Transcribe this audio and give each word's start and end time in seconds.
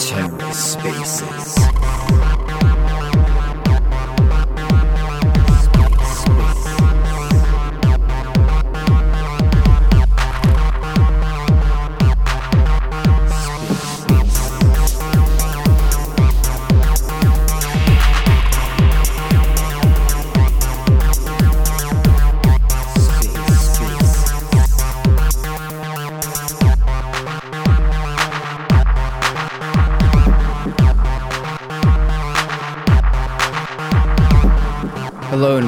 TerraSpaces. 0.00 1.60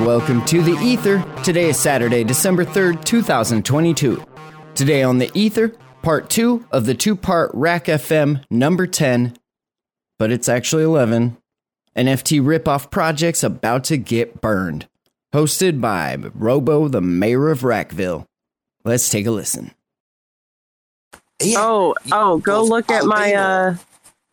And 0.02 0.09
welcome 0.09 0.45
to 0.47 0.62
the 0.62 0.73
Ether. 0.83 1.24
Today 1.45 1.69
is 1.69 1.79
Saturday, 1.79 2.24
December 2.24 2.65
3rd, 2.65 3.05
2022. 3.05 4.25
Today 4.75 5.05
on 5.05 5.19
the 5.19 5.30
Ether, 5.33 5.77
part 6.02 6.28
2 6.28 6.66
of 6.73 6.87
the 6.87 6.95
two 6.97 7.15
part 7.15 7.52
RAC 7.55 7.84
FM 7.84 8.42
number 8.51 8.88
10, 8.88 9.37
but 10.19 10.33
it's 10.33 10.48
actually 10.48 10.83
11. 10.83 11.37
NFT 11.97 12.42
ripoff 12.42 12.91
projects 12.91 13.45
about 13.45 13.84
to 13.84 13.97
get 13.97 14.41
burned. 14.41 14.88
Hosted 15.33 15.80
by 15.80 16.16
Robo, 16.34 16.89
the 16.89 17.00
mayor 17.00 17.50
of 17.50 17.61
RACville. 17.61 18.27
Let's 18.84 19.09
take 19.09 19.27
a 19.27 19.30
listen. 19.30 19.70
Yeah. 21.41 21.58
Oh, 21.61 21.95
oh, 22.11 22.39
go 22.39 22.64
look 22.64 22.91
at 22.91 23.05
my 23.05 23.34
uh 23.34 23.77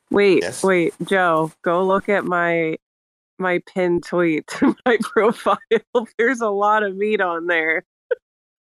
wait, 0.10 0.40
Yes? 0.42 0.64
wait, 0.64 0.96
Joe, 1.04 1.52
go 1.62 1.86
look 1.86 2.10
at 2.10 2.26
my 2.26 2.78
my 3.40 3.62
pinned 3.66 4.04
tweet 4.04 4.48
to 4.48 4.76
my 4.86 4.98
profile. 5.02 5.58
There's 6.18 6.42
a 6.42 6.50
lot 6.50 6.84
of 6.84 6.96
meat 6.96 7.22
on 7.22 7.48
there. 7.48 7.86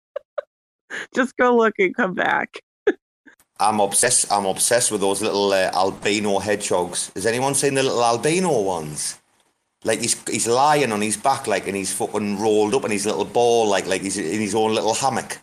Just 1.16 1.36
go 1.38 1.56
look 1.56 1.76
and 1.80 1.96
come 1.96 2.14
back. 2.14 2.62
I'm 3.60 3.80
obsessed. 3.80 4.32
I'm 4.32 4.46
obsessed 4.46 4.92
with 4.92 5.02
those 5.02 5.22
little 5.22 5.52
uh, 5.52 5.72
albino 5.74 6.38
hedgehogs. 6.40 7.12
Has 7.16 7.26
anyone 7.26 7.56
seen 7.56 7.74
the 7.74 7.82
little 7.84 8.04
albino 8.04 8.62
ones? 8.62 9.18
Like 9.84 10.00
he's 10.00 10.22
he's 10.30 10.48
lying 10.48 10.92
on 10.92 11.02
his 11.02 11.18
back, 11.18 11.48
like, 11.48 11.68
and 11.68 11.76
he's 11.76 11.92
fucking 11.94 12.40
rolled 12.40 12.76
up 12.76 12.86
in 12.86 12.92
his 12.92 13.06
little 13.08 13.26
ball, 13.26 13.68
like 13.68 13.88
like 13.88 14.02
he's 14.02 14.18
in 14.18 14.40
his 14.42 14.54
own 14.54 14.76
little 14.76 14.94
hammock. 14.94 15.40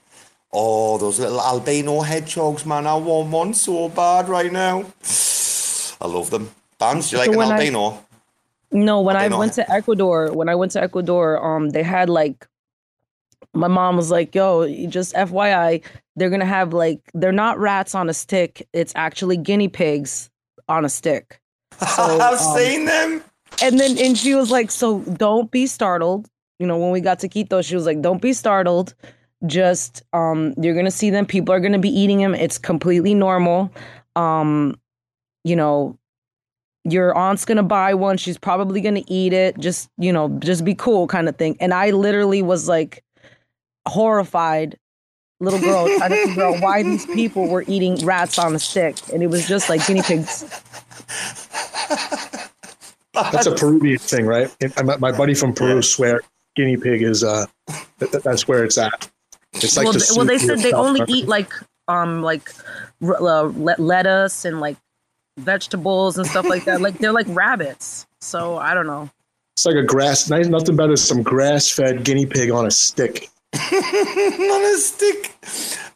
Oh, 0.53 0.97
those 0.99 1.19
little 1.19 1.41
albino 1.41 2.01
hedgehogs, 2.03 2.65
man! 2.65 2.87
I 2.87 2.95
want 2.95 3.31
one 3.31 3.55
so 3.55 3.89
bad 3.89 4.29
right 4.29 4.53
now. 4.53 4.85
I 6.01 6.07
love 6.07 6.31
them. 6.31 6.51
Bands, 6.79 7.11
do 7.11 7.17
you 7.17 7.21
like 7.21 7.27
So 7.27 7.33
an 7.33 7.39
when 7.39 7.49
I- 7.49 7.55
albino? 7.57 8.05
No, 8.75 9.01
when 9.01 9.17
I 9.17 9.29
went 9.29 9.53
to 9.55 9.71
Ecuador, 9.71 10.33
when 10.33 10.49
I 10.49 10.57
went 10.57 10.73
to 10.73 10.83
Ecuador, 10.83 11.43
um, 11.43 11.71
they 11.71 11.85
had 11.85 12.11
like 12.11 12.49
my 13.55 13.69
mom 13.69 13.97
was 13.97 14.11
like, 14.11 14.35
"Yo, 14.35 14.69
just 14.87 15.15
FYI, 15.15 15.81
they're 16.17 16.29
gonna 16.29 16.45
have 16.45 16.73
like 16.73 17.01
they're 17.15 17.31
not 17.31 17.57
rats 17.59 17.95
on 17.95 18.11
a 18.11 18.15
stick. 18.15 18.67
It's 18.73 18.93
actually 18.97 19.37
guinea 19.37 19.69
pigs 19.69 20.29
on 20.69 20.85
a 20.85 20.89
stick." 20.89 21.41
So, 21.79 22.03
I've 22.21 22.41
um, 22.41 22.57
seen 22.57 22.85
them. 22.85 23.23
And 23.63 23.79
then 23.79 23.97
and 23.97 24.19
she 24.19 24.35
was 24.35 24.51
like, 24.51 24.73
"So 24.73 25.01
don't 25.03 25.53
be 25.53 25.69
startled." 25.69 26.29
You 26.59 26.67
know, 26.67 26.77
when 26.77 26.91
we 26.91 27.01
got 27.01 27.21
to 27.21 27.29
Quito, 27.29 27.63
she 27.63 27.77
was 27.77 27.87
like, 27.87 28.03
"Don't 28.03 28.21
be 28.21 28.33
startled. 28.33 28.95
Just 29.47 30.03
um, 30.13 30.53
you're 30.61 30.75
gonna 30.75 30.91
see 30.91 31.11
them. 31.11 31.27
People 31.27 31.55
are 31.55 31.61
gonna 31.61 31.79
be 31.79 31.97
eating 31.97 32.19
them. 32.19 32.35
It's 32.35 32.59
completely 32.59 33.15
normal. 33.15 33.73
Um, 34.17 34.81
you 35.45 35.55
know." 35.55 35.97
Your 36.85 37.17
aunt's 37.17 37.45
gonna 37.45 37.63
buy 37.63 37.95
one. 37.95 38.17
She's 38.19 38.37
probably 38.39 38.81
gonna 38.81 39.03
eat 39.07 39.33
it. 39.33 39.59
Just 39.59 39.89
you 39.99 40.13
know, 40.13 40.29
just 40.41 40.65
be 40.65 40.75
cool, 40.75 41.07
kind 41.07 41.29
of 41.29 41.37
thing. 41.37 41.57
And 41.61 41.73
I 41.73 41.91
literally 41.91 42.43
was 42.43 42.69
like 42.69 43.03
horrified, 43.89 44.79
little 45.41 45.61
girl, 45.61 45.87
trying 45.99 46.11
to 46.11 46.27
figure 46.27 46.45
out 46.45 46.61
why 46.63 46.83
these 46.83 47.07
people 47.07 47.49
were 47.49 47.65
eating 47.67 47.97
rats 48.05 48.39
on 48.39 48.55
a 48.55 48.59
stick, 48.59 48.97
and 49.13 49.23
it 49.23 49.29
was 49.29 49.49
just 49.49 49.69
like 49.71 49.87
guinea 49.87 50.03
pigs. 50.03 50.45
That's 53.15 53.47
a 53.47 53.55
Peruvian 53.55 53.99
thing, 53.99 54.27
right? 54.27 54.55
My, 54.85 54.97
my 54.97 55.13
buddy 55.13 55.35
from 55.35 55.55
Peru 55.55 55.81
swear 55.83 56.21
guinea 56.57 56.77
pig 56.77 57.03
is 57.03 57.23
uh, 57.25 57.47
that, 57.99 58.11
that- 58.13 58.23
that's 58.25 58.47
where 58.49 58.65
it's 58.65 58.77
at. 58.79 59.09
It's 59.55 59.77
like 59.77 59.85
well, 59.85 59.93
the 59.93 60.15
well, 60.17 60.27
they 60.27 60.39
said 60.39 60.59
they 60.59 60.73
only 60.73 61.01
eat 61.07 61.29
like 61.29 61.53
um 61.87 62.23
like 62.23 62.51
r- 63.01 63.23
uh, 63.23 63.43
lettuce 63.45 64.45
and 64.45 64.61
like 64.61 64.77
vegetables 65.37 66.19
and 66.19 66.27
stuff 66.27 66.47
like 66.47 66.65
that. 66.65 66.81
like 66.81 66.99
they're 66.99 67.13
like 67.13 67.27
rabbits. 67.29 68.07
So 68.21 68.57
I 68.59 68.75
don't 68.75 68.87
know. 68.87 69.11
It's 69.55 69.67
like 69.67 69.77
a 69.77 69.83
grass. 69.83 70.29
Nice, 70.29 70.49
nothing 70.49 70.77
better 70.77 70.89
than 70.89 70.97
some 70.97 71.23
grass-fed 71.23 72.05
guinea 72.05 72.27
pig 72.27 72.51
on 72.51 72.67
a 72.67 72.71
stick. 72.71 73.31
on 73.55 73.61
a 73.63 74.77
stick. 74.79 75.37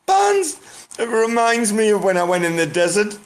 Bands. 0.06 0.60
It 0.98 1.08
reminds 1.08 1.72
me 1.72 1.90
of 1.90 2.04
when 2.04 2.16
I 2.16 2.24
went 2.24 2.44
in 2.44 2.56
the 2.56 2.66
desert 2.66 3.18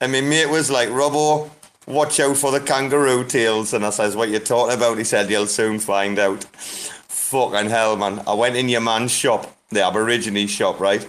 and 0.00 0.12
my 0.12 0.20
mate 0.20 0.48
was 0.48 0.70
like, 0.70 0.88
Robbo, 0.88 1.50
watch 1.86 2.20
out 2.20 2.36
for 2.36 2.52
the 2.52 2.60
kangaroo 2.60 3.24
tails. 3.24 3.72
And 3.74 3.84
I 3.84 3.90
says, 3.90 4.16
What 4.16 4.30
you 4.30 4.38
talking 4.38 4.76
about? 4.76 4.98
He 4.98 5.04
said, 5.04 5.30
You'll 5.30 5.46
soon 5.46 5.78
find 5.78 6.18
out. 6.18 6.44
Fucking 6.44 7.70
hell, 7.70 7.96
man. 7.96 8.22
I 8.26 8.34
went 8.34 8.56
in 8.56 8.68
your 8.68 8.80
man's 8.80 9.12
shop, 9.12 9.56
the 9.70 9.80
Aborigine 9.80 10.48
shop, 10.48 10.80
right? 10.80 11.02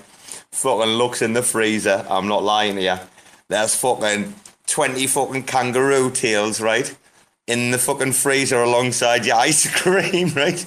Fucking 0.52 0.92
looks 0.92 1.22
in 1.22 1.34
the 1.34 1.42
freezer. 1.42 2.06
I'm 2.10 2.28
not 2.28 2.44
lying 2.44 2.76
to 2.76 2.82
you. 2.82 2.98
There's 3.48 3.76
fucking 3.76 4.34
20 4.72 5.06
fucking 5.08 5.44
kangaroo 5.44 6.10
tails, 6.10 6.62
right? 6.62 6.96
In 7.48 7.72
the 7.72 7.78
fucking 7.78 8.14
freezer 8.14 8.64
alongside 8.64 9.26
your 9.26 9.36
ice 9.36 9.70
cream, 9.82 10.30
right? 10.30 10.66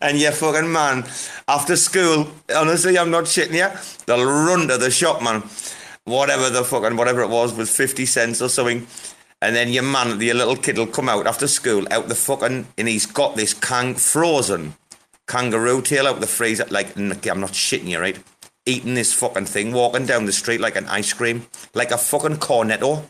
And 0.00 0.18
your 0.18 0.32
fucking 0.32 0.70
man, 0.70 1.04
after 1.46 1.76
school, 1.76 2.28
honestly, 2.54 2.98
I'm 2.98 3.10
not 3.10 3.24
shitting 3.24 3.54
you. 3.54 3.68
They'll 4.06 4.24
run 4.24 4.66
to 4.68 4.76
the 4.76 4.90
shop, 4.90 5.22
man. 5.22 5.44
Whatever 6.04 6.50
the 6.50 6.64
fucking 6.64 6.96
whatever 6.96 7.22
it 7.22 7.30
was 7.30 7.54
was 7.54 7.74
fifty 7.74 8.04
cents 8.04 8.42
or 8.42 8.48
something. 8.48 8.86
And 9.40 9.54
then 9.54 9.68
your 9.68 9.84
man, 9.84 10.20
your 10.20 10.34
little 10.34 10.56
kid, 10.56 10.78
will 10.78 10.88
come 10.88 11.08
out 11.08 11.28
after 11.28 11.46
school, 11.46 11.86
out 11.92 12.08
the 12.08 12.14
fucking, 12.16 12.66
and 12.76 12.88
he's 12.88 13.06
got 13.06 13.36
this 13.36 13.54
kang 13.54 13.94
frozen 13.94 14.74
kangaroo 15.28 15.80
tail 15.80 16.06
out 16.06 16.20
the 16.20 16.26
freezer. 16.26 16.66
Like, 16.70 16.96
I'm 16.96 17.08
not 17.08 17.52
shitting 17.52 17.88
you, 17.88 18.00
right? 18.00 18.18
Eating 18.64 18.94
this 18.94 19.12
fucking 19.12 19.46
thing, 19.46 19.72
walking 19.72 20.06
down 20.06 20.26
the 20.26 20.32
street 20.32 20.60
like 20.60 20.76
an 20.76 20.86
ice 20.88 21.12
cream, 21.12 21.46
like 21.74 21.90
a 21.90 21.98
fucking 21.98 22.36
cornetto. 22.36 23.04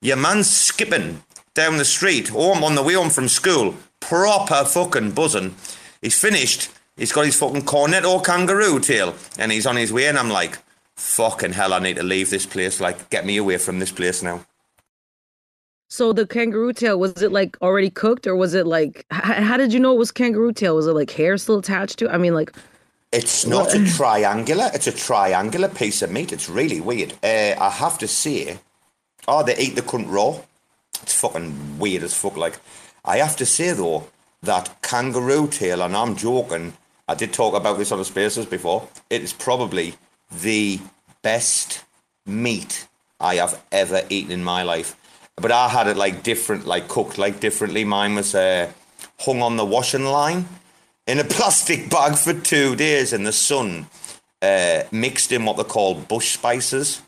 Your 0.00 0.16
man's 0.16 0.50
skipping 0.50 1.22
down 1.54 1.76
the 1.76 1.84
street, 1.84 2.28
home 2.28 2.64
on 2.64 2.74
the 2.74 2.82
way 2.82 2.94
home 2.94 3.10
from 3.10 3.28
school, 3.28 3.76
proper 4.00 4.64
fucking 4.64 5.12
buzzing. 5.12 5.54
He's 6.02 6.18
finished. 6.18 6.70
He's 6.96 7.12
got 7.12 7.26
his 7.26 7.38
fucking 7.38 7.62
cornetto 7.62 8.24
kangaroo 8.24 8.80
tail, 8.80 9.14
and 9.38 9.52
he's 9.52 9.66
on 9.66 9.76
his 9.76 9.92
way. 9.92 10.06
And 10.08 10.18
I'm 10.18 10.28
like, 10.28 10.58
fucking 10.96 11.52
hell, 11.52 11.72
I 11.72 11.78
need 11.78 11.96
to 11.96 12.02
leave 12.02 12.30
this 12.30 12.46
place. 12.46 12.80
Like, 12.80 13.10
get 13.10 13.24
me 13.24 13.36
away 13.36 13.58
from 13.58 13.78
this 13.78 13.92
place 13.92 14.22
now. 14.22 14.44
So 15.88 16.12
the 16.12 16.24
kangaroo 16.26 16.72
tail 16.72 17.00
was 17.00 17.20
it 17.20 17.32
like 17.32 17.56
already 17.60 17.90
cooked 17.90 18.28
or 18.28 18.36
was 18.36 18.54
it 18.54 18.64
like 18.64 19.06
h- 19.12 19.20
how 19.22 19.56
did 19.56 19.72
you 19.72 19.80
know 19.80 19.92
it 19.92 19.98
was 19.98 20.12
kangaroo 20.12 20.52
tail? 20.52 20.76
Was 20.76 20.86
it 20.86 20.94
like 20.94 21.10
hair 21.10 21.36
still 21.36 21.58
attached 21.58 21.98
to? 21.98 22.08
I 22.08 22.16
mean, 22.16 22.32
like 22.32 22.52
It's 23.12 23.44
not 23.44 23.74
a 23.74 23.84
triangular. 23.84 24.70
It's 24.72 24.86
a 24.86 24.92
triangular 24.92 25.68
piece 25.68 26.00
of 26.00 26.12
meat. 26.12 26.32
It's 26.32 26.48
really 26.48 26.80
weird. 26.80 27.12
Uh, 27.24 27.56
I 27.58 27.68
have 27.68 27.98
to 27.98 28.06
say, 28.06 28.58
oh, 29.26 29.42
they 29.42 29.56
eat 29.56 29.74
the 29.74 29.82
cunt 29.82 30.06
raw. 30.08 30.38
It's 31.02 31.20
fucking 31.20 31.80
weird 31.80 32.04
as 32.04 32.14
fuck. 32.14 32.36
Like, 32.36 32.60
I 33.04 33.16
have 33.16 33.36
to 33.36 33.46
say 33.46 33.72
though 33.72 34.06
that 34.42 34.80
kangaroo 34.82 35.48
tail, 35.48 35.82
and 35.82 35.96
I'm 35.96 36.14
joking. 36.14 36.74
I 37.08 37.16
did 37.16 37.32
talk 37.32 37.54
about 37.54 37.78
this 37.78 37.90
on 37.90 37.98
the 37.98 38.04
spaces 38.04 38.46
before. 38.46 38.88
It 39.10 39.22
is 39.22 39.32
probably 39.32 39.94
the 40.30 40.78
best 41.22 41.84
meat 42.24 42.86
I 43.18 43.36
have 43.36 43.60
ever 43.72 44.02
eaten 44.08 44.30
in 44.30 44.44
my 44.44 44.62
life. 44.62 44.94
But 45.34 45.50
I 45.50 45.68
had 45.68 45.88
it 45.88 45.96
like 45.96 46.22
different, 46.22 46.64
like 46.64 46.86
cooked 46.86 47.18
like 47.18 47.40
differently. 47.40 47.82
Mine 47.82 48.14
was 48.14 48.36
uh, 48.36 48.70
hung 49.18 49.42
on 49.42 49.56
the 49.56 49.64
washing 49.64 50.04
line 50.04 50.46
in 51.10 51.18
a 51.18 51.24
plastic 51.24 51.90
bag 51.90 52.14
for 52.14 52.32
two 52.32 52.76
days 52.76 53.12
in 53.12 53.24
the 53.24 53.32
sun, 53.32 53.88
uh, 54.42 54.84
mixed 54.92 55.32
in 55.32 55.44
what 55.44 55.56
they 55.56 55.64
call 55.64 55.96
bush 55.96 56.34
spices. 56.34 57.02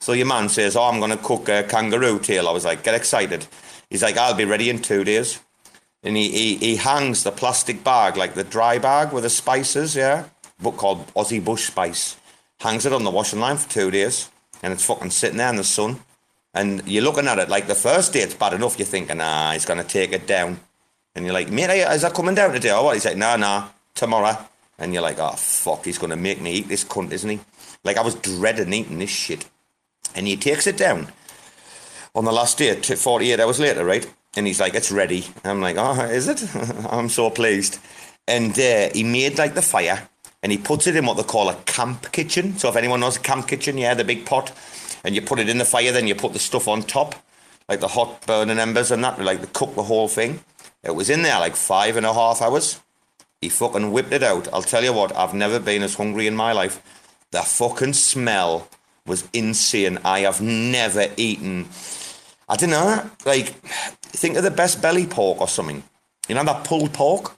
So 0.00 0.14
your 0.14 0.26
man 0.26 0.48
says, 0.48 0.74
"Oh, 0.74 0.84
I'm 0.84 1.00
going 1.00 1.10
to 1.10 1.22
cook 1.22 1.50
a 1.50 1.62
kangaroo 1.62 2.18
tail." 2.18 2.48
I 2.48 2.52
was 2.52 2.64
like, 2.64 2.82
"Get 2.82 2.94
excited!" 2.94 3.46
He's 3.90 4.02
like, 4.02 4.16
"I'll 4.16 4.34
be 4.34 4.46
ready 4.46 4.70
in 4.70 4.80
two 4.80 5.04
days." 5.04 5.38
And 6.02 6.16
he, 6.16 6.30
he, 6.30 6.56
he 6.56 6.76
hangs 6.76 7.24
the 7.24 7.30
plastic 7.30 7.84
bag, 7.84 8.16
like 8.16 8.34
the 8.34 8.42
dry 8.42 8.78
bag 8.78 9.12
with 9.12 9.22
the 9.22 9.30
spices, 9.30 9.94
yeah, 9.94 10.24
book 10.58 10.78
called 10.78 11.06
Aussie 11.14 11.44
Bush 11.44 11.66
Spice. 11.66 12.16
Hangs 12.60 12.86
it 12.86 12.92
on 12.94 13.04
the 13.04 13.10
washing 13.10 13.38
line 13.38 13.58
for 13.58 13.68
two 13.68 13.90
days, 13.90 14.30
and 14.62 14.72
it's 14.72 14.84
fucking 14.84 15.10
sitting 15.10 15.36
there 15.36 15.50
in 15.50 15.56
the 15.56 15.64
sun. 15.64 16.00
And 16.54 16.82
you're 16.88 17.04
looking 17.04 17.28
at 17.28 17.38
it 17.38 17.50
like 17.50 17.66
the 17.66 17.74
first 17.74 18.14
day 18.14 18.20
it's 18.20 18.34
bad 18.34 18.54
enough. 18.54 18.78
You're 18.78 18.86
thinking, 18.86 19.20
ah, 19.20 19.50
he's 19.52 19.66
going 19.66 19.82
to 19.82 19.86
take 19.86 20.12
it 20.12 20.26
down. 20.26 20.58
And 21.14 21.24
you're 21.24 21.34
like, 21.34 21.50
mate, 21.50 21.70
is 21.92 22.02
that 22.02 22.14
coming 22.14 22.34
down 22.34 22.52
today 22.52 22.72
or 22.72 22.84
what? 22.84 22.94
He's 22.94 23.04
like, 23.04 23.16
nah, 23.16 23.36
nah, 23.36 23.68
tomorrow. 23.94 24.36
and 24.78 24.92
you're 24.92 25.02
like, 25.02 25.18
oh 25.18 25.32
fuck, 25.32 25.84
he's 25.84 25.98
gonna 25.98 26.16
make 26.16 26.40
me 26.40 26.52
eat 26.54 26.68
this 26.68 26.84
cunt, 26.84 27.12
isn't 27.12 27.28
he? 27.30 27.40
Like 27.84 27.96
I 27.96 28.02
was 28.02 28.14
dreading 28.16 28.72
eating 28.72 28.98
this 28.98 29.10
shit, 29.10 29.44
and 30.14 30.26
he 30.26 30.36
takes 30.36 30.66
it 30.66 30.76
down 30.76 31.08
on 32.14 32.24
the 32.24 32.32
last 32.32 32.58
day, 32.58 32.74
t- 32.80 32.94
48 32.94 33.40
hours 33.40 33.60
later, 33.60 33.84
right? 33.84 34.10
And 34.36 34.46
he's 34.46 34.60
like, 34.60 34.74
it's 34.74 34.90
ready. 34.90 35.26
I'm 35.44 35.60
like, 35.60 35.76
oh, 35.78 36.00
is 36.02 36.28
it? 36.28 36.42
I'm 36.90 37.08
so 37.08 37.30
pleased. 37.30 37.78
And 38.26 38.58
uh, 38.58 38.88
he 38.94 39.04
made 39.04 39.36
like 39.38 39.54
the 39.54 39.62
fire, 39.62 40.08
and 40.42 40.50
he 40.50 40.58
puts 40.58 40.86
it 40.86 40.96
in 40.96 41.06
what 41.06 41.16
they 41.16 41.22
call 41.22 41.48
a 41.48 41.54
camp 41.66 42.10
kitchen. 42.12 42.56
So 42.58 42.68
if 42.68 42.76
anyone 42.76 43.00
knows 43.00 43.16
a 43.16 43.20
camp 43.20 43.46
kitchen, 43.48 43.76
yeah, 43.78 43.94
the 43.94 44.04
big 44.04 44.24
pot, 44.24 44.52
and 45.04 45.14
you 45.14 45.22
put 45.22 45.38
it 45.38 45.48
in 45.48 45.58
the 45.58 45.64
fire, 45.64 45.92
then 45.92 46.06
you 46.06 46.14
put 46.14 46.32
the 46.32 46.38
stuff 46.38 46.66
on 46.68 46.82
top, 46.82 47.14
like 47.68 47.80
the 47.80 47.88
hot 47.88 48.26
burning 48.26 48.58
embers 48.58 48.90
and 48.90 49.04
that, 49.04 49.20
like 49.20 49.40
to 49.40 49.46
cook 49.48 49.74
the 49.74 49.82
whole 49.82 50.08
thing. 50.08 50.40
It 50.82 50.94
was 50.94 51.10
in 51.10 51.22
there 51.22 51.38
like 51.38 51.56
five 51.56 51.96
and 51.96 52.06
a 52.06 52.12
half 52.12 52.42
hours. 52.42 52.80
He 53.40 53.48
fucking 53.48 53.92
whipped 53.92 54.12
it 54.12 54.22
out. 54.22 54.48
I'll 54.52 54.62
tell 54.62 54.84
you 54.84 54.92
what, 54.92 55.16
I've 55.16 55.34
never 55.34 55.58
been 55.58 55.82
as 55.82 55.94
hungry 55.94 56.26
in 56.26 56.36
my 56.36 56.52
life. 56.52 56.82
The 57.30 57.42
fucking 57.42 57.94
smell 57.94 58.68
was 59.06 59.28
insane. 59.32 59.98
I 60.04 60.20
have 60.20 60.40
never 60.40 61.08
eaten. 61.16 61.68
I 62.48 62.56
don't 62.56 62.70
know, 62.70 63.10
like, 63.24 63.48
think 64.02 64.36
of 64.36 64.44
the 64.44 64.50
best 64.50 64.82
belly 64.82 65.06
pork 65.06 65.40
or 65.40 65.48
something. 65.48 65.82
You 66.28 66.34
know 66.34 66.44
that 66.44 66.64
pulled 66.64 66.92
pork? 66.92 67.36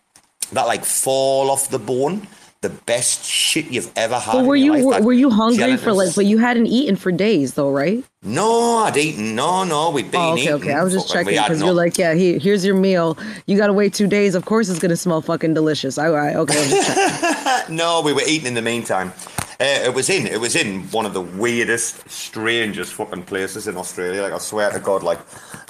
That 0.53 0.67
like 0.67 0.85
fall 0.85 1.51
off 1.51 1.71
the 1.71 1.79
bone? 1.79 2.27
The 2.65 2.71
best 2.71 3.27
shit 3.27 3.67
you've 3.71 3.93
ever 3.95 4.19
had. 4.19 4.33
But 4.33 4.39
in 4.39 4.47
were 4.47 4.57
you 4.57 4.77
life. 4.79 5.05
Were 5.05 5.13
you 5.13 5.29
hungry 5.29 5.77
for 5.77 5.93
like? 5.93 6.15
But 6.15 6.25
you 6.25 6.39
hadn't 6.39 6.67
eaten 6.69 6.97
for 6.97 7.13
days 7.13 7.53
though, 7.53 7.71
right? 7.71 8.03
No, 8.23 8.79
I'd 8.79 8.97
eaten. 8.97 9.35
No, 9.35 9.65
no, 9.65 9.91
we'd 9.91 10.11
been 10.11 10.19
Oh, 10.19 10.33
okay, 10.33 10.43
eating. 10.45 10.55
okay. 10.55 10.73
I 10.73 10.83
was 10.83 10.95
just 10.95 11.13
checking 11.13 11.35
because 11.35 11.61
you're 11.61 11.75
like, 11.75 11.99
yeah, 11.99 12.15
here, 12.15 12.39
here's 12.39 12.65
your 12.65 12.75
meal. 12.75 13.19
You 13.47 13.59
gotta 13.59 13.75
wait 13.75 13.93
two 13.93 14.07
days. 14.07 14.35
Of 14.35 14.47
course, 14.47 14.71
it's 14.71 14.79
gonna 14.79 14.97
smell 14.97 15.21
fucking 15.21 15.53
delicious. 15.53 15.99
I, 15.99 16.07
I 16.07 16.35
okay. 16.37 17.65
No, 17.69 18.01
we 18.01 18.15
were 18.15 18.23
eating 18.27 18.47
in 18.47 18.55
the 18.55 18.63
meantime. 18.63 19.13
Uh, 19.61 19.65
it 19.85 19.95
was 19.95 20.09
in 20.09 20.27
it 20.27 20.41
was 20.41 20.57
in 20.57 20.85
one 20.85 21.05
of 21.05 21.13
the 21.13 21.21
weirdest, 21.21 22.09
strangest 22.09 22.95
fucking 22.95 23.25
places 23.25 23.69
in 23.69 23.77
Australia. 23.77 24.23
Like 24.23 24.33
I 24.33 24.39
swear 24.39 24.71
to 24.71 24.81
God, 24.81 25.03
like 25.03 25.21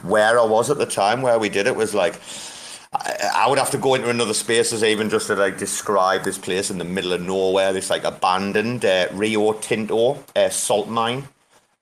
where 0.05 0.39
I 0.39 0.45
was 0.45 0.71
at 0.71 0.79
the 0.79 0.87
time 0.87 1.23
where 1.23 1.41
we 1.41 1.49
did 1.49 1.67
it 1.67 1.75
was 1.75 1.93
like 1.93 2.15
I, 2.95 3.31
I 3.35 3.49
would 3.49 3.59
have 3.59 3.71
to 3.73 3.79
go 3.79 3.95
into 3.95 4.11
another 4.11 4.35
spaces 4.35 4.83
even 4.85 5.11
just 5.11 5.27
to 5.27 5.35
like 5.35 5.59
describe 5.59 6.25
this 6.25 6.39
place 6.39 6.71
in 6.71 6.79
the 6.79 6.85
middle 6.85 7.13
of 7.13 7.23
nowhere. 7.23 7.73
This 7.73 7.91
like 7.91 8.05
abandoned 8.05 8.85
uh, 8.85 9.09
Rio 9.13 9.53
Tinto 9.55 10.23
uh, 10.37 10.49
salt 10.49 10.89
mine, 10.89 11.29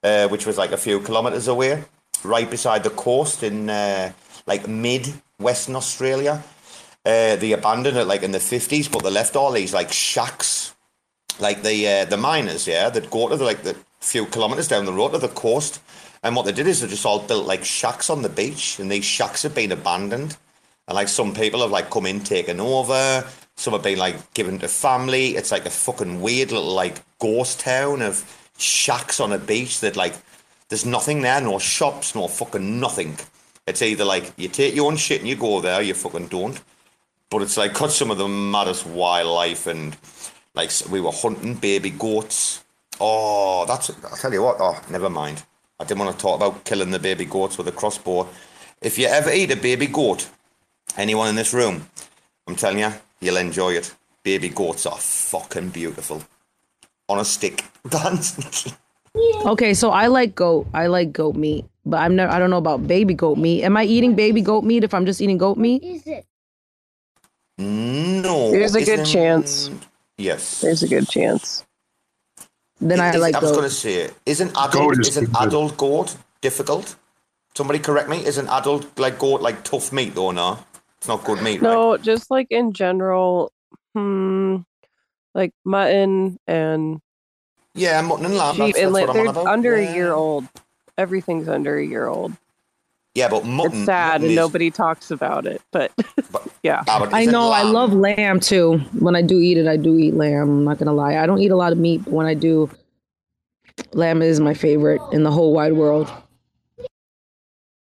uh, 0.03 0.29
which 0.29 0.47
was 0.47 0.59
like 0.59 0.73
a 0.73 0.77
few 0.77 1.01
kilometers 1.01 1.49
away, 1.49 1.85
right 2.25 2.51
beside 2.51 2.83
the 2.83 2.91
coast 2.91 3.43
in 3.43 3.69
uh, 3.69 4.13
like 4.47 4.69
mid 4.69 5.13
Western 5.39 5.77
Australia. 5.77 6.43
Uh, 7.05 7.37
they 7.37 7.53
abandoned 7.53 7.97
it 7.97 8.07
like 8.07 8.23
in 8.23 8.33
the 8.33 8.41
fifties, 8.41 8.89
but 8.89 9.03
they 9.03 9.11
left 9.11 9.37
all 9.37 9.53
these 9.53 9.75
like 9.75 9.93
shacks 9.93 10.75
like 11.41 11.63
the 11.63 11.87
uh, 11.87 12.05
the 12.05 12.17
miners, 12.17 12.67
yeah, 12.67 12.89
that 12.91 13.11
go 13.11 13.29
to 13.29 13.37
the, 13.37 13.45
like 13.45 13.63
the 13.63 13.77
few 14.01 14.27
kilometers 14.27 14.69
down 14.69 14.85
the 14.85 14.93
road 14.93 15.13
to 15.13 15.19
the 15.19 15.29
coast, 15.29 15.81
and 16.23 16.37
what 16.37 16.45
they 16.45 16.53
did 16.53 16.67
is 16.67 16.81
they 16.81 16.89
just 16.89 17.07
all 17.07 17.21
built 17.21 17.47
like 17.47 17.65
shacks 17.65 18.11
on 18.11 18.23
the 18.23 18.29
beach, 18.29 18.79
and 18.79 18.91
these 18.91 19.05
shacks 19.05 19.43
have 19.43 19.55
been 19.55 19.73
abandoned, 19.73 20.37
and 20.89 20.95
like 20.95 21.09
some 21.09 21.35
people 21.35 21.61
have 21.61 21.71
like 21.71 21.91
come 21.91 22.07
in, 22.07 22.21
taken 22.21 22.61
over, 22.61 23.25
some 23.57 23.73
have 23.73 23.83
been 23.83 23.99
like 23.99 24.35
given 24.35 24.59
to 24.61 24.69
family. 24.69 25.37
It's 25.37 25.53
like 25.53 25.67
a 25.67 25.71
fucking 25.71 26.21
weird 26.21 26.53
little 26.53 26.75
like 26.75 27.03
ghost 27.19 27.61
town 27.61 28.03
of 28.03 28.25
shacks 28.59 29.21
on 29.21 29.33
a 29.33 29.39
beach 29.39 29.81
that 29.81 29.97
like 29.97 30.15
there's 30.69 30.87
nothing 30.87 31.23
there, 31.23 31.41
no 31.41 31.59
shops, 31.59 32.15
no 32.15 32.29
fucking 32.29 32.81
nothing. 32.81 33.19
It's 33.67 33.83
either 33.83 34.05
like 34.05 34.33
you 34.37 34.49
take 34.49 34.75
your 34.75 34.91
own 34.91 34.97
shit 34.97 35.21
and 35.21 35.29
you 35.29 35.37
go 35.37 35.61
there, 35.61 35.83
you 35.83 35.95
fucking 35.95 36.29
don't 36.29 36.61
but 37.33 37.41
it's 37.41 37.57
like 37.57 37.73
got 37.73 37.91
some 37.91 38.11
of 38.11 38.19
the 38.19 38.29
maddest 38.29 38.87
wildlife 38.87 39.67
and 39.67 39.97
like 40.55 40.71
we 40.91 41.01
were 41.01 41.11
hunting 41.11 41.55
baby 41.55 41.89
goats. 41.89 42.63
Oh, 43.01 43.65
that's 43.67 43.91
I'll 44.05 44.17
tell 44.17 44.33
you 44.33 44.43
what. 44.43 44.59
Oh, 44.61 44.79
never 44.91 45.09
mind. 45.09 45.43
I 45.81 45.85
didn't 45.85 46.01
want 46.01 46.15
to 46.15 46.23
talk 46.23 46.37
about 46.37 46.65
killing 46.65 46.91
the 46.91 46.99
baby 46.99 47.25
goats 47.25 47.57
with 47.57 47.67
a 47.69 47.73
crossbow. 47.73 48.29
If 48.83 48.99
you 48.99 49.07
ever 49.07 49.31
eat 49.31 49.51
a 49.51 49.57
baby 49.57 49.87
goat, 49.87 50.29
anyone 50.97 51.29
in 51.29 51.35
this 51.37 51.53
room, 51.53 51.87
I'm 52.47 52.57
telling 52.57 52.79
you, 52.81 52.93
you'll 53.21 53.37
enjoy 53.37 53.73
it. 53.75 53.95
Baby 54.23 54.49
goats 54.49 54.87
are 54.87 54.99
fucking 54.99 55.71
beautiful. 55.71 56.23
On 57.09 57.19
a 57.19 57.25
stick. 57.25 57.65
Dance. 57.89 58.73
okay, 59.45 59.75
so 59.75 59.91
I 59.91 60.07
like 60.07 60.35
goat. 60.35 60.67
I 60.73 60.87
like 60.87 61.13
goat 61.13 61.35
meat, 61.35 61.65
but 61.85 61.99
I'm 61.99 62.15
never. 62.17 62.33
I 62.33 62.39
don't 62.39 62.51
know 62.51 62.59
about 62.59 62.87
baby 62.87 63.15
goat 63.15 63.39
meat. 63.39 63.65
Am 63.65 63.77
I 63.77 63.85
eating 63.85 64.15
baby 64.15 64.41
goat 64.41 64.65
meat 64.65 64.85
if 64.85 64.95
I'm 64.95 65.05
just 65.07 65.21
eating 65.21 65.39
goat 65.39 65.59
meat? 65.59 65.83
Is 65.83 66.07
it? 66.07 66.27
no. 67.59 68.51
There's 68.51 68.75
a 68.75 68.85
good 68.85 69.05
chance. 69.05 69.71
Yes. 70.19 70.61
There's 70.61 70.83
a 70.83 70.89
good 70.89 71.09
chance. 71.09 71.65
Then 72.81 73.01
I 73.01 73.13
like 73.13 73.35
I 73.35 73.39
was 73.39 73.51
goat. 73.51 73.57
going 73.59 73.69
to 73.69 73.75
say, 73.75 74.11
isn't 74.27 74.53
Goat 74.55 74.69
adult 74.69 75.01
is 75.01 75.09
isn't 75.09 75.37
adult 75.37 75.77
goat 75.77 76.17
difficult? 76.41 76.97
Somebody 77.55 77.79
correct 77.79 78.09
me. 78.09 78.25
Isn't 78.27 78.49
adult 78.49 78.99
like 78.99 79.19
goat 79.19 79.41
like 79.41 79.63
tough 79.63 79.93
meat 79.93 80.15
though? 80.15 80.27
Or 80.27 80.33
no, 80.33 80.59
it's 81.03 81.09
not 81.09 81.25
good 81.25 81.43
meat. 81.43 81.61
right? 81.61 81.63
No, 81.63 81.97
just 81.97 82.31
like 82.31 82.47
in 82.51 82.73
general, 82.73 83.51
hmm, 83.93 84.59
like 85.35 85.53
mutton 85.65 86.39
and 86.47 87.01
Yeah, 87.75 88.01
mutton 88.03 88.27
and 88.27 88.37
lamb. 88.37 88.55
sheep, 88.55 88.67
That's, 88.67 88.79
and 88.79 88.95
that's 88.95 89.09
like 89.09 89.09
what 89.09 89.17
I'm 89.17 89.35
they're 89.35 89.43
on 89.43 89.49
under 89.49 89.81
yeah. 89.81 89.91
a 89.91 89.95
year 89.97 90.13
old. 90.13 90.45
Everything's 90.97 91.49
under 91.49 91.77
a 91.77 91.85
year 91.85 92.07
old. 92.07 92.35
Yeah, 93.17 93.29
but 93.29 93.45
mutton. 93.45 93.79
It's 93.79 93.87
sad, 93.87 94.13
mutton 94.13 94.23
and 94.23 94.31
is- 94.31 94.37
nobody 94.37 94.71
talks 94.71 95.11
about 95.11 95.45
it. 95.45 95.61
But 95.73 95.91
but- 96.31 96.47
yeah, 96.63 96.85
ah, 96.87 97.01
but 97.01 97.13
I 97.13 97.23
isn't 97.23 97.33
know. 97.33 97.51
I 97.51 97.63
love 97.65 97.93
lamb 97.93 98.39
too. 98.39 98.79
When 99.01 99.17
I 99.17 99.23
do 99.23 99.41
eat 99.41 99.59
it, 99.59 99.67
I 99.67 99.77
do 99.77 99.99
eat 99.99 100.15
lamb. 100.15 100.43
I'm 100.49 100.65
not 100.65 100.79
gonna 100.79 100.93
lie. 100.93 101.17
I 101.17 101.27
don't 101.27 101.41
eat 101.41 101.51
a 101.51 101.57
lot 101.57 101.73
of 101.73 101.79
meat, 101.79 102.05
but 102.05 102.13
when 102.13 102.27
I 102.27 102.35
do, 102.35 102.71
lamb 103.93 104.23
is 104.23 104.39
my 104.39 104.55
favorite 104.55 105.03
in 105.11 105.25
the 105.25 105.33
whole 105.33 105.53
wide 105.53 105.73
world. 105.73 106.13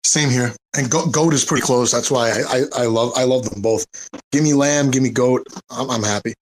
Same 0.09 0.31
here. 0.31 0.55
And 0.75 0.91
go- 0.91 1.07
goat 1.07 1.35
is 1.35 1.45
pretty 1.45 1.61
close. 1.61 1.93
That's 1.93 2.11
why 2.11 2.31
I, 2.31 2.41
I, 2.57 2.85
I 2.85 2.87
love 2.87 3.13
I 3.15 3.25
love 3.25 3.49
them 3.49 3.61
both. 3.61 3.85
Give 4.33 4.43
me 4.43 4.55
lamb, 4.55 4.91
give 4.91 5.03
me 5.03 5.11
goat. 5.11 5.47
I'm, 5.71 5.91
I'm 5.91 6.03
happy. 6.03 6.33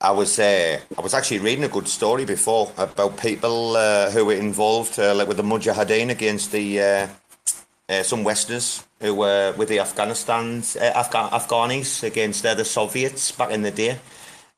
I 0.00 0.12
was 0.12 0.38
uh, 0.38 0.78
I 0.96 1.00
was 1.00 1.12
actually 1.12 1.40
reading 1.40 1.64
a 1.64 1.68
good 1.68 1.88
story 1.88 2.24
before 2.24 2.70
about 2.78 3.18
people 3.18 3.76
uh, 3.76 4.10
who 4.12 4.24
were 4.24 4.34
involved, 4.34 4.96
uh, 4.96 5.12
like 5.12 5.26
with 5.26 5.38
the 5.38 5.42
Mujahideen 5.42 6.10
against 6.10 6.52
the 6.52 6.80
uh, 6.80 7.06
uh, 7.88 8.02
some 8.04 8.22
Westerners 8.22 8.84
who 9.00 9.12
were 9.16 9.52
with 9.58 9.68
the 9.68 9.80
Afghanistan's 9.80 10.76
uh, 10.76 10.92
Afghan 10.94 11.30
Afghanis 11.30 12.04
against 12.04 12.44
the 12.44 12.64
Soviets 12.64 13.32
back 13.32 13.50
in 13.50 13.62
the 13.62 13.72
day, 13.72 13.98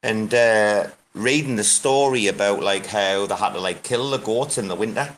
and 0.02 0.35
reading 1.14 1.57
the 1.57 1.64
story 1.64 2.26
about 2.26 2.62
like 2.62 2.87
how 2.87 3.25
they 3.26 3.35
had 3.35 3.54
to 3.54 3.61
like 3.61 3.83
kill 3.83 4.11
the 4.11 4.18
goats 4.18 4.59
in 4.59 4.68
the 4.68 4.76
winter, 4.76 5.16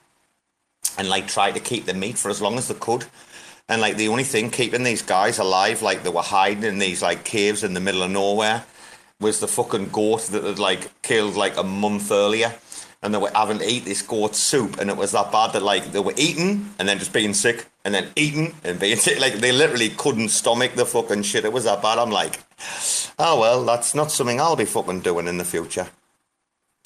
and 0.98 1.08
like 1.08 1.28
try 1.28 1.52
to 1.52 1.60
keep 1.60 1.86
the 1.86 1.94
meat 1.94 2.18
for 2.18 2.30
as 2.30 2.40
long 2.40 2.58
as 2.58 2.68
they 2.68 2.74
could. 2.74 3.06
And 3.68 3.80
like 3.80 3.96
the 3.96 4.08
only 4.08 4.24
thing 4.24 4.50
keeping 4.50 4.82
these 4.82 5.02
guys 5.02 5.38
alive, 5.38 5.80
like 5.82 6.02
they 6.02 6.10
were 6.10 6.22
hiding 6.22 6.64
in 6.64 6.78
these 6.78 7.02
like 7.02 7.24
caves 7.24 7.64
in 7.64 7.74
the 7.74 7.80
middle 7.80 8.02
of 8.02 8.10
nowhere, 8.10 8.64
was 9.20 9.40
the 9.40 9.48
fucking 9.48 9.88
goat 9.88 10.22
that 10.32 10.44
had 10.44 10.58
like 10.58 11.02
killed 11.02 11.34
like 11.34 11.56
a 11.56 11.62
month 11.62 12.10
earlier. 12.10 12.54
And 13.02 13.12
they 13.12 13.18
were 13.18 13.30
having 13.34 13.58
to 13.58 13.70
eat 13.70 13.84
this 13.84 14.00
goat 14.00 14.34
soup, 14.34 14.78
and 14.80 14.88
it 14.88 14.96
was 14.96 15.12
that 15.12 15.30
bad 15.30 15.52
that 15.52 15.62
like 15.62 15.92
they 15.92 16.00
were 16.00 16.14
eating 16.16 16.70
and 16.78 16.88
then 16.88 16.98
just 16.98 17.12
being 17.12 17.34
sick, 17.34 17.66
and 17.84 17.94
then 17.94 18.08
eating 18.16 18.54
and 18.64 18.80
being 18.80 18.96
sick. 19.06 19.20
Like 19.20 19.34
they 19.34 19.52
literally 19.52 19.90
couldn't 19.90 20.30
stomach 20.30 20.74
the 20.74 20.86
fucking 20.86 21.22
shit. 21.22 21.44
It 21.44 21.52
was 21.52 21.64
that 21.64 21.82
bad. 21.82 21.98
I'm 21.98 22.10
like, 22.10 22.38
oh 23.18 23.38
well, 23.40 23.62
that's 23.64 23.94
not 23.94 24.10
something 24.10 24.40
I'll 24.40 24.56
be 24.56 24.64
fucking 24.64 25.00
doing 25.00 25.28
in 25.28 25.36
the 25.36 25.44
future. 25.44 25.88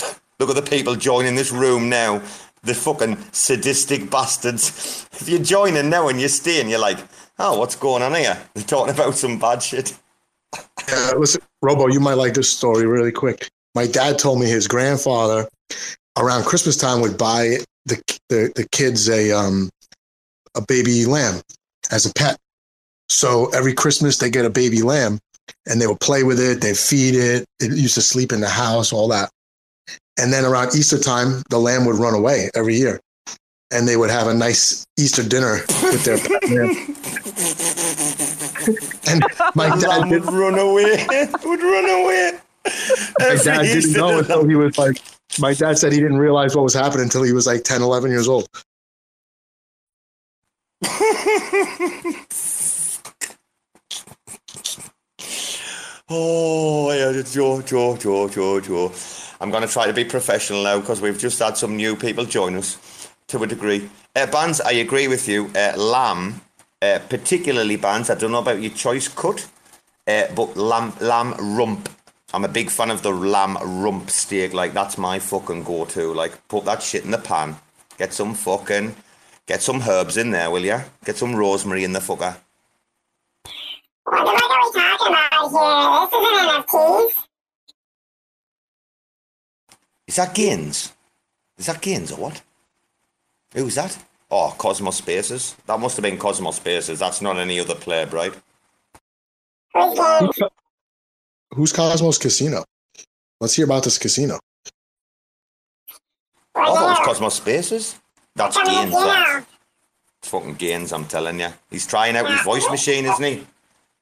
Look 0.41 0.50
at 0.50 0.57
the 0.57 0.62
people 0.62 0.97
joining 0.97 1.37
this 1.37 1.53
room 1.53 1.88
now. 1.88 2.23
The 2.62 2.75
fucking 2.75 3.19
sadistic 3.33 4.11
bastards. 4.11 5.07
If 5.12 5.29
you're 5.29 5.43
joining 5.43 5.91
now 5.91 6.09
and 6.09 6.21
you're 6.21 6.29
staying, 6.29 6.69
you're 6.69 6.79
like, 6.79 6.99
oh, 7.38 7.59
what's 7.59 7.77
going 7.77 8.03
on 8.03 8.15
here? 8.15 8.38
They're 8.55 8.65
talking 8.65 8.95
about 8.95 9.15
some 9.15 9.38
bad 9.38 9.62
shit. 9.62 9.97
Uh, 10.91 11.15
listen, 11.17 11.43
Robo, 11.62 11.88
you 11.88 12.00
might 12.00 12.15
like 12.15 12.35
this 12.35 12.50
story 12.50 12.87
really 12.87 13.12
quick. 13.12 13.49
My 13.75 13.87
dad 13.87 14.19
told 14.19 14.41
me 14.41 14.47
his 14.47 14.67
grandfather 14.67 15.49
around 16.17 16.45
Christmas 16.45 16.77
time 16.77 17.00
would 17.00 17.17
buy 17.19 17.59
the 17.87 18.03
the, 18.29 18.53
the 18.57 18.67
kids 18.73 19.09
a 19.09 19.31
um 19.31 19.71
a 20.55 20.62
baby 20.62 21.05
lamb 21.05 21.41
as 21.91 22.07
a 22.07 22.12
pet. 22.15 22.37
So 23.09 23.49
every 23.50 23.75
Christmas 23.75 24.19
they 24.19 24.31
get 24.31 24.45
a 24.45 24.50
baby 24.50 24.83
lamb 24.83 25.19
and 25.67 25.81
they 25.81 25.87
would 25.87 26.00
play 26.00 26.25
with 26.25 26.41
it, 26.41 26.61
they 26.61 26.75
feed 26.75 27.15
it, 27.15 27.47
it 27.61 27.73
used 27.73 27.95
to 27.95 28.03
sleep 28.03 28.33
in 28.33 28.41
the 28.41 28.49
house, 28.49 28.93
all 28.93 29.09
that. 29.09 29.31
And 30.19 30.33
then 30.33 30.45
around 30.45 30.75
Easter 30.75 30.99
time, 30.99 31.43
the 31.49 31.59
lamb 31.59 31.85
would 31.87 31.97
run 31.97 32.15
away 32.15 32.51
every 32.55 32.77
year. 32.77 33.01
And 33.71 33.87
they 33.87 33.97
would 33.97 34.11
have 34.11 34.27
a 34.27 34.35
nice 34.35 34.87
Easter 34.99 35.23
dinner 35.23 35.61
with 35.83 36.05
their 36.05 36.19
pet 36.19 36.45
lamb. 36.51 36.97
and 39.09 39.23
my 39.55 39.69
dad 39.79 40.01
Lamb 40.01 40.09
did, 40.09 40.25
would 40.25 40.33
run 40.35 40.59
away. 40.59 41.07
would 41.45 41.63
run 41.63 41.89
away. 41.89 42.33
my 43.21 43.37
dad 43.43 43.63
didn't 43.63 43.79
Easter 43.79 43.99
know 43.99 44.09
dinner. 44.09 44.21
until 44.21 44.49
he 44.49 44.55
was 44.55 44.79
like 44.79 45.01
my 45.39 45.55
dad 45.55 45.79
said 45.79 45.93
he 45.93 46.01
didn't 46.01 46.19
realize 46.19 46.57
what 46.57 46.65
was 46.65 46.75
happening 46.75 47.05
until 47.05 47.23
he 47.23 47.33
was 47.33 47.47
like 47.47 47.63
10 47.63 47.83
11 47.83 48.11
years 48.11 48.27
old 48.29 48.49
Oh, 56.11 56.91
yeah, 56.91 57.21
Joe, 57.23 57.61
Joe, 57.61 57.95
Joe, 57.99 58.29
Joe, 58.31 58.61
Joe. 58.61 58.93
I'm 59.40 59.50
going 59.50 59.66
to 59.66 59.73
try 59.73 59.87
to 59.87 59.92
be 59.92 60.04
professional 60.04 60.64
now 60.64 60.80
because 60.80 61.00
we've 61.00 61.18
just 61.18 61.38
had 61.38 61.57
some 61.57 61.76
new 61.76 61.95
people 61.95 62.25
join 62.25 62.57
us 62.57 63.09
to 63.28 63.42
a 63.42 63.47
degree. 63.47 63.88
Uh, 64.16 64.26
Bands, 64.26 64.61
I 64.61 64.73
agree 64.73 65.07
with 65.07 65.28
you. 65.28 65.50
Uh, 65.54 65.75
lamb, 65.76 66.40
uh, 66.83 66.99
particularly 67.09 67.76
Bands, 67.76 68.11
I 68.11 68.16
don't 68.16 68.33
know 68.33 68.40
about 68.40 68.61
your 68.61 68.73
choice 68.73 69.07
cut, 69.07 69.49
uh, 70.07 70.25
but 70.35 70.57
lamb, 70.57 70.92
lamb 71.00 71.35
rump. 71.57 71.88
I'm 72.35 72.45
a 72.45 72.49
big 72.49 72.68
fan 72.71 72.90
of 72.90 73.02
the 73.02 73.11
lamb 73.11 73.57
rump 73.62 74.11
steak. 74.11 74.52
Like, 74.52 74.75
that's 74.75 74.99
my 74.99 75.18
fucking 75.18 75.62
go 75.62 75.85
to. 75.87 76.12
Like, 76.12 76.49
put 76.49 76.64
that 76.64 76.83
shit 76.83 77.04
in 77.04 77.11
the 77.12 77.18
pan. 77.18 77.57
Get 77.97 78.12
some 78.12 78.35
fucking, 78.35 78.97
get 79.47 79.62
some 79.62 79.83
herbs 79.83 80.16
in 80.16 80.30
there, 80.33 80.50
will 80.50 80.64
ya? 80.64 80.83
Get 81.04 81.16
some 81.16 81.35
rosemary 81.35 81.85
in 81.85 81.92
the 81.92 82.00
fucker. 82.00 82.37
What 84.04 84.25
the 84.25 84.40
fuck 84.40 84.50
are 84.50 84.61
we 84.64 84.80
talking 84.80 85.12
about 85.12 85.50
here? 85.50 86.09
This 86.11 86.28
isn't 86.28 87.18
NFTs. 87.18 87.28
Is 90.09 90.17
that 90.17 90.35
Gaines? 90.35 90.93
Is 91.59 91.67
that 91.67 91.81
Gaines 91.81 92.11
or 92.11 92.17
what? 92.19 92.43
Who's 93.55 93.77
that? 93.77 93.97
Oh, 94.31 94.55
Cosmos 94.59 94.97
Spaces. 94.97 95.55
That 95.67 95.79
must 95.79 95.97
have 95.97 96.03
been 96.03 96.19
Cosmos 96.19 96.57
Spaces. 96.57 96.99
That's 96.99 97.23
not 97.23 97.37
any 97.38 97.61
other 97.61 97.75
player, 97.75 98.07
right? 98.07 98.33
Who's 101.55 101.73
Cosmos 101.73 102.19
Casino? 102.19 102.65
Let's 103.41 103.55
hear 103.55 103.65
about 103.65 103.85
this 103.85 103.99
casino. 103.99 104.38
Oh, 106.55 106.75
that 106.75 106.99
was 106.99 106.99
Cosmos 107.07 107.35
Spaces. 107.35 107.97
That's 108.35 108.57
What's 108.57 108.69
Gaines. 108.69 108.95
up, 108.95 109.00
That. 109.05 109.25
Casino? 109.25 109.47
It's 110.21 110.29
fucking 110.31 110.55
Gaines, 110.55 110.93
I'm 110.93 111.05
telling 111.05 111.38
you. 111.41 111.49
He's 111.71 111.87
trying 111.87 112.17
out 112.17 112.29
his 112.31 112.43
voice 112.43 112.69
machine, 112.71 113.05
isn't 113.07 113.25
he? 113.25 113.47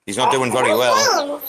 He's 0.06 0.16
not 0.16 0.32
doing 0.32 0.50
very 0.52 0.70
well. 0.70 1.42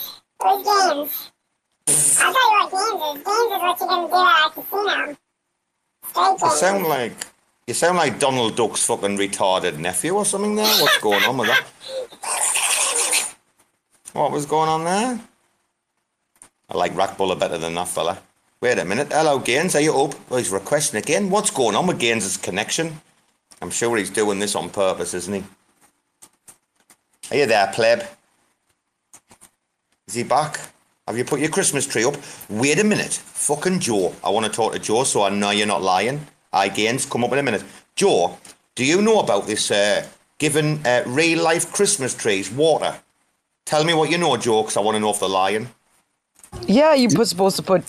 Games? 1.87 2.17
Who's 2.17 2.17
games? 2.17 2.19
I'll 2.21 2.33
tell 2.69 2.89
you 2.89 2.97
what 2.97 3.15
games 3.15 3.19
is. 3.19 3.23
Games 3.25 3.51
is 3.51 3.61
what 3.61 3.79
you're 3.79 3.87
gonna 3.87 4.07
do 4.07 4.15
at 4.15 4.47
a 4.47 4.61
casino. 4.61 5.17
Straight 6.13 6.41
You 6.41 6.49
sound 6.57 6.83
like 6.85 7.27
you 7.67 7.73
sound 7.73 7.97
like 7.97 8.19
Donald 8.19 8.55
Duck's 8.55 8.85
fucking 8.85 9.17
retarded 9.17 9.77
nephew 9.77 10.15
or 10.15 10.25
something 10.25 10.55
there. 10.55 10.65
What's 10.81 10.97
going 11.01 11.23
on 11.23 11.37
with 11.37 11.49
that? 11.49 11.65
What 14.13 14.31
was 14.31 14.45
going 14.45 14.69
on 14.69 14.83
there? 14.85 15.19
I 16.69 16.77
like 16.77 16.93
Rackbuller 16.93 17.39
better 17.39 17.57
than 17.57 17.75
that 17.75 17.87
fella. 17.87 18.19
Wait 18.59 18.79
a 18.79 18.85
minute. 18.85 19.09
Hello, 19.11 19.39
Gaines. 19.39 19.75
Are 19.75 19.81
you 19.81 19.95
up? 19.95 20.15
Oh, 20.31 20.37
he's 20.37 20.49
requesting 20.49 20.97
again. 20.97 21.29
What's 21.29 21.51
going 21.51 21.75
on 21.75 21.87
with 21.87 21.99
Gaines' 21.99 22.37
connection? 22.37 22.99
I'm 23.61 23.69
sure 23.69 23.97
he's 23.97 24.09
doing 24.09 24.39
this 24.39 24.55
on 24.55 24.69
purpose, 24.69 25.13
isn't 25.13 25.33
he? 25.33 25.43
Are 27.31 27.37
you 27.37 27.45
there, 27.45 27.67
pleb? 27.67 28.07
Is 30.07 30.15
he 30.15 30.23
back? 30.23 30.59
Have 31.07 31.17
you 31.17 31.23
put 31.23 31.39
your 31.39 31.49
Christmas 31.49 31.87
tree 31.87 32.03
up? 32.03 32.15
Wait 32.49 32.79
a 32.79 32.83
minute. 32.83 33.13
Fucking 33.13 33.79
Joe. 33.79 34.13
I 34.23 34.29
want 34.29 34.45
to 34.45 34.51
talk 34.51 34.73
to 34.73 34.79
Joe 34.79 35.05
so 35.05 35.23
I 35.23 35.29
know 35.29 35.51
you're 35.51 35.65
not 35.65 35.81
lying. 35.81 36.25
I 36.51 36.67
Gaines, 36.67 37.05
come 37.05 37.23
up 37.23 37.31
in 37.31 37.39
a 37.39 37.43
minute. 37.43 37.63
Joe, 37.95 38.37
do 38.75 38.83
you 38.83 39.01
know 39.01 39.19
about 39.21 39.47
this 39.47 39.71
uh, 39.71 40.05
giving 40.37 40.85
uh, 40.85 41.03
real 41.07 41.41
life 41.41 41.71
Christmas 41.71 42.13
trees 42.13 42.51
water? 42.51 42.93
Tell 43.65 43.83
me 43.85 43.93
what 43.93 44.09
you 44.11 44.17
know, 44.17 44.35
Joe, 44.37 44.63
because 44.63 44.75
I 44.77 44.81
want 44.81 44.95
to 44.95 44.99
know 44.99 45.11
if 45.11 45.19
they're 45.19 45.29
lying. 45.29 45.69
Yeah, 46.65 46.93
you 46.93 47.09
put 47.09 47.27
supposed 47.27 47.55
to 47.57 47.63
put. 47.63 47.83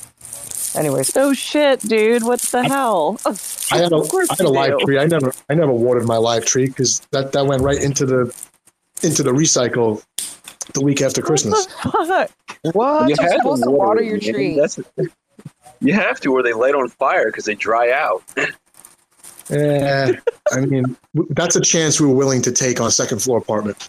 Anyways, 0.76 1.16
Oh 1.16 1.32
shit, 1.32 1.80
dude! 1.80 2.22
What 2.24 2.40
the 2.40 2.62
hell? 2.62 3.18
I 3.72 3.78
had 3.78 3.92
a, 3.92 3.96
Of 3.96 4.08
course 4.10 4.30
I 4.30 4.34
had 4.38 4.46
a 4.46 4.50
live 4.50 4.78
do. 4.78 4.84
tree. 4.84 4.98
I 4.98 5.06
never 5.06 5.32
I 5.48 5.54
never 5.54 5.72
watered 5.72 6.06
my 6.06 6.18
live 6.18 6.44
tree 6.44 6.66
because 6.66 7.00
that, 7.10 7.32
that 7.32 7.46
went 7.46 7.62
right 7.62 7.82
into 7.82 8.04
the 8.06 8.34
into 9.02 9.22
the 9.22 9.32
recycle 9.32 10.04
the 10.74 10.82
week 10.82 11.02
after 11.02 11.22
Christmas. 11.22 11.66
Fuck. 11.82 12.30
what? 12.72 13.08
You 13.08 13.14
You're 13.18 13.30
had 13.30 13.38
supposed 13.38 13.62
to 13.64 13.70
water 13.70 14.02
your 14.02 14.20
man. 14.20 14.32
tree. 14.34 14.56
That's- 14.56 14.80
you 15.80 15.92
have 15.94 16.18
to, 16.20 16.32
or 16.32 16.42
they 16.42 16.52
light 16.52 16.74
on 16.74 16.88
fire 16.88 17.26
because 17.26 17.44
they 17.44 17.54
dry 17.54 17.90
out. 17.92 18.22
Eh, 19.50 20.12
I 20.52 20.60
mean, 20.60 20.94
that's 21.30 21.56
a 21.56 21.60
chance 21.62 21.98
we 21.98 22.06
were 22.06 22.14
willing 22.14 22.42
to 22.42 22.52
take 22.52 22.82
on 22.82 22.86
a 22.86 22.90
second 22.90 23.20
floor 23.22 23.38
apartment. 23.38 23.88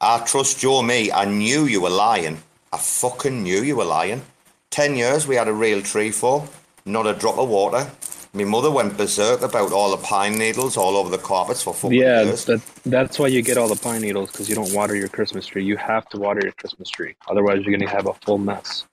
I 0.00 0.18
trust 0.20 0.60
Joe 0.60 0.80
me. 0.80 1.12
I 1.12 1.26
knew 1.26 1.66
you 1.66 1.82
were 1.82 1.90
lying. 1.90 2.42
I 2.72 2.78
fucking 2.78 3.42
knew 3.42 3.60
you 3.62 3.76
were 3.76 3.84
lying. 3.84 4.22
Ten 4.70 4.96
years 4.96 5.26
we 5.26 5.36
had 5.36 5.46
a 5.46 5.52
real 5.52 5.82
tree 5.82 6.10
for, 6.10 6.48
not 6.86 7.06
a 7.06 7.12
drop 7.12 7.36
of 7.36 7.50
water. 7.50 7.86
My 8.34 8.44
mother 8.44 8.70
went 8.70 8.96
berserk 8.96 9.42
about 9.42 9.72
all 9.72 9.90
the 9.90 10.02
pine 10.02 10.38
needles 10.38 10.78
all 10.78 10.96
over 10.96 11.10
the 11.10 11.18
carpets 11.18 11.62
for 11.62 11.74
fucking 11.74 11.98
Yeah, 11.98 12.22
years. 12.22 12.46
that, 12.46 12.62
that's 12.86 13.18
why 13.18 13.26
you 13.26 13.42
get 13.42 13.58
all 13.58 13.68
the 13.68 13.76
pine 13.76 14.00
needles 14.00 14.32
because 14.32 14.48
you 14.48 14.54
don't 14.54 14.72
water 14.72 14.96
your 14.96 15.08
Christmas 15.08 15.44
tree. 15.46 15.64
You 15.64 15.76
have 15.76 16.08
to 16.10 16.18
water 16.18 16.40
your 16.42 16.52
Christmas 16.52 16.88
tree, 16.88 17.14
otherwise 17.28 17.62
you're 17.64 17.76
gonna 17.76 17.90
have 17.90 18.06
a 18.06 18.14
full 18.14 18.38
mess. 18.38 18.86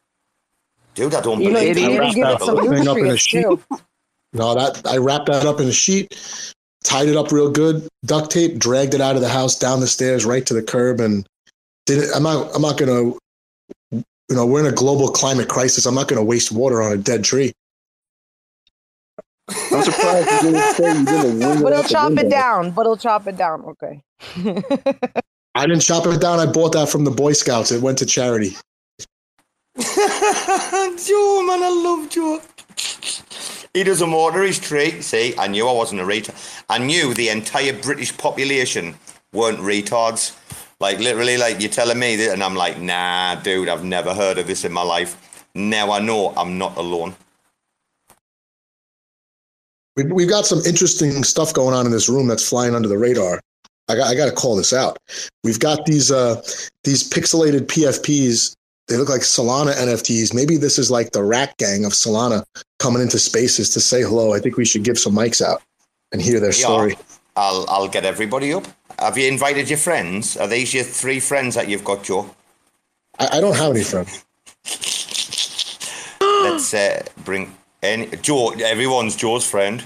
Dude, 0.94 1.16
I 1.16 1.22
don't 1.22 1.40
You 1.40 1.52
know, 1.52 1.60
you 1.62 1.74
believe 1.74 1.76
can 1.78 1.84
that. 1.84 2.04
even 2.04 2.14
give 2.16 2.28
it 2.28 2.40
some 2.42 2.58
Thing 2.70 2.88
up 2.90 2.98
in 2.98 3.06
a 3.08 3.18
sheet. 3.18 3.46
No, 4.34 4.54
that 4.56 4.86
I 4.86 4.98
wrapped 4.98 5.28
that 5.28 5.46
up 5.46 5.62
in 5.62 5.68
a 5.68 5.72
sheet, 5.72 6.14
tied 6.84 7.08
it 7.08 7.16
up 7.16 7.32
real 7.32 7.50
good, 7.50 7.88
duct 8.06 8.32
tape, 8.32 8.60
dragged 8.60 8.94
it 8.94 9.02
out 9.02 9.16
of 9.16 9.22
the 9.22 9.30
house, 9.30 9.58
down 9.58 9.80
the 9.80 9.88
stairs, 9.88 10.26
right 10.26 10.46
to 10.46 10.54
the 10.54 10.62
curb, 10.62 11.00
and 11.00 11.26
did 11.86 12.00
it. 12.00 12.10
I'm 12.14 12.24
not. 12.24 12.54
I'm 12.54 12.62
not 12.62 12.78
gonna. 12.78 13.14
You 13.92 14.36
know, 14.36 14.46
we're 14.46 14.60
in 14.60 14.72
a 14.72 14.76
global 14.76 15.08
climate 15.10 15.48
crisis. 15.48 15.86
I'm 15.86 15.96
not 15.96 16.10
gonna 16.10 16.24
waste 16.24 16.52
water 16.52 16.82
on 16.82 16.92
a 16.92 16.98
dead 16.98 17.24
tree. 17.24 17.54
I'm 19.72 19.84
surprised 19.84 20.44
you 20.44 20.52
didn't 20.52 20.76
say 20.76 21.00
you 21.00 21.06
didn't 21.06 21.40
wing 21.40 21.62
But 21.64 21.74
he'll 21.74 21.84
chop 21.84 22.12
it 22.14 22.30
down. 22.30 22.72
But 22.72 22.84
he'll 22.84 22.98
chop 22.98 23.28
it 23.28 23.38
down. 23.38 23.62
Okay. 23.64 24.02
I 25.56 25.66
didn't 25.66 25.82
chop 25.82 26.06
it 26.08 26.22
down. 26.22 26.40
I 26.40 26.46
bought 26.46 26.74
that 26.74 26.90
from 26.90 27.04
the 27.04 27.12
Boy 27.12 27.34
Scouts. 27.34 27.72
It 27.72 27.82
went 27.82 27.98
to 28.00 28.06
charity. 28.06 28.56
Joe, 29.78 31.44
man, 31.46 31.64
I 31.64 31.72
love 31.84 32.10
Joe. 32.10 32.42
He 33.74 33.84
doesn't 33.84 34.12
water 34.12 34.44
his 34.44 34.60
tree. 34.60 35.02
See, 35.02 35.34
I 35.38 35.48
knew 35.48 35.68
I 35.68 35.72
wasn't 35.72 36.02
a 36.02 36.04
retard. 36.04 36.36
I 36.70 36.80
knew 36.80 37.14
the 37.14 37.30
entire 37.30 37.74
British 37.74 38.16
population 38.18 38.96
weren't 39.32 39.60
retards. 39.60 40.36
Like, 40.80 41.00
literally, 41.00 41.38
like, 41.38 41.60
you're 41.60 41.70
telling 41.70 42.00
me 42.00 42.16
that, 42.18 42.34
and 42.34 42.44
I'm 42.44 42.56
like, 42.56 42.80
nah, 42.80 43.36
dude, 43.36 43.70
I've 43.70 43.84
never 43.84 44.14
heard 44.14 44.38
of 44.38 44.48
this 44.48 44.66
in 44.66 44.72
my 44.72 44.82
life. 44.82 45.46
Now 45.56 45.92
I 45.92 46.00
know 46.00 46.34
I'm 46.36 46.58
not 46.58 46.78
alone. 46.78 47.16
We, 50.00 50.12
we've 50.12 50.30
got 50.30 50.46
some 50.46 50.60
interesting 50.66 51.24
stuff 51.24 51.54
going 51.54 51.76
on 51.76 51.86
in 51.86 51.92
this 51.92 52.08
room 52.08 52.28
that's 52.28 52.48
flying 52.48 52.74
under 52.74 52.88
the 52.88 52.98
radar. 52.98 53.42
I 53.90 53.96
got, 53.96 54.08
I 54.08 54.16
got 54.16 54.26
to 54.28 54.32
call 54.32 54.56
this 54.56 54.72
out. 54.72 54.98
We've 55.44 55.60
got 55.60 55.86
these 55.86 56.12
uh, 56.12 56.42
these 56.84 57.10
pixelated 57.10 57.66
PFPs. 57.68 58.56
They 58.88 58.96
look 58.98 59.10
like 59.10 59.22
Solana 59.22 59.74
NFTs. 59.74 60.34
Maybe 60.34 60.58
this 60.58 60.80
is 60.80 60.90
like 60.90 61.12
the 61.12 61.24
rat 61.24 61.54
gang 61.58 61.86
of 61.86 61.92
Solana 61.92 62.44
coming 62.80 63.02
into 63.02 63.20
spaces 63.20 63.70
to 63.72 63.80
say 63.80 64.02
hello. 64.02 64.34
I 64.34 64.40
think 64.40 64.58
we 64.58 64.66
should 64.66 64.84
give 64.84 64.98
some 64.98 65.14
mics 65.14 65.42
out 65.42 65.62
and 66.12 66.22
hear 66.22 66.40
their 66.40 66.52
Yeah. 66.52 66.66
story. 66.66 66.98
I'll, 67.36 67.66
I'll 67.70 67.88
get 67.88 68.06
everybody 68.06 68.54
up. 68.54 68.66
Have 69.00 69.18
you 69.18 69.28
invited 69.28 69.70
your 69.70 69.78
friends? 69.78 70.38
Are 70.38 70.48
these 70.48 70.74
your 70.74 70.84
three 70.84 71.20
friends 71.20 71.56
that 71.56 71.68
you've 71.70 71.84
got, 71.84 72.04
Joe? 72.04 72.34
I, 73.20 73.38
I 73.38 73.40
don't 73.42 73.56
have 73.56 73.72
any 73.72 73.84
friends. 73.84 74.26
Let's 76.22 76.74
uh, 76.74 77.04
bring 77.24 77.56
any 77.82 78.08
Joe. 78.18 78.50
Everyone's 78.52 79.16
Joe's 79.16 79.46
friend. 79.50 79.84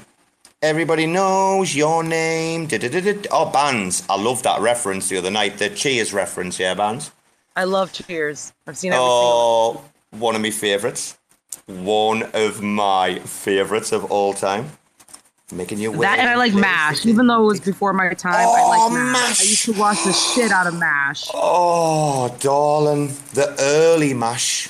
Everybody 0.62 1.06
knows 1.06 1.76
your 1.76 2.04
name. 2.04 2.68
Da-da-da-da. 2.68 3.28
Oh, 3.32 3.50
bands. 3.52 4.04
I 4.10 4.16
love 4.16 4.44
that 4.44 4.62
reference 4.62 5.10
the 5.10 5.18
other 5.18 5.32
night. 5.32 5.58
The 5.58 5.70
Cheers 5.70 6.14
reference, 6.14 6.58
yeah, 6.60 6.74
bands. 6.74 7.12
I 7.56 7.66
love 7.66 7.92
Cheers. 7.92 8.54
I've 8.66 8.78
seen 8.78 8.94
everything. 8.94 9.08
Oh, 9.10 9.84
one 10.12 10.36
of 10.36 10.42
my 10.42 10.52
favourites. 10.52 11.18
One 11.66 12.24
of 12.34 12.62
my 12.62 13.20
favourites 13.20 13.92
of 13.92 14.06
all 14.12 14.34
time. 14.34 14.72
Making 15.52 15.80
your 15.80 15.92
way. 15.92 16.00
That 16.00 16.18
and 16.20 16.30
I 16.30 16.36
like 16.36 16.54
MASH, 16.54 17.06
even 17.06 17.28
though 17.28 17.44
it 17.44 17.46
was 17.46 17.60
before 17.60 17.94
my 17.94 18.14
time. 18.14 18.34
I 18.34 18.46
Oh, 18.46 18.70
like 18.70 18.92
MASH. 18.94 19.14
MASH. 19.14 19.42
I 19.42 19.44
used 19.44 19.66
to 19.66 19.74
watch 19.74 20.04
the 20.04 20.14
shit 20.14 20.52
out 20.52 20.66
of 20.66 20.74
MASH. 20.80 21.30
Oh, 21.34 22.36
darling, 22.40 23.10
the 23.34 23.54
early 23.60 24.14
mash, 24.16 24.70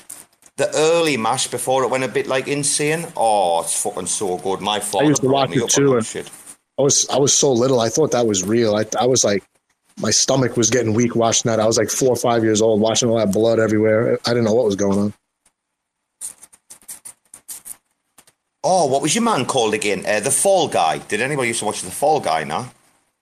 the 0.58 0.70
early 0.76 1.18
mash 1.18 1.48
before 1.48 1.84
it 1.84 1.90
went 1.90 2.04
a 2.04 2.08
bit 2.08 2.28
like 2.28 2.48
insane. 2.48 3.08
Oh, 3.16 3.62
it's 3.62 3.82
fucking 3.82 4.06
so 4.08 4.38
good. 4.38 4.62
My 4.62 4.80
father 4.80 5.06
used 5.06 5.22
to 5.22 5.30
watch 5.30 5.56
it 5.56 5.70
too, 5.70 5.98
and- 5.98 6.06
shit. 6.06 6.30
I 6.80 6.82
was 6.82 7.08
I 7.10 7.18
was 7.20 7.34
so 7.34 7.52
little. 7.54 7.80
I 7.80 7.90
thought 7.90 8.12
that 8.12 8.26
was 8.26 8.44
real. 8.44 8.76
I 8.76 8.86
I 9.00 9.06
was 9.06 9.24
like, 9.24 9.44
my 10.00 10.10
stomach 10.10 10.58
was 10.58 10.72
getting 10.72 10.94
weak 10.94 11.16
watching 11.16 11.50
that. 11.50 11.60
I 11.60 11.68
was 11.68 11.78
like 11.78 11.90
four 11.90 12.10
or 12.10 12.16
five 12.16 12.44
years 12.44 12.62
old, 12.64 12.82
watching 12.82 13.10
all 13.10 13.18
that 13.18 13.32
blood 13.32 13.60
everywhere. 13.60 14.18
I 14.26 14.30
didn't 14.30 14.46
know 14.46 14.54
what 14.54 14.66
was 14.66 14.76
going 14.76 14.98
on. 14.98 15.14
Oh, 18.64 18.86
what 18.88 19.02
was 19.02 19.14
your 19.14 19.24
man 19.24 19.46
called 19.46 19.74
again? 19.74 20.06
Uh, 20.08 20.20
the 20.22 20.32
Fall 20.32 20.68
Guy. 20.68 20.98
Did 21.00 21.22
anybody 21.22 21.50
used 21.50 21.60
to 21.60 21.66
watch 21.66 21.82
the 21.82 21.92
Fall 21.92 22.20
Guy? 22.22 22.44
Now, 22.46 22.72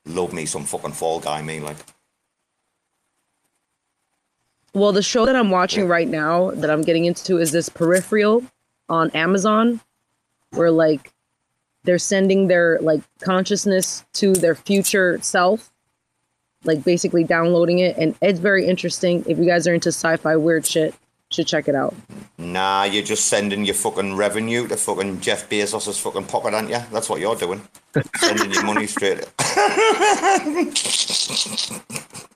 love 0.06 0.34
me 0.34 0.46
some 0.46 0.66
fucking 0.66 0.94
Fall 0.94 1.20
Guy. 1.20 1.42
Me 1.42 1.60
like. 1.60 1.78
Well, 4.74 4.94
the 4.94 5.04
show 5.04 5.26
that 5.26 5.36
I'm 5.36 5.50
watching 5.50 5.88
right 5.88 6.08
now 6.08 6.52
that 6.52 6.70
I'm 6.70 6.82
getting 6.82 7.06
into 7.06 7.38
is 7.38 7.52
this 7.52 7.68
Peripheral 7.68 8.44
on 8.88 9.12
Amazon, 9.12 9.82
where 10.52 10.72
like 10.72 11.12
they're 11.84 12.00
sending 12.00 12.48
their 12.48 12.80
like 12.82 13.02
consciousness 13.20 14.06
to 14.14 14.34
their 14.34 14.56
future 14.56 15.20
self, 15.22 15.72
like 16.64 16.86
basically 16.86 17.26
downloading 17.26 17.80
it, 17.80 17.98
and 17.98 18.16
it's 18.22 18.40
very 18.40 18.66
interesting. 18.66 19.26
If 19.28 19.38
you 19.38 19.46
guys 19.46 19.68
are 19.68 19.74
into 19.74 19.90
sci-fi 19.90 20.38
weird 20.38 20.66
shit, 20.66 20.96
should 21.32 21.48
check 21.48 21.68
it 21.68 21.76
out. 21.76 21.96
Nah, 22.38 22.84
you're 22.84 23.04
just 23.04 23.26
sending 23.26 23.66
your 23.66 23.76
fucking 23.76 24.16
revenue 24.16 24.68
to 24.68 24.78
fucking 24.78 25.22
Jeff 25.22 25.50
Bezos's 25.50 25.98
fucking 25.98 26.26
pocket, 26.26 26.54
aren't 26.54 26.70
you? 26.70 26.80
That's 26.92 27.10
what 27.10 27.20
you're 27.20 27.36
doing. 27.36 27.62
sending 28.18 28.52
your 28.52 28.66
money 28.66 28.88
straight. 28.88 29.26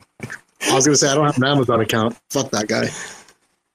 I 0.61 0.73
was 0.75 0.85
gonna 0.85 0.97
say 0.97 1.09
I 1.09 1.15
don't 1.15 1.25
have 1.25 1.37
an 1.37 1.45
Amazon 1.45 1.81
account. 1.81 2.17
Fuck 2.29 2.51
that 2.51 2.67
guy. 2.67 2.87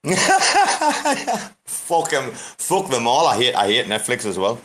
fuck 1.65 2.11
him. 2.11 2.31
Fuck 2.31 2.89
them 2.89 3.07
all. 3.07 3.27
I 3.27 3.37
hate. 3.37 3.55
I 3.55 3.67
hate 3.67 3.85
Netflix 3.85 4.25
as 4.25 4.37
well. 4.37 4.59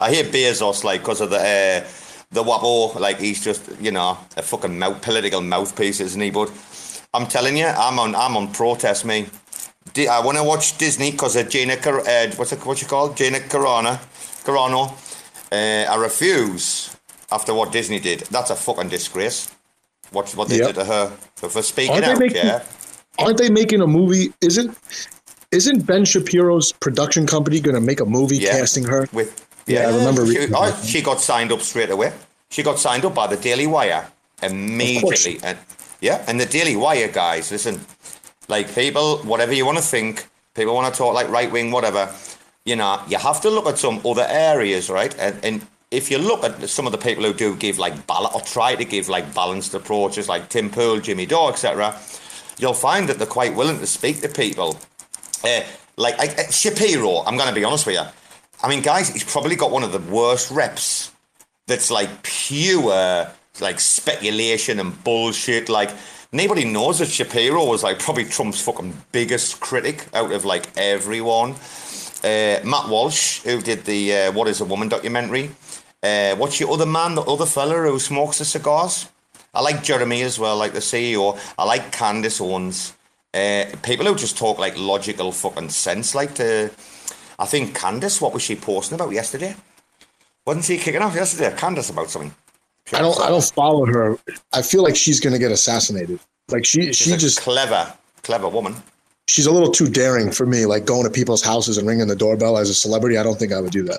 I 0.00 0.14
hate 0.14 0.32
Bezos 0.32 0.84
like 0.84 1.00
because 1.02 1.20
of 1.20 1.30
the 1.30 1.36
uh, 1.38 1.84
the 2.30 2.42
WaPo. 2.42 2.98
Like 2.98 3.18
he's 3.18 3.44
just 3.44 3.68
you 3.80 3.90
know 3.90 4.18
a 4.36 4.42
fucking 4.42 4.78
mouth, 4.78 5.02
political 5.02 5.40
mouthpiece, 5.40 6.00
isn't 6.00 6.20
he? 6.20 6.30
But 6.30 6.50
I'm 7.12 7.26
telling 7.26 7.56
you, 7.56 7.66
I'm 7.66 7.98
on 7.98 8.14
I'm 8.14 8.36
on 8.36 8.52
protest, 8.52 9.04
me. 9.04 9.26
I 9.96 10.20
want 10.20 10.36
to 10.38 10.44
watch 10.44 10.78
Disney 10.78 11.10
because 11.10 11.36
of 11.36 11.48
Gina. 11.48 11.74
Uh, 11.74 12.30
what's 12.36 12.52
it? 12.52 12.64
What 12.64 12.80
you 12.80 12.88
call 12.88 13.12
Gina 13.12 13.38
Carano? 13.40 13.96
Carano. 14.44 14.92
Uh, 15.50 15.90
I 15.90 15.96
refuse 15.96 16.96
after 17.32 17.54
what 17.54 17.72
Disney 17.72 17.98
did. 17.98 18.20
That's 18.30 18.50
a 18.50 18.56
fucking 18.56 18.88
disgrace. 18.88 19.50
What 20.12 20.30
what 20.34 20.48
they 20.48 20.58
Yep. 20.58 20.66
did 20.68 20.74
to 20.76 20.84
her 20.84 21.12
for, 21.36 21.48
for 21.48 21.62
speaking 21.62 21.92
Aren't 21.94 22.04
out. 22.06 22.18
making- 22.18 22.36
yeah. 22.46 22.62
Aren't 23.18 23.38
they 23.38 23.50
making 23.50 23.80
a 23.82 23.86
movie? 23.86 24.32
Isn't 24.40 24.76
isn't 25.50 25.86
Ben 25.86 26.04
Shapiro's 26.04 26.72
production 26.72 27.26
company 27.26 27.58
gonna 27.60 27.80
make 27.80 28.00
a 28.00 28.04
movie 28.04 28.36
Yeah. 28.38 28.52
casting 28.58 28.84
her? 28.84 29.08
With 29.12 29.44
Yeah, 29.66 29.88
I 29.88 29.96
remember 29.96 30.26
She, 30.26 30.46
oh, 30.54 30.82
she 30.84 31.02
got 31.02 31.20
signed 31.20 31.52
up 31.52 31.60
straight 31.60 31.90
away. 31.90 32.12
She 32.50 32.62
got 32.62 32.78
signed 32.78 33.04
up 33.04 33.14
by 33.14 33.26
the 33.26 33.36
Daily 33.36 33.66
Wire 33.66 34.06
immediately, 34.42 35.38
and 35.42 35.58
yeah, 36.00 36.22
and 36.26 36.40
the 36.40 36.46
Daily 36.46 36.76
Wire 36.76 37.08
guys, 37.08 37.50
listen, 37.50 37.84
like 38.48 38.74
people, 38.74 39.18
whatever 39.18 39.52
you 39.52 39.66
want 39.66 39.76
to 39.78 39.84
think, 39.84 40.26
people 40.54 40.74
want 40.74 40.92
to 40.92 40.96
talk 40.98 41.12
like 41.14 41.28
right 41.28 41.50
wing, 41.52 41.70
whatever. 41.70 42.08
You 42.64 42.76
know, 42.76 43.00
you 43.08 43.18
have 43.18 43.40
to 43.42 43.50
look 43.50 43.66
at 43.66 43.78
some 43.78 44.00
other 44.06 44.26
areas, 44.28 44.88
right? 44.88 45.14
And 45.18 45.34
and 45.44 45.66
if 45.90 46.10
you 46.10 46.18
look 46.18 46.44
at 46.44 46.68
some 46.68 46.86
of 46.86 46.92
the 46.92 46.98
people 46.98 47.24
who 47.24 47.32
do 47.32 47.56
give 47.56 47.78
like 47.78 48.06
bal- 48.06 48.30
or 48.34 48.40
try 48.42 48.74
to 48.74 48.84
give 48.84 49.08
like 49.08 49.34
balanced 49.34 49.74
approaches, 49.74 50.28
like 50.28 50.48
Tim 50.48 50.70
Pool, 50.70 51.00
Jimmy 51.00 51.26
Dore, 51.26 51.50
etc., 51.50 51.98
you'll 52.58 52.74
find 52.74 53.08
that 53.08 53.18
they're 53.18 53.26
quite 53.26 53.54
willing 53.54 53.78
to 53.78 53.86
speak 53.86 54.20
to 54.20 54.28
people. 54.28 54.78
Uh, 55.44 55.62
like 55.96 56.18
I, 56.18 56.50
Shapiro, 56.50 57.22
I'm 57.24 57.36
going 57.36 57.48
to 57.48 57.54
be 57.54 57.64
honest 57.64 57.86
with 57.86 57.96
you. 57.96 58.02
I 58.62 58.68
mean, 58.68 58.82
guys, 58.82 59.08
he's 59.08 59.24
probably 59.24 59.56
got 59.56 59.70
one 59.70 59.84
of 59.84 59.92
the 59.92 60.00
worst 60.12 60.50
reps. 60.50 61.12
That's 61.66 61.90
like 61.90 62.22
pure 62.22 63.28
like 63.60 63.80
speculation 63.80 64.80
and 64.80 65.02
bullshit. 65.04 65.68
Like 65.68 65.90
nobody 66.32 66.64
knows 66.64 66.98
that 66.98 67.08
Shapiro 67.08 67.64
was 67.64 67.82
like 67.82 67.98
probably 67.98 68.24
Trump's 68.24 68.60
fucking 68.60 68.94
biggest 69.12 69.60
critic 69.60 70.06
out 70.14 70.32
of 70.32 70.44
like 70.44 70.66
everyone. 70.76 71.54
Uh, 72.22 72.58
Matt 72.64 72.88
Walsh, 72.88 73.42
who 73.42 73.60
did 73.60 73.84
the 73.84 74.14
uh, 74.14 74.32
"What 74.32 74.48
Is 74.48 74.60
a 74.60 74.64
Woman" 74.64 74.88
documentary. 74.88 75.50
Uh, 76.02 76.36
what's 76.36 76.60
your 76.60 76.70
other 76.72 76.86
man, 76.86 77.14
the 77.14 77.22
other 77.22 77.46
fella 77.46 77.74
who 77.90 77.98
smokes 77.98 78.38
the 78.38 78.44
cigars? 78.44 79.08
I 79.54 79.60
like 79.62 79.82
Jeremy 79.82 80.22
as 80.22 80.38
well, 80.38 80.56
like 80.56 80.72
the 80.72 80.78
CEO. 80.80 81.38
I 81.58 81.64
like 81.64 81.90
Candace 81.92 82.40
Owens. 82.40 82.94
Uh, 83.34 83.64
people 83.82 84.06
who 84.06 84.14
just 84.14 84.38
talk 84.38 84.58
like 84.58 84.76
logical 84.78 85.32
fucking 85.32 85.70
sense, 85.70 86.14
like 86.14 86.34
to. 86.36 86.70
I 87.38 87.46
think 87.46 87.74
Candace, 87.74 88.20
what 88.20 88.32
was 88.34 88.42
she 88.42 88.56
posting 88.56 88.96
about 88.96 89.12
yesterday? 89.12 89.54
Wasn't 90.46 90.64
she 90.64 90.78
kicking 90.78 91.02
off 91.02 91.14
yesterday? 91.14 91.54
Candace 91.56 91.90
about 91.90 92.10
something. 92.10 92.34
I 92.92 93.00
don't 93.00 93.20
I 93.20 93.28
don't 93.28 93.44
follow 93.54 93.84
her. 93.86 94.18
I 94.52 94.62
feel 94.62 94.82
like 94.82 94.96
she's 94.96 95.20
gonna 95.20 95.38
get 95.38 95.52
assassinated. 95.52 96.20
Like 96.48 96.64
she 96.64 96.92
She's 96.92 96.96
she 96.96 97.12
a 97.12 97.16
just 97.18 97.40
clever, 97.40 97.92
clever 98.22 98.48
woman. 98.48 98.76
she's 99.28 99.46
a 99.46 99.52
little 99.52 99.70
too 99.70 99.88
daring 99.88 100.30
for 100.32 100.46
me. 100.46 100.64
Like 100.66 100.86
going 100.86 101.04
to 101.04 101.10
people's 101.10 101.42
houses 101.42 101.76
and 101.78 101.86
ringing 101.86 102.06
the 102.08 102.16
doorbell 102.16 102.56
as 102.56 102.70
a 102.70 102.74
celebrity. 102.74 103.18
I 103.18 103.22
don't 103.22 103.38
think 103.38 103.52
I 103.52 103.60
would 103.60 103.72
do 103.72 103.82
that. 103.84 103.98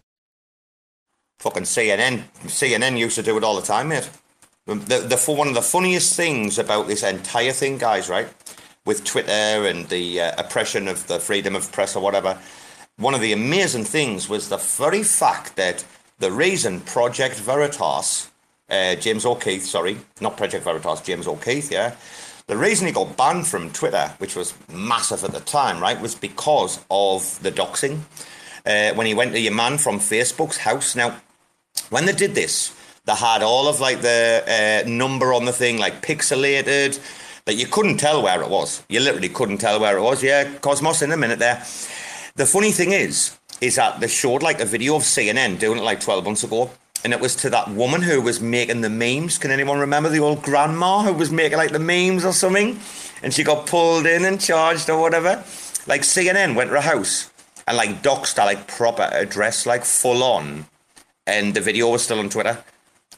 Fucking 1.40 1.64
CNN, 1.64 2.24
CNN 2.46 2.98
used 2.98 3.16
to 3.16 3.24
do 3.24 3.38
it 3.38 3.44
all 3.44 3.56
the 3.56 3.66
time, 3.66 3.90
mate. 3.90 4.10
The, 4.66 4.76
the, 4.76 5.34
one 5.34 5.48
of 5.48 5.56
the 5.56 5.62
funniest 5.62 6.16
things 6.16 6.60
about 6.60 6.88
this 6.88 7.02
entire 7.02 7.54
thing, 7.54 7.78
guys, 7.78 8.08
right, 8.10 8.28
with 8.86 9.04
Twitter 9.04 9.32
and 9.32 9.88
the 9.90 10.22
uh, 10.22 10.34
oppression 10.38 10.88
of 10.88 11.08
the 11.08 11.20
freedom 11.20 11.56
of 11.56 11.72
press 11.72 11.96
or 11.96 12.04
whatever, 12.04 12.38
one 12.98 13.16
of 13.16 13.22
the 13.22 13.34
amazing 13.34 13.86
things 13.86 14.28
was 14.28 14.50
the 14.50 14.58
very 14.58 15.02
fact 15.02 15.56
that 15.56 15.86
the 16.20 16.32
reason 16.32 16.82
Project 16.82 17.36
Veritas, 17.36 18.30
uh, 18.70 18.96
James 18.96 19.26
O'Keefe, 19.26 19.66
sorry, 19.66 19.98
not 20.20 20.38
Project 20.38 20.66
Veritas, 20.66 21.02
James 21.02 21.26
O'Keefe, 21.26 21.72
yeah, 21.72 21.96
the 22.48 22.58
reason 22.58 22.86
he 22.86 22.94
got 22.94 23.16
banned 23.16 23.48
from 23.48 23.72
Twitter, 23.72 24.14
which 24.18 24.36
was 24.36 24.54
massive 24.72 25.24
at 25.24 25.32
the 25.32 25.40
time, 25.40 25.80
right, 25.80 26.02
was 26.02 26.16
because 26.16 26.84
of 26.92 27.42
the 27.42 27.52
doxing. 27.52 28.02
Uh, 28.66 28.94
when 28.94 29.08
he 29.08 29.14
went 29.14 29.32
to 29.32 29.40
your 29.40 29.54
man 29.54 29.78
from 29.78 30.00
Facebook's 30.00 30.58
house. 30.58 30.96
Now, 30.96 31.22
when 31.90 32.06
they 32.06 32.14
did 32.14 32.36
this, 32.36 32.76
they 33.06 33.14
had 33.14 33.42
all 33.42 33.68
of 33.68 33.80
like 33.80 34.02
the 34.02 34.44
uh, 34.86 34.88
number 34.88 35.34
on 35.34 35.46
the 35.46 35.54
thing 35.54 35.78
like 35.78 36.02
pixelated 36.02 37.00
that 37.46 37.56
you 37.56 37.66
couldn't 37.66 37.98
tell 37.98 38.22
where 38.22 38.42
it 38.42 38.50
was. 38.50 38.84
You 38.90 39.00
literally 39.00 39.30
couldn't 39.30 39.58
tell 39.58 39.80
where 39.80 39.98
it 39.98 40.02
was. 40.02 40.24
Yeah, 40.24 40.44
Cosmos 40.62 41.02
in 41.02 41.12
a 41.12 41.18
minute 41.18 41.40
there. 41.40 41.66
The 42.36 42.46
funny 42.46 42.72
thing 42.72 42.92
is, 42.92 43.38
is 43.62 43.76
that 43.76 44.00
they 44.00 44.08
showed 44.08 44.44
like 44.44 44.62
a 44.62 44.66
video 44.66 44.96
of 44.96 45.04
CNN 45.04 45.60
doing 45.60 45.80
it 45.80 45.84
like 45.84 46.00
12 46.00 46.24
months 46.24 46.44
ago. 46.44 46.70
And 47.04 47.14
it 47.14 47.20
was 47.20 47.36
to 47.38 47.50
that 47.50 47.70
woman 47.72 48.02
who 48.02 48.22
was 48.22 48.42
making 48.42 48.82
the 48.82 48.90
memes. 48.90 49.38
Can 49.38 49.52
anyone 49.52 49.80
remember 49.80 50.10
the 50.10 50.20
old 50.20 50.44
grandma 50.44 51.02
who 51.02 51.14
was 51.14 51.32
making 51.32 51.58
like 51.58 51.72
the 51.72 51.80
memes 51.80 52.26
or 52.26 52.34
something? 52.34 52.80
And 53.24 53.34
she 53.34 53.44
got 53.44 53.68
pulled 53.68 54.06
in 54.06 54.26
and 54.26 54.40
charged 54.40 54.90
or 54.90 55.00
whatever. 55.00 55.44
Like 55.88 56.02
CNN 56.02 56.56
went 56.56 56.70
to 56.70 56.76
her 56.76 56.82
house 56.82 57.32
and 57.66 57.78
like 57.78 58.04
doxed 58.04 58.38
her 58.38 58.46
like 58.46 58.68
proper 58.68 59.10
address, 59.12 59.66
like 59.66 59.86
full 59.86 60.24
on 60.24 60.66
and 61.26 61.54
the 61.54 61.62
video 61.62 61.90
was 61.90 62.04
still 62.04 62.20
on 62.20 62.30
Twitter. 62.30 62.64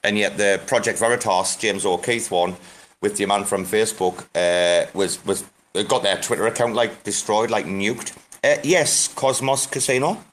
And 0.04 0.18
yet 0.18 0.38
the 0.38 0.60
Project 0.66 1.00
Veritas, 1.00 1.56
James 1.58 1.86
O'Keefe 1.86 2.32
one, 2.32 2.56
with 3.02 3.18
the 3.18 3.26
man 3.26 3.46
from 3.46 3.66
Facebook, 3.66 4.26
uh, 4.36 4.90
was 4.94 5.24
was 5.26 5.44
got 5.88 6.04
their 6.04 6.18
Twitter 6.22 6.48
account 6.48 6.76
like 6.76 7.04
destroyed, 7.04 7.50
like 7.50 7.66
nuked. 7.66 8.18
Uh, 8.44 8.58
yes, 8.64 9.08
Cosmos 9.08 9.68
Casino. 9.68 10.24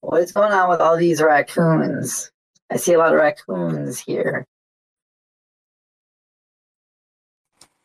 What 0.00 0.22
is 0.22 0.32
going 0.32 0.52
on 0.52 0.68
with 0.68 0.80
all 0.80 0.96
these 0.96 1.20
raccoons? 1.20 2.30
I 2.70 2.76
see 2.76 2.92
a 2.92 2.98
lot 2.98 3.12
of 3.12 3.20
raccoons 3.20 4.00
here. 4.00 4.46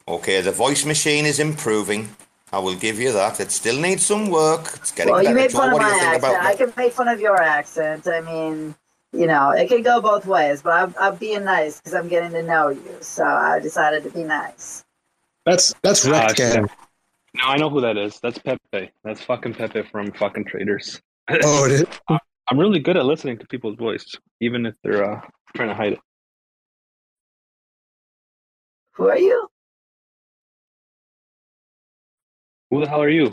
Okay, 0.08 0.42
the 0.42 0.52
voice 0.52 0.86
machine 0.86 1.26
is 1.26 1.40
improving. 1.40 2.16
I 2.52 2.60
will 2.60 2.76
give 2.76 3.00
you 3.00 3.12
that. 3.12 3.40
It 3.40 3.52
still 3.52 3.80
needs 3.80 4.06
some 4.06 4.30
work. 4.30 4.72
It's 4.76 4.92
getting 4.92 5.12
well, 5.14 5.22
you 5.22 5.30
better. 5.30 5.40
made 5.40 5.52
Joe, 5.52 5.58
fun 5.60 5.68
of 5.70 5.74
what 5.74 5.80
do 5.82 5.88
my 5.88 5.94
you 5.94 6.00
think 6.00 6.14
accent. 6.14 6.34
about 6.34 6.46
I 6.46 6.56
that? 6.56 6.58
can 6.58 6.74
make 6.78 6.94
fun 6.94 7.08
of 7.10 7.20
your 7.20 7.42
accent. 7.42 8.08
I 8.08 8.22
mean, 8.22 8.76
you 9.12 9.28
know, 9.28 9.52
it 9.52 9.68
could 9.68 9.84
go 9.84 10.00
both 10.02 10.26
ways, 10.26 10.62
but 10.62 10.72
I'm, 10.72 10.96
I'm 11.00 11.16
being 11.16 11.44
nice 11.44 11.80
because 11.80 11.94
I'm 11.94 12.08
getting 12.08 12.32
to 12.32 12.44
know 12.44 12.70
you. 12.70 12.98
So 13.02 13.26
I 13.26 13.60
decided 13.60 14.04
to 14.04 14.10
be 14.10 14.24
nice. 14.24 14.86
That's 15.46 15.74
that's 15.82 16.06
Rex 16.08 16.36
shit. 16.36 16.56
Gang. 16.56 16.70
No, 17.34 17.44
I 17.44 17.58
know 17.58 17.70
who 17.70 17.82
that 17.82 17.98
is. 17.98 18.20
That's 18.22 18.38
Pepe. 18.38 18.92
That's 19.04 19.22
fucking 19.22 19.54
Pepe 19.54 19.84
from 19.84 20.12
fucking 20.14 20.46
Traders. 20.46 21.02
Oh, 21.30 21.66
it 21.66 21.72
is. 21.72 21.86
I'm 22.10 22.58
really 22.58 22.80
good 22.80 22.96
at 22.96 23.06
listening 23.06 23.38
to 23.40 23.48
people's 23.48 23.76
voice, 23.76 24.16
even 24.40 24.66
if 24.66 24.76
they're 24.82 25.04
uh, 25.04 25.22
trying 25.54 25.68
to 25.68 25.76
hide 25.76 25.94
it. 25.94 26.00
Who 28.94 29.10
are 29.10 29.18
you? 29.18 29.50
Who 32.70 32.82
the 32.82 32.90
hell 32.90 33.02
are 33.02 33.10
you? 33.10 33.32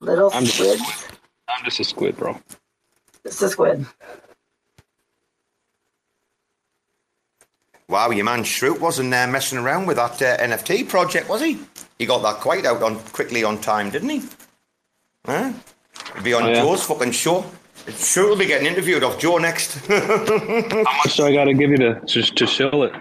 Little 0.00 0.30
I'm 0.34 0.44
just, 0.44 0.56
squid? 0.56 0.80
I'm 1.48 1.64
just 1.64 1.80
a 1.80 1.84
squid, 1.84 2.16
bro. 2.16 2.38
It's 3.24 3.40
a 3.42 3.48
squid. 3.48 3.86
Wow, 7.88 8.10
your 8.10 8.24
man 8.24 8.42
Shrute 8.42 8.80
wasn't 8.80 9.14
uh, 9.14 9.26
messing 9.28 9.58
around 9.58 9.86
with 9.86 9.96
that 9.96 10.20
uh, 10.20 10.36
NFT 10.38 10.88
project, 10.88 11.28
was 11.28 11.40
he? 11.40 11.58
He 11.98 12.06
got 12.06 12.22
that 12.22 12.40
quite 12.40 12.66
out 12.66 12.82
on 12.82 12.98
quickly 13.12 13.44
on 13.44 13.58
time, 13.60 13.90
didn't 13.90 14.08
he? 14.08 14.22
Huh? 15.24 15.52
He'll 16.14 16.22
be 16.22 16.34
on 16.34 16.42
Oh, 16.42 16.48
yeah. 16.48 16.54
Joe's 16.62 16.84
fucking 16.84 17.12
show. 17.12 17.44
Shrute 17.86 18.28
will 18.28 18.36
be 18.36 18.46
getting 18.46 18.66
interviewed 18.66 19.04
off 19.04 19.18
Joe 19.20 19.38
next. 19.38 19.76
How 19.86 20.82
much 21.04 21.16
do 21.16 21.26
I 21.26 21.32
got 21.32 21.44
to 21.44 21.54
give 21.54 21.70
you 21.70 21.76
to, 21.76 22.00
to 22.00 22.22
to 22.22 22.46
shill 22.46 22.82
it? 22.82 22.92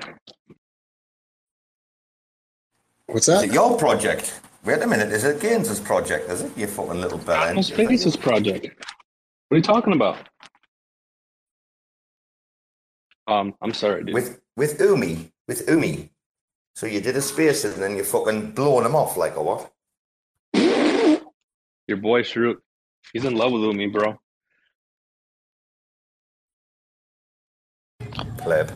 What's 3.07 3.27
Is 3.27 3.41
that? 3.41 3.49
it 3.49 3.53
your 3.53 3.77
project? 3.77 4.41
Wait 4.63 4.81
a 4.81 4.87
minute, 4.87 5.11
is 5.11 5.23
it 5.23 5.39
Gaines's 5.39 5.79
project, 5.79 6.29
is 6.29 6.41
it? 6.41 6.57
You 6.57 6.65
fucking 6.67 6.99
little 6.99 7.19
bell 7.19 7.43
end. 7.43 7.71
Almost 7.77 8.21
project. 8.21 8.65
What 9.49 9.55
are 9.55 9.57
you 9.57 9.61
talking 9.61 9.93
about? 9.93 10.17
Um, 13.27 13.53
I'm 13.61 13.73
sorry, 13.73 14.03
dude. 14.03 14.13
With 14.13 14.39
with 14.57 14.79
Umee. 14.79 15.31
With 15.47 15.67
Umee. 15.67 16.09
So 16.75 16.87
you 16.87 16.99
did 16.99 17.15
a 17.15 17.21
space 17.21 17.63
and 17.63 17.75
then 17.75 17.95
you 17.95 18.03
fucking 18.03 18.51
blowing 18.51 18.85
him 18.85 18.95
off 18.95 19.17
like 19.17 19.35
a 19.35 19.43
what? 19.43 19.71
Your 21.87 21.97
boy 21.97 22.23
Shrute. 22.23 22.57
He's 23.13 23.25
in 23.25 23.35
love 23.35 23.51
with 23.51 23.61
Umee, 23.61 23.91
bro. 23.93 24.19
pleb. 28.45 28.71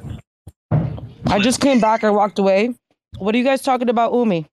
I 0.71 1.39
just 1.39 1.61
came 1.61 1.79
back. 1.79 2.03
I 2.03 2.09
walked 2.09 2.39
away. 2.39 2.75
What 3.17 3.35
are 3.35 3.37
you 3.37 3.43
guys 3.43 3.61
talking 3.61 3.89
about, 3.89 4.13
Umee? 4.13 4.45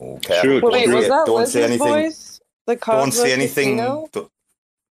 Okay. 0.00 0.40
Shoot. 0.42 0.60
Don't 0.62 0.72
Wait, 0.72 0.86
say- 0.86 0.94
was 0.94 1.08
that 1.08 1.26
don't 1.26 1.46
say 1.46 1.64
anything. 1.64 1.88
voice? 1.88 2.40
The 2.66 2.76
Don't 2.76 3.12
say 3.12 3.32
anything. 3.32 3.76
Don't, 3.76 4.28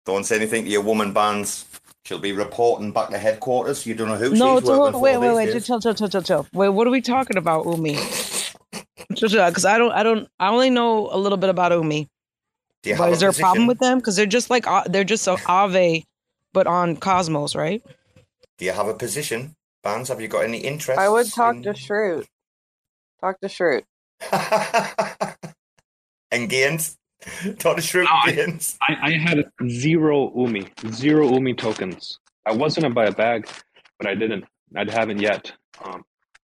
don't 0.05 0.23
say 0.25 0.35
anything 0.37 0.63
to 0.65 0.69
your 0.69 0.81
woman 0.81 1.13
bands. 1.13 1.65
She'll 2.05 2.19
be 2.19 2.31
reporting 2.31 2.91
back 2.93 3.09
to 3.09 3.17
headquarters. 3.17 3.85
You 3.85 3.93
don't 3.93 4.07
know 4.09 4.15
who 4.15 4.33
No, 4.33 4.59
she's 4.59 4.69
to, 4.69 4.77
working 4.79 5.01
wait, 5.01 5.13
for 5.15 5.19
wait, 5.19 5.45
these 5.45 5.53
wait, 5.55 5.63
chill, 5.65 5.79
chill, 5.81 5.93
chill, 5.93 6.07
chill, 6.09 6.21
chill. 6.21 6.47
Wait, 6.53 6.69
what 6.69 6.87
are 6.87 6.91
we 6.91 7.01
talking 7.01 7.37
about, 7.37 7.65
Umee? 7.65 7.97
Chill, 9.15 9.29
chill, 9.29 9.47
because 9.49 9.65
I 9.65 9.77
don't, 9.77 9.91
I 9.93 10.03
don't, 10.03 10.27
I 10.39 10.49
only 10.49 10.69
know 10.69 11.09
a 11.11 11.17
little 11.17 11.37
bit 11.37 11.49
about 11.49 11.71
Umee. 11.71 12.07
Do 12.83 12.89
you 12.91 12.97
But 12.97 13.05
have 13.05 13.13
is 13.13 13.19
there 13.21 13.29
a 13.29 13.33
problem 13.33 13.67
with 13.67 13.79
them? 13.79 13.99
Because 13.99 14.15
they're 14.15 14.25
just 14.25 14.49
like 14.49 14.67
uh, 14.67 14.83
they're 14.87 15.03
just 15.05 15.27
a 15.27 15.35
Aave, 15.47 16.05
but 16.53 16.67
on 16.67 16.97
Cosmos, 16.97 17.55
right? 17.55 17.83
Do 18.57 18.65
you 18.65 18.71
have 18.73 18.87
a 18.87 18.93
position? 18.95 19.56
Bands, 19.87 20.09
have 20.09 20.19
you 20.19 20.27
got 20.27 20.43
any 20.43 20.57
interest? 20.57 20.99
I 20.99 21.07
would 21.07 21.31
talk 21.31 21.55
in- 21.55 21.63
to 21.63 21.69
Shrute. 21.69 22.25
Talk 23.21 23.39
to 23.39 23.47
Shrute. 23.47 23.85
and 26.31 26.49
Gaines? 26.49 26.97
Talk 27.57 27.77
to 27.77 27.81
Shrew 27.81 28.03
No, 28.03 28.09
I- 28.11 28.33
Gaines. 28.33 28.77
I, 28.81 28.97
I 29.01 29.11
had 29.13 29.45
zero 29.69 30.29
Umee, 30.35 30.67
zero 30.93 31.29
Umee 31.29 31.57
tokens. 31.57 32.19
I 32.45 32.51
was 32.51 32.75
gonna 32.75 32.93
buy 32.93 33.05
a 33.05 33.13
bag, 33.13 33.47
but 33.97 34.09
I 34.09 34.15
didn't. 34.15 34.43
I 34.75 34.83
haven't 34.91 35.19
yet. 35.21 35.53
Um, 35.81 36.03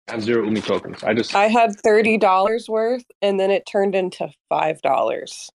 I 0.08 0.12
have 0.12 0.22
zero 0.22 0.46
Umee 0.46 0.64
tokens. 0.64 1.04
I 1.04 1.16
just 1.16 1.34
I 1.34 1.48
had 1.48 1.72
thirty 1.84 2.18
dollars 2.20 2.70
worth, 2.70 3.06
and 3.24 3.40
then 3.40 3.50
it 3.50 3.66
turned 3.66 3.96
into 3.96 4.30
five 4.50 4.84
dollars. 4.84 5.50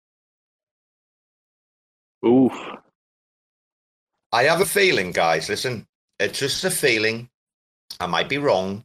oof. 2.25 2.53
I 4.33 4.45
have 4.45 4.61
a 4.61 4.67
feeling, 4.67 5.11
guys. 5.11 5.49
Listen, 5.49 5.85
it's 6.21 6.39
just 6.39 6.65
a 6.65 6.71
feeling. 6.71 7.29
I 8.01 8.07
might 8.07 8.29
be 8.29 8.39
wrong, 8.39 8.85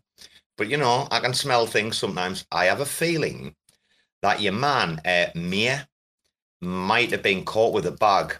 but 0.57 0.69
you 0.69 0.77
know, 0.77 1.07
I 1.11 1.19
can 1.19 1.33
smell 1.33 1.65
things 1.67 1.97
sometimes. 1.97 2.45
I 2.51 2.65
have 2.65 2.81
a 2.81 2.85
feeling 2.85 3.55
that 4.21 4.41
your 4.41 4.53
man, 4.53 5.01
uh, 5.05 5.27
Mia, 5.35 5.87
might 6.61 7.11
have 7.11 7.23
been 7.23 7.45
caught 7.45 7.73
with 7.73 7.85
a 7.85 7.91
bag. 7.91 8.37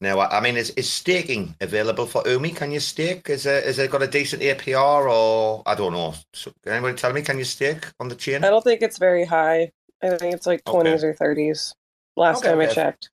Now, 0.00 0.18
I 0.20 0.38
I 0.38 0.40
mean, 0.40 0.56
is, 0.56 0.70
is 0.70 0.90
staking 0.90 1.56
available 1.60 2.06
for 2.06 2.22
Umee? 2.24 2.54
Can 2.56 2.72
you 2.72 2.80
stake? 2.80 3.30
Is 3.30 3.46
it, 3.46 3.64
is 3.64 3.78
it 3.78 3.90
got 3.90 4.02
a 4.02 4.08
decent 4.08 4.42
APR 4.42 5.10
or 5.10 5.62
I 5.66 5.74
don't 5.74 5.92
know? 5.92 6.14
So, 6.34 6.52
can 6.64 6.74
anybody 6.74 6.96
tell 6.96 7.12
me? 7.12 7.22
Can 7.22 7.38
you 7.38 7.44
stake 7.44 7.86
on 8.00 8.08
the 8.08 8.16
chain? 8.16 8.44
I 8.44 8.50
don't 8.50 8.64
think 8.64 8.82
it's 8.82 8.98
very 8.98 9.24
high. 9.24 9.72
I 10.02 10.10
think 10.16 10.34
it's 10.34 10.46
like 10.46 10.62
Okay. 10.66 10.72
twenties 10.72 11.04
or 11.04 11.14
thirties. 11.14 11.74
Last 12.16 12.40
Okay, 12.40 12.50
time 12.50 12.60
I 12.60 12.66
checked. 12.66 13.10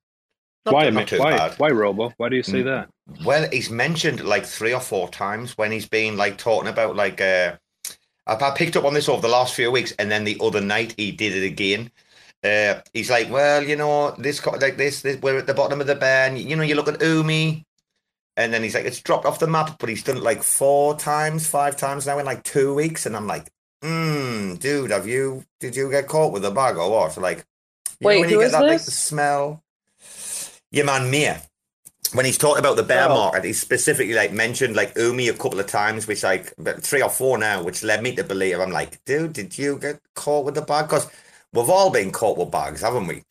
Not- 0.66 0.74
why, 0.76 0.86
not 0.86 0.94
ma- 0.94 1.06
too 1.06 1.20
why, 1.20 1.32
bad. 1.38 1.60
why, 1.60 1.70
Robo? 1.72 2.14
Why 2.18 2.30
do 2.30 2.36
you 2.36 2.44
say 2.44 2.62
Mm. 2.62 2.66
that? 2.66 2.90
Well, 3.26 3.50
he's 3.52 3.70
mentioned 3.70 4.24
like 4.24 4.46
three 4.46 4.74
or 4.74 4.80
four 4.80 5.10
times 5.10 5.58
when 5.58 5.72
he's 5.72 5.88
been 5.88 6.18
like 6.18 6.38
talking 6.38 6.70
about 6.70 6.96
like 6.96 7.22
uh 7.22 7.58
I 8.28 8.52
picked 8.52 8.78
up 8.78 8.86
on 8.86 8.94
this 8.94 9.10
over 9.10 9.22
the 9.22 9.28
last 9.28 9.56
few 9.56 9.72
weeks, 9.72 9.92
and 9.94 10.12
then 10.12 10.24
the 10.24 10.38
other 10.42 10.62
night 10.62 10.94
he 10.98 11.12
did 11.12 11.36
it 11.36 11.46
again. 11.46 11.92
Uh, 12.44 12.82
he's 12.94 13.10
like, 13.10 13.30
well, 13.30 13.64
you 13.64 13.76
know, 13.76 14.12
this 14.12 14.46
like 14.46 14.78
this, 14.78 15.02
this, 15.02 15.20
we're 15.22 15.38
at 15.38 15.48
the 15.48 15.54
bottom 15.54 15.82
of 15.82 15.88
the 15.88 15.96
band. 15.96 16.38
You 16.38 16.56
know, 16.56 16.64
you 16.64 16.76
look 16.76 16.88
at 16.88 17.00
Umee, 17.00 17.66
and 18.38 18.54
then 18.54 18.64
he's 18.64 18.76
like, 18.76 18.86
it's 18.86 19.02
dropped 19.02 19.26
off 19.26 19.40
the 19.40 19.48
map, 19.48 19.78
but 19.80 19.90
he's 19.90 20.04
done 20.04 20.18
it 20.18 20.24
like 20.24 20.44
four 20.44 20.96
times, 20.96 21.48
five 21.48 21.76
times 21.76 22.06
now 22.06 22.20
in 22.20 22.26
like 22.26 22.44
two 22.44 22.74
weeks, 22.74 23.06
and 23.06 23.16
I'm 23.16 23.28
like, 23.28 23.50
hmm, 23.82 24.56
dude, 24.56 24.92
have 24.92 25.08
you? 25.08 25.44
Did 25.60 25.76
you 25.76 25.90
get 25.90 26.08
caught 26.08 26.32
with 26.32 26.46
a 26.46 26.52
bag 26.52 26.78
or 26.78 26.90
what? 26.92 27.18
Like, 27.18 27.46
Wait, 28.00 28.16
know 28.16 28.22
when 28.22 28.30
you 28.30 28.40
get 28.40 28.52
that 28.52 28.62
like 28.62 28.84
the 28.84 28.92
smell. 28.92 29.64
Your 30.72 30.86
man 30.86 31.10
Mia 31.10 31.42
when 32.14 32.26
he's 32.26 32.38
talking 32.38 32.60
about 32.60 32.76
the 32.76 32.84
bear 32.84 33.08
Oh. 33.10 33.14
market, 33.16 33.44
he 33.44 33.54
specifically 33.54 34.14
like 34.14 34.32
mentioned 34.34 34.76
like 34.76 34.96
Umee 34.96 35.30
a 35.30 35.34
couple 35.38 35.60
of 35.60 35.68
times, 35.68 36.08
which 36.08 36.24
like 36.24 36.54
three 36.82 37.02
or 37.04 37.10
four 37.10 37.38
now, 37.38 37.62
which 37.64 37.84
led 37.84 38.02
me 38.04 38.16
to 38.16 38.24
believe 38.24 38.60
I'm 38.60 38.72
like, 38.72 39.04
dude, 39.06 39.34
did 39.34 39.58
you 39.58 39.78
get 39.78 40.00
caught 40.16 40.46
with 40.46 40.56
the 40.56 40.62
bag? 40.64 40.86
Because 40.88 41.08
we've 41.54 41.70
all 41.70 41.92
been 41.92 42.12
caught 42.12 42.38
with 42.38 42.52
bags, 42.52 42.82
haven't 42.82 43.08
we? 43.08 43.24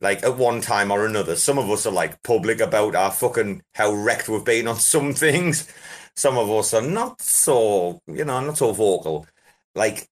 Like 0.00 0.22
at 0.24 0.36
one 0.36 0.60
time 0.60 0.90
or 0.90 1.06
another. 1.06 1.36
Some 1.36 1.58
of 1.58 1.70
us 1.70 1.86
are 1.86 1.92
like 1.92 2.22
public 2.22 2.60
about 2.60 2.94
our 2.94 3.10
fucking 3.10 3.62
how 3.74 3.92
wrecked 3.92 4.28
we've 4.28 4.44
been 4.44 4.68
on 4.68 4.76
some 4.80 5.14
things. 5.14 5.68
Some 6.16 6.38
of 6.38 6.50
us 6.50 6.74
are 6.74 6.82
not 6.82 7.20
so, 7.20 8.00
you 8.06 8.24
know, 8.24 8.40
not 8.40 8.58
so 8.58 8.72
vocal. 8.72 9.26
Like 9.74 10.08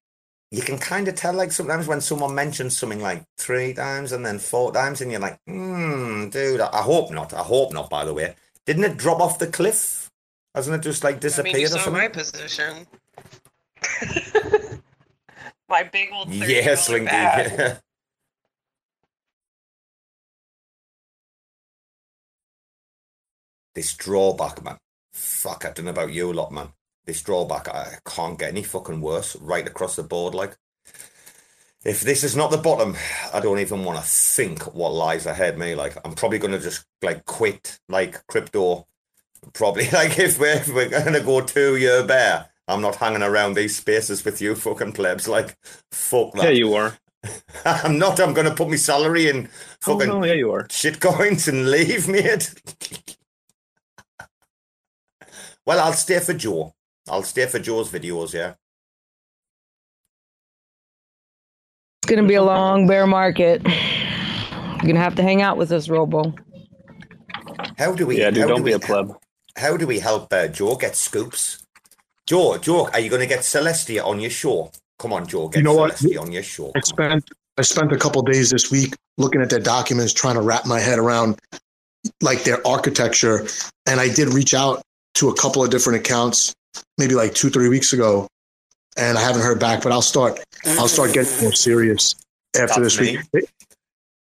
you 0.55 0.61
can 0.61 0.77
kind 0.77 1.07
of 1.09 1.15
tell 1.15 1.33
like 1.33 1.51
sometimes 1.51 1.87
when 1.87 1.99
someone 2.01 2.33
mentions 2.33 2.77
something 2.77 3.01
like 3.01 3.25
three 3.37 3.73
times 3.73 4.13
and 4.13 4.25
then 4.25 4.39
four 4.39 4.71
times 4.71 5.01
and 5.01 5.11
you're 5.11 5.19
like, 5.19 5.37
hmm, 5.47 6.29
dude, 6.29 6.61
I, 6.61 6.69
I 6.71 6.81
hope 6.81 7.11
not. 7.11 7.33
I 7.33 7.43
hope 7.43 7.73
not, 7.73 7.89
by 7.89 8.05
the 8.05 8.13
way. 8.13 8.35
Didn't 8.65 8.85
it 8.85 8.97
drop 8.97 9.19
off 9.19 9.39
the 9.39 9.47
cliff? 9.47 10.09
Hasn't 10.55 10.75
it 10.77 10.81
just 10.87 11.03
like 11.03 11.19
disappeared 11.19 11.37
I 11.37 11.43
mean, 11.43 11.55
disappeared 11.55 11.59
you 11.59 11.65
or 11.75 11.79
saw 11.79 11.79
something? 11.79 11.93
my 11.93 12.07
position. 12.07 12.87
my 15.69 15.83
big 15.83 16.09
old 16.13 16.31
Yeah, 16.31 16.75
Slinky. 16.75 17.05
bag. 17.07 17.53
Yeah. 17.59 17.77
This 23.75 23.93
drawback, 23.95 24.63
man. 24.63 24.77
Fuck, 25.13 25.65
I 25.65 25.71
don't 25.71 25.85
know 25.85 25.91
about 25.91 26.13
you 26.13 26.31
lot, 26.33 26.51
man. 26.51 26.69
This 27.05 27.21
drawback, 27.21 27.67
I 27.67 27.97
can't 28.05 28.39
get 28.39 28.49
any 28.49 28.63
fucking 28.63 28.99
worse 29.01 29.35
right 29.37 29.67
across 29.67 29.95
the 29.95 30.03
board. 30.03 30.33
Like, 30.33 30.55
if 31.83 32.01
this 32.01 32.23
is 32.23 32.35
not 32.35 32.49
the 32.49 32.57
bottom, 32.57 32.95
I 33.31 33.39
don't 33.39 33.59
even 33.59 33.83
want 33.83 33.99
to 33.99 34.05
think 34.05 34.73
what 34.73 34.89
lies 34.93 35.27
ahead 35.27 35.57
me. 35.59 35.75
Like, 35.75 35.97
I'm 36.03 36.15
probably 36.15 36.39
going 36.39 36.53
to 36.53 36.59
just 36.59 36.85
like 37.03 37.25
quit 37.25 37.79
like 37.89 38.25
crypto. 38.27 38.87
Probably 39.53 39.87
like 39.93 40.17
if 40.17 40.39
we're, 40.39 40.53
if 40.55 40.67
we're 40.73 40.89
going 40.89 41.13
to 41.13 41.21
go 41.21 41.41
two 41.41 41.75
year 41.75 42.03
bear, 42.03 42.49
I'm 42.67 42.81
not 42.81 42.95
hanging 42.95 43.21
around 43.21 43.53
these 43.53 43.75
spaces 43.75 44.25
with 44.25 44.41
you 44.41 44.55
fucking 44.55 44.93
plebs. 44.93 45.27
Like, 45.27 45.55
fuck 45.91 46.33
that. 46.33 46.45
Yeah, 46.45 46.49
you 46.49 46.73
are. 46.73 46.97
I'm 47.65 47.99
not. 47.99 48.19
I'm 48.19 48.33
going 48.33 48.49
to 48.49 48.55
put 48.55 48.69
my 48.69 48.75
salary 48.77 49.29
in 49.29 49.49
Oh, 49.87 49.99
fucking 49.99 50.07
no, 50.09 50.25
yeah, 50.25 50.33
you 50.33 50.51
are. 50.51 50.67
shit 50.71 50.99
coins 50.99 51.47
and 51.47 51.69
leave, 51.69 52.07
mate. 52.09 52.51
well, 55.65 55.79
I'll 55.79 55.93
stay 55.93 56.19
for 56.19 56.33
Joe. 56.33 56.73
I'll 57.07 57.23
stay 57.23 57.45
for 57.45 57.59
Joe's 57.59 57.91
videos, 57.91 58.33
yeah. 58.33 58.53
It's 62.01 62.09
gonna 62.09 62.27
be 62.27 62.35
a 62.35 62.43
long 62.43 62.87
bear 62.87 63.07
market. 63.07 63.63
You're 63.65 64.87
gonna 64.87 64.99
have 64.99 65.15
to 65.15 65.23
hang 65.23 65.41
out 65.41 65.57
with 65.57 65.71
us, 65.71 65.89
Robo. 65.89 66.33
How 67.77 67.93
do 67.93 68.05
we? 68.05 68.19
Yeah, 68.19 68.31
dude, 68.31 68.47
don't 68.47 68.57
do 68.57 68.63
be 68.63 68.71
we, 68.71 68.73
a 68.73 68.79
pleb. 68.79 69.17
How 69.57 69.77
do 69.77 69.87
we 69.87 69.99
help 69.99 70.31
uh, 70.33 70.47
Joe 70.47 70.75
get 70.75 70.95
scoops? 70.95 71.63
Joe, 72.27 72.57
Joe, 72.57 72.89
are 72.91 72.99
you 72.99 73.09
going 73.09 73.21
to 73.21 73.27
get 73.27 73.41
Celestia 73.41 74.03
on 74.03 74.19
your 74.19 74.31
show? 74.31 74.71
Come 74.97 75.13
on, 75.13 75.27
Joe, 75.27 75.47
get 75.47 75.59
You 75.59 75.63
know 75.63 75.75
what? 75.75 75.93
Celestia 75.93 76.21
on 76.21 76.31
your 76.31 76.43
show. 76.43 76.71
I 76.75 76.79
spent 76.81 77.29
I 77.57 77.61
spent 77.61 77.91
a 77.91 77.97
couple 77.97 78.21
days 78.23 78.49
this 78.49 78.71
week 78.71 78.95
looking 79.17 79.41
at 79.41 79.49
their 79.49 79.59
documents, 79.59 80.11
trying 80.11 80.35
to 80.35 80.41
wrap 80.41 80.65
my 80.65 80.79
head 80.79 80.99
around 80.99 81.39
like 82.21 82.43
their 82.43 82.65
architecture, 82.67 83.47
and 83.85 83.99
I 83.99 84.09
did 84.13 84.33
reach 84.33 84.53
out 84.53 84.81
to 85.15 85.29
a 85.29 85.35
couple 85.35 85.63
of 85.63 85.69
different 85.69 85.99
accounts, 85.99 86.53
maybe 86.97 87.15
like 87.15 87.33
two 87.33 87.49
three 87.49 87.69
weeks 87.69 87.93
ago, 87.93 88.27
and 88.97 89.17
I 89.17 89.21
haven't 89.21 89.41
heard 89.41 89.59
back. 89.59 89.83
But 89.83 89.91
I'll 89.91 90.01
start 90.01 90.39
I'll 90.65 90.87
start 90.87 91.13
getting 91.13 91.41
more 91.41 91.53
serious 91.53 92.15
after 92.55 92.81
That's 92.81 92.97
this 92.97 92.99
week. 92.99 93.19
They, 93.31 93.41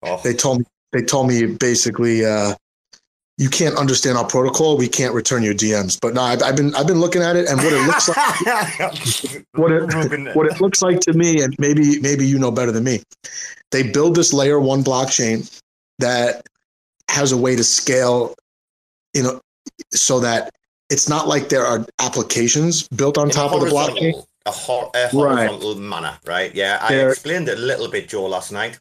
Oh, 0.02 0.20
they 0.22 0.34
told 0.34 0.60
me 0.60 0.64
they 0.92 1.02
told 1.02 1.28
me 1.28 1.46
basically 1.46 2.24
uh, 2.24 2.54
you 3.38 3.48
can't 3.48 3.76
understand 3.76 4.18
our 4.18 4.26
protocol. 4.26 4.76
We 4.76 4.88
can't 4.88 5.14
return 5.14 5.42
your 5.42 5.54
DMs. 5.54 5.98
But 6.00 6.14
no, 6.14 6.22
I've, 6.22 6.42
I've 6.42 6.56
been 6.56 6.74
I've 6.74 6.86
been 6.86 7.00
looking 7.00 7.22
at 7.22 7.36
it, 7.36 7.48
and 7.48 7.58
what 7.58 7.72
it 7.72 7.86
looks 7.86 8.08
like 8.08 9.44
what 9.52 9.72
it 9.72 10.34
what 10.36 10.46
it 10.46 10.60
looks 10.60 10.82
like 10.82 11.00
to 11.00 11.12
me, 11.12 11.42
and 11.42 11.54
maybe 11.58 12.00
maybe 12.00 12.26
you 12.26 12.38
know 12.38 12.50
better 12.50 12.72
than 12.72 12.84
me. 12.84 13.02
They 13.70 13.90
build 13.90 14.14
this 14.14 14.32
layer 14.32 14.58
one 14.58 14.82
blockchain 14.82 15.48
that 15.98 16.46
has 17.08 17.32
a 17.32 17.36
way 17.36 17.56
to 17.56 17.64
scale, 17.64 18.34
you 19.14 19.22
know, 19.22 19.40
so 19.92 20.20
that 20.20 20.50
it's 20.90 21.08
not 21.08 21.28
like 21.28 21.48
there 21.48 21.64
are 21.64 21.86
applications 22.00 22.86
built 22.88 23.16
on 23.18 23.28
in 23.28 23.34
top 23.34 23.52
of 23.52 23.60
the 23.60 23.66
blockchain. 23.66 24.22
A, 24.46 24.50
hor- 24.50 24.90
a 24.94 25.04
Right. 25.12 25.46
horizontal 25.48 25.74
manner, 25.76 26.18
right? 26.26 26.54
Yeah, 26.54 26.78
I 26.82 26.88
There- 26.88 27.10
explained 27.10 27.48
it 27.48 27.58
a 27.58 27.60
little 27.60 27.88
bit, 27.88 28.08
Joe, 28.08 28.26
last 28.26 28.50
night. 28.52 28.78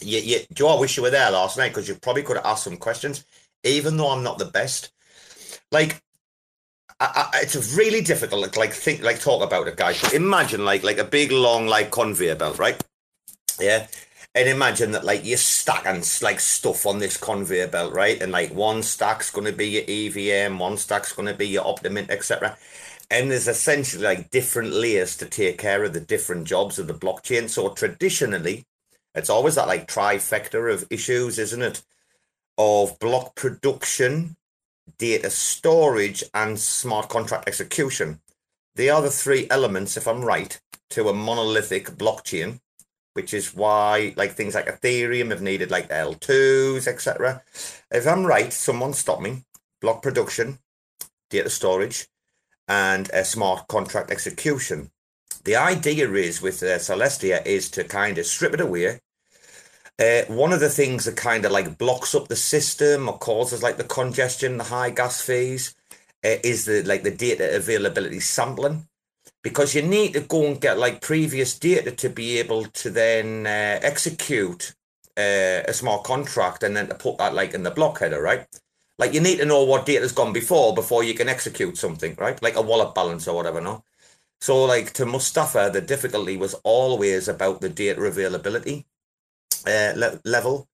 Yeah, 0.00 0.20
yeah, 0.20 0.38
Joe, 0.52 0.68
I 0.76 0.80
wish 0.80 0.96
you 0.96 1.02
were 1.02 1.10
there 1.10 1.30
last 1.30 1.56
night 1.56 1.68
because 1.70 1.88
you 1.88 1.94
probably 1.96 2.22
could 2.22 2.36
have 2.36 2.46
asked 2.46 2.64
some 2.64 2.76
questions, 2.76 3.24
even 3.64 3.96
though 3.96 4.10
I'm 4.10 4.22
not 4.22 4.38
the 4.38 4.44
best. 4.44 4.90
Like, 5.72 6.00
I, 7.00 7.30
I, 7.34 7.40
it's 7.40 7.74
really 7.74 8.00
difficult. 8.00 8.40
Like, 8.42 8.56
like 8.56 8.72
think, 8.72 9.02
like 9.02 9.18
talk 9.20 9.42
about 9.42 9.66
it, 9.66 9.76
guys. 9.76 10.00
But 10.00 10.14
imagine 10.14 10.64
like 10.64 10.84
like 10.84 10.98
a 10.98 11.04
big 11.04 11.32
long 11.32 11.66
like 11.66 11.90
conveyor 11.90 12.36
belt, 12.36 12.58
right? 12.58 12.80
Yeah. 13.60 13.86
And 14.36 14.48
imagine 14.48 14.90
that 14.92 15.04
like 15.04 15.24
you're 15.24 15.36
stacking 15.38 16.02
like 16.20 16.40
stuff 16.40 16.86
on 16.86 16.98
this 16.98 17.16
conveyor 17.16 17.68
belt, 17.68 17.94
right? 17.94 18.20
And 18.20 18.32
like 18.32 18.52
one 18.52 18.82
stack's 18.82 19.30
gonna 19.30 19.52
be 19.52 19.68
your 19.68 19.84
EVM, 19.86 20.58
one 20.58 20.76
stack's 20.76 21.12
gonna 21.12 21.34
be 21.34 21.46
your 21.46 21.64
Optimint, 21.64 22.10
etc. 22.10 22.56
And 23.10 23.30
there's 23.30 23.46
essentially 23.46 24.02
like 24.02 24.30
different 24.30 24.72
layers 24.72 25.16
to 25.18 25.26
take 25.26 25.58
care 25.58 25.84
of 25.84 25.92
the 25.92 26.00
different 26.00 26.48
jobs 26.48 26.80
of 26.80 26.88
the 26.88 26.94
blockchain. 26.94 27.48
So 27.48 27.68
traditionally, 27.70 28.64
it's 29.14 29.30
always 29.30 29.54
that 29.54 29.68
like 29.68 29.86
trifecta 29.86 30.72
of 30.72 30.86
issues, 30.90 31.38
isn't 31.38 31.62
it? 31.62 31.82
Of 32.58 32.98
block 32.98 33.36
production, 33.36 34.36
data 34.98 35.30
storage, 35.30 36.24
and 36.34 36.58
smart 36.58 37.08
contract 37.08 37.46
execution. 37.46 38.20
They 38.74 38.88
are 38.90 39.02
the 39.02 39.10
three 39.10 39.46
elements, 39.50 39.96
if 39.96 40.08
I'm 40.08 40.24
right, 40.24 40.60
to 40.90 41.08
a 41.08 41.14
monolithic 41.14 41.90
blockchain, 41.90 42.58
which 43.14 43.32
is 43.32 43.54
why 43.54 44.12
like 44.16 44.32
things 44.32 44.54
like 44.54 44.66
Ethereum 44.66 45.30
have 45.30 45.42
needed 45.42 45.70
like 45.70 45.88
L2s, 45.88 46.86
etc. 46.86 47.42
If 47.90 48.06
I'm 48.06 48.26
right, 48.26 48.52
someone 48.52 48.92
stop 48.92 49.20
me. 49.20 49.44
Block 49.80 50.02
production, 50.02 50.58
data 51.30 51.50
storage, 51.50 52.06
and 52.68 53.10
a 53.12 53.24
smart 53.24 53.68
contract 53.68 54.10
execution. 54.10 54.90
The 55.44 55.56
idea 55.56 56.10
is 56.12 56.40
with 56.40 56.62
uh, 56.62 56.78
Celestia 56.78 57.44
is 57.44 57.70
to 57.72 57.84
kind 57.84 58.18
of 58.18 58.26
strip 58.26 58.54
it 58.54 58.60
away. 58.60 59.00
Uh, 59.98 60.22
one 60.26 60.52
of 60.52 60.60
the 60.60 60.68
things 60.70 61.04
that 61.04 61.16
kind 61.16 61.44
of 61.44 61.52
like 61.52 61.78
blocks 61.78 62.14
up 62.14 62.28
the 62.28 62.36
system 62.36 63.08
or 63.08 63.18
causes 63.18 63.62
like 63.62 63.76
the 63.76 63.84
congestion, 63.84 64.56
the 64.56 64.64
high 64.64 64.90
gas 64.90 65.20
fees, 65.20 65.74
uh, 66.24 66.36
is 66.42 66.64
the 66.64 66.82
like 66.82 67.02
the 67.02 67.10
data 67.10 67.54
availability 67.54 68.18
sampling, 68.18 68.88
because 69.44 69.74
you 69.74 69.82
need 69.82 70.14
to 70.14 70.20
go 70.22 70.46
and 70.46 70.60
get 70.60 70.78
like 70.78 71.02
previous 71.02 71.56
data 71.58 71.92
to 71.92 72.08
be 72.08 72.38
able 72.40 72.64
to 72.64 72.90
then 72.90 73.46
uh, 73.46 73.78
execute 73.82 74.74
uh, 75.18 75.62
a 75.68 75.72
smart 75.74 76.02
contract 76.04 76.64
and 76.64 76.76
then 76.76 76.88
to 76.88 76.96
put 76.96 77.18
that 77.18 77.34
like 77.34 77.54
in 77.54 77.62
the 77.62 77.70
block 77.70 78.00
header, 78.00 78.22
right? 78.22 78.48
Like 78.98 79.14
you 79.14 79.20
need 79.20 79.38
to 79.38 79.44
know 79.44 79.62
what 79.62 79.86
data's 79.86 80.12
gone 80.12 80.32
before 80.32 80.74
before 80.74 81.04
you 81.04 81.14
can 81.14 81.28
execute 81.28 81.76
something, 81.78 82.16
right? 82.18 82.42
Like 82.42 82.56
a 82.56 82.62
wallet 82.62 82.94
balance 82.94 83.28
or 83.28 83.36
whatever, 83.36 83.60
no? 83.60 83.84
So 84.40 84.64
like 84.64 84.94
to 84.94 85.06
Mustafa, 85.06 85.70
the 85.72 85.82
difficulty 85.82 86.36
was 86.38 86.54
always 86.64 87.28
about 87.28 87.60
the 87.60 87.68
data 87.68 88.02
availability 88.02 88.86
uh, 89.66 89.92
le- 89.96 90.20
level. 90.24 90.68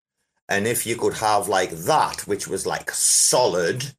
And 0.48 0.66
if 0.66 0.87
you 0.87 0.96
could 0.96 1.14
have 1.14 1.48
like 1.48 1.70
that, 1.70 2.26
which 2.26 2.48
was 2.48 2.66
like 2.66 2.90
solid 2.92 3.94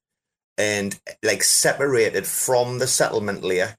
and 0.57 0.99
like 1.23 1.43
separated 1.43 2.27
from 2.27 2.79
the 2.79 2.87
settlement 2.87 3.43
layer, 3.43 3.77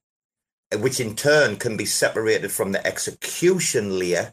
which 0.78 1.00
in 1.00 1.14
turn 1.14 1.56
can 1.56 1.76
be 1.76 1.84
separated 1.84 2.50
from 2.50 2.72
the 2.72 2.86
execution 2.86 3.98
layer. 3.98 4.32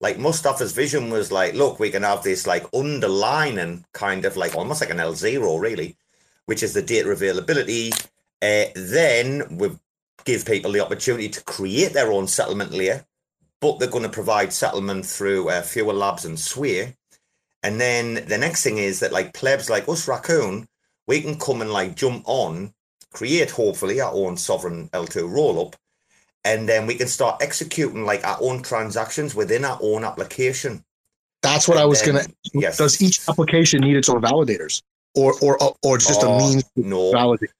Like 0.00 0.18
Mustafa's 0.18 0.72
vision 0.72 1.10
was 1.10 1.32
like, 1.32 1.54
look, 1.54 1.78
we 1.78 1.90
can 1.90 2.02
have 2.02 2.22
this 2.22 2.46
like 2.46 2.66
underlining 2.74 3.84
kind 3.92 4.24
of 4.24 4.36
like 4.36 4.54
almost 4.54 4.80
like 4.80 4.90
an 4.90 4.98
L0 4.98 5.60
really, 5.60 5.96
which 6.46 6.62
is 6.62 6.74
the 6.74 6.82
data 6.82 7.10
availability. 7.10 7.92
Uh, 8.42 8.64
then 8.74 9.56
we 9.56 9.70
give 10.24 10.44
people 10.44 10.72
the 10.72 10.84
opportunity 10.84 11.28
to 11.30 11.44
create 11.44 11.92
their 11.92 12.12
own 12.12 12.26
settlement 12.26 12.72
layer, 12.72 13.06
but 13.60 13.78
they're 13.78 13.88
going 13.88 14.02
to 14.02 14.08
provide 14.10 14.52
settlement 14.52 15.06
through 15.06 15.48
uh, 15.48 15.62
Fuel 15.62 15.94
Labs 15.94 16.24
and 16.24 16.38
Sway. 16.38 16.94
And 17.62 17.80
then 17.80 18.26
the 18.26 18.36
next 18.38 18.62
thing 18.62 18.78
is 18.78 19.00
that 19.00 19.12
like 19.12 19.32
plebs 19.32 19.70
like 19.70 19.88
us, 19.88 20.06
Raccoon, 20.06 20.68
we 21.06 21.22
can 21.22 21.38
come 21.38 21.62
and 21.62 21.72
like 21.72 21.96
jump 21.96 22.24
on, 22.26 22.74
create 23.16 23.50
hopefully 23.50 24.00
our 24.00 24.12
own 24.12 24.36
sovereign 24.36 24.88
L2 24.92 25.28
roll 25.36 25.56
up, 25.66 25.76
and 26.44 26.68
then 26.68 26.86
we 26.86 26.94
can 26.94 27.08
start 27.08 27.40
executing 27.40 28.04
like 28.04 28.22
our 28.26 28.38
own 28.40 28.62
transactions 28.62 29.34
within 29.34 29.64
our 29.64 29.78
own 29.82 30.04
application. 30.04 30.84
That's 31.42 31.66
what 31.68 31.76
And 31.78 31.82
I 31.84 31.86
was 31.86 32.02
then- 32.02 32.14
gonna. 32.16 32.26
yes. 32.54 32.76
Does 32.78 33.00
each 33.00 33.20
application 33.28 33.80
need 33.80 33.96
its 33.96 34.08
own 34.08 34.20
validators, 34.22 34.82
or 35.14 35.34
or 35.40 35.52
or 35.82 35.98
just 35.98 36.22
a 36.22 36.26
Oh, 36.26 36.38
means 36.38 36.64
to 36.64 36.82
no. 36.94 37.12
validate? 37.12 37.50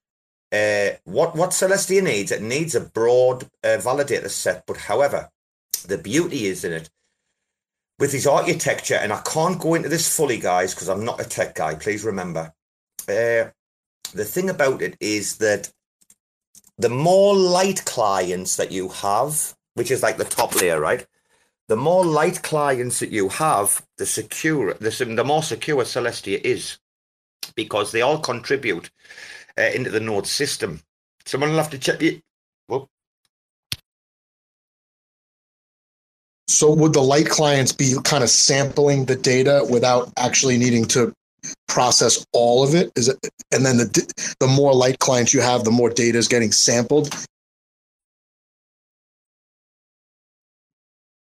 Uh, 0.52 0.90
what 1.04 1.34
what 1.34 1.50
Celestia 1.50 2.02
needs, 2.02 2.30
it 2.32 2.42
needs 2.42 2.74
a 2.74 2.80
broad 2.80 3.44
uh, 3.64 3.78
validator 3.88 4.30
set. 4.30 4.64
But 4.66 4.76
however, 4.76 5.28
the 5.86 5.98
beauty 5.98 6.46
is 6.46 6.64
in 6.64 6.72
it 6.72 6.88
with 7.98 8.12
his 8.12 8.26
architecture, 8.26 8.94
and 9.02 9.12
I 9.12 9.20
can't 9.22 9.58
go 9.58 9.74
into 9.74 9.88
this 9.88 10.06
fully, 10.16 10.38
guys, 10.38 10.74
because 10.74 10.88
I'm 10.88 11.04
not 11.04 11.20
a 11.20 11.24
tech 11.24 11.54
guy. 11.54 11.74
Please 11.74 12.04
remember. 12.04 12.52
Uh, 13.08 13.50
the 14.12 14.24
thing 14.24 14.50
about 14.50 14.82
it 14.82 14.96
is 15.00 15.38
that 15.38 15.70
the 16.78 16.88
more 16.88 17.34
light 17.34 17.84
clients 17.84 18.56
that 18.56 18.72
you 18.72 18.88
have, 18.88 19.54
which 19.74 19.90
is 19.90 20.02
like 20.02 20.16
the 20.16 20.24
top 20.24 20.54
layer, 20.60 20.80
right? 20.80 21.06
The 21.68 21.76
more 21.76 22.04
light 22.04 22.42
clients 22.42 23.00
that 23.00 23.10
you 23.10 23.28
have, 23.28 23.84
the 23.96 24.06
secure, 24.06 24.74
the, 24.74 24.90
the 24.90 25.24
more 25.24 25.42
secure 25.42 25.82
Celestia 25.84 26.40
is, 26.44 26.78
because 27.54 27.92
they 27.92 28.02
all 28.02 28.18
contribute 28.18 28.90
uh, 29.58 29.70
into 29.74 29.90
the 29.90 30.00
node 30.00 30.26
system. 30.26 30.80
Someone 31.24 31.50
will 31.50 31.56
have 31.56 31.70
to 31.70 31.78
check 31.78 32.02
it. 32.02 32.22
Well, 32.68 32.88
So 36.46 36.72
would 36.72 36.92
the 36.92 37.02
light 37.02 37.28
clients 37.28 37.72
be 37.72 37.96
kind 38.04 38.22
of 38.22 38.30
sampling 38.30 39.06
the 39.06 39.16
data 39.16 39.66
without 39.68 40.12
actually 40.16 40.58
needing 40.58 40.84
to 40.86 41.12
process 41.68 42.24
all 42.32 42.62
of 42.62 42.74
it? 42.74 42.90
Is 42.96 43.08
it 43.08 43.18
and 43.52 43.64
then 43.64 43.78
the 43.78 44.36
the 44.40 44.46
more 44.46 44.74
light 44.74 44.98
clients 44.98 45.34
you 45.34 45.40
have, 45.40 45.64
the 45.64 45.70
more 45.70 45.90
data 45.90 46.18
is 46.18 46.28
getting 46.28 46.52
sampled. 46.52 47.14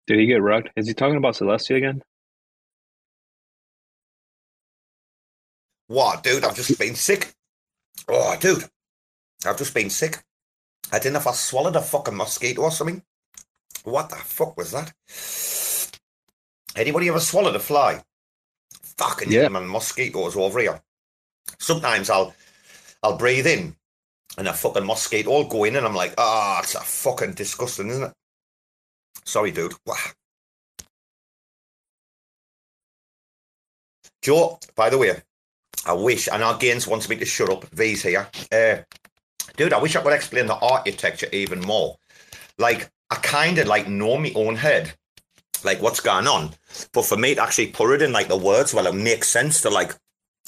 Did 0.07 0.19
he 0.19 0.25
get 0.25 0.41
rugged? 0.41 0.71
Is 0.75 0.87
he 0.87 0.93
talking 0.93 1.17
about 1.17 1.35
Celestia 1.35 1.77
again? 1.77 2.01
what, 5.89 6.23
dude? 6.23 6.43
I've 6.45 6.55
just 6.55 6.77
been 6.79 6.95
sick. 6.95 7.33
Oh, 8.07 8.37
dude, 8.39 8.63
I've 9.45 9.57
just 9.57 9.73
been 9.73 9.89
sick. 9.89 10.19
I 10.91 10.99
didn't 10.99 11.13
know 11.13 11.19
if 11.19 11.27
I 11.27 11.33
swallowed 11.33 11.75
a 11.75 11.81
fucking 11.81 12.15
mosquito 12.15 12.61
or 12.61 12.71
something. 12.71 13.01
What 13.83 14.09
the 14.09 14.15
fuck 14.15 14.55
was 14.55 14.71
that? 14.71 14.93
Anybody 16.75 17.09
ever 17.09 17.19
swallowed 17.19 17.55
a 17.55 17.59
fly? 17.59 18.01
Fucking 18.99 19.31
Yeah. 19.31 19.47
man, 19.47 19.65
mosquitoes 19.67 20.35
over 20.35 20.59
here. 20.59 20.81
Sometimes 21.57 22.09
I'll 22.09 22.35
I'll 23.01 23.15
breathe 23.17 23.47
in 23.47 23.77
and 24.37 24.47
a 24.49 24.53
fucking 24.53 24.85
mosquito 24.85 25.29
will 25.31 25.45
go 25.45 25.63
in 25.63 25.77
and 25.77 25.85
I'm 25.85 25.95
like, 25.95 26.13
ah, 26.17 26.59
it's 26.61 26.75
a 26.75 26.81
fucking 26.81 27.33
disgusting, 27.33 27.89
isn't 27.89 28.03
it? 28.03 28.13
Sorry, 29.25 29.51
dude. 29.51 29.73
Wah. 29.85 29.95
Joe, 34.21 34.59
by 34.75 34.89
the 34.89 34.97
way, 34.97 35.21
I 35.85 35.93
wish, 35.93 36.27
and 36.27 36.43
our 36.43 36.57
Gaines 36.57 36.85
wants 36.87 37.07
me 37.07 37.15
to 37.15 37.25
shut 37.25 37.49
up. 37.49 37.63
V's 37.69 38.03
here. 38.03 38.27
Uh, 38.51 38.79
dude, 39.55 39.71
I 39.71 39.79
wish 39.81 39.95
I 39.95 40.01
could 40.01 40.11
explain 40.13 40.45
the 40.47 40.55
architecture 40.55 41.29
even 41.31 41.61
more. 41.61 41.95
Like, 42.57 42.89
I 43.09 43.15
kind 43.15 43.57
of 43.59 43.67
like 43.67 43.87
know 43.87 44.17
my 44.17 44.33
own 44.35 44.57
head, 44.57 44.93
like 45.63 45.81
what's 45.81 45.99
going 45.99 46.27
on. 46.27 46.51
But 46.93 47.05
for 47.05 47.17
me 47.17 47.35
to 47.35 47.43
actually 47.43 47.67
put 47.67 47.93
it 47.93 48.01
in 48.01 48.11
like 48.11 48.27
the 48.27 48.37
words, 48.37 48.73
well, 48.73 48.87
it 48.87 48.95
makes 48.95 49.29
sense 49.29 49.61
to 49.61 49.69
like 49.69 49.95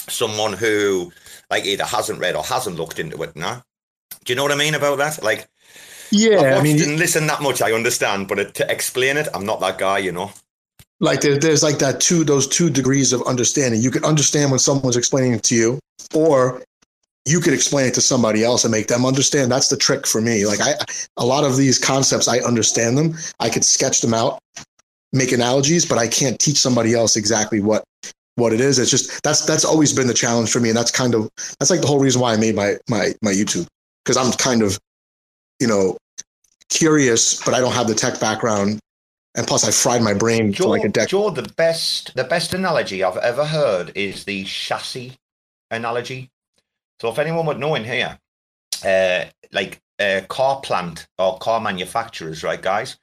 someone 0.08 0.54
who 0.54 1.12
like 1.50 1.66
either 1.66 1.86
hasn't 1.86 2.20
read 2.20 2.36
or 2.36 2.44
hasn't 2.44 2.78
looked 2.78 3.00
into 3.00 3.22
it. 3.24 3.36
Now, 3.36 3.64
do 4.26 4.34
you 4.34 4.36
know 4.36 4.44
what 4.44 4.52
I 4.52 4.56
mean 4.56 4.76
about 4.76 4.98
that? 5.00 5.24
Like, 5.24 5.48
Yeah, 6.12 6.58
I 6.58 6.62
mean, 6.64 6.82
and 6.82 7.00
listened 7.00 7.30
that 7.30 7.42
much, 7.42 7.62
I 7.62 7.72
understand, 7.72 8.28
but 8.28 8.40
it, 8.40 8.54
to 8.56 8.72
explain 8.72 9.18
it, 9.18 9.28
I'm 9.34 9.46
not 9.46 9.60
that 9.62 9.78
guy, 9.78 10.00
you 10.00 10.12
know. 10.12 10.32
like 11.00 11.22
there, 11.22 11.38
there's 11.38 11.64
like 11.64 11.80
that 11.80 12.00
two 12.00 12.24
those 12.24 12.48
two 12.48 12.70
degrees 12.70 13.14
of 13.14 13.22
understanding. 13.24 13.82
You 13.82 13.92
can 13.92 14.06
understand 14.06 14.52
when 14.52 14.60
someone's 14.60 14.98
explaining 14.98 15.34
it 15.34 15.44
to 15.44 15.56
you, 15.56 15.80
or 16.14 16.62
you 17.26 17.40
could 17.40 17.54
explain 17.54 17.86
it 17.88 17.94
to 17.94 18.02
somebody 18.02 18.44
else 18.44 18.64
and 18.64 18.72
make 18.72 18.88
them 18.88 19.06
understand. 19.06 19.52
That's 19.52 19.70
the 19.70 19.78
trick 19.78 20.08
for 20.08 20.22
me. 20.22 20.46
Like 20.46 20.60
I, 20.62 20.74
a 21.18 21.26
lot 21.26 21.44
of 21.44 21.56
these 21.58 21.78
concepts, 21.80 22.28
I 22.28 22.40
understand 22.40 22.98
them. 22.98 23.16
I 23.40 23.50
could 23.50 23.64
sketch 23.64 24.02
them 24.02 24.14
out, 24.14 24.40
make 25.14 25.32
analogies, 25.32 25.86
but 25.86 25.98
I 25.98 26.08
can't 26.08 26.40
teach 26.40 26.58
somebody 26.58 26.94
else 26.94 27.16
exactly 27.16 27.62
what 27.62 27.84
what 28.36 28.54
it 28.54 28.62
is. 28.62 28.80
It's 28.80 28.92
just 28.92 29.24
that's 29.24 29.46
that's 29.46 29.66
always 29.66 29.94
been 29.94 30.08
the 30.08 30.14
challenge 30.14 30.52
for 30.52 30.60
me, 30.60 30.70
and 30.70 30.78
that's 30.78 30.92
kind 30.92 31.16
of 31.16 31.30
that's 31.60 31.70
like 31.70 31.82
the 31.82 31.88
whole 31.88 32.00
reason 32.00 32.22
why 32.22 32.34
I 32.34 32.38
made 32.38 32.56
my 32.56 32.78
my 32.90 33.14
my 33.22 33.32
YouTube 33.32 33.68
because 34.04 34.18
I'm 34.18 34.32
kind 34.34 34.62
of 34.62 34.80
you 35.60 35.68
know 35.68 35.98
curious, 36.70 37.44
but 37.44 37.54
I 37.54 37.60
don't 37.60 37.74
have 37.74 37.88
the 37.88 37.96
tech 37.96 38.20
background, 38.20 38.80
and 39.36 39.46
plus 39.46 39.68
I 39.68 39.72
fried 39.72 40.02
my 40.02 40.14
brain 40.14 40.54
for 40.54 40.68
like 40.68 40.84
a 40.84 40.90
decade. 40.90 41.10
Joe, 41.10 41.30
the 41.30 41.52
best 41.58 42.16
the 42.16 42.24
best 42.24 42.54
analogy 42.54 43.04
I've 43.04 43.18
ever 43.18 43.46
heard 43.46 43.92
is 43.96 44.24
the 44.24 44.44
chassis 44.44 45.18
analogy. 45.70 46.30
So 47.00 47.10
if 47.10 47.20
anyone 47.20 47.46
would 47.48 47.60
know 47.60 47.76
in 47.76 47.84
here, 47.84 48.18
uh, 48.86 49.26
like 49.52 49.80
a 50.00 50.24
car 50.28 50.62
plant 50.62 51.08
or 51.18 51.38
car 51.40 51.60
manufacturers, 51.60 52.44
right, 52.44 52.62
guys, 52.62 52.98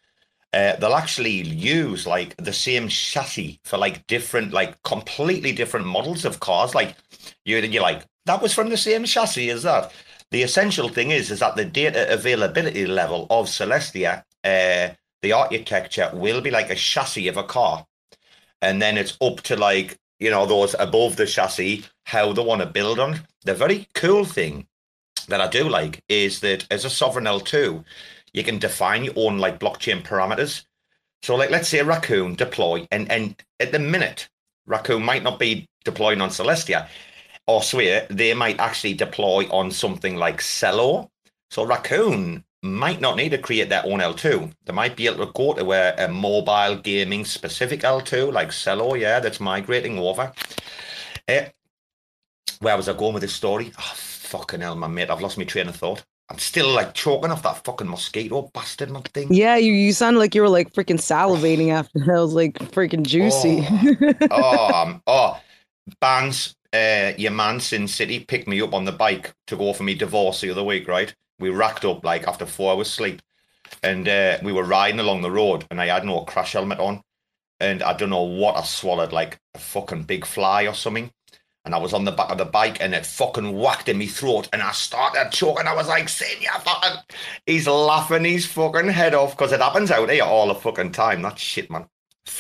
uh, 0.53 0.77
they'll 0.77 0.95
actually 0.95 1.31
use 1.31 2.07
like 2.07 2.35
the 2.37 2.53
same 2.53 2.89
chassis 2.89 3.61
for 3.65 3.77
like 3.77 4.07
different, 4.07 4.53
like 4.53 4.83
completely 4.83 5.53
different 5.53 5.87
models 5.87 6.25
of 6.25 6.41
cars. 6.41 6.75
Like 6.75 6.95
you, 7.45 7.59
you're 7.59 7.83
like 7.83 8.05
that 8.27 8.43
was 8.43 8.55
from 8.55 8.69
the 8.71 8.77
same 8.77 9.05
chassis 9.05 9.51
as 9.51 9.63
that. 9.65 9.93
The 10.31 10.43
essential 10.43 10.89
thing 10.89 11.11
is, 11.11 11.31
is 11.31 11.41
that 11.41 11.57
the 11.57 11.65
data 11.65 12.13
availability 12.13 12.87
level 12.87 13.27
of 13.31 13.47
Celestia, 13.47 14.23
uh, 14.45 14.95
the 15.23 15.33
architecture 15.33 16.11
will 16.13 16.41
be 16.41 16.51
like 16.51 16.71
a 16.71 16.75
chassis 16.75 17.29
of 17.29 17.37
a 17.37 17.43
car, 17.43 17.87
and 18.63 18.81
then 18.81 18.97
it's 18.99 19.17
up 19.21 19.41
to 19.43 19.57
like 19.57 19.99
you 20.19 20.31
know 20.31 20.47
those 20.47 20.75
above 20.79 21.17
the 21.17 21.27
chassis 21.27 21.85
how 22.05 22.33
they 22.33 22.43
want 22.43 22.63
to 22.63 22.67
build 22.67 22.99
on. 22.99 23.21
The 23.45 23.55
very 23.55 23.87
cool 23.95 24.25
thing 24.25 24.67
that 25.29 25.41
I 25.41 25.47
do 25.47 25.69
like 25.69 26.03
is 26.09 26.41
that 26.41 26.67
as 26.71 26.85
a 26.85 26.91
sovereign 26.91 27.27
L2, 27.27 27.85
you 28.39 28.45
can 28.45 28.59
define 28.59 29.03
your 29.05 29.15
own 29.17 29.39
like 29.39 29.59
blockchain 29.59 30.01
parameters. 30.03 30.63
So 31.23 31.35
like 31.35 31.51
let's 31.51 31.69
say 31.69 31.83
Raccoon 31.83 32.37
deploy 32.37 32.87
and 32.93 33.11
and 33.11 33.35
at 33.59 33.73
the 33.73 33.81
minute 33.81 34.29
Raccoon 34.67 35.03
might 35.03 35.25
not 35.25 35.39
be 35.41 35.69
deploying 35.85 36.21
on 36.21 36.31
Celestia. 36.31 36.89
or 37.49 37.63
swear 37.63 38.07
they 38.11 38.35
might 38.35 38.61
actually 38.61 38.95
deploy 38.95 39.49
on 39.51 39.71
something 39.73 40.17
like 40.17 40.39
Celo. 40.41 41.09
So 41.51 41.65
Raccoon 41.65 42.45
might 42.63 43.01
not 43.01 43.17
need 43.17 43.31
to 43.31 43.39
create 43.39 43.69
their 43.71 43.85
own 43.85 44.01
L2. 44.01 44.53
They 44.65 44.73
might 44.73 44.97
be 44.97 45.07
able 45.07 45.27
to 45.27 45.33
go 45.33 45.55
to 45.55 45.73
a, 45.73 46.05
a 46.05 46.09
mobile 46.09 46.77
gaming 46.77 47.25
specific 47.25 47.81
L2 47.81 48.33
like 48.33 48.51
Celo, 48.51 48.99
yeah, 48.99 49.19
that's 49.21 49.41
migrating 49.41 49.99
over. 49.99 50.33
Uh, 51.27 51.45
where 52.61 52.77
was 52.77 52.89
I 52.89 52.93
going 52.93 53.15
with 53.15 53.23
this 53.23 53.35
story? 53.35 53.73
Oh, 53.79 53.93
fucking 53.97 54.61
hell, 54.61 54.77
my 54.77 54.89
mate, 54.89 55.11
I've 55.11 55.23
lost 55.23 55.39
my 55.39 55.45
train 55.45 55.69
of 55.69 55.77
thought. 55.77 56.05
I'm 56.31 56.39
still 56.39 56.69
like 56.71 56.93
choking 56.93 57.31
off 57.31 57.43
that 57.43 57.65
fucking 57.65 57.89
mosquito 57.89 58.51
bastard 58.53 58.91
man 58.91 59.03
thing. 59.03 59.33
Yeah, 59.33 59.57
you, 59.57 59.73
you 59.73 59.93
sounded 59.93 60.19
like 60.19 60.35
you 60.35 60.43
were 60.43 60.49
like 60.49 60.73
freaking 60.73 60.99
salivating 60.99 61.69
after 61.73 62.01
that. 62.01 62.09
was 62.09 62.35
like 62.35 62.55
freaking 62.55 63.03
juicy. 63.03 63.67
oh, 64.31 64.75
um, 64.83 65.03
oh, 65.07 65.41
Bands, 66.01 66.55
uh, 66.75 67.13
your 67.17 67.31
man 67.31 67.61
Sin 67.61 67.89
City 67.89 68.21
picked 68.21 68.47
me 68.47 68.61
up 68.61 68.75
on 68.75 68.85
the 68.85 68.93
bike 68.93 69.33
to 69.47 69.57
go 69.57 69.73
for 69.73 69.85
me 69.85 69.95
divorce 69.95 70.41
the 70.41 70.51
other 70.51 70.65
week, 70.65 70.87
right? 70.87 71.15
We 71.39 71.51
racked 71.51 71.85
up 71.85 72.05
like 72.05 72.29
after 72.29 72.45
four 72.45 72.75
hours 72.75 72.91
sleep, 72.91 73.23
and 73.83 74.07
uh, 74.07 74.39
we 74.43 74.53
were 74.53 74.65
riding 74.65 75.01
along 75.01 75.23
the 75.23 75.31
road, 75.31 75.65
and 75.71 75.81
I 75.81 75.87
had 75.87 76.05
no 76.05 76.21
crash 76.23 76.53
helmet 76.53 76.79
on, 76.79 77.01
and 77.59 77.83
I 77.83 77.95
don't 77.95 78.11
know 78.11 78.23
what 78.23 78.57
I 78.57 78.65
swallowed, 78.65 79.13
like 79.13 79.39
a 79.55 79.59
fucking 79.59 80.03
big 80.03 80.27
fly 80.27 80.67
or 80.67 80.75
something. 80.75 81.11
And 81.69 81.75
I 81.75 81.79
was 81.79 81.93
on 81.93 82.07
the 82.07 82.13
back 82.13 82.31
of 82.31 82.39
the 82.39 82.47
bike 82.47 82.81
and 82.81 82.95
it 82.95 83.05
fucking 83.05 83.53
whacked 83.55 83.91
in 83.91 83.99
my 83.99 84.07
throat 84.07 84.49
and 84.55 84.63
I 84.63 84.73
started 84.73 85.31
choking. 85.31 85.67
I 85.67 85.75
was 85.75 85.87
like, 85.87 86.09
Sin, 86.09 86.39
fucking. 86.63 86.99
He's 87.45 87.67
laughing 87.67 88.25
his 88.25 88.47
fucking 88.47 88.89
head 88.89 89.13
off 89.13 89.37
because 89.37 89.53
it 89.53 89.61
happens 89.61 89.91
out 89.91 90.09
here 90.09 90.25
all 90.25 90.49
the 90.49 90.55
fucking 90.55 90.93
time. 90.93 91.21
That 91.21 91.39
shit, 91.39 91.71
man. 91.71 91.87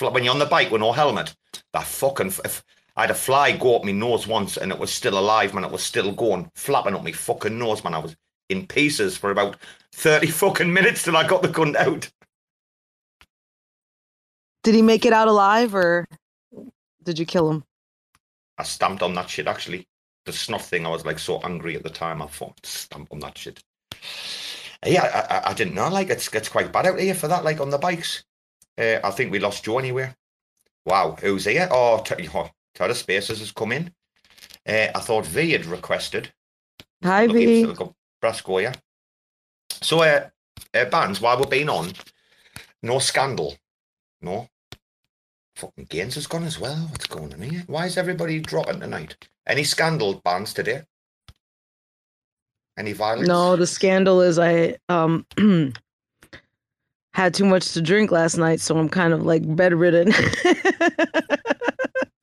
When 0.01 0.25
you're 0.25 0.33
on 0.33 0.39
the 0.39 0.47
bike 0.47 0.71
with 0.71 0.81
no 0.81 0.93
helmet, 0.93 1.37
that 1.75 1.85
fucking. 1.85 2.29
If 2.43 2.65
I 2.97 3.03
had 3.03 3.11
a 3.11 3.15
fly 3.15 3.55
go 3.55 3.77
up 3.77 3.85
my 3.85 3.93
nose 3.93 4.27
once 4.27 4.57
and 4.57 4.73
it 4.73 4.79
was 4.79 4.91
still 4.91 5.19
alive, 5.19 5.53
man. 5.53 5.65
It 5.65 5.73
was 5.73 5.83
still 5.83 6.11
going, 6.11 6.51
flapping 6.55 6.95
up 6.95 7.05
my 7.05 7.13
fucking 7.13 7.59
nose, 7.59 7.85
man. 7.85 7.93
I 7.93 7.99
was 7.99 8.17
in 8.49 8.67
pieces 8.67 9.15
for 9.15 9.31
about 9.31 9.59
30 9.93 10.29
fucking 10.29 10.73
minutes 10.73 11.03
till 11.03 11.19
I 11.19 11.29
got 11.29 11.43
the 11.43 11.49
gun 11.49 11.77
out. 11.77 12.11
Did 14.65 14.75
he 14.75 14.81
make 14.81 15.05
it 15.05 15.13
out 15.13 15.29
alive 15.29 15.75
or 15.75 16.09
did 17.03 17.19
you 17.19 17.27
kill 17.27 17.51
him? 17.51 17.65
I 18.59 18.65
stamped 18.65 19.03
on 19.03 19.15
that 19.15 19.31
shit 19.31 19.47
actually. 19.47 19.87
The 20.27 20.33
snuff 20.33 20.69
thing, 20.69 20.85
I 20.85 20.91
was 20.91 21.07
like 21.07 21.19
so 21.19 21.41
angry 21.41 21.77
at 21.77 21.83
the 21.83 21.91
time. 21.91 22.21
I 22.21 22.27
thought, 22.27 22.59
stamp 22.65 23.09
on 23.13 23.21
that 23.21 23.39
shit. 23.39 23.63
Yeah, 24.85 25.27
I, 25.31 25.37
I, 25.37 25.51
I 25.51 25.55
didn't 25.55 25.75
know. 25.75 25.89
Like, 25.89 26.11
it's, 26.11 26.29
it's 26.35 26.49
quite 26.49 26.73
bad 26.73 26.87
out 26.87 27.01
here 27.01 27.15
for 27.15 27.29
that, 27.29 27.45
like 27.45 27.61
on 27.61 27.71
the 27.71 27.79
bikes. 27.79 28.25
Uh, 28.77 28.99
I 29.03 29.11
think 29.11 29.33
we 29.33 29.39
lost 29.39 29.65
Joe 29.65 29.79
anywhere. 29.79 30.15
Wow, 30.85 31.17
who's 31.21 31.47
here? 31.47 31.69
Oh, 31.71 32.03
t- 32.05 32.29
oh 32.35 32.51
TerraSpaces 32.77 33.39
has 33.39 33.53
come 33.53 33.73
in. 33.73 33.93
Uh, 34.67 34.89
I 34.95 35.01
thought 35.01 35.27
V 35.27 35.53
had 35.53 35.67
requested. 35.67 36.33
Hi, 37.03 37.27
V. 37.27 37.65
the 37.65 37.93
Brascoya. 38.23 38.75
So, 39.83 40.03
uh, 40.03 40.29
uh, 40.75 40.85
bands, 40.87 41.21
while 41.21 41.39
we've 41.39 41.51
been 41.51 41.69
on, 41.69 41.93
no 42.83 42.99
scandal. 42.99 43.57
No. 44.21 44.49
Fucking 45.59 45.87
Gaines 45.89 46.15
has 46.15 46.29
gone 46.29 46.45
as 46.45 46.61
well. 46.61 46.77
What's 46.93 47.09
going 47.09 47.33
on 47.35 47.43
here? 47.43 47.65
Why 47.67 47.87
is 47.87 47.99
everybody 47.99 48.39
dropping 48.39 48.79
tonight? 48.79 49.17
Any 49.45 49.65
scandal 49.65 50.21
bands 50.25 50.55
today? 50.55 50.83
Any 52.79 52.93
violence? 52.93 53.27
No, 53.27 53.57
the 53.57 53.67
scandal 53.67 54.21
is 54.21 54.39
I 54.39 54.77
um 54.89 55.27
had 57.13 57.35
too 57.35 57.45
much 57.45 57.73
to 57.73 57.83
drink 57.83 58.13
last 58.13 58.37
night, 58.37 58.61
so 58.61 58.79
I'm 58.79 58.89
kind 58.89 59.13
of 59.13 59.27
like 59.27 59.43
bedridden. 59.57 60.13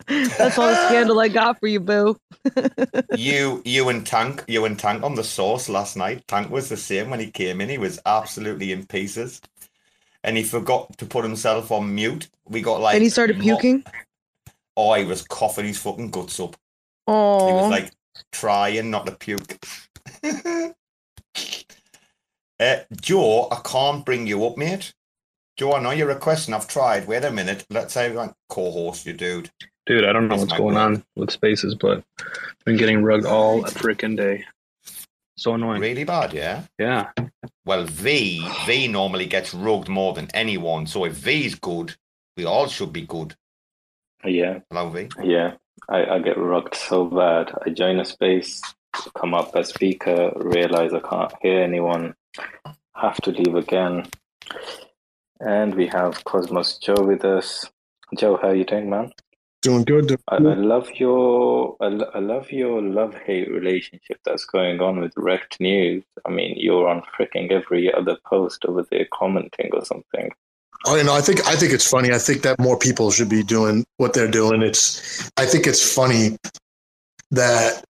That's 0.08 0.58
all 0.58 0.70
the 0.70 0.88
scandal 0.88 1.20
I 1.20 1.28
got 1.28 1.60
for 1.60 1.68
you, 1.68 1.82
boo. 1.82 2.16
you, 3.18 3.62
you 3.66 3.90
and 3.90 4.06
Tank, 4.06 4.46
you 4.48 4.64
and 4.64 4.80
Tank 4.80 5.04
on 5.04 5.16
the 5.16 5.24
sauce 5.26 5.68
last 5.68 5.98
night. 5.98 6.26
Tank 6.28 6.50
was 6.52 6.70
the 6.70 6.78
same 6.78 7.10
when 7.10 7.20
he 7.20 7.32
came 7.32 7.60
in. 7.60 7.68
He 7.68 7.78
was 7.78 8.00
absolutely 8.06 8.72
in 8.72 8.86
pieces, 8.86 9.42
and 10.26 10.36
he 10.36 10.44
forgot 10.44 10.98
to 10.98 11.06
put 11.06 11.24
himself 11.24 11.72
on 11.72 11.94
mute. 11.94 12.28
We 12.50 12.62
got 12.62 12.82
like, 12.82 12.96
and 12.96 13.04
he 13.04 13.10
started 13.10 13.40
puking. 13.40 13.86
Oh, 14.76 14.94
he 14.96 15.06
was 15.06 15.22
coughing 15.22 15.66
his 15.66 15.78
fucking 15.78 16.10
guts 16.10 16.40
up. 16.40 16.58
Oh, 17.08 17.48
he 17.48 17.54
was 17.54 17.70
like 17.70 17.92
trying 18.32 18.90
not 18.90 19.06
to 19.06 19.14
puke. 19.14 19.64
uh, 22.60 22.78
Joe, 23.00 23.48
I 23.52 23.62
can't 23.64 24.04
bring 24.04 24.26
you 24.26 24.46
up, 24.46 24.58
mate. 24.58 24.94
Joe, 25.58 25.74
I 25.74 25.82
know 25.82 25.92
you're 25.92 26.08
requesting. 26.08 26.56
I've 26.56 26.68
tried. 26.68 27.08
Wait 27.08 27.24
a 27.24 27.32
minute. 27.32 27.64
Let's 27.70 27.94
say 27.94 28.12
like 28.12 28.34
co-host 28.50 29.06
you, 29.06 29.14
dude. 29.14 29.52
Dude, 29.86 30.04
I 30.04 30.12
don't 30.12 30.28
know 30.28 30.38
That's 30.38 30.50
what's 30.50 30.60
going 30.60 30.74
boy. 30.74 30.82
on 30.82 31.06
with 31.16 31.30
spaces, 31.30 31.76
but 31.76 32.04
I've 32.20 32.66
been 32.66 32.78
getting 32.78 33.04
rugged 33.04 33.28
all 33.28 33.62
freaking 33.64 34.18
day. 34.18 34.44
So 35.38 35.54
annoying. 35.54 35.82
Really 35.82 36.04
bad, 36.06 36.34
yeah. 36.34 36.64
Yeah. 36.80 37.10
Well, 37.66 37.86
V 37.86 38.48
V 38.66 38.88
normally 38.88 39.26
gets 39.26 39.54
rugged 39.54 39.90
more 39.90 40.14
than 40.14 40.30
anyone. 40.34 40.88
So 40.88 41.06
if 41.06 41.14
V 41.14 41.46
is 41.46 41.56
good, 41.56 41.96
we 42.38 42.46
all 42.46 42.68
should 42.68 42.94
be 42.94 43.02
good. 43.02 43.36
Yeah, 44.24 44.60
Hello, 44.70 44.90
V. 44.90 45.10
yeah. 45.24 45.54
I, 45.90 46.06
I 46.06 46.20
get 46.20 46.38
rugged 46.38 46.74
so 46.74 47.06
bad. 47.06 47.52
I 47.66 47.70
join 47.70 48.00
a 48.00 48.06
space, 48.06 48.62
come 49.16 49.34
up 49.34 49.56
as 49.56 49.70
speaker, 49.70 50.32
realize 50.38 50.94
I 50.94 51.00
can't 51.02 51.34
hear 51.42 51.62
anyone, 51.62 52.16
have 52.96 53.18
to 53.18 53.32
leave 53.32 53.56
again. 53.56 54.08
And 55.42 55.76
we 55.76 55.88
have 55.88 56.24
Cosmos 56.24 56.78
Joe 56.78 57.04
with 57.04 57.26
us. 57.26 57.70
Joe, 58.18 58.38
how 58.42 58.52
you 58.52 58.64
doing, 58.64 58.90
man? 58.90 59.12
Doing 59.66 59.84
good. 59.84 60.08
doing 60.08 60.20
I, 60.28 60.36
I 60.36 60.40
love 60.40 60.90
your 60.96 61.76
I, 61.82 61.88
I 61.88 62.20
love 62.20 62.52
your 62.52 62.82
love 62.82 63.16
hate 63.16 63.50
relationship 63.50 64.20
that's 64.24 64.46
going 64.46 64.80
on 64.80 65.00
with 65.00 65.14
Rekt 65.16 65.60
News. 65.60 66.04
I 66.26 66.30
mean, 66.30 66.56
you're 66.56 66.88
on 66.88 67.02
freaking 67.18 67.52
every 67.52 67.92
other 67.92 68.18
post 68.26 68.66
over 68.66 68.86
there 68.92 69.08
commenting 69.12 69.72
or 69.74 69.84
something. 69.84 70.32
Oh, 70.86 70.96
you 70.96 71.04
know, 71.04 71.16
I 71.16 71.22
think 71.22 71.46
I 71.48 71.56
think 71.56 71.74
it's 71.74 71.90
funny. 71.90 72.12
I 72.12 72.20
think 72.20 72.44
that 72.44 72.60
more 72.60 72.78
people 72.78 73.10
should 73.10 73.30
be 73.30 73.42
doing 73.42 73.86
what 73.98 74.14
they're 74.14 74.30
doing. 74.30 74.62
It's 74.62 75.30
I 75.36 75.46
think 75.48 75.66
it's 75.66 75.96
funny 75.96 76.38
that 77.32 77.84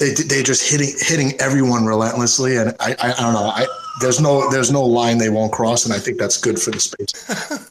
they 0.00 0.10
they 0.14 0.42
just 0.42 0.68
hitting 0.68 0.92
hitting 0.98 1.40
everyone 1.40 1.86
relentlessly, 1.86 2.56
and 2.56 2.74
I 2.80 2.96
I, 3.00 3.12
I 3.12 3.20
don't 3.20 3.34
know. 3.34 3.52
I 3.54 3.66
there's 4.00 4.20
no 4.20 4.50
there's 4.50 4.72
no 4.72 4.84
line 4.84 5.18
they 5.18 5.30
won't 5.30 5.52
cross, 5.52 5.84
and 5.84 5.94
I 5.94 5.98
think 5.98 6.18
that's 6.18 6.38
good 6.38 6.60
for 6.60 6.72
the 6.72 6.80
space. 6.80 7.70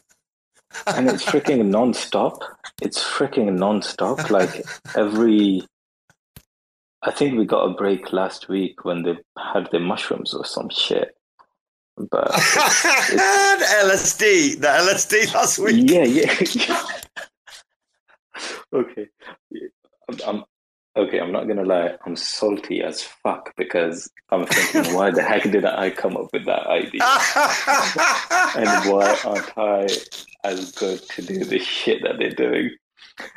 and 0.86 1.08
it's 1.08 1.24
freaking 1.24 1.66
non-stop 1.66 2.42
it's 2.82 3.02
freaking 3.02 3.58
non-stop 3.58 4.30
like 4.30 4.64
every 4.94 5.62
i 7.02 7.10
think 7.10 7.38
we 7.38 7.44
got 7.44 7.64
a 7.64 7.74
break 7.74 8.12
last 8.12 8.48
week 8.48 8.84
when 8.84 9.02
they 9.02 9.16
had 9.38 9.68
the 9.72 9.80
mushrooms 9.80 10.34
or 10.34 10.44
some 10.44 10.68
shit 10.68 11.16
but 12.10 12.26
the 12.28 13.66
LSD, 13.84 14.60
the 14.60 14.66
LSD 14.66 15.32
last 15.32 15.58
week. 15.58 15.90
yeah 15.90 16.04
yeah 16.04 16.82
okay 18.74 19.08
I'm, 20.08 20.18
I'm 20.26 20.44
okay 20.96 21.20
i'm 21.20 21.32
not 21.32 21.46
gonna 21.46 21.64
lie 21.64 21.94
i'm 22.04 22.16
salty 22.16 22.82
as 22.82 23.02
fuck 23.02 23.54
because 23.56 24.10
i'm 24.30 24.46
thinking 24.46 24.94
why 24.94 25.10
the 25.10 25.22
heck 25.22 25.42
did 25.44 25.64
i 25.64 25.90
come 25.90 26.16
up 26.16 26.32
with 26.32 26.44
that 26.46 26.66
idea 26.66 27.02
and 28.56 28.90
why 28.90 29.16
aren't 29.24 29.58
i 29.58 29.86
as 30.44 30.72
good 30.72 31.00
to 31.08 31.22
do 31.22 31.44
the 31.44 31.58
shit 31.58 32.02
that 32.02 32.18
they're 32.18 32.30
doing 32.30 32.70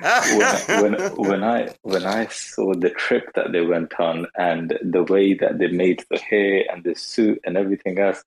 when, 0.01 0.81
when 0.81 1.15
when 1.15 1.43
I 1.43 1.73
when 1.83 2.05
I 2.05 2.27
saw 2.27 2.73
the 2.73 2.89
trip 2.89 3.31
that 3.35 3.51
they 3.51 3.61
went 3.61 3.99
on 3.99 4.27
and 4.35 4.77
the 4.81 5.03
way 5.03 5.33
that 5.35 5.57
they 5.57 5.67
made 5.67 6.03
the 6.09 6.17
hair 6.17 6.65
and 6.71 6.83
the 6.83 6.95
suit 6.95 7.39
and 7.45 7.57
everything 7.57 7.99
else, 7.99 8.23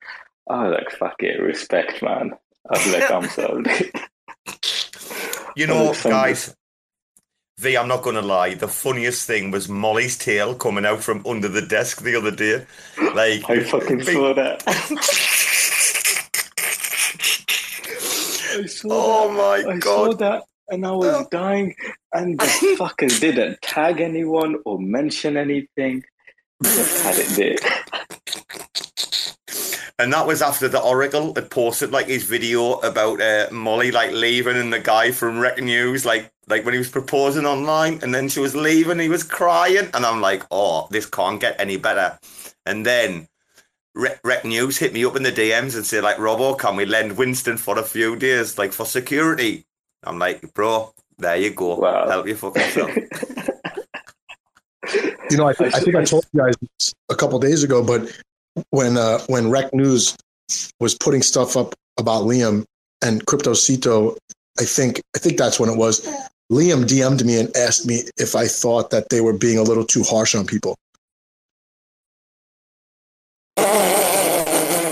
I 0.49 0.69
was 0.69 0.79
like, 0.79 0.91
"Fuck 0.91 1.23
it, 1.23 1.41
respect, 1.41 2.03
man." 2.03 2.33
I 2.71 2.79
was 2.79 2.93
like, 2.93 3.11
"I'm 3.11 3.29
sold." 3.29 3.67
You 5.57 5.67
know, 5.67 5.95
guys, 6.03 6.57
V, 7.63 7.77
I'm 7.77 7.87
not 7.87 8.03
going 8.03 8.17
to 8.17 8.23
lie. 8.23 8.55
The 8.55 8.67
funniest 8.67 9.25
thing 9.25 9.53
was 9.53 9.69
Molly's 9.69 10.19
tail 10.19 10.53
coming 10.53 10.85
out 10.85 11.01
from 11.01 11.25
under 11.25 11.47
the 11.47 11.63
desk 11.63 12.03
the 12.03 12.17
other 12.17 12.33
day. 12.33 12.67
Like, 13.15 13.49
I 13.49 13.63
fucking 13.63 14.03
saw 14.03 14.35
that. 14.35 14.65
I 18.55 18.67
saw 18.67 18.89
oh 18.91 19.29
that. 19.29 19.65
my 19.65 19.75
I 19.75 19.79
saw 19.79 20.13
that, 20.13 20.43
and 20.71 20.85
I 20.85 20.91
was 20.91 21.15
oh. 21.15 21.29
dying. 21.31 21.77
And 22.13 22.37
the 22.41 22.45
fuckers 22.81 23.21
didn't 23.21 23.63
tag 23.63 24.01
anyone 24.01 24.57
or 24.65 24.81
mention 24.81 25.37
anything. 25.37 26.03
Just 26.65 27.05
had 27.05 27.15
it 27.17 27.29
there. 27.37 27.57
And 30.03 30.13
that 30.13 30.27
was 30.27 30.43
after 30.43 30.67
the 30.67 30.83
Oracle 30.83 31.33
had 31.33 31.49
posted 31.49 31.93
like 31.93 32.09
his 32.09 32.25
video 32.25 32.73
about 32.81 33.21
uh, 33.21 33.47
Molly 33.53 33.93
like 33.93 34.11
leaving 34.11 34.57
and 34.57 34.73
the 34.73 34.81
guy 34.81 35.13
from 35.13 35.37
Rekt 35.37 35.63
News 35.63 36.05
like 36.05 36.29
like 36.49 36.65
when 36.65 36.75
he 36.75 36.79
was 36.79 36.91
proposing 36.91 37.47
online 37.47 38.01
and 38.03 38.13
then 38.13 38.29
she 38.29 38.41
was 38.41 38.57
leaving 38.57 38.99
he 38.99 39.09
was 39.09 39.23
crying 39.23 39.89
and 39.95 40.05
I'm 40.05 40.21
like 40.21 40.43
oh 40.51 40.89
this 40.91 41.07
can't 41.07 41.41
get 41.41 41.55
any 41.61 41.77
better. 41.77 42.19
And 42.67 42.85
then 42.85 43.29
Rec, 43.95 44.21
Rekt 44.23 44.45
News 44.45 44.77
hit 44.77 44.93
me 44.93 45.05
up 45.05 45.15
in 45.15 45.23
the 45.23 45.31
DMs 45.31 45.77
and 45.77 45.87
say 45.87 46.01
like 46.01 46.17
Robbo 46.17 46.59
can 46.59 46.75
we 46.75 46.85
lend 46.85 47.17
Winston 47.17 47.57
for 47.57 47.79
a 47.79 47.85
few 47.85 48.17
days 48.17 48.59
like 48.59 48.73
for 48.73 48.85
security? 48.85 49.67
I'm 50.03 50.19
like 50.19 50.53
bro 50.53 50.93
there 51.19 51.37
you 51.37 51.51
go. 51.51 51.77
Wow. 51.77 52.09
help 52.09 52.27
you 52.27 52.35
fucking 52.35 52.63
self. 52.71 52.91
You 55.31 55.39
know, 55.39 55.47
I, 55.47 55.55
th- 55.55 55.73
I 55.73 55.81
think 55.81 55.97
I 55.97 56.05
told 56.05 56.27
you 56.35 56.41
guys 56.43 56.55
a 57.09 57.15
couple 57.15 57.39
days 57.39 57.63
ago, 57.63 57.83
but 57.83 58.03
when 58.71 58.97
uh, 58.97 59.19
when 59.29 59.45
Rekt 59.45 59.73
News 59.73 60.17
was 60.81 60.95
putting 60.95 61.23
stuff 61.23 61.57
up 61.57 61.75
about 61.99 62.25
Liam 62.25 62.65
and 63.03 63.25
Cryptocito, 63.27 64.17
I 64.61 64.65
think 64.65 65.01
I 65.17 65.19
think 65.19 65.39
that's 65.39 65.59
when 65.61 65.71
it 65.71 65.77
was. 65.77 66.01
Liam 66.51 66.85
DM'd 66.85 67.25
me 67.25 67.41
and 67.41 67.57
asked 67.57 67.87
me 67.87 68.03
if 68.19 68.35
I 68.37 68.47
thought 68.47 68.91
that 68.91 69.09
they 69.09 69.21
were 69.23 69.33
being 69.33 69.57
a 69.59 69.63
little 69.63 69.85
too 69.87 70.03
harsh 70.03 70.35
on 70.35 70.47
people. 70.47 70.77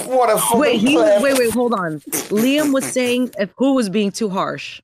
What 0.06 0.30
a 0.30 0.56
Wait, 0.58 0.80
he 0.80 0.94
pleb. 0.96 1.22
wait, 1.22 1.38
wait, 1.38 1.52
hold 1.52 1.72
on. 1.74 2.00
Liam 2.30 2.72
was 2.74 2.84
saying 2.84 3.30
if 3.38 3.50
who 3.56 3.74
was 3.74 3.88
being 3.88 4.10
too 4.10 4.28
harsh. 4.28 4.80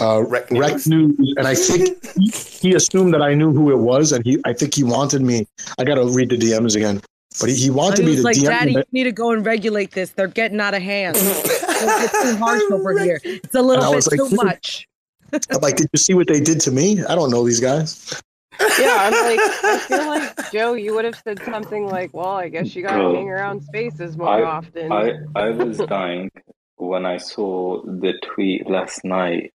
uh, 0.00 0.22
Rec 0.26 0.50
Rec, 0.50 0.72
News. 0.86 0.86
News, 0.86 1.34
and 1.36 1.46
I 1.46 1.54
think 1.54 1.96
he, 2.16 2.30
he 2.70 2.74
assumed 2.74 3.12
that 3.14 3.22
I 3.22 3.34
knew 3.34 3.52
who 3.52 3.70
it 3.72 3.78
was, 3.78 4.12
and 4.12 4.24
he 4.24 4.38
I 4.46 4.52
think 4.52 4.74
he 4.74 4.84
wanted 4.84 5.22
me. 5.22 5.46
I 5.78 5.84
got 5.84 5.96
to 5.96 6.06
read 6.06 6.30
the 6.30 6.36
DMs 6.38 6.76
again, 6.76 7.00
but 7.40 7.48
he, 7.48 7.54
he 7.54 7.70
wanted 7.70 8.00
He 8.00 8.04
me 8.04 8.10
was 8.12 8.20
to 8.20 8.24
like, 8.24 8.36
DM 8.36 8.44
Daddy, 8.44 8.74
me. 8.74 8.76
you 8.76 8.84
need 8.92 9.04
to 9.04 9.12
go 9.12 9.32
and 9.32 9.44
regulate 9.44 9.92
this. 9.92 10.10
They're 10.10 10.28
getting 10.28 10.60
out 10.60 10.74
of 10.74 10.82
hand. 10.82 11.16
it's 11.20 12.22
too 12.22 12.36
harsh 12.36 12.62
over 12.70 12.98
here. 12.98 13.20
It's 13.24 13.54
a 13.54 13.62
little 13.62 13.92
bit 13.92 14.06
like, 14.10 14.18
too 14.18 14.36
much. 14.36 14.88
I'm 15.32 15.60
like, 15.60 15.76
did 15.76 15.88
you 15.92 15.98
see 15.98 16.14
what 16.14 16.26
they 16.26 16.40
did 16.40 16.60
to 16.62 16.70
me? 16.70 17.04
I 17.04 17.14
don't 17.14 17.30
know 17.30 17.44
these 17.44 17.60
guys. 17.60 18.20
Yeah, 18.60 18.96
I'm 18.98 19.12
like, 19.12 19.40
I 19.40 19.78
feel 19.88 20.06
like 20.06 20.52
Joe, 20.52 20.74
you 20.74 20.94
would 20.94 21.04
have 21.04 21.20
said 21.22 21.40
something 21.44 21.86
like, 21.86 22.12
"Well, 22.12 22.26
I 22.26 22.48
guess 22.48 22.74
you 22.74 22.82
got 22.82 22.96
to 22.96 23.14
hang 23.14 23.28
around 23.28 23.62
spaces 23.62 24.16
more 24.16 24.28
I, 24.28 24.42
often." 24.42 24.90
I, 24.90 25.12
I 25.36 25.50
was 25.50 25.78
dying 25.78 26.30
when 26.76 27.06
I 27.06 27.18
saw 27.18 27.82
the 27.84 28.14
tweet 28.34 28.68
last 28.68 29.04
night 29.04 29.52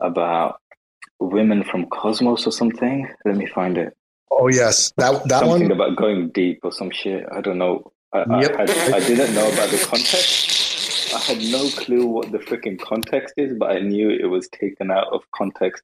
about 0.00 0.60
women 1.18 1.64
from 1.64 1.86
Cosmos 1.86 2.46
or 2.46 2.52
something. 2.52 3.08
Let 3.24 3.36
me 3.36 3.46
find 3.46 3.78
it. 3.78 3.96
Oh 4.30 4.48
yes, 4.48 4.92
that 4.96 5.22
that 5.28 5.40
something 5.40 5.68
one. 5.68 5.72
about 5.72 5.96
going 5.96 6.28
deep 6.30 6.60
or 6.62 6.72
some 6.72 6.90
shit. 6.90 7.24
I 7.32 7.40
don't 7.40 7.58
know. 7.58 7.90
I, 8.12 8.18
Yep. 8.40 8.56
I, 8.56 8.60
had, 8.60 8.92
I 8.94 9.00
didn't 9.00 9.34
know 9.34 9.46
about 9.52 9.70
the 9.70 9.78
context. 9.88 11.12
I 11.14 11.18
had 11.20 11.38
no 11.38 11.68
clue 11.70 12.06
what 12.06 12.32
the 12.32 12.38
freaking 12.38 12.78
context 12.80 13.34
is, 13.36 13.56
but 13.58 13.70
I 13.70 13.78
knew 13.80 14.10
it 14.10 14.26
was 14.26 14.48
taken 14.48 14.90
out 14.90 15.06
of 15.12 15.22
context. 15.34 15.82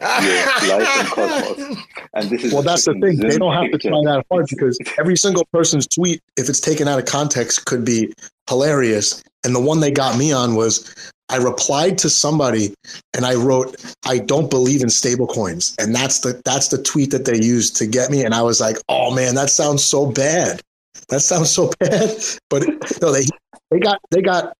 Yeah, 0.00 0.58
life 0.68 1.00
in 1.00 1.06
Cosmos. 1.06 1.76
And 2.14 2.30
this 2.30 2.44
is 2.44 2.52
Well, 2.52 2.62
that's 2.62 2.84
the 2.84 2.92
thing. 2.94 3.16
They 3.18 3.38
don't 3.38 3.52
have 3.52 3.64
to 3.66 3.70
picture. 3.70 3.88
try 3.90 4.00
that 4.04 4.24
hard 4.30 4.46
because 4.50 4.78
every 4.98 5.16
single 5.16 5.44
person's 5.52 5.86
tweet, 5.86 6.20
if 6.36 6.48
it's 6.48 6.60
taken 6.60 6.86
out 6.88 6.98
of 6.98 7.04
context, 7.06 7.64
could 7.66 7.84
be 7.84 8.12
hilarious. 8.48 9.22
And 9.44 9.54
the 9.54 9.60
one 9.60 9.80
they 9.80 9.90
got 9.90 10.16
me 10.18 10.32
on 10.32 10.54
was 10.54 11.12
I 11.34 11.38
replied 11.38 11.98
to 11.98 12.10
somebody 12.10 12.74
and 13.12 13.26
I 13.26 13.34
wrote, 13.34 13.74
"I 14.06 14.18
don't 14.18 14.48
believe 14.48 14.82
in 14.82 14.88
stable 14.88 15.26
coins," 15.26 15.74
and 15.80 15.92
that's 15.92 16.20
the 16.20 16.40
that's 16.44 16.68
the 16.68 16.80
tweet 16.80 17.10
that 17.10 17.24
they 17.24 17.36
used 17.36 17.74
to 17.78 17.86
get 17.88 18.08
me. 18.08 18.24
And 18.24 18.34
I 18.34 18.42
was 18.42 18.60
like, 18.60 18.76
"Oh 18.88 19.12
man, 19.12 19.34
that 19.34 19.50
sounds 19.50 19.82
so 19.84 20.06
bad. 20.06 20.60
That 21.08 21.20
sounds 21.20 21.50
so 21.50 21.72
bad." 21.80 22.16
But 22.48 22.62
no, 23.02 23.10
they 23.10 23.24
they 23.72 23.80
got 23.80 23.98
they 24.12 24.22
got 24.22 24.52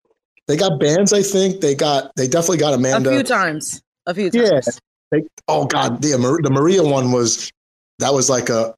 they 0.49 0.57
got 0.57 0.81
bans. 0.81 1.13
I 1.13 1.23
think 1.23 1.61
they 1.61 1.77
got 1.77 2.11
they 2.17 2.27
definitely 2.27 2.59
got 2.59 2.75
Amanda. 2.75 3.11
A 3.11 3.15
few 3.15 3.23
times. 3.23 3.81
A 4.07 4.15
few 4.15 4.31
Yeah. 4.33 4.51
times. 4.51 4.81
They, 5.13 5.23
oh 5.47 5.67
God, 5.67 6.03
the 6.03 6.11
the 6.43 6.51
Maria 6.51 6.83
one 6.83 7.13
was 7.13 7.53
that 8.01 8.13
was 8.13 8.29
like 8.29 8.49
a, 8.49 8.75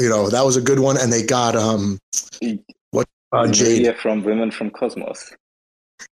you 0.00 0.08
know, 0.08 0.30
that 0.30 0.44
was 0.44 0.56
a 0.56 0.60
good 0.60 0.80
one, 0.80 0.96
and 0.98 1.12
they 1.12 1.22
got 1.22 1.54
um, 1.54 2.00
what 2.90 3.06
uh, 3.30 3.46
Jade? 3.46 3.82
Maria 3.82 3.94
from 3.94 4.24
Women 4.24 4.50
from 4.50 4.70
Cosmos. 4.70 5.32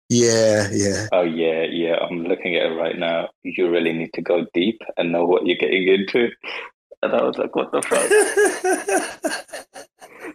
Yeah, 0.08 0.68
yeah. 0.72 1.08
Oh 1.12 1.22
yeah, 1.22 1.64
yeah. 1.64 1.96
I'm 1.96 2.24
looking 2.24 2.56
at 2.56 2.70
it 2.70 2.74
right 2.74 2.98
now. 2.98 3.28
You 3.42 3.70
really 3.70 3.92
need 3.92 4.12
to 4.14 4.22
go 4.22 4.46
deep 4.54 4.80
and 4.96 5.12
know 5.12 5.24
what 5.24 5.46
you're 5.46 5.56
getting 5.56 5.88
into. 5.88 6.30
And 7.02 7.14
I 7.14 7.22
was 7.22 7.38
like, 7.38 7.56
what 7.56 7.72
the 7.72 7.82
fuck? 7.82 9.42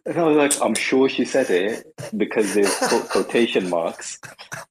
And 0.08 0.18
I 0.18 0.24
was 0.24 0.38
like, 0.38 0.62
I'm 0.62 0.74
sure 0.74 1.10
she 1.10 1.26
said 1.26 1.50
it 1.50 1.86
because 2.16 2.54
there's 2.54 2.74
quotation 3.10 3.70
marks. 3.70 4.18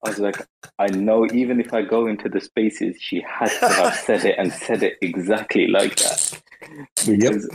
I 0.03 0.09
was 0.09 0.18
like, 0.18 0.47
I 0.79 0.87
know 0.87 1.27
even 1.27 1.61
if 1.61 1.74
I 1.74 1.83
go 1.83 2.07
into 2.07 2.31
the 2.31 2.41
spaces, 2.41 2.97
she 2.99 3.20
has 3.20 3.53
to 3.59 3.68
have 3.68 3.95
said 3.95 4.24
it 4.24 4.37
and 4.39 4.51
said 4.51 4.83
it 4.83 4.97
exactly 5.03 5.66
like 5.66 5.97
that. 5.97 6.41
Because 7.07 7.51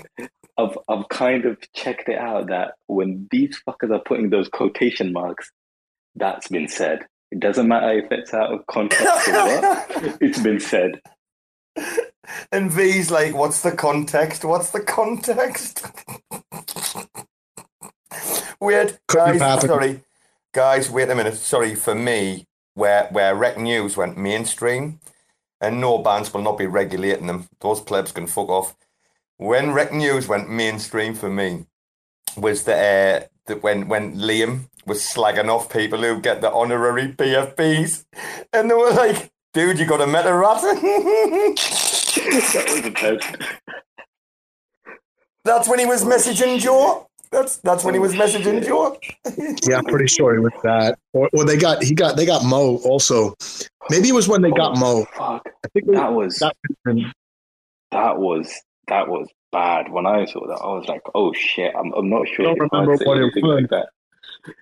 I've, 0.60 0.78
I've 0.88 1.10
kind 1.10 1.46
of 1.46 1.58
checked 1.74 2.08
it 2.08 2.20
out 2.20 2.50
that 2.50 2.74
when 2.86 3.28
these 3.32 3.60
fuckers 3.68 3.92
are 3.92 4.04
putting 4.06 4.30
those 4.30 4.48
quotation 4.48 5.12
marks, 5.12 5.52
that's 6.16 6.50
been 6.50 6.68
said. 6.68 7.08
It 7.32 7.40
doesn't 7.40 7.68
matter 7.68 7.92
if 7.98 8.12
it's 8.12 8.34
out 8.34 8.54
of 8.54 8.66
context 8.68 9.28
or 9.30 9.34
what, 9.34 10.18
it's 10.22 10.40
been 10.40 10.60
said. 10.60 11.02
And 12.52 12.72
V's 12.72 13.10
like, 13.12 13.34
what's 13.34 13.62
the 13.62 13.72
context? 13.72 14.46
What's 14.46 14.72
the 14.72 14.82
context? 14.82 15.86
Weird. 18.60 19.00
Couldn't 19.08 19.38
Guys, 19.38 19.40
happened. 19.40 19.70
sorry. 19.70 20.02
Guys, 20.54 20.90
wait 20.90 21.10
a 21.10 21.16
minute. 21.16 21.36
Sorry 21.36 21.76
for 21.76 21.96
me, 21.96 22.46
where 22.76 23.08
where 23.12 23.36
Rekt 23.36 23.58
News 23.58 23.98
went 23.98 24.18
mainstream, 24.18 25.00
and 25.62 25.82
no 25.82 25.98
bands 26.00 26.34
will 26.34 26.42
not 26.42 26.58
be 26.58 26.68
regulating 26.68 27.28
them. 27.28 27.48
Those 27.62 27.82
plebs 27.82 28.12
can 28.12 28.28
fuck 28.28 28.50
off. 28.50 28.76
When 29.38 29.68
Rekt 29.68 29.94
News 29.94 30.28
went 30.28 30.50
mainstream 30.50 31.14
for 31.16 31.30
me, 31.30 31.66
was 32.38 32.64
the 32.64 32.76
uh, 32.76 33.28
that 33.48 33.64
when 33.64 33.88
when 33.88 34.16
Liam 34.18 34.70
was 34.86 35.02
slagging 35.02 35.48
off 35.50 35.72
people 35.72 36.00
who 36.00 36.20
get 36.20 36.42
the 36.42 36.52
honorary 36.52 37.14
PFPs, 37.14 38.04
and 38.54 38.70
they 38.70 38.76
were 38.76 38.92
like, 38.92 39.32
"Dude, 39.54 39.80
you 39.80 39.86
got 39.86 40.02
a 40.02 40.08
meta 40.08 40.34
rat." 40.34 40.62
that 40.62 40.82
was 42.70 42.82
the 42.82 42.92
best. 43.02 43.38
That's 45.44 45.68
when 45.68 45.80
he 45.80 45.86
was 45.86 46.04
messaging 46.04 46.60
Joe. 46.60 47.08
That's 47.32 47.58
that's 47.58 47.84
when 47.86 47.94
he 47.94 48.00
was 48.00 48.14
messaging 48.14 48.62
oh, 48.68 48.98
Joe. 49.00 49.56
Yeah, 49.68 49.78
I'm 49.78 49.86
pretty 49.86 50.08
sure 50.08 50.36
it 50.36 50.42
was 50.42 50.52
that. 50.64 51.00
Or, 51.14 51.30
or 51.34 51.46
they 51.46 51.56
got 51.58 51.82
he 51.82 51.96
got 51.96 52.18
they 52.18 52.26
got 52.26 52.44
Mo 52.44 52.78
also. 52.84 53.34
Maybe 53.90 54.10
it 54.10 54.14
was 54.14 54.28
when 54.28 54.42
they 54.42 54.52
got 54.52 54.78
oh, 54.78 54.80
Mo. 54.80 55.06
Fuck. 55.16 55.44
I 55.64 55.68
think 55.70 55.88
That 55.94 56.12
was 56.12 56.38
that. 56.40 56.56
that 57.92 58.18
was 58.18 58.54
that 58.88 59.08
was 59.08 59.30
bad. 59.54 59.90
When 59.92 60.06
I 60.06 60.26
saw 60.26 60.46
that, 60.48 60.60
I 60.62 60.74
was 60.74 60.88
like, 60.90 61.02
"Oh 61.16 61.32
shit!" 61.34 61.74
I'm, 61.74 61.94
I'm 61.94 62.10
not 62.10 62.28
sure. 62.28 62.50
I 62.50 62.54
don't 62.54 62.66
if 62.66 62.74
I'd 62.74 62.80
remember 62.80 62.98
say 62.98 63.06
what 63.06 63.18
it 63.18 63.32
was. 63.34 63.62
like 63.62 63.70
that. 63.70 63.90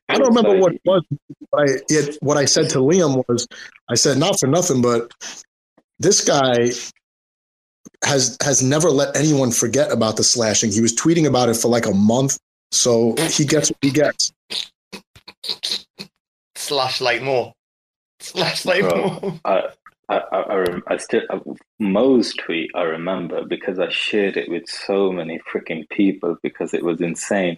I 0.07 0.17
don't 0.17 0.27
remember 0.27 0.59
what 0.59 0.73
it 0.73 0.81
was. 0.85 1.03
But 1.51 1.59
I 1.59 1.65
it, 1.89 2.17
what 2.21 2.37
I 2.37 2.45
said 2.45 2.69
to 2.71 2.79
Liam 2.79 3.23
was, 3.27 3.47
I 3.89 3.95
said 3.95 4.17
not 4.17 4.39
for 4.39 4.47
nothing, 4.47 4.81
but 4.81 5.11
this 5.99 6.23
guy 6.23 6.71
has 8.03 8.37
has 8.41 8.63
never 8.63 8.89
let 8.89 9.15
anyone 9.15 9.51
forget 9.51 9.91
about 9.91 10.17
the 10.17 10.23
slashing. 10.23 10.71
He 10.71 10.81
was 10.81 10.95
tweeting 10.95 11.25
about 11.25 11.49
it 11.49 11.57
for 11.57 11.67
like 11.67 11.85
a 11.85 11.93
month, 11.93 12.37
so 12.71 13.15
he 13.29 13.45
gets 13.45 13.69
what 13.69 13.77
he 13.81 13.91
gets. 13.91 14.31
Slash 16.55 17.01
like 17.01 17.21
more. 17.21 17.53
Slash 18.19 18.65
like 18.65 18.81
Bro, 18.81 19.19
more. 19.21 19.39
I, 19.45 19.69
I, 20.09 20.17
I, 20.31 20.39
I, 20.41 20.55
rem- 20.55 20.83
I 20.87 20.97
still 20.97 21.21
uh, 21.29 21.39
Mo's 21.79 22.33
tweet 22.33 22.71
I 22.75 22.81
remember 22.83 23.45
because 23.45 23.79
I 23.79 23.89
shared 23.89 24.37
it 24.37 24.49
with 24.49 24.67
so 24.67 25.11
many 25.11 25.39
freaking 25.51 25.87
people 25.89 26.37
because 26.43 26.73
it 26.73 26.83
was 26.83 27.01
insane. 27.01 27.57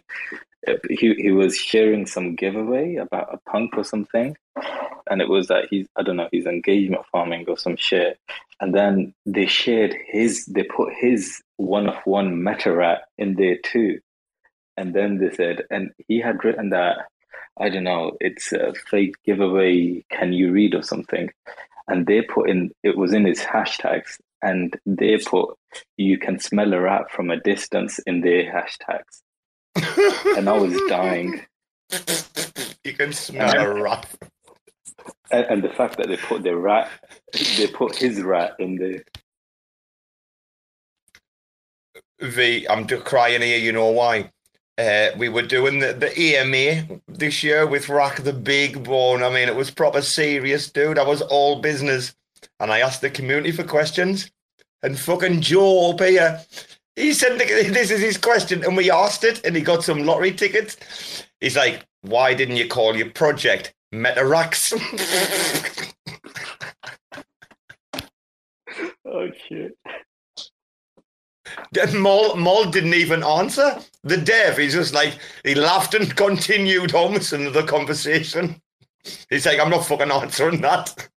He 0.90 1.16
he 1.16 1.32
was 1.32 1.56
sharing 1.58 2.06
some 2.06 2.36
giveaway 2.36 2.96
about 2.96 3.34
a 3.34 3.50
punk 3.50 3.78
or 3.78 3.84
something, 3.84 4.38
and 5.10 5.22
it 5.22 5.30
was 5.30 5.48
that 5.48 5.68
he's 5.70 5.88
I 5.96 6.04
don't 6.04 6.18
know 6.18 6.30
he's 6.32 6.46
engagement 6.46 7.06
farming 7.12 7.46
or 7.48 7.58
some 7.58 7.78
shit, 7.78 8.20
and 8.60 8.74
then 8.74 9.14
they 9.26 9.48
shared 9.48 9.96
his 10.08 10.46
they 10.46 10.64
put 10.64 10.94
his 10.94 11.42
one 11.58 11.88
of 11.90 11.96
one 12.06 12.44
meta 12.44 12.74
rat 12.74 13.04
in 13.18 13.36
there 13.36 13.58
too, 13.58 14.00
and 14.78 14.94
then 14.94 15.18
they 15.18 15.32
said 15.32 15.64
and 15.72 15.92
he 16.08 16.20
had 16.20 16.44
written 16.44 16.70
that 16.70 16.98
I 17.60 17.70
don't 17.70 17.84
know 17.84 18.18
it's 18.20 18.54
a 18.54 18.74
fake 18.90 19.16
giveaway 19.26 20.04
can 20.12 20.34
you 20.34 20.52
read 20.52 20.76
or 20.76 20.84
something? 20.84 21.32
And 21.88 22.06
they 22.06 22.22
put 22.22 22.50
in 22.50 22.72
it 22.84 22.98
was 22.98 23.14
in 23.14 23.26
his 23.26 23.42
hashtags. 23.42 24.20
And 24.44 24.80
they 24.88 25.18
put 25.18 25.56
you 25.98 26.18
can 26.18 26.40
smell 26.40 26.74
a 26.74 26.82
rat 26.82 27.12
from 27.12 27.30
a 27.30 27.40
distance 27.40 28.00
in 28.00 28.22
their 28.22 28.52
hashtags 28.52 29.22
and 30.38 30.50
i 30.50 30.54
was 30.58 30.80
dying 30.88 31.42
You 32.84 32.94
can 32.94 33.14
smell 33.14 33.60
a 33.60 33.82
rat. 33.82 34.08
and, 35.32 35.46
and 35.46 35.64
the 35.64 35.70
fact 35.70 35.98
that 35.98 36.08
they 36.08 36.18
put 36.18 36.44
the 36.44 36.56
rat 36.58 36.90
they 37.58 37.68
put 37.68 37.96
his 37.96 38.22
rat 38.22 38.56
in 38.60 38.76
there 38.76 39.04
V, 42.22 42.68
I'm 42.70 42.88
just 42.88 43.04
crying 43.04 43.42
here. 43.42 43.58
You 43.58 43.72
know 43.72 43.90
why? 43.90 44.32
Uh, 44.78 45.08
we 45.18 45.30
were 45.30 45.42
doing 45.42 45.80
the, 45.80 45.94
the 45.94 46.20
EMA 46.20 47.02
this 47.08 47.44
year 47.44 47.68
with 47.68 47.90
Rack 47.90 48.24
the 48.24 48.34
Big 48.34 48.84
Bone. 48.84 49.24
I 49.24 49.30
mean, 49.30 49.48
it 49.48 49.56
was 49.56 49.72
proper 49.72 50.02
serious, 50.02 50.72
dude. 50.72 50.98
I 50.98 51.04
was 51.04 51.22
all 51.22 51.62
business. 51.62 52.16
And 52.60 52.72
I 52.72 52.80
asked 52.80 53.02
the 53.02 53.10
community 53.10 53.52
for 53.52 53.64
questions. 53.64 54.32
And 54.84 54.98
fucking 54.98 55.42
Joe 55.42 55.92
up 55.92 56.00
here, 56.00 56.42
he 56.96 57.14
said 57.14 57.40
this 57.40 57.92
is 57.92 58.02
his 58.02 58.18
question. 58.18 58.64
And 58.64 58.76
we 58.78 58.92
asked 58.92 59.24
it, 59.24 59.46
and 59.46 59.56
he 59.56 59.62
got 59.62 59.84
some 59.84 60.06
lottery 60.06 60.32
tickets. 60.32 61.26
He's 61.40 61.56
like, 61.56 61.86
why 62.02 62.34
didn't 62.34 62.58
you 62.58 62.68
call 62.68 62.96
your 62.96 63.10
project 63.12 63.74
Metarax? 63.94 64.74
oh 69.06 69.30
shit 69.48 69.78
Mol, 71.94 72.36
Mol 72.36 72.66
didn't 72.66 72.94
even 72.94 73.24
answer. 73.24 73.78
The 74.04 74.18
dev, 74.18 74.58
he's 74.58 74.74
just 74.74 74.94
like, 74.94 75.18
he 75.44 75.56
laughed 75.56 75.94
and 75.94 76.16
continued 76.16 76.94
on 76.94 77.14
with 77.14 77.32
another 77.34 77.64
conversation. 77.64 78.62
He's 79.30 79.46
like, 79.46 79.60
I'm 79.60 79.70
not 79.70 79.86
fucking 79.86 80.12
answering 80.12 80.62
that. 80.62 81.10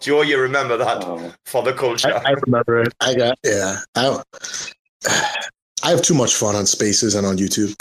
Joe, 0.00 0.22
you 0.22 0.38
remember 0.40 0.76
that 0.76 1.04
Oh. 1.04 1.32
for 1.44 1.62
the 1.62 1.72
culture. 1.72 2.14
I, 2.14 2.30
I 2.30 2.34
remember 2.46 2.82
it. 2.82 2.92
I 3.00 3.14
got 3.14 3.38
yeah. 3.44 3.78
I 3.94 4.22
I 5.82 5.90
have 5.90 6.02
too 6.02 6.14
much 6.14 6.34
fun 6.34 6.54
on 6.56 6.66
Spaces 6.66 7.14
and 7.14 7.26
on 7.26 7.36
YouTube. 7.36 7.74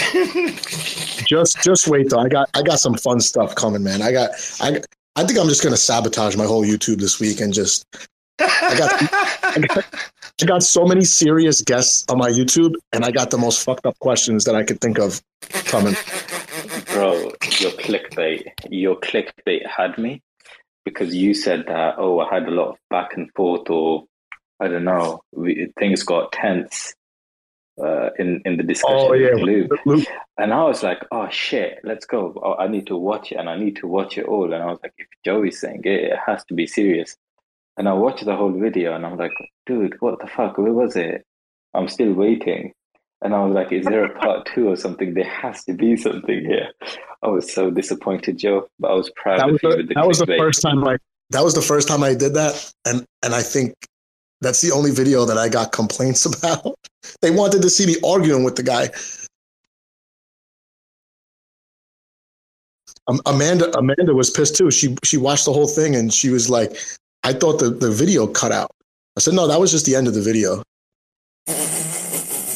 just 1.27 1.61
just 1.63 1.87
wait 1.87 2.09
though. 2.09 2.19
I 2.19 2.27
got 2.29 2.49
I 2.53 2.61
got 2.61 2.79
some 2.79 2.95
fun 2.95 3.19
stuff 3.19 3.55
coming, 3.55 3.83
man. 3.83 4.01
I 4.01 4.11
got 4.11 4.31
I 4.61 4.81
I 5.15 5.23
think 5.25 5.39
I'm 5.39 5.47
just 5.47 5.63
gonna 5.63 5.77
sabotage 5.77 6.35
my 6.35 6.45
whole 6.45 6.63
YouTube 6.65 6.99
this 6.99 7.19
week 7.19 7.39
and 7.41 7.53
just 7.53 7.85
I 8.39 8.75
got 8.77 9.43
I 9.43 9.59
got, 9.59 9.85
I 10.41 10.45
got 10.45 10.63
so 10.63 10.85
many 10.85 11.03
serious 11.05 11.61
guests 11.61 12.05
on 12.09 12.17
my 12.17 12.29
YouTube 12.29 12.73
and 12.93 13.05
I 13.05 13.11
got 13.11 13.31
the 13.31 13.37
most 13.37 13.63
fucked 13.63 13.85
up 13.85 13.97
questions 13.99 14.43
that 14.45 14.55
I 14.55 14.63
could 14.63 14.81
think 14.81 14.99
of 14.99 15.21
coming. 15.65 15.95
Bro, 16.93 17.31
your 17.59 17.71
clickbait, 17.71 18.49
your 18.69 18.97
clickbait 18.99 19.65
had 19.67 19.97
me 19.97 20.21
because 20.85 21.13
you 21.13 21.33
said 21.33 21.65
that. 21.67 21.95
Oh, 21.97 22.19
I 22.19 22.33
had 22.33 22.47
a 22.47 22.51
lot 22.51 22.69
of 22.69 22.75
back 22.89 23.17
and 23.17 23.29
forth, 23.35 23.69
or 23.69 24.05
I 24.59 24.67
don't 24.69 24.85
know, 24.85 25.21
we, 25.33 25.71
things 25.77 26.03
got 26.03 26.31
tense 26.31 26.93
uh, 27.83 28.09
in 28.17 28.41
in 28.45 28.57
the 28.57 28.63
discussion 28.63 29.07
Oh 29.09 29.13
yeah. 29.13 29.33
Luke. 29.35 30.07
And 30.37 30.53
I 30.53 30.63
was 30.63 30.83
like, 30.83 30.99
oh 31.11 31.27
shit, 31.29 31.79
let's 31.83 32.05
go. 32.05 32.33
Oh, 32.41 32.55
I 32.55 32.67
need 32.67 32.87
to 32.87 32.95
watch 32.95 33.31
it, 33.31 33.35
and 33.35 33.49
I 33.49 33.57
need 33.57 33.77
to 33.77 33.87
watch 33.87 34.17
it 34.17 34.25
all. 34.25 34.53
And 34.53 34.61
I 34.61 34.67
was 34.67 34.79
like, 34.83 34.93
if 34.97 35.07
Joey's 35.25 35.59
saying 35.59 35.81
it, 35.83 36.11
it 36.11 36.19
has 36.25 36.43
to 36.45 36.53
be 36.53 36.67
serious. 36.67 37.17
And 37.77 37.89
I 37.89 37.93
watched 37.93 38.23
the 38.23 38.35
whole 38.35 38.57
video, 38.57 38.95
and 38.95 39.05
I'm 39.05 39.17
like, 39.17 39.33
dude, 39.65 39.97
what 39.99 40.19
the 40.21 40.27
fuck? 40.27 40.57
Where 40.57 40.71
was 40.71 40.95
it? 40.95 41.25
I'm 41.73 41.89
still 41.89 42.13
waiting. 42.13 42.73
And 43.21 43.33
I 43.33 43.43
was 43.43 43.53
like, 43.55 43.71
is 43.71 43.85
there 43.85 44.05
a 44.05 44.19
part 44.19 44.47
two 44.53 44.67
or 44.69 44.75
something? 44.75 45.13
There 45.13 45.23
has 45.29 45.63
to 45.65 45.73
be 45.73 45.97
something 45.97 46.41
here. 46.41 46.69
I 47.23 47.27
was 47.27 47.51
so 47.51 47.71
disappointed, 47.71 48.37
Joe, 48.37 48.67
but 48.79 48.91
I 48.91 48.93
was 48.93 49.09
proud 49.15 49.39
That 49.39 49.47
of 49.47 49.53
was 49.53 49.63
you 49.63 49.69
the, 49.71 49.77
with 49.77 49.87
the 49.89 49.93
that 49.95 50.07
was 50.07 50.19
the 50.19 50.25
clickbait. 50.25 50.37
first 50.37 50.61
time 50.61 50.87
I 50.87 50.97
that 51.31 51.43
was 51.43 51.55
the 51.55 51.61
first 51.61 51.87
time 51.87 52.03
I 52.03 52.13
did 52.13 52.35
that, 52.35 52.71
and 52.85 53.03
and 53.23 53.33
I 53.33 53.41
think 53.41 53.73
that's 54.41 54.61
the 54.61 54.71
only 54.71 54.91
video 54.91 55.25
that 55.25 55.37
I 55.37 55.49
got 55.49 55.71
complaints 55.71 56.25
about. 56.43 56.75
They 57.21 57.31
wanted 57.31 57.61
to 57.63 57.69
see 57.69 57.85
me 57.87 57.95
arguing 58.05 58.43
with 58.43 58.55
the 58.55 58.63
guy. 58.63 58.89
Um, 63.07 63.21
Amanda 63.25 63.75
Amanda 63.77 64.13
was 64.13 64.29
pissed 64.29 64.55
too. 64.55 64.69
She 64.71 64.95
she 65.03 65.17
watched 65.17 65.45
the 65.45 65.53
whole 65.53 65.67
thing 65.67 65.95
and 65.95 66.13
she 66.13 66.29
was 66.29 66.49
like, 66.49 66.77
"I 67.23 67.33
thought 67.33 67.59
the 67.59 67.69
the 67.69 67.91
video 67.91 68.27
cut 68.27 68.51
out." 68.51 68.71
I 69.17 69.21
said, 69.21 69.33
"No, 69.33 69.47
that 69.47 69.59
was 69.59 69.71
just 69.71 69.85
the 69.85 69.95
end 69.95 70.07
of 70.07 70.13
the 70.13 70.21
video." 70.21 70.63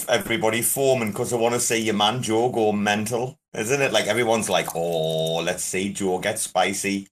Everybody 0.10 0.62
foaming 0.62 1.10
because 1.10 1.32
I 1.32 1.38
want 1.38 1.54
to 1.54 1.62
see 1.62 1.80
your 1.80 1.96
man 1.96 2.22
Joe 2.22 2.50
go 2.50 2.72
mental, 2.72 3.38
isn't 3.54 3.82
it? 3.82 3.94
Like 3.94 4.08
everyone's 4.08 4.50
like, 4.50 4.76
"Oh, 4.76 5.38
let's 5.38 5.64
see 5.64 5.94
Joe 5.94 6.20
get 6.20 6.40
spicy." 6.40 7.08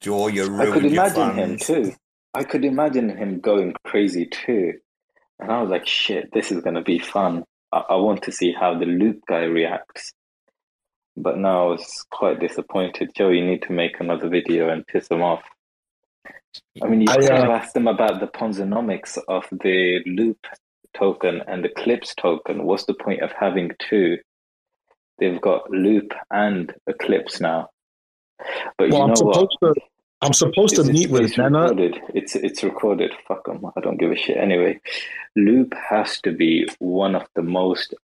Joe, 0.00 0.28
you're." 0.28 0.60
I 0.60 0.70
could 0.72 0.86
imagine 0.86 1.34
him 1.34 1.58
too. 1.58 1.92
I 2.34 2.44
could 2.44 2.64
imagine 2.64 3.16
him 3.16 3.40
going 3.40 3.74
crazy 3.84 4.26
too. 4.26 4.74
And 5.38 5.52
I 5.52 5.60
was 5.60 5.70
like, 5.70 5.86
shit, 5.86 6.32
this 6.32 6.50
is 6.50 6.62
going 6.62 6.74
to 6.74 6.82
be 6.82 6.98
fun. 6.98 7.44
I, 7.72 7.78
I 7.90 7.96
want 7.96 8.22
to 8.22 8.32
see 8.32 8.52
how 8.52 8.78
the 8.78 8.86
loop 8.86 9.22
guy 9.28 9.44
reacts. 9.44 10.12
But 11.16 11.38
now 11.38 11.64
I 11.64 11.70
was 11.70 12.06
quite 12.10 12.40
disappointed. 12.40 13.10
Joe, 13.16 13.30
you 13.30 13.44
need 13.44 13.62
to 13.62 13.72
make 13.72 13.98
another 14.00 14.28
video 14.28 14.68
and 14.68 14.86
piss 14.86 15.08
him 15.08 15.22
off. 15.22 15.42
I 16.82 16.86
mean, 16.86 17.02
you 17.02 17.08
I, 17.10 17.16
could 17.16 17.30
uh, 17.30 17.42
have 17.42 17.50
asked 17.50 17.74
them 17.74 17.88
about 17.88 18.20
the 18.20 18.26
Ponzonomics 18.26 19.18
of 19.28 19.46
the 19.50 20.00
loop 20.06 20.38
token 20.98 21.42
and 21.46 21.64
the 21.64 21.68
Clips 21.68 22.14
token. 22.14 22.64
What's 22.64 22.84
the 22.84 22.94
point 22.94 23.22
of 23.22 23.32
having 23.32 23.72
two? 23.78 24.18
They've 25.18 25.40
got 25.40 25.70
loop 25.70 26.12
and 26.30 26.72
Eclipse 26.86 27.40
now. 27.40 27.70
But 28.78 28.90
Well, 28.90 28.98
you 28.98 29.02
I'm 29.04 29.08
know 29.14 29.26
what? 29.26 29.34
supposed 29.34 29.58
to 29.62 29.74
I'm 30.20 30.32
supposed 30.32 30.74
to 30.74 30.80
It's- 30.80 30.96
meet 30.98 31.10
with 31.10 31.22
it's 31.22 31.38
Nana. 31.38 31.60
recorded. 31.62 32.00
It's 32.12 32.34
it's 32.34 32.64
recorded. 32.64 33.12
Fuck 33.28 33.48
'em. 33.48 33.64
I 33.76 33.80
don't 33.80 33.98
give 33.98 34.10
a 34.10 34.16
shit. 34.16 34.36
Anyway, 34.36 34.80
Loop 35.36 35.72
has 35.74 36.20
to 36.22 36.32
be 36.32 36.68
one 36.80 37.14
of 37.14 37.24
the 37.36 37.42
most 37.42 37.94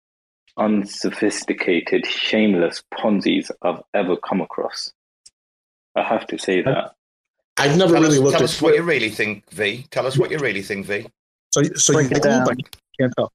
unsophisticated, 0.56 2.06
shameless 2.06 2.82
Ponzi's 2.92 3.50
I've 3.62 3.82
ever 3.94 4.16
come 4.16 4.40
across. 4.40 4.92
I 5.96 6.02
have 6.02 6.26
to 6.28 6.38
say 6.38 6.62
that. 6.62 6.94
I've 7.56 7.76
never 7.78 7.94
Tell 7.94 8.02
really 8.02 8.16
us, 8.16 8.20
looked 8.20 8.32
tell 8.32 8.42
at 8.42 8.50
us 8.50 8.62
what 8.62 8.74
you 8.74 8.82
really 8.82 9.10
think, 9.10 9.48
V. 9.50 9.84
Tell 9.90 10.06
us 10.06 10.18
what 10.18 10.30
you 10.30 10.38
really 10.38 10.62
think, 10.62 10.86
V. 10.86 11.06
so 11.54 11.62
so 11.74 11.92
you 12.00 12.08
Break 12.08 12.18
it 12.18 12.24
like 12.24 12.24
Loop? 12.24 12.46
down. 12.46 12.56
Can't 13.00 13.12
tell. 13.16 13.32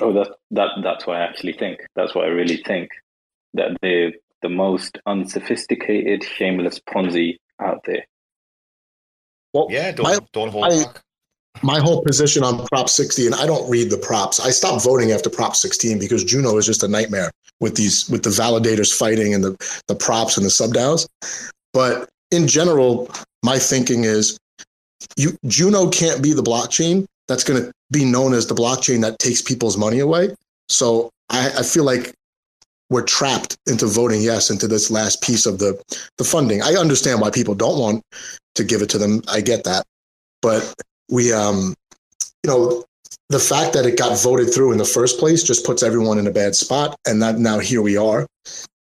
Oh, 0.00 0.12
that 0.12 0.28
that 0.50 0.68
that's 0.82 1.06
what 1.06 1.16
I 1.16 1.20
actually 1.20 1.54
think. 1.54 1.80
That's 1.94 2.14
what 2.14 2.24
I 2.24 2.28
really 2.28 2.58
think. 2.66 2.90
That 3.54 3.76
they're 3.82 4.12
the 4.42 4.48
most 4.48 4.98
unsophisticated, 5.06 6.22
shameless 6.24 6.80
Ponzi 6.80 7.36
out 7.60 7.80
there. 7.86 8.04
Well, 9.54 9.68
Yeah, 9.70 9.92
don't 9.92 10.04
my- 10.04 10.18
don't 10.32 10.50
hold 10.50 10.64
I- 10.66 10.84
back. 10.84 11.00
my 11.62 11.78
whole 11.80 12.02
position 12.02 12.42
on 12.44 12.66
Prop 12.66 12.90
60, 12.90 13.24
and 13.26 13.34
I 13.34 13.46
don't 13.46 13.68
read 13.70 13.90
the 13.90 13.96
props. 13.96 14.38
I 14.40 14.50
stopped 14.50 14.84
voting 14.84 15.12
after 15.12 15.30
Prop 15.30 15.56
16 15.56 15.98
because 15.98 16.22
Juno 16.22 16.58
is 16.58 16.66
just 16.66 16.82
a 16.82 16.88
nightmare 16.88 17.30
with 17.60 17.76
these 17.76 18.06
with 18.10 18.22
the 18.22 18.30
validators 18.30 18.92
fighting 18.94 19.32
and 19.32 19.42
the 19.42 19.56
the 19.88 19.94
props 19.94 20.36
and 20.36 20.44
the 20.44 20.50
sub 20.50 20.72
DAOs. 20.74 21.06
But 21.72 22.08
in 22.30 22.46
general, 22.48 23.08
my 23.42 23.58
thinking 23.58 24.04
is 24.04 24.36
you 25.16 25.36
Juno 25.46 25.88
can't 25.90 26.22
be 26.22 26.32
the 26.32 26.42
blockchain 26.42 27.06
that's 27.28 27.44
going 27.44 27.62
to 27.62 27.72
be 27.90 28.04
known 28.04 28.34
as 28.34 28.46
the 28.46 28.54
blockchain 28.54 29.00
that 29.02 29.18
takes 29.18 29.42
people's 29.42 29.76
money 29.76 29.98
away. 29.98 30.30
So 30.68 31.10
I, 31.30 31.52
I 31.58 31.62
feel 31.62 31.84
like 31.84 32.14
we're 32.88 33.02
trapped 33.02 33.56
into 33.66 33.86
voting 33.86 34.22
yes 34.22 34.48
into 34.50 34.68
this 34.68 34.90
last 34.90 35.22
piece 35.22 35.46
of 35.46 35.58
the 35.58 35.80
the 36.18 36.24
funding. 36.24 36.62
I 36.62 36.74
understand 36.74 37.20
why 37.20 37.30
people 37.30 37.54
don't 37.54 37.78
want 37.78 38.02
to 38.54 38.64
give 38.64 38.82
it 38.82 38.90
to 38.90 38.98
them. 38.98 39.22
I 39.28 39.40
get 39.40 39.64
that, 39.64 39.84
but 40.42 40.72
we 41.10 41.32
um 41.32 41.74
you 42.44 42.50
know 42.50 42.84
the 43.28 43.38
fact 43.38 43.72
that 43.72 43.86
it 43.86 43.98
got 43.98 44.20
voted 44.20 44.52
through 44.52 44.72
in 44.72 44.78
the 44.78 44.84
first 44.84 45.18
place 45.18 45.42
just 45.42 45.66
puts 45.66 45.82
everyone 45.82 46.18
in 46.18 46.26
a 46.26 46.30
bad 46.30 46.54
spot 46.54 46.96
and 47.06 47.20
that 47.22 47.38
now 47.38 47.58
here 47.58 47.82
we 47.82 47.96
are 47.96 48.26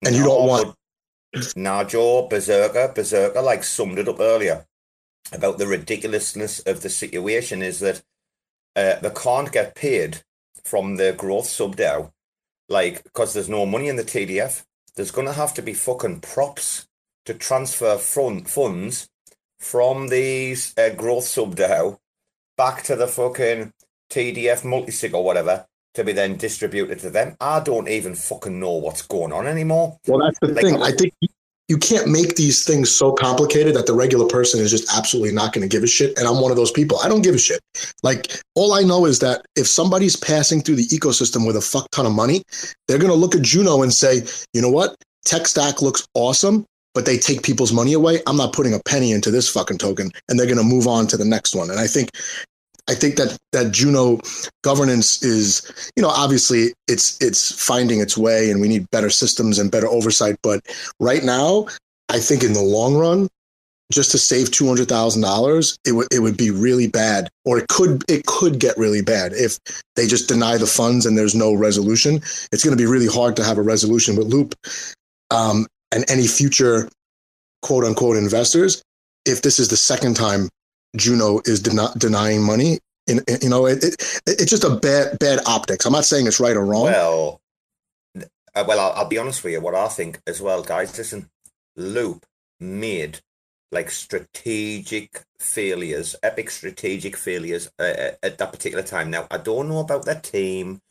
and 0.06 0.16
you 0.16 0.24
don't 0.24 0.48
want 0.48 0.76
Joe 1.88 2.28
Berserker, 2.28 2.92
Berserker, 2.96 3.42
like 3.42 3.64
summed 3.64 4.00
it 4.00 4.08
up 4.08 4.20
earlier 4.20 4.66
about 5.32 5.58
the 5.58 5.68
ridiculousness 5.68 6.60
of 6.62 6.82
the 6.82 6.90
situation 6.90 7.62
is 7.62 7.80
that 7.82 8.02
uh, 8.76 8.96
they 9.02 9.10
can't 9.12 9.52
get 9.52 9.76
paid 9.76 10.22
from 10.64 10.96
the 10.98 11.14
growth 11.18 11.48
sub 11.48 11.76
DAO, 11.78 12.12
like 12.70 13.04
because 13.04 13.34
there's 13.34 13.50
no 13.50 13.66
money 13.66 13.88
in 13.90 13.96
the 13.98 14.04
TDF. 14.04 14.64
There's 14.96 15.12
gonna 15.12 15.34
have 15.34 15.54
to 15.56 15.62
be 15.62 15.74
fucking 15.74 16.22
props 16.22 16.88
to 17.26 17.34
transfer 17.34 17.98
fund, 17.98 18.50
funds 18.50 19.10
from 19.60 20.08
these 20.10 20.74
uh, 20.78 20.90
growth 20.90 21.26
sub 21.26 21.56
DAO 21.56 22.00
back 22.58 22.84
to 22.84 22.96
the 22.96 23.08
fucking 23.08 23.74
TDF 24.12 24.64
multisig 24.64 25.14
or 25.14 25.24
whatever 25.24 25.66
to 25.96 26.04
be 26.04 26.14
then 26.14 26.38
distributed 26.38 27.00
to 27.00 27.10
them. 27.10 27.36
I 27.42 27.60
don't 27.62 27.90
even 27.90 28.16
fucking 28.16 28.60
know 28.60 28.74
what's 28.76 29.02
going 29.04 29.34
on 29.34 29.48
anymore. 29.48 29.98
well 30.08 30.20
that's 30.26 30.40
the 30.40 30.50
Like, 30.54 30.64
thing 30.64 30.82
i 30.82 30.92
think 30.92 31.14
you- 31.70 31.78
can't 31.78 32.08
make 32.08 32.36
these 32.36 32.66
things 32.66 32.92
so 32.92 33.12
complicated 33.14 33.74
that 33.76 33.86
the 33.86 33.94
regular 33.94 34.28
person 34.28 34.60
is 34.60 34.70
just 34.70 34.92
absolutely 34.96 35.32
not 35.32 35.54
going 35.54 35.62
to 35.62 35.74
give 35.74 35.84
a 35.84 35.88
shit 35.88 36.18
and 36.18 36.28
i'm 36.28 36.42
one 36.42 36.52
of 36.52 36.58
those 36.58 36.72
people. 36.72 37.00
I 37.00 37.08
don't 37.08 37.22
give 37.22 37.36
a 37.36 37.40
shit. 37.40 37.62
Like 38.04 38.42
all 38.56 38.74
i 38.74 38.82
know 38.82 39.06
is 39.06 39.20
that 39.20 39.46
if 39.56 39.66
somebody's 39.68 40.16
passing 40.16 40.62
through 40.62 40.76
the 40.76 40.88
ecosystem 40.88 41.48
with 41.48 41.56
a 41.56 41.62
fuck 41.62 41.90
ton 41.92 42.06
of 42.06 42.12
money 42.12 42.44
they're 42.88 42.98
going 42.98 43.12
to 43.12 43.18
look 43.18 43.36
at 43.36 43.42
juno 43.42 43.82
and 43.82 43.94
say 43.94 44.24
you 44.54 44.62
know 44.62 44.70
what? 44.70 44.96
Tech 45.26 45.48
stack 45.48 45.82
looks 45.82 46.06
awesome 46.14 46.66
but 46.96 47.06
they 47.06 47.18
take 47.18 47.44
people's 47.44 47.72
money 47.72 47.94
away. 47.94 48.20
I'm 48.28 48.36
not 48.36 48.52
putting 48.52 48.74
a 48.74 48.80
penny 48.84 49.12
into 49.12 49.32
this 49.32 49.48
fucking 49.48 49.78
token 49.78 50.12
and 50.28 50.38
they're 50.38 50.48
going 50.48 50.58
to 50.58 50.64
move 50.64 50.88
on 50.88 51.08
to 51.08 51.18
the 51.18 51.26
next 51.26 51.56
one. 51.56 51.70
And 51.70 51.80
i 51.80 51.88
think 51.88 52.10
I 52.90 52.96
think 52.96 53.18
that 53.18 53.38
that 53.52 53.72
Juno 53.72 54.20
governance 54.64 55.22
is, 55.22 55.92
you 55.96 56.02
know, 56.02 56.10
obviously 56.10 56.74
it's 56.88 57.22
it's 57.22 57.52
finding 57.64 58.00
its 58.00 58.18
way, 58.18 58.50
and 58.50 58.60
we 58.60 58.68
need 58.68 58.90
better 58.90 59.12
systems 59.12 59.60
and 59.60 59.72
better 59.72 59.88
oversight. 59.88 60.38
But 60.42 60.62
right 61.00 61.24
now, 61.24 61.68
I 62.10 62.20
think 62.20 62.44
in 62.44 62.54
the 62.54 62.62
long 62.62 62.96
run, 62.96 63.28
just 63.94 64.10
to 64.12 64.18
save 64.18 64.50
two 64.50 64.68
hundred 64.68 64.90
thousand 64.90 65.22
dollars, 65.22 65.78
it 65.86 65.92
would 65.92 66.08
it 66.12 66.22
would 66.22 66.36
be 66.36 66.50
really 66.50 66.88
bad, 66.88 67.30
or 67.46 67.60
it 67.60 67.68
could 67.68 68.04
it 68.10 68.26
could 68.26 68.60
get 68.60 68.76
really 68.76 69.04
bad 69.04 69.34
if 69.34 69.60
they 69.96 70.08
just 70.08 70.28
deny 70.28 70.58
the 70.58 70.66
funds 70.66 71.06
and 71.06 71.16
there's 71.16 71.36
no 71.36 71.54
resolution. 71.54 72.16
It's 72.52 72.64
going 72.64 72.76
to 72.76 72.84
be 72.84 72.90
really 72.90 73.08
hard 73.08 73.36
to 73.36 73.44
have 73.44 73.60
a 73.60 73.64
resolution 73.64 74.16
with 74.16 74.28
Loop 74.28 74.56
um, 75.30 75.68
and 75.92 76.10
any 76.10 76.26
future 76.26 76.90
quote 77.62 77.84
unquote 77.84 78.18
investors. 78.18 78.82
If 79.26 79.44
this 79.44 79.60
is 79.60 79.68
the 79.68 79.78
second 79.78 80.16
time 80.16 80.50
Juno 80.96 81.42
is 81.46 81.62
den- 81.62 81.98
denying 81.98 82.44
money. 82.44 82.80
In, 83.08 83.22
you 83.42 83.50
know, 83.50 83.66
it, 83.66 83.84
it, 83.84 83.96
it's 84.28 84.50
just 84.50 84.64
a 84.64 84.76
bad 84.76 85.18
bad 85.20 85.40
optics. 85.46 85.86
I'm 85.86 85.94
not 85.94 86.06
saying 86.06 86.28
it's 86.28 86.40
right 86.40 86.56
or 86.56 86.66
wrong. 86.66 86.84
Well, 86.84 87.42
uh, 88.16 88.64
well, 88.68 88.80
I'll, 88.80 88.92
I'll 88.92 89.08
be 89.08 89.18
honest 89.18 89.44
with 89.44 89.54
you. 89.54 89.62
What 89.62 89.76
I 89.76 89.88
think 89.88 90.22
as 90.28 90.42
well, 90.42 90.62
guys. 90.62 90.98
Listen, 90.98 91.30
Loop 91.76 92.26
made 92.60 93.20
like 93.72 93.92
strategic 93.92 95.24
failures, 95.40 96.16
epic 96.24 96.50
strategic 96.50 97.16
failures 97.16 97.70
uh, 97.80 98.12
at 98.24 98.38
that 98.38 98.52
particular 98.52 98.84
time. 98.84 99.12
Now, 99.12 99.28
I 99.30 99.38
don't 99.38 99.70
know 99.70 99.80
about 99.80 100.06
their 100.06 100.20
team 100.20 100.82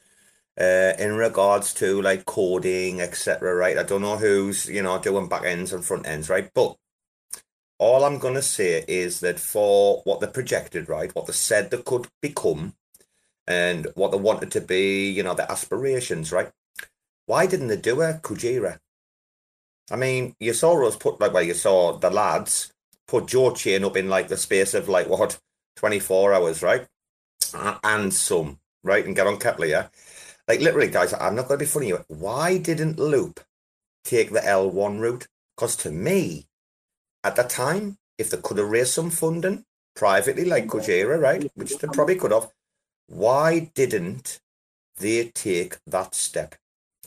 uh, 0.61 0.93
in 0.99 1.15
regards 1.15 1.75
to 1.75 2.01
like 2.03 2.25
coding, 2.25 3.01
etc. 3.01 3.55
Right? 3.55 3.79
I 3.79 3.83
don't 3.83 4.03
know 4.03 4.17
who's 4.17 4.67
you 4.67 4.83
know 4.83 4.99
doing 4.99 5.29
back 5.29 5.45
ends 5.45 5.73
and 5.73 5.85
front 5.85 6.07
ends, 6.07 6.29
right? 6.29 6.51
But 6.55 6.77
all 7.79 8.05
I'm 8.05 8.19
gonna 8.19 8.43
say 8.43 8.85
is 8.89 9.21
that 9.21 9.41
for 9.41 10.03
what 10.05 10.21
they 10.21 10.27
projected, 10.29 10.89
right, 10.89 11.15
what 11.15 11.27
they 11.27 11.33
said 11.33 11.71
they 11.71 11.83
could 11.83 12.09
become, 12.23 12.75
and 13.47 13.89
what 13.95 14.13
they 14.13 14.19
wanted 14.19 14.51
to 14.53 14.61
be, 14.61 15.11
you 15.11 15.23
know, 15.23 15.35
their 15.35 15.51
aspirations, 15.51 16.33
right? 16.33 16.51
Why 17.27 17.47
didn't 17.47 17.69
they 17.69 17.77
do 17.77 18.03
a 18.03 18.15
Kujira? 18.15 18.79
I 19.91 19.97
mean, 19.97 20.35
you 20.41 20.53
saw 20.55 20.87
us 20.87 20.97
put 20.97 21.21
like 21.21 21.33
well, 21.33 21.43
you 21.43 21.55
saw 21.55 21.97
the 21.99 22.11
lads 22.11 22.73
put 23.07 23.27
Joe 23.27 23.53
Chain 23.55 23.85
up 23.85 23.97
in 23.97 24.09
like 24.09 24.29
the 24.29 24.37
space 24.37 24.75
of 24.75 24.89
like 24.89 25.09
what 25.09 25.39
twenty 25.77 26.01
four 26.01 26.35
hours, 26.35 26.63
right? 26.63 26.87
And 27.85 28.13
some, 28.13 28.59
right? 28.85 29.05
And 29.07 29.17
get 29.17 29.27
on 29.27 29.39
Keplr, 29.39 29.69
yeah. 29.69 29.89
Like 30.49 30.61
literally, 30.61 30.89
guys, 30.91 31.15
I'm 31.15 31.37
not 31.37 31.49
going 31.49 31.59
to 31.61 31.65
be 31.65 31.71
funny. 31.71 31.91
Why 32.09 32.59
didn't 32.59 32.99
Loop 32.99 33.41
take 34.05 34.33
the 34.33 34.41
L1 34.41 35.01
route? 35.01 35.29
Because 35.57 35.77
to 35.77 35.93
me, 35.93 36.48
at 37.25 37.37
that 37.37 37.51
time, 37.51 37.97
if 38.19 38.31
they 38.31 38.39
could 38.39 38.59
have 38.59 38.69
raised 38.69 38.93
some 38.93 39.11
funding 39.11 39.65
privately, 39.95 40.45
like 40.45 40.67
Kujira, 40.67 41.21
right, 41.21 41.51
which 41.55 41.77
they 41.79 41.89
probably 41.89 42.17
could 42.17 42.33
have, 42.33 42.51
why 43.09 43.71
didn't 43.75 44.39
they 44.99 45.31
take 45.35 45.77
that 45.87 46.15
step? 46.15 46.55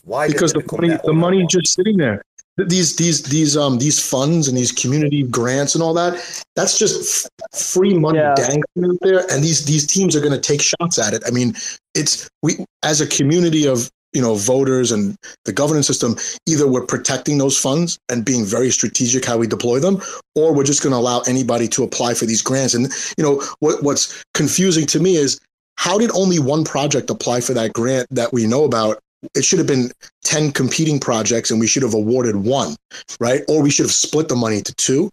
Why 0.03 0.27
because 0.27 0.53
the 0.53 0.63
money 0.71 0.97
the 1.03 1.13
money 1.13 1.43
L1? 1.43 1.49
just 1.49 1.73
sitting 1.73 1.97
there. 1.97 2.23
These 2.57 2.95
these 2.95 3.23
these 3.23 3.55
um 3.55 3.77
these 3.77 3.99
funds 4.05 4.47
and 4.47 4.57
these 4.57 4.71
community 4.71 5.23
grants 5.23 5.73
and 5.73 5.83
all 5.83 5.93
that 5.93 6.43
that's 6.55 6.77
just 6.77 7.25
f- 7.25 7.59
free 7.59 7.97
money 7.97 8.19
dangling 8.35 8.91
out 8.91 8.97
there 9.01 9.31
and 9.31 9.43
these 9.43 9.65
these 9.65 9.87
teams 9.87 10.15
are 10.15 10.19
going 10.19 10.33
to 10.33 10.39
take 10.39 10.61
shots 10.61 10.99
at 10.99 11.13
it. 11.13 11.23
I 11.25 11.31
mean 11.31 11.55
it's 11.95 12.29
we 12.43 12.65
as 12.83 12.99
a 12.99 13.07
community 13.07 13.67
of 13.67 13.89
you 14.13 14.21
know 14.21 14.35
voters 14.35 14.91
and 14.91 15.15
the 15.45 15.53
governance 15.53 15.87
system 15.87 16.15
either 16.47 16.67
we're 16.67 16.85
protecting 16.85 17.37
those 17.37 17.57
funds 17.57 17.97
and 18.09 18.25
being 18.25 18.43
very 18.45 18.69
strategic 18.69 19.25
how 19.25 19.37
we 19.37 19.47
deploy 19.47 19.79
them 19.79 20.01
or 20.35 20.53
we're 20.53 20.63
just 20.63 20.81
going 20.81 20.91
to 20.91 20.97
allow 20.97 21.21
anybody 21.21 21.67
to 21.67 21.83
apply 21.83 22.13
for 22.13 22.25
these 22.25 22.41
grants. 22.41 22.73
And 22.73 22.91
you 23.17 23.23
know 23.23 23.43
what 23.59 23.83
what's 23.83 24.23
confusing 24.33 24.85
to 24.87 24.99
me 24.99 25.15
is 25.15 25.39
how 25.77 25.97
did 25.97 26.11
only 26.11 26.39
one 26.39 26.63
project 26.63 27.09
apply 27.09 27.41
for 27.41 27.53
that 27.53 27.73
grant 27.73 28.07
that 28.11 28.33
we 28.33 28.45
know 28.45 28.63
about? 28.63 28.99
It 29.35 29.45
should 29.45 29.59
have 29.59 29.67
been 29.67 29.91
10 30.23 30.51
competing 30.51 30.99
projects 30.99 31.51
and 31.51 31.59
we 31.59 31.67
should 31.67 31.83
have 31.83 31.93
awarded 31.93 32.35
one 32.35 32.75
right? 33.19 33.41
Or 33.47 33.61
we 33.61 33.69
should 33.69 33.85
have 33.85 33.93
split 33.93 34.29
the 34.29 34.35
money 34.35 34.61
to 34.61 34.73
two. 34.75 35.09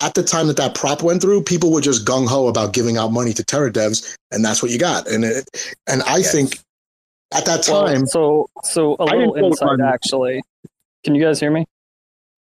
At 0.00 0.14
the 0.14 0.22
time 0.22 0.46
that 0.46 0.56
that 0.58 0.74
prop 0.74 1.02
went 1.02 1.20
through 1.20 1.42
people 1.42 1.72
were 1.72 1.80
just 1.80 2.06
gung-ho 2.06 2.46
about 2.46 2.72
giving 2.72 2.96
out 2.98 3.08
money 3.08 3.32
to 3.32 3.42
terra 3.42 3.72
devs 3.72 4.16
and 4.30 4.44
that's 4.44 4.62
what 4.62 4.70
you 4.70 4.78
got. 4.78 5.08
And 5.08 5.24
it, 5.24 5.48
and 5.86 6.02
i 6.02 6.22
think 6.22 6.60
at 7.34 7.44
that 7.46 7.66
Well, 7.68 7.86
time 7.86 8.06
so 8.06 8.48
so 8.64 8.96
a 8.98 9.04
little 9.04 9.34
insight 9.34 9.80
actually. 9.80 10.42
Can 11.04 11.14
you 11.14 11.22
guys 11.22 11.38
hear 11.40 11.50
me? 11.50 11.66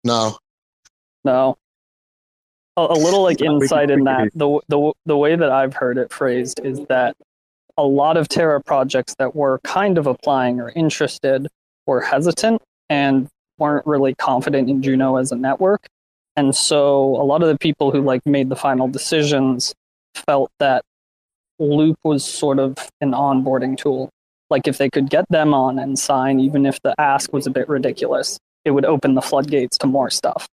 no 0.04 0.38
No. 1.24 1.58
A, 2.78 2.82
a 2.82 2.94
little 2.94 3.24
like 3.24 3.40
Yeah, 3.40 3.50
we 3.52 3.56
can- 3.56 3.62
insight 3.64 3.90
in 3.90 4.04
that 4.06 4.30
the 4.36 4.60
the 4.68 4.94
the 5.06 5.18
way 5.18 5.36
that 5.36 5.50
I've 5.52 5.74
heard 5.74 5.98
it 5.98 6.12
phrased 6.14 6.60
is 6.64 6.80
that 6.88 7.16
a 7.78 7.84
lot 7.84 8.18
of 8.18 8.28
Terra 8.28 8.62
projects 8.62 9.16
that 9.20 9.36
were 9.36 9.60
kind 9.64 9.98
of 9.98 10.08
applying 10.08 10.60
or 10.60 10.70
interested 10.72 11.48
were 11.86 12.02
hesitant 12.02 12.62
and 12.90 13.28
weren't 13.60 13.86
really 13.86 14.16
confident 14.16 14.70
in 14.70 14.82
Juno 14.82 15.18
as 15.18 15.32
a 15.32 15.36
network. 15.36 15.88
And 16.36 16.56
so 16.56 17.16
a 17.22 17.26
lot 17.26 17.42
of 17.42 17.50
the 17.50 17.58
people 17.58 17.92
who 17.92 18.02
like 18.02 18.22
made 18.26 18.50
the 18.50 18.56
final 18.56 18.88
decisions 18.88 19.74
felt 20.14 20.52
that 20.60 20.84
Loop 21.60 21.98
was 22.04 22.24
sort 22.24 22.60
of 22.60 22.76
an 23.02 23.12
onboarding 23.12 23.76
tool. 23.78 24.10
Like 24.50 24.68
if 24.68 24.78
they 24.78 24.90
could 24.90 25.10
get 25.10 25.26
them 25.30 25.54
on 25.54 25.78
and 25.80 25.98
sign, 26.00 26.40
even 26.40 26.66
if 26.66 26.82
the 26.82 26.96
ask 27.00 27.34
was 27.34 27.48
a 27.48 27.52
bit 27.52 27.68
ridiculous, 27.68 28.38
it 28.66 28.72
would 28.72 28.86
open 28.86 29.14
the 29.16 29.22
floodgates 29.22 29.78
to 29.80 29.88
more 29.88 30.10
stuff. 30.10 30.48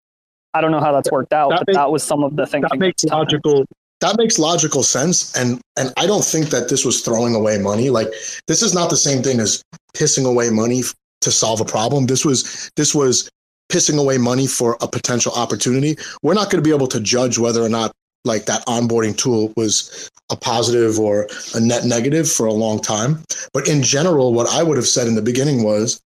I 0.53 0.61
don't 0.61 0.71
know 0.71 0.79
how 0.79 0.91
that's 0.91 1.11
worked 1.11 1.33
out, 1.33 1.49
That 1.51 1.59
but 1.59 1.67
makes- 1.67 1.77
that 1.77 1.91
was 1.91 2.03
some 2.03 2.23
of 2.23 2.35
the 2.35 2.45
thinking. 2.45 2.69
that 2.71 2.79
makes 2.79 3.03
logical 3.05 3.65
that 4.01 4.17
makes 4.17 4.39
logical 4.39 4.81
sense 4.81 5.31
and 5.35 5.61
and 5.77 5.93
i 5.95 6.07
don't 6.07 6.25
think 6.25 6.47
that 6.49 6.69
this 6.69 6.83
was 6.83 7.01
throwing 7.01 7.35
away 7.35 7.59
money 7.59 7.91
like 7.91 8.07
this 8.47 8.63
is 8.63 8.73
not 8.73 8.89
the 8.89 8.97
same 8.97 9.21
thing 9.21 9.39
as 9.39 9.61
pissing 9.95 10.25
away 10.25 10.49
money 10.49 10.79
f- 10.79 10.95
to 11.21 11.29
solve 11.29 11.61
a 11.61 11.65
problem 11.65 12.07
this 12.07 12.25
was 12.25 12.71
this 12.75 12.95
was 12.95 13.29
pissing 13.71 13.99
away 13.99 14.17
money 14.17 14.47
for 14.47 14.75
a 14.81 14.87
potential 14.87 15.31
opportunity 15.35 15.95
we're 16.23 16.33
not 16.33 16.49
going 16.49 16.61
to 16.63 16.67
be 16.67 16.73
able 16.75 16.87
to 16.87 16.99
judge 16.99 17.37
whether 17.37 17.61
or 17.61 17.69
not 17.69 17.91
like 18.26 18.45
that 18.45 18.65
onboarding 18.65 19.17
tool 19.17 19.51
was 19.55 20.09
a 20.30 20.36
positive 20.36 20.99
or 20.99 21.28
a 21.55 21.59
net 21.59 21.86
negative 21.86 22.32
for 22.32 22.45
a 22.45 22.53
long 22.53 22.80
time 22.80 23.24
but 23.53 23.67
in 23.67 23.82
general 23.84 24.34
what 24.34 24.47
i 24.49 24.63
would 24.63 24.78
have 24.78 24.88
said 24.88 25.07
in 25.07 25.15
the 25.15 25.22
beginning 25.22 25.63
was 25.63 26.01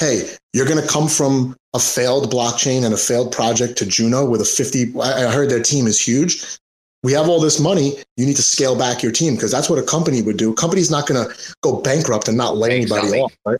hey, 0.00 0.26
you're 0.54 0.66
going 0.66 0.80
to 0.80 0.88
come 0.88 1.06
from 1.06 1.54
a 1.74 1.78
failed 1.78 2.32
blockchain 2.32 2.84
and 2.84 2.94
a 2.94 2.96
failed 2.96 3.30
project 3.30 3.76
to 3.78 3.86
Juno 3.86 4.28
with 4.28 4.40
a 4.40 4.44
50. 4.44 4.98
I 4.98 5.30
heard 5.30 5.50
their 5.50 5.62
team 5.62 5.86
is 5.86 6.00
huge. 6.00 6.58
We 7.02 7.12
have 7.12 7.28
all 7.28 7.40
this 7.40 7.60
money. 7.60 7.92
You 8.16 8.26
need 8.26 8.36
to 8.36 8.42
scale 8.42 8.76
back 8.76 9.02
your 9.02 9.12
team 9.12 9.34
because 9.34 9.52
that's 9.52 9.70
what 9.70 9.78
a 9.78 9.82
company 9.82 10.22
would 10.22 10.38
do. 10.38 10.52
A 10.52 10.54
company's 10.54 10.90
not 10.90 11.06
going 11.06 11.28
to 11.28 11.54
go 11.62 11.80
bankrupt 11.80 12.28
and 12.28 12.36
not 12.36 12.56
lay 12.56 12.76
anybody 12.76 13.06
Exactly. 13.06 13.20
off, 13.20 13.36
right? 13.46 13.58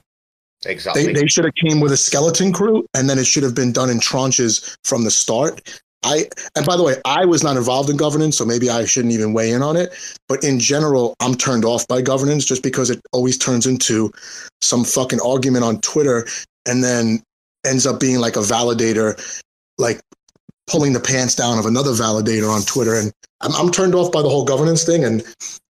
Exactly. 0.67 1.07
They, 1.07 1.13
they 1.13 1.27
should 1.27 1.45
have 1.45 1.55
came 1.55 1.81
with 1.81 1.93
a 1.93 1.97
skeleton 1.97 2.53
crew 2.53 2.87
and 2.95 3.09
then 3.09 3.19
it 3.19 3.27
should 3.27 3.43
have 3.43 3.55
been 3.55 3.73
done 3.73 3.89
in 3.89 3.99
tranches 3.99 4.77
from 4.85 5.05
the 5.05 5.11
start. 5.11 5.61
I 6.03 6.27
and 6.57 6.65
by 6.65 6.77
the 6.77 6.83
way, 6.83 6.97
I 7.05 7.25
was 7.25 7.43
not 7.43 7.57
involved 7.57 7.91
in 7.91 7.97
governance, 7.97 8.39
so 8.39 8.45
maybe 8.45 8.71
I 8.71 8.85
shouldn't 8.85 9.13
even 9.13 9.33
weigh 9.33 9.51
in 9.53 9.63
on 9.63 9.77
it. 9.77 9.93
But 10.29 10.43
in 10.43 10.59
general, 10.59 11.15
I'm 11.21 11.35
turned 11.35 11.65
off 11.65 11.87
by 11.89 12.01
governance 12.01 12.45
just 12.45 12.63
because 12.63 12.91
it 12.91 13.01
always 13.13 13.37
turns 13.37 13.67
into 13.67 14.13
some 14.63 14.85
fucking 14.85 15.21
argument 15.21 15.65
on 15.65 15.81
Twitter 15.81 16.27
and 16.67 16.83
then 16.83 17.23
ends 17.67 17.87
up 17.87 18.01
being 18.01 18.19
like 18.19 18.37
a 18.37 18.41
validator, 18.41 19.43
like 19.79 20.01
pulling 20.67 20.93
the 20.93 21.01
pants 21.01 21.35
down 21.35 21.59
of 21.59 21.67
another 21.67 21.91
validator 21.91 22.51
on 22.51 22.63
Twitter. 22.63 22.95
And 22.95 23.13
I'm, 23.41 23.55
I'm 23.55 23.71
turned 23.71 23.95
off 23.95 24.13
by 24.13 24.23
the 24.23 24.29
whole 24.29 24.45
governance 24.45 24.85
thing. 24.85 25.05
And 25.05 25.23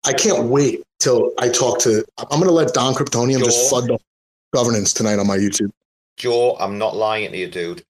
I 0.05 0.13
can't 0.13 0.45
wait 0.45 0.83
till 0.99 1.31
I 1.37 1.49
talk 1.49 1.79
to. 1.81 2.03
I'm 2.17 2.39
going 2.39 2.43
to 2.43 2.51
let 2.51 2.73
Don 2.73 2.93
Kryptonium 2.93 3.43
just 3.43 3.69
Joel? 3.69 3.69
flood 3.69 3.89
the 3.89 3.99
governance 4.53 4.93
tonight 4.93 5.19
on 5.19 5.27
my 5.27 5.37
YouTube. 5.37 5.71
Joe, 6.17 6.55
I'm 6.59 6.77
not 6.77 6.95
lying 6.95 7.31
to 7.31 7.37
you, 7.37 7.47
dude. 7.47 7.83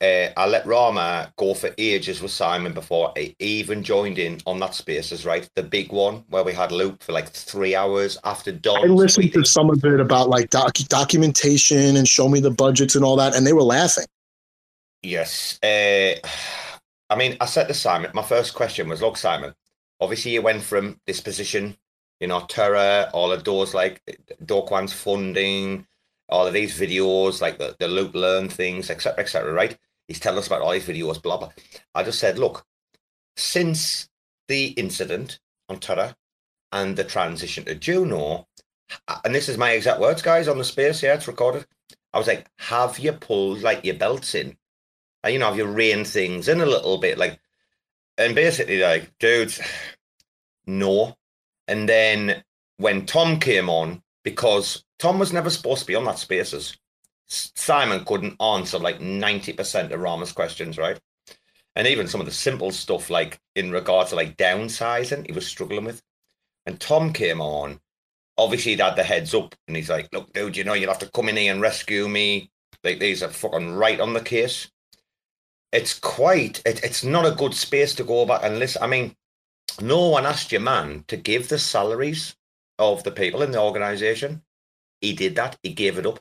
Uh, 0.00 0.28
I 0.36 0.46
let 0.46 0.66
Rama 0.66 1.32
go 1.36 1.54
for 1.54 1.70
ages 1.78 2.20
with 2.20 2.32
Simon 2.32 2.74
before 2.74 3.14
he 3.16 3.34
even 3.38 3.82
joined 3.82 4.18
in 4.18 4.38
on 4.44 4.60
that 4.60 4.74
Spaces, 4.74 5.24
right? 5.24 5.48
The 5.54 5.62
big 5.62 5.90
one 5.90 6.24
where 6.28 6.44
we 6.44 6.52
had 6.52 6.70
Loop 6.70 7.02
for 7.02 7.12
like 7.12 7.28
three 7.30 7.74
hours 7.74 8.18
after 8.24 8.50
I 8.50 8.56
dawn. 8.56 8.94
listened 8.94 9.32
to 9.32 9.44
some 9.44 9.70
of 9.70 9.82
it 9.84 9.98
about 9.98 10.28
like 10.28 10.50
doc- 10.50 10.74
documentation 10.88 11.96
and 11.96 12.06
show 12.06 12.28
me 12.28 12.40
the 12.40 12.50
budgets 12.50 12.94
and 12.94 13.04
all 13.04 13.16
that, 13.16 13.34
and 13.34 13.46
they 13.46 13.54
were 13.54 13.62
laughing. 13.62 14.04
Yes. 15.02 15.58
Uh, 15.62 16.14
I 17.08 17.16
mean, 17.16 17.38
I 17.40 17.46
said 17.46 17.68
to 17.68 17.74
Simon, 17.74 18.10
my 18.12 18.22
first 18.22 18.54
question 18.54 18.88
was, 18.88 19.00
look, 19.00 19.16
Simon, 19.16 19.54
obviously 19.98 20.32
you 20.32 20.42
went 20.42 20.62
from 20.62 21.00
this 21.06 21.20
position, 21.20 21.76
you 22.20 22.26
know, 22.28 22.40
Terra, 22.48 23.08
all 23.14 23.32
of 23.32 23.44
those 23.44 23.72
like 23.72 24.02
Do 24.44 24.62
Kwon's 24.62 24.92
funding, 24.92 25.86
all 26.30 26.46
of 26.46 26.52
these 26.52 26.78
videos, 26.78 27.40
like 27.40 27.58
the, 27.58 27.76
the 27.78 27.88
Loop 27.88 28.14
Learn 28.14 28.48
things, 28.48 28.90
etc., 28.90 29.22
etc., 29.22 29.52
right? 29.52 29.76
He's 30.08 30.20
telling 30.20 30.38
us 30.38 30.46
about 30.46 30.62
all 30.62 30.72
these 30.72 30.86
videos, 30.86 31.22
blah, 31.22 31.36
blah. 31.36 31.50
I 31.94 32.02
just 32.02 32.18
said, 32.18 32.38
look, 32.38 32.64
since 33.36 34.08
the 34.48 34.68
incident 34.68 35.38
on 35.68 35.78
Terra 35.78 36.16
and 36.72 36.96
the 36.96 37.04
transition 37.04 37.64
to 37.64 37.74
Juno, 37.74 38.48
and 39.24 39.34
this 39.34 39.48
is 39.48 39.58
my 39.58 39.72
exact 39.72 40.00
words, 40.00 40.22
guys, 40.22 40.48
on 40.48 40.58
the 40.58 40.64
space, 40.64 41.02
yeah, 41.02 41.14
it's 41.14 41.28
recorded. 41.28 41.66
I 42.12 42.18
was 42.18 42.26
like, 42.26 42.46
have 42.58 42.98
you 42.98 43.12
pulled 43.12 43.62
like 43.62 43.84
your 43.84 43.94
belts 43.94 44.34
in? 44.34 44.56
Uh, 45.24 45.28
you 45.28 45.38
know, 45.38 45.46
have 45.46 45.56
you 45.56 45.66
reined 45.66 46.08
things 46.08 46.48
in 46.48 46.60
a 46.60 46.66
little 46.66 46.98
bit? 46.98 47.18
Like, 47.18 47.38
and 48.18 48.34
basically, 48.34 48.80
like, 48.80 49.16
dudes, 49.18 49.60
no. 50.66 51.16
And 51.68 51.88
then 51.88 52.42
when 52.78 53.06
Tom 53.06 53.38
came 53.38 53.68
on, 53.68 54.02
because 54.24 54.84
Tom 54.98 55.18
was 55.18 55.32
never 55.32 55.50
supposed 55.50 55.82
to 55.82 55.86
be 55.86 55.94
on 55.94 56.04
that 56.04 56.18
spaces, 56.18 56.76
Simon 57.26 58.04
couldn't 58.04 58.40
answer 58.40 58.78
like 58.78 58.98
90% 58.98 59.90
of 59.90 60.00
Rama's 60.00 60.32
questions, 60.32 60.78
right? 60.78 60.98
And 61.76 61.86
even 61.86 62.08
some 62.08 62.20
of 62.20 62.26
the 62.26 62.32
simple 62.32 62.72
stuff, 62.72 63.10
like 63.10 63.38
in 63.54 63.70
regard 63.70 64.08
to 64.08 64.16
like 64.16 64.36
downsizing, 64.36 65.26
he 65.26 65.32
was 65.32 65.46
struggling 65.46 65.84
with. 65.84 66.02
And 66.66 66.80
Tom 66.80 67.12
came 67.12 67.40
on, 67.40 67.80
obviously 68.36 68.72
he'd 68.72 68.80
had 68.80 68.96
the 68.96 69.04
heads 69.04 69.34
up, 69.34 69.54
and 69.68 69.76
he's 69.76 69.88
like, 69.88 70.08
Look, 70.12 70.32
dude, 70.32 70.56
you 70.56 70.64
know, 70.64 70.74
you'll 70.74 70.90
have 70.90 70.98
to 70.98 71.10
come 71.10 71.28
in 71.28 71.36
here 71.36 71.52
and 71.52 71.62
rescue 71.62 72.08
me. 72.08 72.50
Like, 72.82 72.98
these 72.98 73.22
are 73.22 73.28
fucking 73.28 73.72
right 73.74 74.00
on 74.00 74.14
the 74.14 74.20
case 74.20 74.68
it's 75.72 75.98
quite 75.98 76.60
it, 76.66 76.82
it's 76.82 77.04
not 77.04 77.26
a 77.26 77.36
good 77.36 77.54
space 77.54 77.94
to 77.94 78.04
go 78.04 78.26
back 78.26 78.40
and 78.42 78.58
listen 78.58 78.82
i 78.82 78.86
mean 78.86 79.14
no 79.80 80.08
one 80.08 80.26
asked 80.26 80.52
your 80.52 80.60
man 80.60 81.04
to 81.06 81.16
give 81.16 81.48
the 81.48 81.58
salaries 81.58 82.34
of 82.80 83.04
the 83.04 83.12
people 83.12 83.42
in 83.42 83.52
the 83.52 83.60
organization. 83.60 84.42
He 85.00 85.12
did 85.12 85.36
that. 85.36 85.56
He 85.62 85.72
gave 85.72 85.98
it 85.98 86.06
up. 86.06 86.18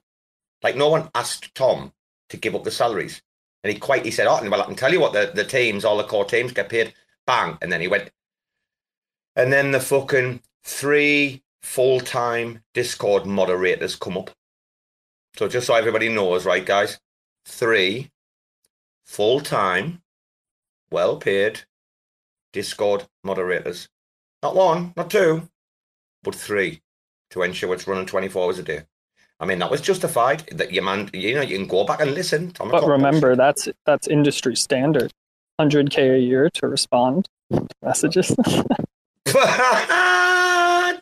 Like 0.61 0.75
no 0.75 0.89
one 0.89 1.09
asked 1.15 1.55
tom 1.55 1.93
to 2.29 2.37
give 2.37 2.53
up 2.53 2.63
the 2.63 2.71
salaries. 2.71 3.21
And 3.63 3.73
he 3.73 3.79
quite 3.79 4.05
he 4.05 4.11
said, 4.11 4.27
"Oh, 4.27 4.39
well, 4.47 4.61
I 4.61 4.65
can 4.65 4.75
tell 4.75 4.93
you 4.93 4.99
what 4.99 5.13
the 5.13 5.31
the 5.33 5.43
teams, 5.43 5.83
all 5.83 5.97
the 5.97 6.03
core 6.03 6.25
teams 6.25 6.53
get 6.53 6.69
paid." 6.69 6.93
Bang, 7.25 7.57
and 7.61 7.71
then 7.71 7.81
he 7.81 7.87
went, 7.87 8.09
and 9.35 9.53
then 9.53 9.71
the 9.71 9.79
fucking 9.79 10.41
three 10.63 11.43
full 11.61 11.99
time 11.99 12.63
Discord 12.73 13.25
moderators 13.25 13.95
come 13.95 14.17
up. 14.17 14.31
So 15.35 15.47
just 15.47 15.67
so 15.67 15.75
everybody 15.75 16.09
knows, 16.09 16.45
right, 16.45 16.65
guys, 16.65 16.99
three 17.45 18.11
full 19.05 19.41
time, 19.41 20.01
well 20.91 21.17
paid 21.17 21.61
Discord 22.53 23.05
moderators. 23.23 23.89
Not 24.41 24.55
one, 24.55 24.93
not 24.95 25.09
two, 25.09 25.49
but 26.23 26.35
three 26.35 26.81
to 27.31 27.41
ensure 27.43 27.73
it's 27.73 27.87
running 27.87 28.05
24 28.05 28.45
hours 28.45 28.59
a 28.59 28.63
day. 28.63 28.83
I 29.39 29.45
mean, 29.45 29.59
that 29.59 29.71
was 29.71 29.81
justified. 29.81 30.41
That 30.51 30.73
you 30.73 30.81
man, 30.81 31.09
you 31.13 31.35
know, 31.35 31.41
you 31.41 31.57
can 31.57 31.67
go 31.67 31.85
back 31.85 32.01
and 32.01 32.13
listen. 32.13 32.51
But 32.57 32.85
remember, 32.85 33.35
that's 33.35 33.69
that's 33.85 34.07
industry 34.07 34.55
standard. 34.55 35.13
100k 35.59 36.15
a 36.15 36.19
year 36.19 36.49
to 36.49 36.67
respond 36.67 37.27
to 37.51 37.67
messages. 37.81 38.27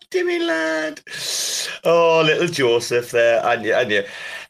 Timmy 0.10 0.40
lad. 0.40 1.02
Oh, 1.84 2.24
little 2.26 2.48
Joseph 2.48 3.12
there, 3.12 3.46
and 3.46 3.66
you, 3.66 3.74
and 3.74 3.92
you, 3.92 4.04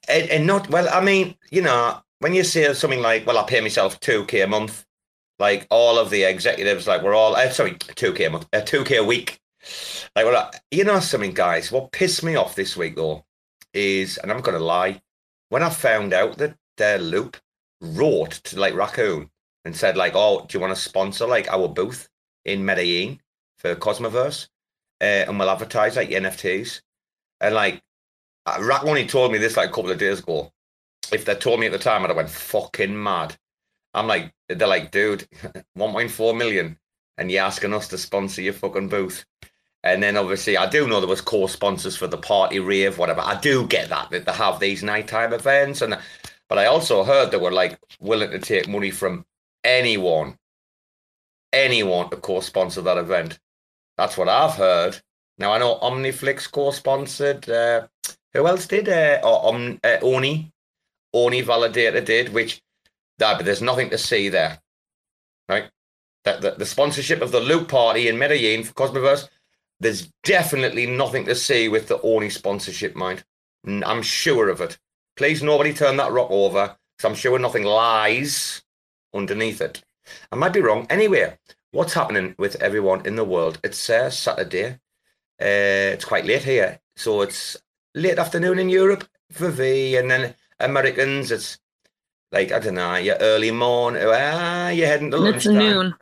and, 0.07 0.30
and 0.30 0.47
not 0.47 0.70
well. 0.70 0.88
I 0.89 1.01
mean, 1.01 1.36
you 1.51 1.61
know, 1.61 1.99
when 2.20 2.34
you 2.34 2.43
say 2.43 2.74
something 2.74 3.01
like, 3.01 3.26
"Well, 3.26 3.38
I 3.38 3.43
pay 3.43 3.61
myself 3.61 3.99
two 3.99 4.26
k 4.26 4.41
a 4.41 4.47
month," 4.47 4.86
like 5.39 5.68
all 5.70 5.97
of 5.97 6.09
the 6.09 6.24
executives, 6.24 6.88
like 6.88 7.01
we're 7.01 7.15
all 7.15 7.36
uh, 7.36 7.49
sorry, 7.49 7.76
two 7.76 8.13
k 8.13 8.26
a 8.26 8.30
month, 8.30 8.47
uh, 8.53 8.61
two 8.61 8.84
k 8.84 8.97
a 8.97 9.03
week. 9.03 9.39
Like, 10.15 10.26
well, 10.26 10.51
you 10.72 10.84
know, 10.84 10.99
something, 10.99 11.34
guys. 11.34 11.72
What 11.72 11.91
pissed 11.91 12.24
me 12.24 12.36
off 12.36 12.55
this 12.55 12.76
week 12.76 12.95
though 12.95 13.24
is, 13.74 14.18
and 14.18 14.32
I'm 14.32 14.41
gonna 14.41 14.59
lie, 14.59 15.01
when 15.49 15.63
I 15.63 15.70
found 15.70 16.13
out 16.13 16.38
that 16.38 16.55
their 16.78 16.97
loop 16.97 17.38
wrote 17.82 18.32
to 18.32 18.59
like 18.59 18.74
Raccoon 18.74 19.30
and 19.65 19.76
said 19.76 19.97
like, 19.97 20.13
"Oh, 20.15 20.45
do 20.47 20.57
you 20.57 20.61
want 20.61 20.76
to 20.76 20.82
sponsor 20.82 21.28
like 21.28 21.51
our 21.51 21.68
booth 21.68 22.09
in 22.45 22.65
Medellin 22.65 23.22
for 23.57 23.76
Cosmoverse, 23.76 24.47
uh, 25.01 25.03
and 25.03 25.38
we'll 25.38 25.49
advertise 25.49 25.95
like 25.95 26.09
NFTs." 26.09 26.82
And 27.41 27.53
like, 27.55 27.82
uh, 28.45 28.57
Rack 28.61 28.84
only 28.86 29.05
told 29.05 29.32
me 29.32 29.38
this 29.38 29.57
like 29.57 29.70
a 29.70 29.74
couple 29.74 29.91
of 29.91 29.99
days 29.99 30.20
ago. 30.20 30.51
If 31.11 31.26
they 31.26 31.36
told 31.36 31.59
me 31.59 31.68
at 31.68 31.72
the 31.72 31.80
time, 31.80 32.03
I'd 32.03 32.09
have 32.09 32.18
went 32.18 32.30
fucking 32.30 33.01
mad. 33.01 33.36
I'm 33.93 34.07
like, 34.07 34.34
they're 34.49 34.68
like, 34.68 34.91
dude, 34.91 35.28
1.4 35.78 36.38
million, 36.38 36.78
and 37.18 37.32
you're 37.32 37.43
asking 37.43 37.74
us 37.74 37.88
to 37.89 37.97
sponsor 37.97 38.41
your 38.41 38.53
fucking 38.53 38.89
booth. 38.89 39.26
And 39.84 40.01
then 40.01 40.17
obviously, 40.17 40.57
I 40.57 40.67
do 40.67 40.88
know 40.88 40.99
there 40.99 41.07
was 41.07 41.21
co-sponsors 41.21 41.95
for 41.95 42.07
the 42.07 42.17
party 42.17 42.59
rave, 42.59 42.97
whatever. 42.97 43.21
I 43.21 43.39
do 43.39 43.65
get 43.67 43.89
that 43.89 44.09
that 44.09 44.25
they 44.25 44.32
have 44.34 44.59
these 44.59 44.84
nighttime 44.84 45.34
events, 45.34 45.82
and 45.82 45.97
but 46.49 46.57
I 46.57 46.65
also 46.65 47.03
heard 47.03 47.32
they 47.32 47.38
were 47.38 47.51
like 47.51 47.78
willing 47.99 48.32
to 48.32 48.39
take 48.39 48.67
money 48.67 48.91
from 48.91 49.25
anyone, 49.63 50.38
anyone 51.53 52.09
to 52.09 52.17
co-sponsor 52.17 52.82
that 52.82 52.97
event. 52.97 53.39
That's 53.97 54.17
what 54.17 54.30
I've 54.30 54.55
heard. 54.55 54.99
Now 55.38 55.53
I 55.53 55.59
know 55.59 55.80
Omniflix 55.82 56.51
co-sponsored. 56.51 57.49
Uh, 57.49 57.88
who 58.34 58.47
else 58.47 58.67
did? 58.67 58.89
Uh, 58.89 59.19
or, 59.23 59.55
um, 59.55 59.80
uh, 59.84 59.97
Oni, 60.01 60.51
Oni 61.13 61.43
Validator 61.43 62.03
did. 62.03 62.34
Which, 62.34 62.61
that 63.19 63.38
but 63.38 63.45
there's 63.45 63.61
nothing 63.61 63.89
to 63.91 63.97
see 63.97 64.30
there, 64.30 64.59
right? 65.47 65.69
That 66.23 66.41
the, 66.41 66.51
the 66.51 66.65
sponsorship 66.65 67.21
of 67.21 67.32
the 67.32 67.39
Loop 67.39 67.67
Party 67.69 68.07
in 68.07 68.17
Medellin 68.17 68.63
for 68.63 68.73
Cosmoverse. 68.73 69.30
There's 69.80 70.11
definitely 70.23 70.86
nothing 70.88 71.25
to 71.25 71.36
see 71.36 71.69
with 71.69 71.88
the 71.88 72.01
Oni 72.01 72.30
sponsorship, 72.30 72.95
mind. 72.95 73.23
I'm 73.65 74.01
sure 74.01 74.49
of 74.49 74.61
it. 74.61 74.78
Please, 75.15 75.43
nobody 75.43 75.73
turn 75.73 75.97
that 75.97 76.11
rock 76.11 76.30
over, 76.32 76.75
because 76.97 77.09
I'm 77.09 77.15
sure 77.15 77.38
nothing 77.38 77.63
lies 77.63 78.63
underneath 79.13 79.61
it. 79.61 79.84
I 80.32 80.36
might 80.36 80.53
be 80.53 80.61
wrong. 80.61 80.88
Anyway, 80.89 81.38
what's 81.71 81.93
happening 81.93 82.34
with 82.38 82.55
everyone 82.61 83.05
in 83.05 83.15
the 83.15 83.23
world? 83.25 83.59
It's 83.63 83.89
uh, 83.89 84.09
Saturday. 84.09 84.80
Uh, 85.39 85.93
it's 85.93 86.05
quite 86.05 86.25
late 86.25 86.43
here, 86.43 86.80
so 86.95 87.21
it's 87.21 87.57
late 87.93 88.17
afternoon 88.17 88.57
in 88.57 88.69
Europe 88.69 89.07
for 89.32 89.49
V, 89.49 89.95
and 89.97 90.09
then 90.09 90.34
Americans, 90.59 91.32
it's 91.32 91.59
like 92.32 92.51
I 92.51 92.59
don't 92.59 92.73
know, 92.75 92.95
your 92.95 93.17
early 93.19 93.51
morning. 93.51 94.01
Ah, 94.05 94.69
you're 94.69 94.88
heading 94.88 95.11
to 95.11 95.17
It's 95.17 95.45
lunchtime. 95.45 95.53
noon. 95.55 95.95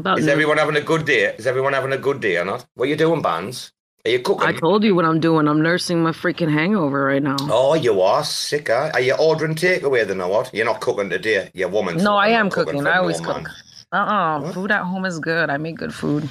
About 0.00 0.18
Is 0.18 0.24
noon. 0.24 0.32
everyone 0.32 0.56
having 0.56 0.76
a 0.76 0.80
good 0.80 1.04
day? 1.04 1.34
Is 1.36 1.46
everyone 1.46 1.74
having 1.74 1.92
a 1.92 1.98
good 1.98 2.20
day 2.20 2.38
or 2.38 2.44
not? 2.46 2.64
What 2.74 2.86
are 2.86 2.88
you 2.88 2.96
doing, 2.96 3.20
bands? 3.20 3.72
Are 4.06 4.10
you 4.10 4.20
cooking? 4.20 4.48
I 4.48 4.52
told 4.52 4.82
you 4.82 4.94
what 4.94 5.04
I'm 5.04 5.20
doing. 5.20 5.46
I'm 5.46 5.60
nursing 5.60 6.02
my 6.02 6.12
freaking 6.12 6.50
hangover 6.50 7.04
right 7.04 7.22
now. 7.22 7.36
Oh, 7.42 7.74
you 7.74 8.00
are 8.00 8.24
sick, 8.24 8.68
huh? 8.68 8.90
Are 8.94 9.00
you 9.00 9.14
ordering 9.14 9.54
takeaway 9.54 10.06
then 10.06 10.22
or 10.22 10.30
what? 10.30 10.54
You're 10.54 10.64
not 10.64 10.80
cooking 10.80 11.10
today. 11.10 11.50
Your 11.52 11.68
woman. 11.68 11.98
no, 11.98 12.16
I 12.16 12.28
am 12.28 12.48
cooking 12.48 12.76
cooking. 12.76 12.86
I 12.86 12.96
always 12.96 13.20
cook. 13.20 13.42
man. 13.42 13.52
Uh-uh. 13.92 14.52
Food 14.52 14.70
at 14.70 14.84
home 14.84 15.04
is 15.04 15.18
good. 15.18 15.50
I 15.50 15.58
make 15.58 15.76
good 15.76 15.92
food. 15.92 16.30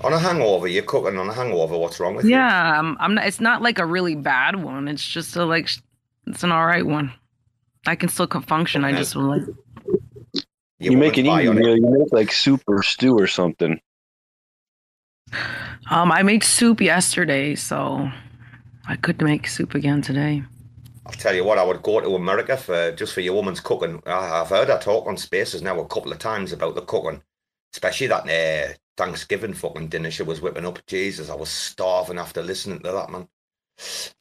On 0.00 0.12
a 0.12 0.18
hangover, 0.18 0.66
you're 0.66 0.82
cooking 0.82 1.16
on 1.16 1.28
a 1.28 1.32
hangover. 1.32 1.78
What's 1.78 2.00
wrong 2.00 2.16
with 2.16 2.24
you? 2.24 2.32
Yeah, 2.32 2.76
I'm, 2.80 2.96
I'm 2.98 3.14
not. 3.14 3.28
It's 3.28 3.40
not 3.40 3.62
like 3.62 3.78
a 3.78 3.86
really 3.86 4.16
bad 4.16 4.56
one. 4.56 4.88
It's 4.88 5.06
just 5.06 5.36
a 5.36 5.44
like. 5.44 5.70
It's 6.26 6.42
an 6.42 6.50
all 6.50 6.66
right 6.66 6.84
one. 6.84 7.12
I 7.86 7.94
can 7.94 8.08
still 8.08 8.26
function. 8.26 8.84
I 8.84 8.90
just 8.90 9.14
like. 9.14 9.42
You 10.82 10.96
make 10.96 11.18
it 11.18 11.26
easy. 11.26 11.44
You, 11.44 11.54
know, 11.54 11.74
you 11.74 11.98
make 11.98 12.12
like 12.12 12.32
soup 12.32 12.62
or 12.66 12.82
stew 12.82 13.18
or 13.18 13.26
something. 13.26 13.80
Um, 15.90 16.12
I 16.12 16.22
made 16.22 16.42
soup 16.44 16.80
yesterday, 16.80 17.54
so 17.54 18.10
I 18.86 18.96
could 18.96 19.22
make 19.22 19.46
soup 19.46 19.74
again 19.74 20.02
today. 20.02 20.42
I'll 21.06 21.12
tell 21.12 21.34
you 21.34 21.44
what, 21.44 21.58
I 21.58 21.64
would 21.64 21.82
go 21.82 22.00
to 22.00 22.14
America 22.14 22.56
for 22.56 22.92
just 22.92 23.12
for 23.14 23.20
your 23.20 23.34
woman's 23.34 23.60
cooking. 23.60 24.02
I- 24.06 24.40
I've 24.40 24.48
heard 24.48 24.68
her 24.68 24.78
talk 24.78 25.06
on 25.06 25.16
Spaces 25.16 25.62
now 25.62 25.80
a 25.80 25.86
couple 25.86 26.12
of 26.12 26.18
times 26.18 26.52
about 26.52 26.74
the 26.74 26.82
cooking, 26.82 27.22
especially 27.74 28.06
that 28.08 28.28
uh, 28.28 28.74
Thanksgiving 28.96 29.54
fucking 29.54 29.88
dinner 29.88 30.10
she 30.10 30.22
was 30.22 30.40
whipping 30.40 30.66
up. 30.66 30.84
Jesus, 30.86 31.28
I 31.30 31.34
was 31.34 31.50
starving 31.50 32.18
after 32.18 32.42
listening 32.42 32.80
to 32.80 32.92
that, 32.92 33.10
man. 33.10 33.28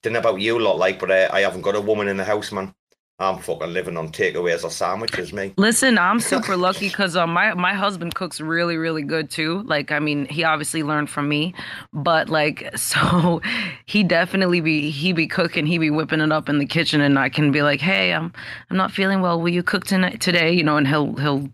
Didn't 0.02 0.14
know 0.14 0.20
about 0.20 0.42
you 0.42 0.58
lot 0.58 0.78
like, 0.78 1.00
but 1.00 1.12
uh, 1.12 1.30
I 1.32 1.42
haven't 1.42 1.62
got 1.62 1.76
a 1.76 1.82
woman 1.82 2.08
in 2.08 2.18
the 2.18 2.24
house, 2.26 2.52
man. 2.52 2.74
I'm 3.22 3.38
fucking 3.38 3.72
living 3.72 3.98
on 3.98 4.10
takeaways 4.10 4.64
or 4.64 4.72
sandwiches, 4.72 5.32
me. 5.32 5.54
Listen, 5.56 6.00
I'm 6.00 6.20
super 6.32 6.58
lucky 6.58 6.88
because 6.88 7.16
um, 7.16 7.34
my 7.34 7.54
my 7.54 7.74
husband 7.74 8.16
cooks 8.16 8.42
really 8.42 8.78
really 8.78 9.04
good 9.04 9.30
too. 9.30 9.62
Like 9.64 9.92
I 9.92 10.00
mean, 10.00 10.26
he 10.26 10.44
obviously 10.44 10.82
learned 10.82 11.10
from 11.10 11.30
me, 11.30 11.54
but 11.94 12.30
like 12.30 12.70
so 12.76 13.42
he 13.86 14.04
definitely 14.04 14.60
be 14.60 14.90
he 14.90 15.14
be 15.14 15.28
cooking, 15.28 15.68
he 15.68 15.78
be 15.78 15.92
whipping 15.92 16.20
it 16.20 16.32
up 16.32 16.50
in 16.50 16.58
the 16.58 16.66
kitchen, 16.66 17.00
and 17.02 17.20
I 17.20 17.30
can 17.30 17.52
be 17.52 17.62
like, 17.62 17.80
hey, 17.80 18.12
I'm 18.12 18.34
I'm 18.70 18.78
not 18.78 18.92
feeling 18.92 19.22
well. 19.22 19.40
Will 19.40 19.50
you 19.50 19.64
cook 19.64 19.86
tonight 19.86 20.20
today? 20.20 20.52
You 20.52 20.64
know, 20.64 20.78
and 20.78 20.88
he'll 20.88 21.14
he'll 21.16 21.50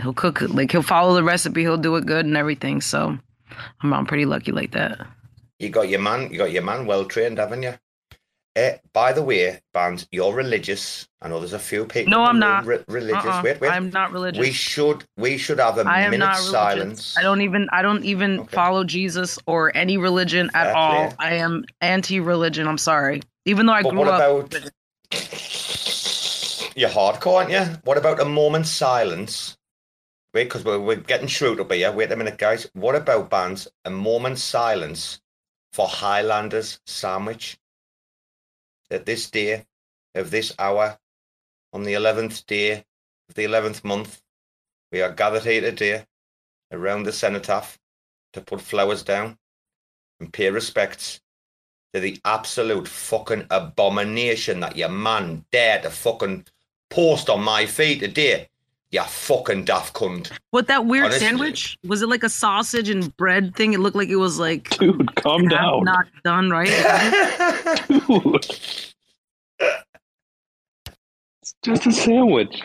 he'll 0.00 0.14
cook 0.14 0.40
like 0.40 0.72
he'll 0.72 0.82
follow 0.82 1.14
the 1.14 1.22
recipe, 1.22 1.60
he'll 1.60 1.76
do 1.76 1.96
it 1.96 2.06
good 2.06 2.24
and 2.24 2.38
everything. 2.38 2.80
So 2.80 3.18
I'm 3.82 3.92
I'm 3.92 4.06
pretty 4.06 4.24
lucky 4.24 4.52
like 4.52 4.72
that. 4.72 5.06
You 5.58 5.68
got 5.68 5.88
your 5.88 6.00
man, 6.00 6.30
you 6.30 6.38
got 6.38 6.52
your 6.52 6.62
man 6.62 6.86
well 6.86 7.04
trained, 7.04 7.38
haven't 7.38 7.62
you? 7.62 7.74
Uh, 8.56 8.72
by 8.94 9.12
the 9.12 9.22
way, 9.22 9.60
bands, 9.74 10.08
you're 10.10 10.32
religious. 10.32 11.06
I 11.20 11.28
know 11.28 11.38
there's 11.40 11.52
a 11.52 11.58
few 11.58 11.84
people. 11.84 12.10
No, 12.10 12.22
I'm 12.22 12.38
not. 12.38 12.64
re- 12.64 12.82
religious. 12.88 13.24
Uh-uh. 13.26 13.42
Wait, 13.44 13.60
wait. 13.60 13.70
I'm 13.70 13.90
not 13.90 14.12
religious. 14.12 14.40
We 14.40 14.50
should 14.50 15.04
we 15.18 15.36
should 15.36 15.58
have 15.58 15.76
a 15.76 15.82
I 15.82 16.00
am 16.00 16.12
minute 16.12 16.34
silence. 16.36 17.18
I 17.18 17.22
don't 17.22 17.42
even 17.42 17.68
I 17.70 17.82
don't 17.82 18.02
even 18.04 18.46
follow 18.46 18.82
Jesus 18.82 19.38
or 19.46 19.76
any 19.76 19.98
religion 19.98 20.50
at 20.54 20.68
Fair 20.68 20.76
all. 20.76 21.14
I 21.18 21.34
am 21.34 21.66
anti-religion. 21.82 22.66
I'm 22.66 22.78
sorry. 22.78 23.22
Even 23.44 23.66
though 23.66 23.74
I 23.74 23.82
But 23.82 23.90
grew 23.90 23.98
what 23.98 24.08
up. 24.08 24.50
about 24.50 24.70
you're 26.74 26.90
hardcore, 26.90 27.36
aren't 27.36 27.50
you? 27.50 27.60
What 27.84 27.98
about 27.98 28.20
a 28.20 28.24
moment's 28.24 28.70
silence? 28.70 29.56
Wait, 30.34 30.44
because 30.44 30.64
we're, 30.64 30.78
we're 30.78 30.96
getting 30.96 31.26
Shrute 31.26 31.60
up 31.60 31.72
here. 31.72 31.90
Wait 31.92 32.12
a 32.12 32.16
minute, 32.16 32.36
guys. 32.36 32.68
What 32.74 32.94
about 32.94 33.30
bands? 33.30 33.68
A 33.86 33.90
moment's 33.90 34.42
silence 34.42 35.20
for 35.72 35.88
Highlanders 35.88 36.78
sandwich 36.86 37.56
at 38.90 39.06
this 39.06 39.30
day 39.30 39.64
of 40.14 40.30
this 40.30 40.52
hour 40.58 40.98
on 41.72 41.82
the 41.82 41.94
11th 41.94 42.46
day 42.46 42.84
of 43.28 43.34
the 43.34 43.44
11th 43.44 43.84
month. 43.84 44.22
We 44.92 45.02
are 45.02 45.12
gathered 45.12 45.44
here 45.44 45.60
today 45.60 46.06
around 46.72 47.02
the 47.02 47.12
cenotaph 47.12 47.78
to 48.32 48.40
put 48.40 48.60
flowers 48.60 49.02
down 49.02 49.38
and 50.20 50.32
pay 50.32 50.50
respects 50.50 51.20
to 51.92 52.00
the 52.00 52.20
absolute 52.24 52.88
fucking 52.88 53.46
abomination 53.50 54.60
that 54.60 54.76
your 54.76 54.88
man 54.88 55.44
dared 55.50 55.82
to 55.82 55.90
fucking 55.90 56.44
post 56.90 57.28
on 57.28 57.42
my 57.42 57.66
feed 57.66 58.00
today. 58.00 58.48
You 58.92 59.02
fucking 59.02 59.64
daft 59.64 59.94
cunt. 59.94 60.30
What 60.52 60.68
that 60.68 60.86
weird 60.86 61.06
Honestly. 61.06 61.26
sandwich? 61.26 61.76
Was 61.84 62.02
it 62.02 62.08
like 62.08 62.22
a 62.22 62.28
sausage 62.28 62.88
and 62.88 63.14
bread 63.16 63.54
thing? 63.56 63.72
It 63.74 63.80
looked 63.80 63.96
like 63.96 64.08
it 64.08 64.16
was 64.16 64.38
like 64.38 64.70
Dude, 64.78 65.14
calm 65.16 65.48
down. 65.48 65.84
not 65.84 66.06
done 66.24 66.50
right. 66.50 66.68
Dude. 67.88 68.46
It's 71.42 71.54
just 71.64 71.86
a 71.86 71.92
sandwich. 71.92 72.60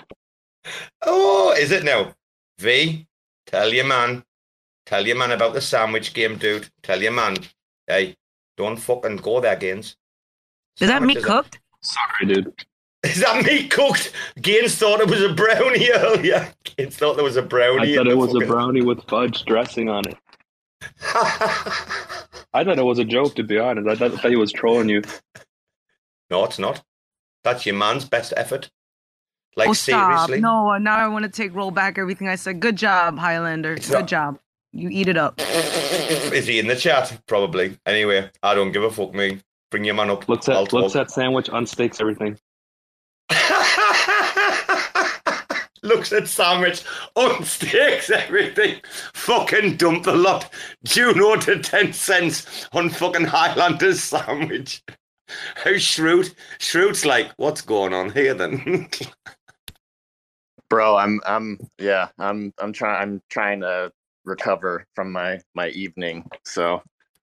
Oh, 1.03 1.53
is 1.57 1.71
it 1.71 1.83
now? 1.83 2.13
V, 2.59 3.05
tell 3.45 3.71
your 3.73 3.85
man. 3.85 4.23
Tell 4.87 5.05
your 5.05 5.15
man 5.17 5.31
about 5.31 5.53
the 5.53 5.61
sandwich 5.61 6.13
game, 6.13 6.37
dude. 6.37 6.67
Tell 6.81 7.01
your 7.01 7.11
man. 7.11 7.35
Hey, 7.87 8.15
don't 8.57 8.77
fucking 8.77 9.17
go 9.17 9.39
there, 9.39 9.55
Gaines. 9.55 9.95
Is 10.79 10.87
that 10.87 11.03
meat 11.03 11.21
Sandwiches 11.21 11.23
are- 11.25 11.43
cooked? 11.43 11.59
Sorry, 11.83 12.33
dude. 12.33 12.65
Is 13.03 13.19
that 13.21 13.43
meat 13.43 13.71
cooked? 13.71 14.11
Gaines 14.41 14.75
thought 14.75 14.99
it 14.99 15.09
was 15.09 15.23
a 15.23 15.33
brownie 15.33 15.89
earlier. 15.95 16.47
Gaines 16.63 16.95
thought 16.95 17.15
there 17.15 17.23
was 17.23 17.37
a 17.37 17.41
brownie. 17.41 17.93
I 17.93 17.95
thought 17.95 18.07
it 18.07 18.11
the 18.11 18.17
was 18.17 18.35
a 18.35 18.45
brownie 18.45 18.81
with 18.81 19.03
fudge 19.07 19.43
dressing 19.45 19.89
on 19.89 20.03
it. 20.07 20.17
I 22.53 22.63
thought 22.63 22.77
it 22.77 22.85
was 22.85 22.99
a 22.99 23.05
joke, 23.05 23.35
to 23.35 23.43
be 23.43 23.57
honest. 23.57 23.87
I 23.87 23.95
thought, 23.95 24.17
I 24.17 24.21
thought 24.21 24.31
he 24.31 24.37
was 24.37 24.51
trolling 24.51 24.89
you. 24.89 25.01
No, 26.29 26.43
it's 26.45 26.59
not. 26.59 26.83
That's 27.43 27.65
your 27.65 27.75
man's 27.75 28.05
best 28.05 28.33
effort. 28.37 28.69
Like 29.55 29.69
oh, 29.69 29.73
stop. 29.73 30.27
seriously. 30.27 30.41
No, 30.41 30.77
now 30.77 30.95
I 30.97 31.07
want 31.07 31.23
to 31.23 31.29
take 31.29 31.55
roll 31.55 31.71
back 31.71 31.97
everything 31.97 32.27
I 32.27 32.35
said. 32.35 32.59
Good 32.59 32.75
job, 32.77 33.17
Highlander. 33.17 33.75
Good 33.75 33.91
not- 33.91 34.07
job. 34.07 34.39
You 34.73 34.87
eat 34.89 35.09
it 35.09 35.17
up. 35.17 35.35
Is 35.41 36.47
he 36.47 36.57
in 36.59 36.67
the 36.67 36.77
chat? 36.77 37.19
Probably. 37.27 37.77
Anyway, 37.85 38.29
I 38.41 38.53
don't 38.55 38.71
give 38.71 38.83
a 38.83 38.89
fuck. 38.89 39.13
Me, 39.13 39.39
bring 39.69 39.83
your 39.83 39.95
man 39.95 40.09
up. 40.09 40.29
Looks 40.29 40.47
I'll 40.47 40.63
at 40.63 40.71
looks 40.71 40.93
talk. 40.93 41.01
at 41.01 41.11
sandwich, 41.11 41.49
unstakes 41.51 41.99
everything. 41.99 42.39
Looks 45.83 46.13
at 46.13 46.27
sandwich, 46.27 46.83
unstakes 47.15 48.09
everything. 48.11 48.81
Fucking 49.13 49.77
dump 49.77 50.03
the 50.03 50.15
lot. 50.15 50.53
Juno 50.83 51.35
to 51.37 51.59
10 51.59 51.93
cents 51.93 52.67
on 52.73 52.89
fucking 52.89 53.25
Highlanders 53.25 54.01
sandwich. 54.03 54.83
How 55.55 55.71
Shrute? 55.71 56.35
Shrute's 56.59 57.05
like, 57.05 57.31
what's 57.37 57.61
going 57.61 57.93
on 57.93 58.11
here 58.11 58.33
then? 58.33 58.89
Bro, 60.69 60.97
I'm 60.97 61.19
I'm 61.25 61.59
yeah, 61.79 62.09
I'm 62.17 62.53
I'm 62.59 62.71
trying 62.71 63.01
I'm 63.01 63.21
trying 63.29 63.59
to 63.61 63.91
recover 64.23 64.85
from 64.95 65.11
my 65.11 65.39
my 65.53 65.69
evening. 65.69 66.29
So 66.45 66.81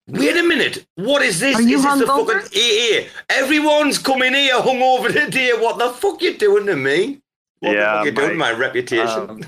Wait 0.09 0.36
a 0.36 0.42
minute. 0.42 0.86
What 0.96 1.22
is 1.22 1.38
this? 1.38 1.56
Are 1.56 1.62
you 1.62 1.76
is 1.76 1.82
this 1.82 1.98
the 1.98 2.06
hungover? 2.06 2.42
fucking 2.42 3.06
AA? 3.06 3.09
Everyone's 3.28 3.98
coming 3.98 4.34
here 4.34 4.54
hungover 4.54 5.12
today. 5.12 5.52
What 5.52 5.78
the 5.78 5.90
fuck 5.90 6.22
you 6.22 6.36
doing 6.36 6.66
to 6.66 6.76
me? 6.76 7.20
What 7.61 7.76
yeah, 7.76 8.04
you 8.04 8.12
doing 8.12 8.38
my 8.38 8.52
reputation? 8.52 9.30
um, 9.30 9.40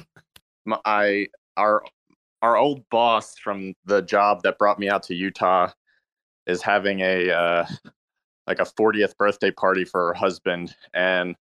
my, 0.64 0.78
I 0.84 1.26
our 1.56 1.82
our 2.42 2.56
old 2.56 2.82
boss 2.90 3.36
from 3.38 3.74
the 3.84 4.02
job 4.02 4.42
that 4.42 4.58
brought 4.58 4.78
me 4.78 4.88
out 4.88 5.02
to 5.04 5.14
Utah 5.14 5.70
is 6.46 6.62
having 6.62 7.00
a 7.00 7.30
uh, 7.30 7.66
like 8.46 8.58
a 8.58 8.64
40th 8.64 9.16
birthday 9.16 9.50
party 9.50 9.84
for 9.84 10.08
her 10.08 10.14
husband, 10.14 10.74
and 10.94 11.36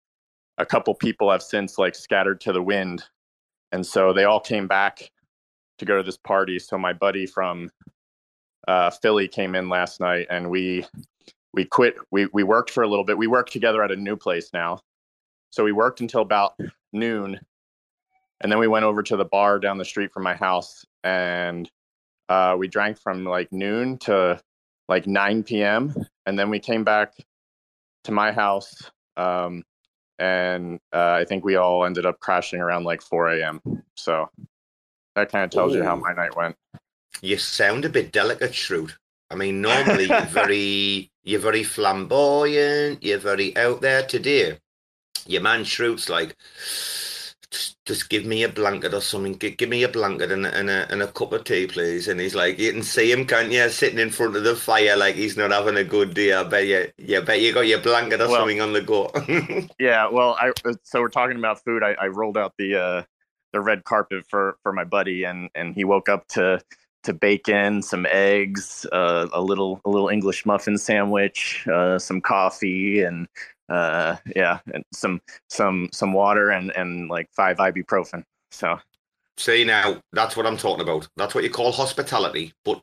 a 0.59 0.67
couple 0.67 0.95
people 0.95 1.31
have 1.31 1.43
since 1.43 1.79
like 1.79 1.95
scattered 1.95 2.41
to 2.43 2.53
the 2.53 2.63
wind, 2.63 3.05
and 3.73 3.87
so 3.87 4.13
they 4.13 4.25
all 4.25 4.41
came 4.41 4.67
back 4.67 5.11
to 5.79 5.85
go 5.85 5.97
to 5.97 6.03
this 6.03 6.19
party. 6.19 6.59
So 6.59 6.77
my 6.77 6.93
buddy 6.93 7.27
from 7.27 7.71
uh, 8.67 8.91
Philly 8.91 9.29
came 9.29 9.55
in 9.55 9.69
last 9.69 10.01
night, 10.01 10.27
and 10.31 10.51
we 10.51 10.85
we 11.55 11.65
quit. 11.65 11.95
We 12.11 12.27
we 12.33 12.43
worked 12.43 12.71
for 12.71 12.83
a 12.83 12.89
little 12.89 13.05
bit. 13.05 13.17
We 13.17 13.27
work 13.27 13.49
together 13.49 13.83
at 13.83 13.91
a 13.91 13.97
new 13.97 14.17
place 14.17 14.51
now, 14.53 14.81
so 15.51 15.65
we 15.65 15.73
worked 15.73 16.01
until 16.01 16.23
about 16.23 16.59
noon, 16.93 17.39
and 18.41 18.53
then 18.53 18.59
we 18.59 18.69
went 18.69 18.85
over 18.85 19.03
to 19.03 19.17
the 19.17 19.25
bar 19.25 19.59
down 19.59 19.79
the 19.79 19.85
street 19.85 20.13
from 20.13 20.23
my 20.23 20.35
house, 20.35 20.85
and 21.05 21.71
uh, 22.29 22.55
we 22.59 22.69
drank 22.69 22.99
from 22.99 23.25
like 23.25 23.53
noon 23.53 23.99
to 23.99 24.41
like 24.89 25.07
9 25.07 25.43
p.m. 25.43 25.95
and 26.27 26.39
then 26.39 26.51
we 26.51 26.59
came 26.59 26.85
back 26.85 27.13
to 28.05 28.13
my 28.13 28.33
house, 28.33 28.91
um, 29.17 29.65
and 30.19 30.81
uh, 30.93 31.13
I 31.21 31.25
think 31.25 31.45
we 31.45 31.57
all 31.57 31.85
ended 31.85 32.07
up 32.07 32.21
crashing 32.21 32.61
around 32.61 32.85
like 32.85 33.03
4 33.03 33.31
a.m. 33.33 33.61
So 33.95 34.31
that 35.15 35.31
kind 35.31 35.45
of 35.45 35.51
tells 35.51 35.75
you 35.75 35.85
how 35.85 35.97
my 35.97 36.13
night 36.13 36.37
went. 36.37 36.57
You 37.21 37.37
sound 37.37 37.85
a 37.85 37.89
bit 37.89 38.13
delicate, 38.13 38.53
Shrute. 38.53 38.95
I 39.31 39.35
mean, 39.35 39.61
normally 39.63 40.07
you're 40.07 40.23
very, 40.23 41.11
you're 41.23 41.41
very 41.41 41.63
flamboyant. 41.63 43.03
You're 43.03 43.19
very 43.19 43.57
out 43.57 43.81
there 43.81 44.07
today. 44.07 44.59
Your 45.29 45.43
man 45.43 45.65
Shrute's 45.65 46.09
like, 46.09 46.37
just, 47.51 47.77
just 47.87 48.09
give 48.11 48.25
me 48.27 48.43
a 48.43 48.49
blanket 48.49 48.93
or 48.95 49.01
something. 49.01 49.33
Give, 49.35 49.57
give 49.57 49.69
me 49.69 49.83
a 49.83 49.89
blanket 49.89 50.31
and, 50.33 50.45
a- 50.47 50.55
and, 50.55 50.69
a, 50.69 50.91
and 50.93 51.03
a 51.03 51.07
cup 51.09 51.33
of 51.33 51.45
tea, 51.45 51.67
please. 51.67 52.09
And 52.09 52.21
he's 52.21 52.35
like, 52.35 52.59
you 52.59 52.73
can 52.73 52.83
see 52.83 53.11
him, 53.13 53.27
can't 53.27 53.51
you? 53.53 53.69
Sitting 53.71 53.99
in 53.99 54.11
front 54.11 54.37
of 54.37 54.45
the 54.45 54.55
fire 54.57 54.97
like 54.97 55.15
he's 55.15 55.37
not 55.37 55.51
having 55.51 55.77
a 55.77 55.85
good 55.85 56.15
day. 56.15 56.33
I 56.33 56.43
bet 56.43 56.67
you, 56.67 56.89
you 56.99 57.21
bet 57.23 57.41
you 57.41 57.53
got 57.53 57.67
your 57.67 57.81
blanket 57.81 58.21
or 58.21 58.29
Well- 58.29 58.41
something 58.41 58.61
on 58.61 58.73
the 58.73 58.83
go. 58.83 59.11
Yeah, 59.79 60.09
well, 60.09 60.37
I 60.41 60.51
uh, 60.65 60.73
so 60.83 61.01
we're 61.01 61.09
talking 61.09 61.39
about 61.39 61.63
food. 61.65 61.83
I, 61.83 61.93
I 62.01 62.07
rolled 62.09 62.37
out 62.37 62.55
the 62.59 62.77
uh, 62.77 63.03
the 63.53 63.61
red 63.61 63.85
carpet 63.85 64.25
for 64.29 64.57
for 64.63 64.73
my 64.73 64.85
buddy, 64.85 65.25
and 65.25 65.49
and 65.55 65.75
he 65.75 65.85
woke 65.85 66.09
up 66.09 66.27
to 66.29 66.61
to 67.05 67.13
bacon, 67.13 67.81
some 67.81 68.07
eggs, 68.11 68.85
uh, 68.93 69.29
a 69.33 69.41
little 69.41 69.81
a 69.85 69.89
little 69.91 70.09
English 70.09 70.45
muffin 70.45 70.77
sandwich, 70.77 71.65
uh, 71.73 71.99
some 71.99 72.21
coffee, 72.21 73.03
and 73.03 73.29
uh, 73.69 74.17
yeah, 74.35 74.59
and 74.73 74.85
some 74.93 75.21
some 75.49 75.89
some 75.93 76.13
water, 76.13 76.51
and 76.51 76.71
and 76.73 77.09
like 77.09 77.29
five 77.33 77.59
ibuprofen. 77.59 78.25
So 78.51 78.79
See 79.39 79.63
now, 79.63 80.03
that's 80.13 80.37
what 80.37 80.47
I'm 80.47 80.57
talking 80.57 80.83
about. 80.83 81.09
That's 81.17 81.33
what 81.33 81.45
you 81.45 81.51
call 81.51 81.71
hospitality. 81.71 82.53
But 82.65 82.83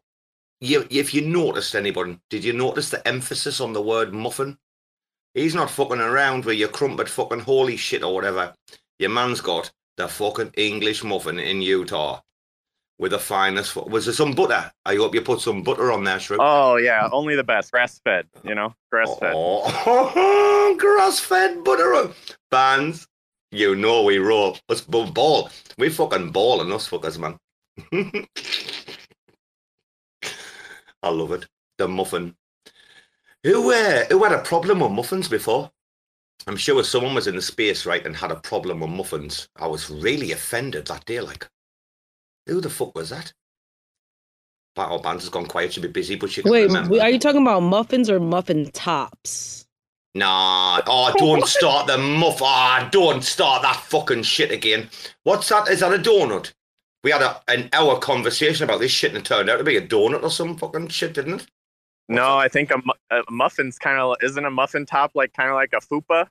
you, 0.61 0.87
if 0.89 1.13
you 1.13 1.19
noticed 1.19 1.75
anyone, 1.75 2.21
did 2.29 2.45
you 2.45 2.53
notice 2.53 2.89
the 2.89 3.05
emphasis 3.05 3.59
on 3.59 3.73
the 3.73 3.81
word 3.81 4.13
muffin? 4.13 4.57
He's 5.33 5.53
not 5.53 5.69
fucking 5.69 5.99
around 5.99 6.45
with 6.45 6.57
your 6.57 6.69
crumpet 6.69 7.09
fucking 7.09 7.41
holy 7.41 7.75
shit 7.75 8.03
or 8.03 8.13
whatever. 8.13 8.53
Your 8.99 9.09
man's 9.09 9.41
got 9.41 9.69
the 9.97 10.07
fucking 10.07 10.53
English 10.55 11.03
muffin 11.03 11.39
in 11.39 11.61
Utah 11.61 12.21
with 12.97 13.11
the 13.11 13.19
finest. 13.19 13.75
Was 13.75 14.05
there 14.05 14.13
some 14.13 14.33
butter? 14.33 14.71
I 14.85 14.95
hope 14.95 15.13
you 15.13 15.21
put 15.21 15.41
some 15.41 15.63
butter 15.63 15.91
on 15.91 16.03
there, 16.03 16.19
Shrew. 16.19 16.37
oh 16.39 16.77
yeah, 16.77 17.09
only 17.11 17.35
the 17.35 17.43
best, 17.43 17.71
grass 17.71 17.99
fed, 18.03 18.27
you 18.43 18.55
know, 18.55 18.73
grass 18.91 19.13
fed. 19.19 19.33
Oh, 19.35 20.75
grass 20.79 21.19
fed 21.19 21.63
butter. 21.63 22.11
Bands, 22.51 23.07
you 23.51 23.75
know 23.75 24.03
we 24.03 24.17
roll. 24.17 24.57
Us 24.69 24.81
ball. 24.81 25.49
We 25.77 25.89
fucking 25.89 26.31
balling 26.31 26.71
us 26.71 26.89
fuckers, 26.89 27.17
man. 27.19 27.37
I 31.03 31.09
love 31.09 31.31
it. 31.33 31.45
The 31.77 31.87
muffin. 31.87 32.35
Who 33.43 33.71
uh, 33.71 34.05
who 34.05 34.23
had 34.23 34.31
a 34.31 34.41
problem 34.41 34.79
with 34.79 34.91
muffins 34.91 35.27
before? 35.27 35.69
I'm 36.47 36.57
sure 36.57 36.83
someone 36.83 37.15
was 37.15 37.27
in 37.27 37.35
the 37.35 37.41
space, 37.41 37.85
right, 37.85 38.05
and 38.05 38.15
had 38.15 38.31
a 38.31 38.35
problem 38.35 38.79
with 38.79 38.89
muffins. 38.89 39.49
I 39.55 39.67
was 39.67 39.89
really 39.89 40.31
offended 40.31 40.87
that 40.87 41.05
day, 41.05 41.19
like. 41.21 41.47
Who 42.47 42.61
the 42.61 42.69
fuck 42.69 42.95
was 42.95 43.09
that? 43.09 43.33
Battle 44.75 44.99
Bands 44.99 45.23
has 45.23 45.29
gone 45.29 45.45
quiet. 45.45 45.73
She'll 45.73 45.83
be 45.83 45.89
busy, 45.89 46.15
but 46.15 46.29
she 46.31 46.41
can 46.41 46.51
Wait, 46.51 46.65
remember. 46.65 47.01
are 47.01 47.09
you 47.09 47.19
talking 47.19 47.41
about 47.41 47.61
muffins 47.61 48.09
or 48.09 48.19
muffin 48.19 48.69
tops? 48.71 49.65
Nah, 50.13 50.81
oh, 50.85 51.13
don't 51.17 51.45
start 51.47 51.87
the 51.87 51.97
muff. 51.97 52.41
Ah, 52.41 52.87
don't 52.91 53.23
start 53.23 53.61
that 53.61 53.77
fucking 53.77 54.23
shit 54.23 54.51
again. 54.51 54.89
What's 55.23 55.49
that? 55.49 55.69
Is 55.69 55.79
that 55.79 55.93
a 55.93 55.97
donut? 55.97 56.53
We 57.03 57.11
had 57.11 57.21
a, 57.21 57.41
an 57.47 57.69
hour 57.71 57.99
conversation 57.99 58.63
about 58.63 58.79
this 58.79 58.91
shit 58.91 59.11
and 59.11 59.19
it 59.19 59.25
turned 59.25 59.49
out 59.49 59.57
to 59.57 59.63
be 59.63 59.77
a 59.77 59.87
donut 59.87 60.23
or 60.23 60.29
some 60.31 60.57
fucking 60.57 60.87
shit, 60.87 61.13
didn't 61.13 61.41
it? 61.41 61.47
No, 62.09 62.37
I 62.37 62.47
think 62.47 62.71
a, 62.71 62.77
mu- 62.77 62.93
a 63.11 63.21
muffin's 63.31 63.77
kind 63.77 63.99
of 63.99 64.15
isn't 64.21 64.43
a 64.43 64.49
muffin 64.51 64.85
top 64.85 65.11
like 65.15 65.33
kind 65.33 65.49
of 65.49 65.55
like 65.55 65.73
a 65.73 65.77
fupa. 65.77 66.27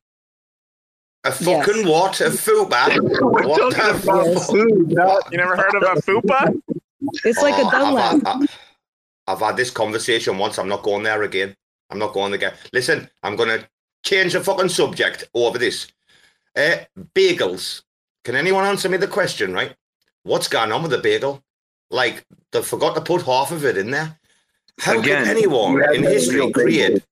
A 1.25 1.33
fucking 1.33 1.87
what? 1.89 2.20
A 2.20 2.25
fupa? 2.25 3.01
what 3.47 3.75
the 3.75 3.95
fuck? 4.05 5.31
You 5.33 5.39
never 5.39 5.57
heard 5.57 5.75
of 5.75 5.83
a 5.83 6.01
fupa? 6.01 6.61
It's 7.25 7.41
like 7.43 7.55
Oh, 7.59 7.68
a 7.68 7.70
Dunlap. 7.70 8.14
I've, 8.27 8.43
I've, 8.43 8.59
I've 9.27 9.41
had 9.41 9.57
this 9.57 9.70
conversation 9.70 10.37
once. 10.39 10.59
I'm 10.59 10.68
not 10.68 10.83
going 10.83 11.03
there 11.03 11.22
again. 11.22 11.55
I'm 11.91 11.99
not 11.99 12.12
going 12.12 12.35
again. 12.35 12.53
Listen, 12.72 13.09
I'm 13.22 13.37
going 13.37 13.49
to 13.49 13.66
change 14.05 14.35
the 14.35 14.45
fucking 14.45 14.68
subject 14.68 15.25
over 15.35 15.59
this. 15.59 15.87
Uh, 16.57 16.77
bagels. 17.14 17.83
Can 18.25 18.37
anyone 18.37 18.64
answer 18.64 18.89
me 18.89 18.97
the 18.99 19.07
question, 19.09 19.53
right? 19.53 19.75
What's 20.25 20.49
going 20.49 20.72
on 20.72 20.83
with 20.83 20.91
the 20.91 20.99
bagel? 20.99 21.43
Like, 21.91 22.25
they 22.53 22.62
forgot 22.62 22.95
to 22.97 23.01
put 23.01 23.22
half 23.22 23.51
of 23.51 23.64
it 23.64 23.77
in 23.79 23.91
there. 23.91 24.18
How 24.81 24.99
Again, 24.99 25.25
can 25.25 25.37
anyone 25.37 25.95
in 25.95 26.03
history 26.03 26.51
create... 26.53 27.03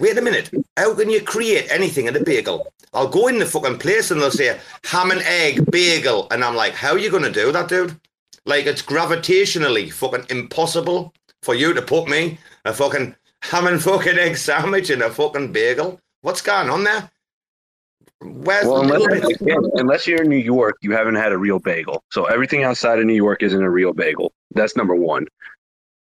Wait 0.00 0.18
a 0.18 0.22
minute. 0.22 0.50
How 0.76 0.94
can 0.94 1.10
you 1.10 1.22
create 1.22 1.70
anything 1.70 2.06
in 2.06 2.16
a 2.16 2.22
bagel? 2.22 2.72
I'll 2.92 3.08
go 3.08 3.28
in 3.28 3.38
the 3.38 3.46
fucking 3.46 3.78
place 3.78 4.10
and 4.10 4.20
they'll 4.20 4.30
say 4.30 4.58
ham 4.84 5.10
and 5.10 5.22
egg 5.22 5.70
bagel. 5.70 6.26
And 6.30 6.44
I'm 6.44 6.56
like, 6.56 6.74
how 6.74 6.92
are 6.92 6.98
you 6.98 7.10
going 7.10 7.22
to 7.22 7.32
do 7.32 7.52
that, 7.52 7.68
dude? 7.68 7.98
Like, 8.44 8.66
it's 8.66 8.82
gravitationally 8.82 9.92
fucking 9.92 10.26
impossible 10.28 11.14
for 11.42 11.54
you 11.54 11.72
to 11.74 11.82
put 11.82 12.08
me 12.08 12.38
a 12.64 12.72
fucking 12.72 13.14
ham 13.42 13.66
and 13.66 13.82
fucking 13.82 14.18
egg 14.18 14.36
sandwich 14.36 14.90
in 14.90 15.02
a 15.02 15.10
fucking 15.10 15.52
bagel. 15.52 16.00
What's 16.22 16.42
going 16.42 16.70
on 16.70 16.84
there? 16.84 17.10
Where's 18.20 18.66
Well, 18.66 18.86
the 18.86 18.94
unless, 18.94 19.40
again, 19.40 19.62
unless 19.74 20.06
you're 20.06 20.22
in 20.22 20.28
New 20.28 20.36
York, 20.36 20.76
you 20.80 20.92
haven't 20.92 21.16
had 21.16 21.32
a 21.32 21.38
real 21.38 21.58
bagel. 21.58 22.04
So 22.10 22.26
everything 22.26 22.62
outside 22.62 22.98
of 22.98 23.06
New 23.06 23.14
York 23.14 23.42
isn't 23.42 23.62
a 23.62 23.70
real 23.70 23.92
bagel. 23.92 24.32
That's 24.54 24.76
number 24.76 24.94
one. 24.94 25.26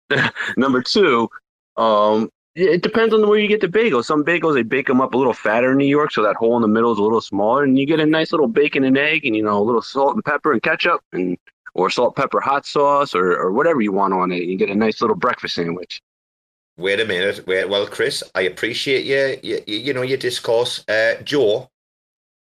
number 0.58 0.82
two, 0.82 1.30
um, 1.78 2.30
it 2.60 2.82
depends 2.82 3.14
on 3.14 3.28
where 3.28 3.40
you 3.40 3.48
get 3.48 3.62
the 3.62 3.68
bagel. 3.68 4.04
Some 4.04 4.24
bagels 4.24 4.54
they 4.54 4.64
bake 4.64 4.88
them 4.88 5.02
up 5.02 5.14
a 5.14 5.18
little 5.18 5.34
fatter 5.34 5.72
in 5.72 5.78
New 5.78 5.86
York, 5.86 6.12
so 6.12 6.24
that 6.24 6.36
hole 6.36 6.56
in 6.56 6.62
the 6.62 6.68
middle 6.68 6.92
is 6.92 6.98
a 6.98 7.04
little 7.04 7.22
smaller, 7.22 7.64
and 7.64 7.78
you 7.78 7.86
get 7.86 8.00
a 8.00 8.06
nice 8.06 8.32
little 8.32 8.48
bacon 8.48 8.84
and 8.84 8.98
egg, 8.98 9.26
and 9.26 9.36
you 9.36 9.44
know 9.44 9.60
a 9.60 9.64
little 9.64 9.82
salt 9.82 10.16
and 10.16 10.26
pepper 10.26 10.52
and 10.52 10.62
ketchup, 10.62 11.02
and 11.14 11.38
or 11.74 11.90
salt 11.90 12.16
pepper 12.16 12.40
hot 12.40 12.66
sauce 12.66 13.16
or 13.16 13.38
or 13.38 13.52
whatever 13.52 13.82
you 13.82 13.92
want 13.92 14.14
on 14.14 14.32
it. 14.32 14.44
You 14.44 14.58
get 14.58 14.70
a 14.70 14.76
nice 14.76 15.02
little 15.02 15.16
breakfast 15.16 15.56
sandwich. 15.56 16.02
Wait 16.78 17.00
a 17.00 17.06
minute. 17.06 17.46
Wait. 17.46 17.68
Well, 17.68 17.86
Chris, 17.88 18.24
I 18.36 18.42
appreciate 18.42 19.06
your, 19.06 19.34
your 19.44 19.60
you 19.68 19.94
know, 19.94 20.02
your 20.02 20.18
discourse. 20.18 20.88
Uh, 20.88 21.16
Joe, 21.24 21.70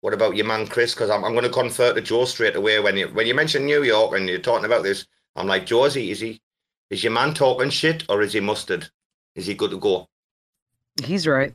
what 0.01 0.13
about 0.13 0.35
your 0.35 0.45
man, 0.45 0.67
Chris? 0.67 0.93
Because 0.93 1.09
I'm, 1.09 1.25
I'm 1.25 1.33
going 1.33 1.43
to 1.43 1.49
confer 1.49 1.93
to 1.93 2.01
Joe 2.01 2.25
straight 2.25 2.55
away 2.55 2.79
when 2.79 2.97
you 2.97 3.07
when 3.07 3.25
you 3.25 3.33
mention 3.33 3.65
New 3.65 3.83
York 3.83 4.15
and 4.15 4.29
you're 4.29 4.39
talking 4.39 4.65
about 4.65 4.83
this. 4.83 5.07
I'm 5.35 5.47
like, 5.47 5.65
Joe, 5.65 5.85
is 5.85 5.95
he 5.95 6.11
is 6.11 6.19
he 6.19 6.39
is 6.89 7.03
your 7.03 7.13
man 7.13 7.33
talking 7.33 7.69
shit 7.69 8.03
or 8.09 8.21
is 8.21 8.33
he 8.33 8.39
mustard? 8.39 8.89
Is 9.37 9.45
he 9.45 9.53
good 9.53 9.69
to 9.71 9.77
go? 9.77 10.07
He's 11.03 11.27
right. 11.27 11.53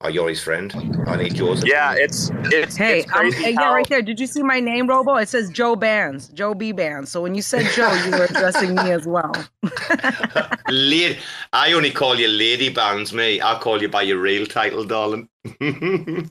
Oh, 0.00 0.08
you're 0.08 0.28
his 0.28 0.42
friend. 0.42 0.72
I 1.06 1.16
need 1.16 1.34
yours. 1.38 1.62
Yeah, 1.64 1.94
it's 1.96 2.30
it's 2.44 2.76
Hey, 2.76 3.00
it's 3.00 3.12
um, 3.12 3.20
crazy 3.20 3.42
hey, 3.44 3.50
yeah, 3.52 3.60
how- 3.60 3.74
right 3.74 3.88
there. 3.88 4.02
Did 4.02 4.18
you 4.18 4.26
see 4.26 4.42
my 4.42 4.58
name, 4.60 4.86
Robo? 4.86 5.16
It 5.16 5.28
says 5.28 5.50
Joe 5.50 5.76
Bands, 5.76 6.28
Joe 6.28 6.54
B 6.54 6.72
Bands. 6.72 7.10
So 7.10 7.22
when 7.22 7.34
you 7.34 7.42
said 7.42 7.66
Joe, 7.74 7.92
you 8.04 8.10
were 8.12 8.24
addressing 8.24 8.74
me 8.74 8.90
as 8.92 9.06
well. 9.06 9.32
Lady, 10.68 11.18
I 11.52 11.72
only 11.72 11.90
call 11.90 12.16
you 12.18 12.28
Lady 12.28 12.68
Bands, 12.70 13.12
me. 13.12 13.40
I 13.40 13.58
call 13.58 13.80
you 13.80 13.88
by 13.88 14.02
your 14.02 14.18
real 14.18 14.46
title, 14.46 14.84
darling. 14.84 15.28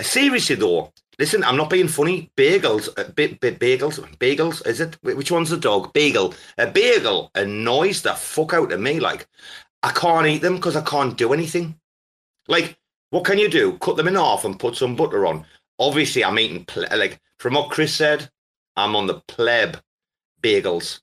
Seriously 0.00 0.56
though, 0.56 0.92
listen, 1.18 1.44
I'm 1.44 1.56
not 1.56 1.70
being 1.70 1.88
funny. 1.88 2.30
Bagels, 2.36 2.88
uh, 2.96 3.04
ba- 3.14 3.36
bagels, 3.36 4.00
bagels. 4.18 4.66
Is 4.66 4.80
it? 4.80 4.96
Which 5.02 5.30
one's 5.30 5.50
the 5.50 5.56
dog? 5.56 5.92
Bagel. 5.92 6.34
A 6.58 6.66
bagel 6.66 7.30
annoys 7.34 8.02
the 8.02 8.14
fuck 8.14 8.54
out 8.54 8.72
of 8.72 8.80
me. 8.80 9.00
Like, 9.00 9.26
I 9.82 9.92
can't 9.92 10.26
eat 10.26 10.42
them 10.42 10.56
because 10.56 10.76
I 10.76 10.82
can't 10.82 11.16
do 11.16 11.32
anything. 11.32 11.78
Like, 12.48 12.78
what 13.10 13.24
can 13.24 13.38
you 13.38 13.48
do? 13.48 13.78
Cut 13.78 13.96
them 13.96 14.08
in 14.08 14.14
half 14.14 14.44
and 14.44 14.58
put 14.58 14.76
some 14.76 14.96
butter 14.96 15.26
on. 15.26 15.44
Obviously, 15.78 16.24
I'm 16.24 16.38
eating 16.38 16.64
ple- 16.64 16.86
like 16.96 17.20
from 17.38 17.54
what 17.54 17.70
Chris 17.70 17.94
said. 17.94 18.30
I'm 18.76 18.94
on 18.94 19.06
the 19.06 19.22
pleb 19.26 19.80
bagels. 20.42 21.00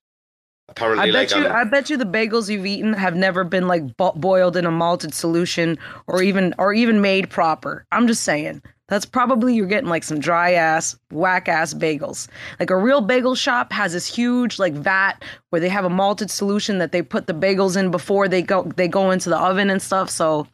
Apparently, 0.70 1.09
I 1.09 1.11
bet 1.11 1.32
like 1.32 1.39
you, 1.39 1.47
I'm, 1.47 1.68
I 1.68 1.70
bet 1.70 1.89
you, 1.89 1.97
the 1.97 2.05
bagels 2.05 2.49
you've 2.49 2.66
eaten 2.66 2.93
have 2.93 3.16
never 3.16 3.43
been 3.43 3.68
like 3.68 3.97
bo- 3.97 4.14
boiled 4.14 4.55
in 4.55 4.66
a 4.66 4.72
malted 4.72 5.14
solution 5.14 5.78
or 6.07 6.24
even 6.24 6.55
or 6.57 6.74
even 6.74 7.01
made 7.01 7.30
proper. 7.30 7.86
I'm 7.91 8.07
just 8.07 8.24
saying. 8.24 8.61
That's 8.90 9.06
probably 9.06 9.56
you're 9.56 9.66
getting 9.66 9.90
like 9.90 10.04
some 10.04 10.20
dry 10.20 10.54
ass, 10.54 10.98
whack 11.12 11.48
ass 11.48 11.74
bagels. 11.74 12.28
Like 12.60 12.70
a 12.70 12.78
real 12.78 13.02
bagel 13.02 13.34
shop 13.34 13.72
has 13.72 13.94
this 13.94 14.14
huge 14.14 14.60
like 14.60 14.74
vat 14.74 15.24
where 15.50 15.62
they 15.62 15.70
have 15.70 15.86
a 15.86 15.90
malted 15.90 16.30
solution 16.30 16.80
that 16.80 16.92
they 16.92 17.02
put 17.02 17.28
the 17.28 17.34
bagels 17.34 17.78
in 17.78 17.92
before 17.92 18.28
they 18.28 18.42
go 18.42 18.64
they 18.76 18.88
go 18.88 19.12
into 19.12 19.30
the 19.30 19.40
oven 19.40 19.70
and 19.70 19.82
stuff. 19.82 20.10
So 20.10 20.48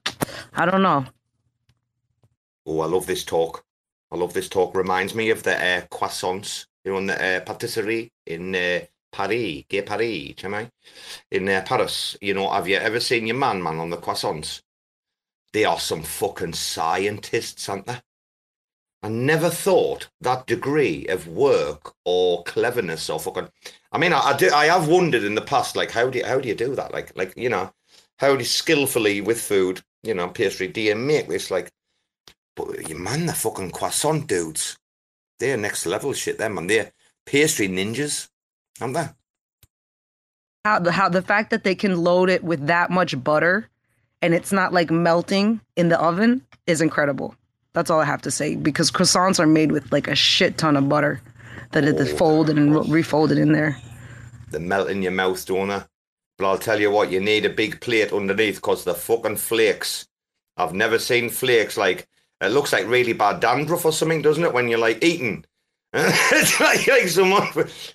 I 0.54 0.66
don't 0.66 0.84
know. 0.84 1.06
Oh, 2.66 2.82
I 2.82 2.86
love 2.86 3.08
this 3.08 3.24
talk. 3.24 3.66
I 4.12 4.16
love 4.16 4.34
this 4.34 4.48
talk. 4.48 4.76
Reminds 4.76 5.16
me 5.16 5.32
of 5.32 5.42
the 5.42 5.56
uh, 5.56 5.82
croissants, 5.88 6.68
you 6.86 6.92
know, 6.92 7.00
in 7.00 7.08
the 7.08 7.38
uh, 7.38 7.40
patisserie 7.42 8.12
in 8.28 8.54
uh, 8.54 8.82
Paris, 9.12 9.64
Gay 9.70 9.82
Paris, 9.82 10.36
sais, 10.38 10.70
in 11.32 11.50
uh, 11.50 11.64
Paris. 11.66 12.16
You 12.22 12.36
know, 12.36 12.50
have 12.50 12.68
you 12.68 12.78
ever 12.78 13.00
seen 13.00 13.26
your 13.26 13.38
man, 13.38 13.62
man, 13.62 13.80
on 13.80 13.90
the 13.90 13.98
croissants? 13.98 14.62
They 15.52 15.66
are 15.66 15.80
some 15.80 16.04
fucking 16.04 16.54
scientists, 16.54 17.68
aren't 17.68 17.88
they? 17.88 18.00
I 19.02 19.08
never 19.08 19.50
thought 19.50 20.10
that 20.20 20.46
degree 20.46 21.06
of 21.08 21.28
work 21.28 21.94
or 22.04 22.44
cleverness 22.44 23.10
or 23.10 23.20
fucking. 23.20 23.50
I 23.92 23.98
mean, 23.98 24.12
I, 24.12 24.20
I 24.20 24.38
do. 24.38 24.50
I 24.52 24.66
have 24.66 24.88
wondered 24.88 25.24
in 25.24 25.36
the 25.36 25.42
past, 25.42 25.76
like, 25.76 25.92
how 25.92 26.10
do 26.10 26.20
you, 26.20 26.26
how 26.26 26.40
do 26.40 26.50
you 26.50 26.56
do 26.56 26.76
that? 26.76 26.92
Like, 26.92 27.16
like 27.16 27.34
you 27.38 27.50
know, 27.50 27.72
how 28.18 28.34
do 28.34 28.40
you 28.40 28.46
skillfully 28.46 29.22
with 29.22 29.42
food, 29.42 29.82
you 30.04 30.14
know, 30.14 30.28
pastry, 30.28 30.68
do 30.68 30.82
you 30.82 30.96
make 30.96 31.30
this 31.30 31.50
like? 31.50 31.72
But 32.56 32.90
you 32.90 32.98
man, 32.98 33.26
the 33.26 33.34
fucking 33.34 33.72
croissant 33.72 34.28
dudes, 34.28 34.78
they're 35.40 35.56
next 35.56 35.86
level 35.86 36.12
shit. 36.12 36.38
Them 36.38 36.58
and 36.58 36.70
they're 36.70 36.92
pastry 37.26 37.70
ninjas, 37.70 38.28
aren't 38.82 38.96
they? 38.96 39.08
How 40.66 40.80
the 40.80 40.92
how 40.92 41.08
the 41.08 41.22
fact 41.22 41.52
that 41.52 41.64
they 41.64 41.76
can 41.76 42.04
load 42.04 42.30
it 42.30 42.44
with 42.44 42.68
that 42.68 42.92
much 42.92 43.24
butter 43.24 43.70
and 44.22 44.34
it's 44.34 44.52
not 44.52 44.74
like 44.74 44.92
melting 44.92 45.62
in 45.78 45.88
the 45.88 46.00
oven 46.00 46.46
is 46.68 46.82
incredible. 46.82 47.36
That's 47.74 47.90
all 47.90 48.00
I 48.00 48.06
have 48.06 48.22
to 48.24 48.32
say 48.32 48.56
because 48.56 48.92
croissants 48.92 49.40
are 49.40 49.48
made 49.48 49.72
with 49.72 49.92
like 49.92 50.08
a 50.08 50.16
shit 50.16 50.58
ton 50.58 50.76
of 50.76 50.90
butter 50.90 51.22
that 51.72 51.84
is 51.84 52.12
folded 52.12 52.58
and 52.58 52.76
re- 52.76 52.86
refolded 52.90 53.38
in 53.38 53.52
there. 53.52 53.78
They 54.52 54.60
melt 54.60 54.90
in 54.90 55.04
your 55.04 55.12
mouth, 55.12 55.46
don't 55.46 55.68
they? 55.68 55.82
But 56.38 56.48
I'll 56.48 56.58
tell 56.58 56.80
you 56.80 56.90
what, 56.90 57.12
you 57.12 57.20
need 57.20 57.46
a 57.46 57.50
big 57.50 57.82
plate 57.82 58.12
underneath 58.12 58.56
because 58.56 58.84
the 58.84 58.96
fucking 58.96 59.36
flakes. 59.36 60.08
I've 60.58 60.74
never 60.74 60.98
seen 60.98 61.30
flakes 61.30 61.78
like 61.78 62.08
it 62.42 62.50
looks 62.50 62.74
like 62.74 62.88
really 62.88 63.14
bad 63.14 63.42
dandruff 63.42 63.86
or 63.86 63.92
something, 63.92 64.22
doesn't 64.22 64.44
it? 64.44 64.54
When 64.54 64.68
you're 64.68 64.80
like 64.80 65.04
eating, 65.04 65.46
it's 65.94 66.60
like 66.60 66.88
like 66.88 67.08
someone 67.08 67.48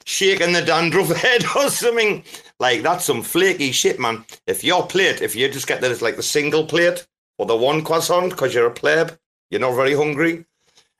shaking 0.04 0.52
the 0.52 0.62
dandruff 0.62 1.14
head 1.16 1.44
or 1.56 1.70
something. 1.70 2.22
Like 2.60 2.82
that's 2.82 3.04
some 3.04 3.22
flaky 3.22 3.72
shit, 3.72 3.98
man. 3.98 4.24
If 4.46 4.62
your 4.62 4.86
plate, 4.86 5.22
if 5.22 5.34
you 5.34 5.48
just 5.48 5.66
get 5.66 5.80
that, 5.80 5.90
it's 5.90 6.02
like 6.02 6.16
the 6.16 6.22
single 6.22 6.66
plate 6.66 7.06
or 7.38 7.46
the 7.46 7.56
one 7.56 7.82
croissant 7.82 8.30
because 8.30 8.54
you're 8.54 8.66
a 8.66 8.70
pleb, 8.70 9.18
you're 9.54 9.60
not 9.60 9.76
very 9.76 9.94
hungry. 9.94 10.44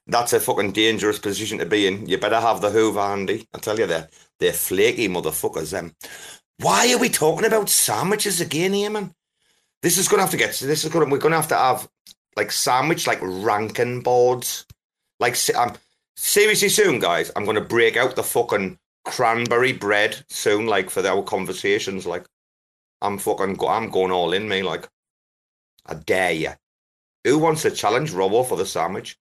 That's 0.06 0.32
a 0.32 0.38
fucking 0.38 0.70
dangerous 0.70 1.18
position 1.18 1.58
to 1.58 1.66
be 1.66 1.88
in. 1.88 2.06
You 2.06 2.18
better 2.18 2.38
have 2.40 2.60
the 2.60 2.70
Hoover 2.70 3.00
handy. 3.00 3.48
I 3.52 3.58
tell 3.58 3.76
you, 3.76 3.86
they're 3.86 4.08
they're 4.38 4.52
flaky 4.52 5.08
motherfuckers. 5.08 5.72
Them. 5.72 5.92
Why 6.60 6.92
are 6.92 6.98
we 6.98 7.08
talking 7.08 7.46
about 7.46 7.68
sandwiches 7.68 8.40
again 8.40 8.72
here, 8.72 8.90
man? 8.90 9.12
This 9.82 9.98
is 9.98 10.06
gonna 10.06 10.22
have 10.22 10.30
to 10.30 10.36
get. 10.36 10.52
This 10.52 10.84
is 10.84 10.92
gonna. 10.92 11.06
We're 11.06 11.18
gonna 11.18 11.34
have 11.34 11.48
to 11.48 11.56
have 11.56 11.88
like 12.36 12.52
sandwich, 12.52 13.08
like 13.08 13.18
ranking 13.22 14.02
boards. 14.02 14.66
Like 15.18 15.34
se- 15.34 15.54
um, 15.54 15.74
seriously, 16.14 16.68
soon, 16.68 17.00
guys. 17.00 17.32
I'm 17.34 17.44
gonna 17.44 17.60
break 17.60 17.96
out 17.96 18.14
the 18.14 18.22
fucking 18.22 18.78
cranberry 19.04 19.72
bread 19.72 20.24
soon. 20.28 20.66
Like 20.68 20.90
for 20.90 21.04
our 21.04 21.24
conversations. 21.24 22.06
Like 22.06 22.24
I'm 23.02 23.18
fucking. 23.18 23.54
Go- 23.54 23.66
I'm 23.66 23.90
going 23.90 24.12
all 24.12 24.32
in, 24.32 24.48
me. 24.48 24.62
Like 24.62 24.88
I 25.86 25.94
dare 25.94 26.30
you. 26.32 26.52
Who 27.24 27.38
wants 27.38 27.62
to 27.62 27.70
challenge 27.70 28.12
Robo 28.12 28.42
for 28.42 28.56
the 28.56 28.66
sandwich? 28.66 29.18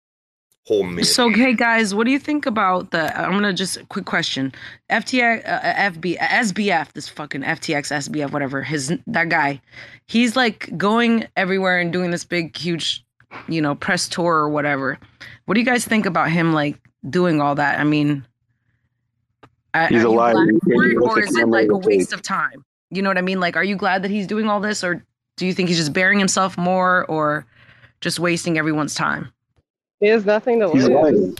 Homemade. 0.65 1.05
So, 1.05 1.29
hey 1.29 1.53
guys, 1.53 1.93
what 1.93 2.05
do 2.05 2.11
you 2.11 2.19
think 2.19 2.45
about 2.45 2.91
the? 2.91 3.17
I'm 3.19 3.31
gonna 3.31 3.51
just 3.51 3.87
quick 3.89 4.05
question. 4.05 4.53
FTX, 4.89 5.45
uh, 5.45 5.73
FB, 5.91 6.17
SBF, 6.17 6.93
this 6.93 7.09
fucking 7.09 7.41
FTX, 7.41 7.91
SBF, 7.91 8.31
whatever. 8.31 8.61
His 8.61 8.93
that 9.07 9.27
guy, 9.27 9.61
he's 10.07 10.37
like 10.37 10.77
going 10.77 11.27
everywhere 11.35 11.79
and 11.79 11.91
doing 11.91 12.11
this 12.11 12.23
big, 12.23 12.55
huge, 12.55 13.03
you 13.49 13.61
know, 13.61 13.75
press 13.75 14.07
tour 14.07 14.35
or 14.35 14.49
whatever. 14.49 14.97
What 15.45 15.55
do 15.55 15.59
you 15.59 15.65
guys 15.65 15.83
think 15.83 16.05
about 16.05 16.29
him 16.29 16.53
like 16.53 16.79
doing 17.09 17.41
all 17.41 17.55
that? 17.55 17.77
I 17.77 17.83
mean, 17.83 18.25
He's 19.89 20.03
are 20.03 20.07
a 20.07 20.09
liar. 20.11 20.33
glad 20.33 20.47
He 20.47 20.59
for 20.59 20.85
it, 20.85 21.01
wants 21.01 21.15
or 21.17 21.19
is 21.23 21.35
it 21.35 21.47
like 21.49 21.69
a 21.71 21.77
waste 21.77 22.13
of 22.13 22.21
time? 22.21 22.63
You 22.89 23.01
know 23.01 23.09
what 23.09 23.17
I 23.17 23.21
mean? 23.21 23.41
Like, 23.41 23.57
are 23.57 23.63
you 23.65 23.75
glad 23.75 24.01
that 24.03 24.11
he's 24.11 24.27
doing 24.27 24.47
all 24.47 24.61
this, 24.61 24.81
or 24.81 25.03
do 25.35 25.45
you 25.45 25.53
think 25.53 25.67
he's 25.67 25.77
just 25.77 25.91
burying 25.91 26.19
himself 26.19 26.57
more, 26.57 27.05
or 27.07 27.45
just 28.03 28.19
wasting 28.19 28.57
everyone's 28.57 28.93
time? 28.93 29.31
He 30.01 30.07
has 30.07 30.25
nothing 30.25 30.59
to 30.59 30.67
lose. 30.67 30.89
lying. 30.89 31.37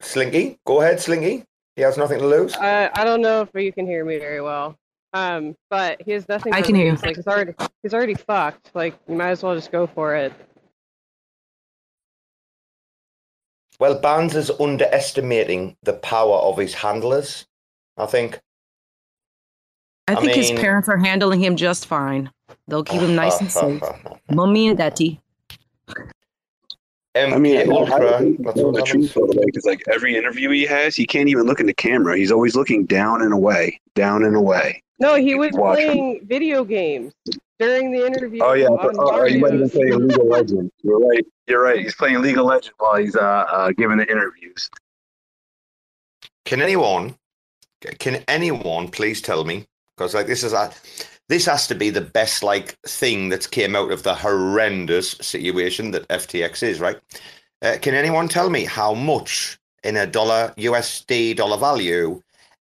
Slinky, 0.00 0.58
go 0.64 0.80
ahead, 0.80 0.98
Slinky. 0.98 1.44
He 1.76 1.82
has 1.82 1.98
nothing 1.98 2.18
to 2.18 2.26
lose. 2.26 2.54
I 2.56 2.90
I 2.94 3.04
don't 3.04 3.20
know 3.20 3.42
if 3.42 3.50
you 3.54 3.72
can 3.72 3.86
hear 3.86 4.04
me 4.04 4.18
very 4.18 4.40
well. 4.40 4.76
Um, 5.12 5.54
but 5.70 6.00
he 6.02 6.12
has 6.12 6.26
nothing. 6.28 6.54
I 6.54 6.60
to 6.60 6.66
can 6.66 6.74
hear 6.74 6.86
you. 6.86 6.92
lose. 6.92 7.02
Like 7.02 7.16
he's 7.16 7.26
already 7.26 7.52
he's 7.82 7.94
already 7.94 8.14
fucked. 8.14 8.70
Like 8.74 8.98
you 9.08 9.14
might 9.14 9.30
as 9.30 9.42
well 9.42 9.54
just 9.54 9.70
go 9.70 9.86
for 9.86 10.14
it. 10.16 10.32
Well, 13.78 14.00
Barnes 14.00 14.34
is 14.34 14.50
underestimating 14.58 15.76
the 15.82 15.92
power 15.92 16.36
of 16.38 16.56
his 16.56 16.74
handlers. 16.74 17.46
I 17.98 18.06
think. 18.06 18.40
I 20.08 20.12
I 20.12 20.20
think 20.20 20.32
his 20.32 20.50
parents 20.52 20.88
are 20.88 20.96
handling 20.96 21.42
him 21.42 21.56
just 21.56 21.86
fine. 21.86 22.30
They'll 22.66 22.84
keep 22.84 23.00
him 23.00 23.14
nice 23.14 23.40
and 23.40 23.50
safe. 23.50 23.82
Mommy 24.30 24.68
and 24.68 24.78
daddy. 24.78 25.20
I 27.14 27.36
mean, 27.38 27.56
I, 27.56 27.62
I 27.62 27.66
Ultra, 27.66 27.98
don't 27.98 28.42
that's 28.42 28.56
know 28.56 28.68
what 28.68 28.76
the 28.76 28.82
truth 28.82 29.16
of 29.16 29.30
it 29.30 29.46
because 29.46 29.64
like 29.64 29.82
every 29.92 30.16
interview 30.16 30.50
he 30.50 30.64
has, 30.66 30.94
he 30.94 31.06
can't 31.06 31.28
even 31.28 31.44
look 31.44 31.60
in 31.60 31.66
the 31.66 31.74
camera. 31.74 32.16
He's 32.16 32.30
always 32.30 32.54
looking 32.54 32.86
down 32.86 33.22
and 33.22 33.32
away, 33.32 33.80
down 33.94 34.24
and 34.24 34.36
away. 34.36 34.82
No, 35.00 35.16
he 35.16 35.34
was 35.34 35.50
Watch 35.52 35.78
him. 35.78 35.86
playing 35.86 36.26
video 36.26 36.64
games 36.64 37.12
during 37.58 37.90
the 37.90 38.06
interview. 38.06 38.40
Oh 38.42 38.52
yeah, 38.52 38.66
on 38.66 38.94
oh, 38.98 39.24
he 39.24 39.38
might 39.38 39.52
have 39.52 39.60
been 39.60 39.68
Mario's. 39.68 39.72
playing 39.72 40.08
League 40.08 40.20
of 40.20 40.26
Legends. 40.26 40.72
You're 40.82 41.00
right. 41.00 41.26
You're 41.46 41.62
right. 41.62 41.80
He's 41.80 41.94
playing 41.94 42.22
League 42.22 42.38
of 42.38 42.46
Legends 42.46 42.74
while 42.78 42.96
he's 42.96 43.16
uh, 43.16 43.20
uh 43.20 43.72
giving 43.76 43.98
the 43.98 44.10
interviews. 44.10 44.70
Can 46.44 46.62
anyone, 46.62 47.16
can 47.98 48.24
anyone 48.28 48.88
please 48.88 49.20
tell 49.20 49.44
me? 49.44 49.66
Because 49.98 50.14
like 50.14 50.28
this 50.28 50.44
is 50.44 50.52
a, 50.52 50.70
this 51.28 51.44
has 51.46 51.66
to 51.66 51.74
be 51.74 51.90
the 51.90 52.00
best 52.00 52.44
like 52.44 52.78
thing 52.86 53.28
that's 53.28 53.48
came 53.48 53.74
out 53.74 53.90
of 53.90 54.04
the 54.04 54.14
horrendous 54.14 55.10
situation 55.20 55.90
that 55.90 56.06
FTX 56.08 56.62
is, 56.62 56.78
right? 56.78 56.98
Uh, 57.62 57.76
can 57.82 57.94
anyone 57.94 58.28
tell 58.28 58.48
me 58.48 58.64
how 58.64 58.94
much 58.94 59.58
in 59.82 59.96
a 59.96 60.06
dollar 60.06 60.54
USD 60.56 61.34
dollar 61.36 61.58
value 61.58 62.22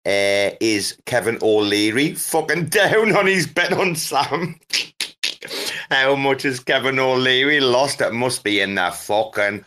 uh, 0.07 0.49
is 0.59 0.97
Kevin 1.05 1.37
O'Leary 1.43 2.15
fucking 2.15 2.65
down 2.69 3.15
on 3.15 3.27
his 3.27 3.45
bet 3.45 3.73
on 3.73 3.95
Sam? 3.95 4.59
how 5.91 6.15
much 6.15 6.43
is 6.43 6.59
Kevin 6.59 6.97
O'Leary 6.97 7.59
lost? 7.59 8.01
It 8.01 8.13
must 8.13 8.43
be 8.43 8.59
in 8.59 8.73
the 8.73 8.89
fucking. 8.89 9.63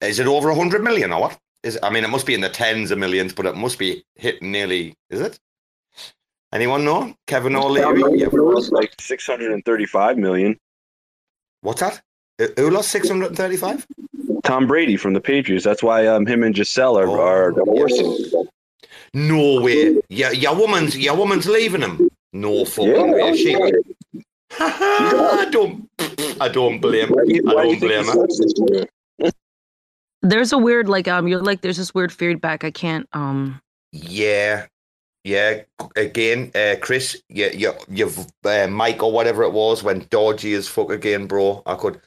Is 0.00 0.20
it 0.20 0.28
over 0.28 0.50
a 0.50 0.54
hundred 0.54 0.84
million 0.84 1.12
or 1.12 1.20
what? 1.22 1.38
Is 1.64 1.78
I 1.82 1.90
mean, 1.90 2.04
it 2.04 2.10
must 2.10 2.26
be 2.26 2.34
in 2.34 2.40
the 2.40 2.48
tens 2.48 2.92
of 2.92 2.98
millions, 2.98 3.32
but 3.32 3.46
it 3.46 3.56
must 3.56 3.78
be 3.78 4.04
hit 4.14 4.40
nearly. 4.42 4.94
Is 5.10 5.20
it? 5.20 5.40
Anyone 6.52 6.84
know? 6.84 7.14
Kevin 7.26 7.54
Tom 7.54 7.64
O'Leary? 7.64 8.02
Brady 8.02 8.18
Yeah. 8.18 8.28
lost 8.32 8.72
like 8.72 8.92
635 9.00 10.18
million. 10.18 10.58
What's 11.62 11.80
that? 11.80 12.00
Who- 12.38 12.52
Who 12.56 12.70
lost 12.70 12.90
635? 12.90 13.86
Tom 14.42 14.66
Brady 14.66 14.96
from 14.96 15.14
the 15.14 15.20
Patriots. 15.20 15.64
That's 15.64 15.82
why 15.82 16.06
um, 16.06 16.26
him 16.26 16.42
and 16.42 16.54
Gisele 16.54 16.98
are, 16.98 17.20
are 17.20 17.52
divorcing. 17.52 18.30
No 19.14 19.62
way. 19.62 20.00
Your, 20.08 20.32
your 20.34 20.54
woman's 20.56 20.96
your 20.98 21.16
woman's 21.16 21.46
leaving 21.46 21.82
him. 21.82 22.08
No 22.32 22.64
fucking 22.64 22.90
Yeah. 22.94 23.30
way. 23.30 23.36
She. 23.36 23.54
I 24.58 25.48
don't. 25.50 25.88
I 26.40 26.48
don't 26.48 26.80
blame. 26.80 27.08
Why 27.10 27.24
do 27.24 27.34
you- 27.34 27.42
I 27.46 27.62
do 27.62 27.68
you 27.68 27.78
don't 27.78 27.80
blame 27.80 28.04
her. 28.06 28.12
sucks 28.12 28.38
this 28.38 28.52
year? 28.68 28.86
There's 30.22 30.52
a 30.52 30.58
weird 30.58 30.88
like 30.88 31.08
um 31.08 31.26
you're 31.28 31.42
like 31.42 31.60
there's 31.62 31.76
this 31.76 31.92
weird 31.94 32.12
feedback 32.12 32.62
I 32.64 32.70
can't 32.70 33.08
um 33.12 33.60
Yeah, 33.92 34.66
yeah. 35.24 35.62
Again, 35.96 36.50
uh, 36.54 36.76
Chris, 36.80 37.22
you, 37.28 37.50
you, 37.54 37.72
you've 37.88 38.26
uh, 38.44 38.66
Mike 38.68 39.02
or 39.02 39.12
whatever 39.12 39.42
it 39.44 39.52
was 39.52 39.82
went 39.82 40.10
dodgy 40.10 40.54
as 40.54 40.68
fuck 40.68 40.90
again, 40.90 41.26
bro. 41.26 41.62
I 41.66 41.74
could. 41.76 42.00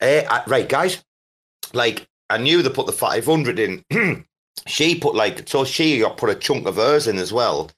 Uh, 0.00 0.22
I- 0.28 0.42
right, 0.46 0.68
guys. 0.68 1.02
Like 1.72 2.06
I 2.30 2.38
knew 2.38 2.62
they 2.62 2.70
put 2.70 2.86
the 2.86 2.92
five 2.92 3.24
hundred 3.24 3.58
in. 3.58 3.84
she 4.66 4.98
put 4.98 5.14
like 5.14 5.48
so 5.48 5.64
she 5.64 5.98
got 6.00 6.16
put 6.16 6.30
a 6.30 6.34
chunk 6.34 6.66
of 6.66 6.76
hers 6.76 7.06
in 7.06 7.18
as 7.18 7.32
well. 7.32 7.70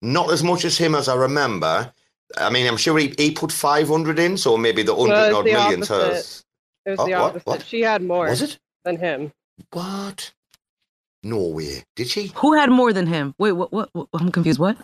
Not 0.00 0.32
as 0.32 0.42
much 0.42 0.64
as 0.64 0.78
him 0.78 0.94
as 0.94 1.08
I 1.08 1.14
remember. 1.14 1.92
I 2.38 2.50
mean, 2.50 2.66
I'm 2.66 2.76
sure 2.76 2.96
he, 2.98 3.14
he 3.18 3.30
put 3.32 3.52
five 3.52 3.88
hundred 3.88 4.18
in, 4.18 4.36
so 4.36 4.56
maybe 4.56 4.82
the 4.82 4.94
hundred 4.96 5.32
odd 5.34 5.44
million's 5.44 5.90
opposite. 5.90 6.12
hers. 6.14 6.44
It 6.86 6.90
was 6.90 6.98
Oh, 7.00 7.04
the 7.06 7.12
what? 7.12 7.20
opposite. 7.22 7.46
What? 7.46 7.62
She 7.66 7.80
had 7.82 8.02
more 8.02 8.26
Was 8.28 8.42
it? 8.42 8.58
than 8.84 8.96
him. 8.96 9.32
What? 9.72 10.32
No 11.22 11.46
way. 11.48 11.84
Did 11.96 12.08
she? 12.08 12.32
who 12.36 12.54
had 12.54 12.70
more 12.70 12.92
than 12.92 13.06
him? 13.06 13.34
Wait, 13.38 13.52
what 13.52 13.72
what, 13.72 13.90
what 13.92 14.08
I'm 14.14 14.32
confused. 14.32 14.58
What? 14.58 14.76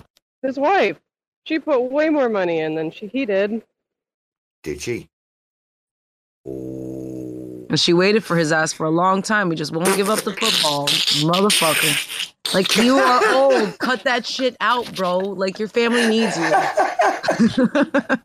His 0.43 0.59
wife. 0.59 0.99
She 1.45 1.59
put 1.59 1.91
way 1.91 2.11
more 2.11 2.29
money 2.29 2.61
in 2.61 2.75
than 2.75 2.91
she 2.91 3.07
he 3.09 3.27
did. 3.27 3.63
Did 4.63 4.81
she? 4.81 5.09
Oh. 6.47 7.67
And 7.71 7.79
she 7.79 7.93
waited 7.93 8.25
for 8.25 8.37
his 8.37 8.53
ass 8.53 8.73
for 8.73 8.87
a 8.87 8.91
long 8.91 9.21
time. 9.23 9.51
He 9.51 9.57
just 9.57 9.73
won't 9.73 9.95
give 9.97 10.09
up 10.09 10.21
the 10.21 10.33
football, 10.33 10.87
motherfucker. 10.87 12.33
Like 12.55 12.77
you 12.77 12.97
are 12.99 13.35
old. 13.35 13.79
Cut 13.79 14.05
that 14.05 14.25
shit 14.25 14.57
out, 14.61 14.95
bro. 14.95 15.19
Like 15.19 15.59
your 15.59 15.69
family 15.69 16.07
needs 16.07 16.37
you. 16.39 16.51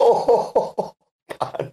Oh, 0.00 0.92
God. 1.40 1.72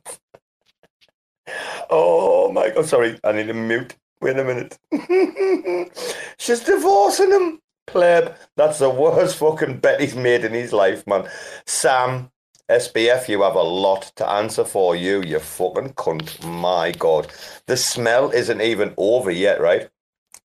Oh, 1.89 2.51
my 2.51 2.69
God. 2.69 2.85
Sorry, 2.85 3.19
I 3.23 3.31
need 3.31 3.47
to 3.47 3.53
mute. 3.53 3.95
Wait 4.21 4.37
a 4.37 4.43
minute. 4.43 4.77
She's 6.37 6.61
divorcing 6.61 7.31
him. 7.31 7.59
Pleb. 7.87 8.35
That's 8.55 8.79
the 8.79 8.89
worst 8.89 9.37
fucking 9.37 9.79
bet 9.79 9.99
he's 9.99 10.15
made 10.15 10.45
in 10.45 10.53
his 10.53 10.71
life, 10.71 11.05
man. 11.07 11.27
Sam, 11.65 12.31
SBF, 12.69 13.27
you 13.27 13.41
have 13.41 13.55
a 13.55 13.61
lot 13.61 14.11
to 14.15 14.29
answer 14.29 14.63
for 14.63 14.95
you, 14.95 15.21
you 15.23 15.39
fucking 15.39 15.93
cunt. 15.95 16.41
My 16.45 16.91
God. 16.91 17.33
The 17.65 17.75
smell 17.75 18.31
isn't 18.31 18.61
even 18.61 18.93
over 18.97 19.31
yet, 19.31 19.59
right? 19.59 19.89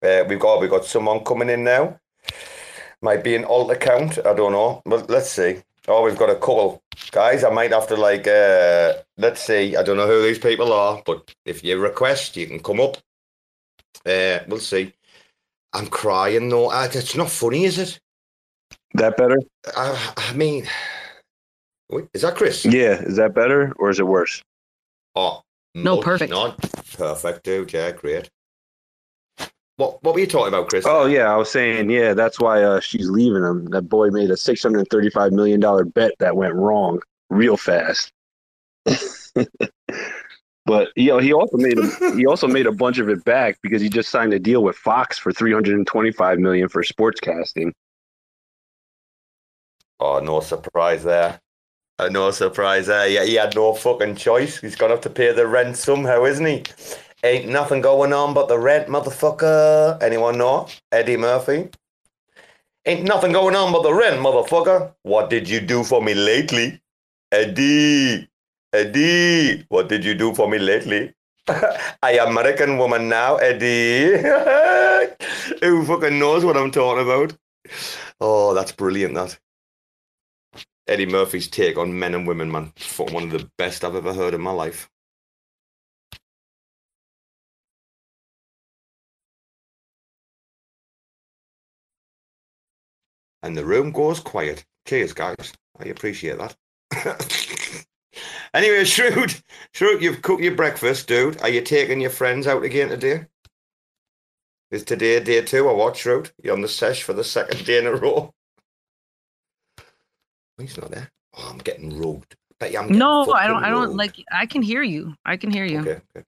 Uh, 0.02 0.24
we've 0.28 0.40
got 0.40 0.60
we've 0.60 0.70
got 0.70 0.84
someone 0.84 1.24
coming 1.24 1.50
in 1.50 1.62
now. 1.62 2.00
Might 3.02 3.22
be 3.22 3.36
an 3.36 3.44
alt 3.44 3.70
account. 3.70 4.18
I 4.26 4.34
don't 4.34 4.52
know. 4.52 4.82
But 4.84 5.08
let's 5.08 5.30
see. 5.30 5.62
Oh, 5.88 6.02
we've 6.02 6.18
got 6.18 6.30
a 6.30 6.34
couple. 6.34 6.82
Guys, 7.12 7.44
I 7.44 7.50
might 7.50 7.72
have 7.72 7.86
to 7.88 7.96
like 7.96 8.26
uh 8.26 8.94
let's 9.16 9.42
see. 9.42 9.76
I 9.76 9.82
don't 9.82 9.96
know 9.96 10.06
who 10.06 10.22
these 10.22 10.38
people 10.38 10.72
are, 10.72 11.02
but 11.06 11.32
if 11.44 11.62
you 11.62 11.78
request, 11.78 12.36
you 12.36 12.46
can 12.46 12.60
come 12.60 12.80
up. 12.80 12.96
Uh 14.04 14.40
we'll 14.48 14.58
see. 14.58 14.92
I'm 15.72 15.86
crying 15.86 16.48
though. 16.48 16.70
It's 16.72 17.14
not 17.14 17.30
funny, 17.30 17.64
is 17.64 17.78
it? 17.78 18.00
That 18.94 19.16
better? 19.16 19.38
I, 19.76 20.14
I 20.16 20.32
mean 20.32 20.66
Wait, 21.90 22.08
is 22.14 22.22
that 22.22 22.34
Chris? 22.34 22.64
Yeah, 22.64 23.00
is 23.02 23.16
that 23.16 23.34
better 23.34 23.72
or 23.78 23.90
is 23.90 24.00
it 24.00 24.06
worse? 24.06 24.42
Oh 25.14 25.42
No, 25.74 26.00
perfect. 26.00 26.30
Not 26.30 26.58
perfect, 26.96 27.44
dude. 27.44 27.72
Yeah, 27.72 27.92
great. 27.92 28.30
What 29.76 30.02
what 30.02 30.14
were 30.14 30.20
you 30.20 30.26
talking 30.26 30.48
about, 30.48 30.68
Chris? 30.68 30.86
Oh 30.88 31.06
yeah, 31.06 31.32
I 31.32 31.36
was 31.36 31.50
saying 31.50 31.90
yeah. 31.90 32.14
That's 32.14 32.40
why 32.40 32.62
uh, 32.62 32.80
she's 32.80 33.10
leaving 33.10 33.44
him. 33.44 33.66
That 33.66 33.82
boy 33.82 34.08
made 34.10 34.30
a 34.30 34.36
six 34.36 34.62
hundred 34.62 34.88
thirty-five 34.90 35.32
million 35.32 35.60
dollar 35.60 35.84
bet 35.84 36.12
that 36.18 36.36
went 36.36 36.54
wrong 36.54 37.00
real 37.28 37.58
fast. 37.58 38.10
but 40.64 40.88
you 40.96 41.08
know, 41.08 41.18
he 41.18 41.32
also 41.34 41.58
made 41.58 41.78
a, 41.78 42.16
he 42.16 42.24
also 42.24 42.48
made 42.48 42.66
a 42.66 42.72
bunch 42.72 42.98
of 42.98 43.10
it 43.10 43.22
back 43.24 43.58
because 43.60 43.82
he 43.82 43.90
just 43.90 44.08
signed 44.08 44.32
a 44.32 44.38
deal 44.38 44.62
with 44.62 44.76
Fox 44.76 45.18
for 45.18 45.30
three 45.30 45.52
hundred 45.52 45.74
and 45.74 45.86
twenty-five 45.86 46.38
million 46.38 46.70
for 46.70 46.82
sportscasting. 46.82 47.72
Oh, 50.00 50.20
no 50.20 50.40
surprise 50.40 51.04
there. 51.04 51.40
Uh, 51.98 52.08
no 52.08 52.30
surprise 52.30 52.86
there. 52.86 53.08
Yeah, 53.08 53.24
he 53.24 53.34
had 53.34 53.54
no 53.54 53.74
fucking 53.74 54.16
choice. 54.16 54.58
He's 54.58 54.76
gonna 54.76 54.94
have 54.94 55.02
to 55.02 55.10
pay 55.10 55.32
the 55.32 55.46
rent 55.46 55.76
somehow, 55.76 56.24
isn't 56.24 56.46
he? 56.46 56.64
Ain't 57.26 57.48
nothing 57.48 57.80
going 57.80 58.12
on 58.12 58.34
but 58.34 58.46
the 58.46 58.56
rent, 58.56 58.86
motherfucker. 58.86 60.00
Anyone 60.00 60.38
know? 60.38 60.68
Eddie 60.92 61.16
Murphy. 61.16 61.70
Ain't 62.84 63.02
nothing 63.02 63.32
going 63.32 63.56
on 63.56 63.72
but 63.72 63.82
the 63.82 63.92
rent, 63.92 64.20
motherfucker. 64.20 64.94
What 65.02 65.28
did 65.28 65.48
you 65.48 65.58
do 65.58 65.82
for 65.82 66.00
me 66.00 66.14
lately? 66.14 66.80
Eddie. 67.32 68.28
Eddie. 68.72 69.66
What 69.70 69.88
did 69.88 70.04
you 70.04 70.14
do 70.14 70.34
for 70.34 70.48
me 70.48 70.60
lately? 70.60 71.12
I 71.48 72.12
am 72.12 72.28
American 72.28 72.78
woman 72.78 73.08
now, 73.08 73.38
Eddie. 73.38 74.22
Who 75.62 75.84
fucking 75.84 76.20
knows 76.20 76.44
what 76.44 76.56
I'm 76.56 76.70
talking 76.70 77.02
about? 77.02 77.36
Oh, 78.20 78.54
that's 78.54 78.70
brilliant, 78.70 79.14
that. 79.14 79.36
Eddie 80.86 81.06
Murphy's 81.06 81.48
take 81.48 81.76
on 81.76 81.98
men 81.98 82.14
and 82.14 82.24
women, 82.24 82.52
man. 82.52 82.72
One 82.98 83.24
of 83.24 83.30
the 83.32 83.50
best 83.58 83.84
I've 83.84 83.96
ever 83.96 84.14
heard 84.14 84.32
in 84.32 84.40
my 84.40 84.52
life. 84.52 84.88
And 93.46 93.56
the 93.56 93.64
room 93.64 93.92
goes 93.92 94.18
quiet. 94.18 94.64
Cheers, 94.86 95.12
guys. 95.12 95.52
I 95.78 95.84
appreciate 95.84 96.36
that. 96.38 96.56
anyway, 98.52 98.82
Shrute, 98.82 99.40
Shrute, 99.72 100.00
you've 100.00 100.20
cooked 100.20 100.42
your 100.42 100.56
breakfast, 100.56 101.06
dude. 101.06 101.40
Are 101.42 101.48
you 101.48 101.60
taking 101.60 102.00
your 102.00 102.10
friends 102.10 102.48
out 102.48 102.64
again 102.64 102.88
today? 102.88 103.26
Is 104.72 104.82
today 104.82 105.20
day 105.20 105.42
two 105.42 105.68
or 105.68 105.76
what, 105.76 105.94
Shrute? 105.94 106.32
You're 106.42 106.54
on 106.54 106.60
the 106.60 106.66
sesh 106.66 107.04
for 107.04 107.12
the 107.12 107.22
second 107.22 107.64
day 107.64 107.78
in 107.78 107.86
a 107.86 107.94
row. 107.94 108.34
He's 110.58 110.76
not 110.76 110.90
there. 110.90 111.12
Oh, 111.38 111.48
I'm 111.48 111.58
getting 111.58 111.96
rugged. 112.00 112.34
Bet 112.58 112.72
you 112.72 112.80
I'm 112.80 112.86
getting 112.86 112.98
No, 112.98 113.30
I 113.32 113.46
don't. 113.46 113.62
I 113.62 113.68
don't 113.68 113.82
rugged. 113.82 113.96
like. 113.96 114.24
I 114.32 114.46
can 114.46 114.62
hear 114.62 114.82
you. 114.82 115.14
I 115.24 115.36
can 115.36 115.52
hear 115.52 115.64
you. 115.64 115.80
Okay, 115.80 116.00
okay. 116.16 116.26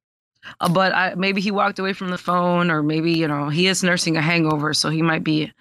Uh, 0.61 0.69
but 0.69 0.95
I, 0.95 1.15
maybe 1.17 1.41
he 1.41 1.51
walked 1.51 1.81
away 1.81 1.95
from 1.95 2.11
the 2.11 2.19
phone, 2.19 2.71
or 2.71 2.81
maybe 2.85 3.11
you 3.11 3.27
know 3.27 3.49
he 3.49 3.67
is 3.67 3.83
nursing 3.83 4.17
a 4.17 4.23
hangover, 4.23 4.73
so 4.73 4.89
he 4.89 5.03
might 5.03 5.25
be, 5.25 5.53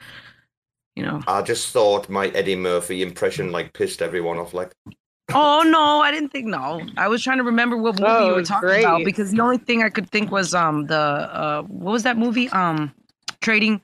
you 0.98 1.04
know. 1.04 1.22
I 1.28 1.42
just 1.42 1.70
thought 1.70 2.10
my 2.10 2.28
Eddie 2.30 2.56
Murphy 2.56 3.02
impression 3.04 3.52
like 3.52 3.72
pissed 3.74 4.02
everyone 4.02 4.38
off. 4.40 4.54
Like, 4.54 4.72
Oh 5.34 5.62
no, 5.66 6.00
I 6.02 6.10
didn't 6.12 6.30
think 6.30 6.46
no. 6.48 6.82
I 6.98 7.08
was 7.08 7.22
trying 7.24 7.38
to 7.38 7.44
remember 7.44 7.76
what 7.78 8.00
movie 8.00 8.12
Oh, 8.12 8.26
you 8.28 8.32
were 8.32 8.38
was 8.40 8.48
talking 8.48 8.80
about 8.80 9.04
because 9.06 9.32
the 9.32 9.42
only 9.42 9.58
thing 9.58 9.84
I 9.84 9.90
could 9.90 10.10
think 10.10 10.32
was 10.32 10.54
um 10.56 10.88
the 10.88 10.96
uh 10.98 11.62
what 11.64 11.92
was 11.92 12.04
that 12.04 12.18
movie 12.18 12.50
um 12.50 12.94
trading 13.42 13.82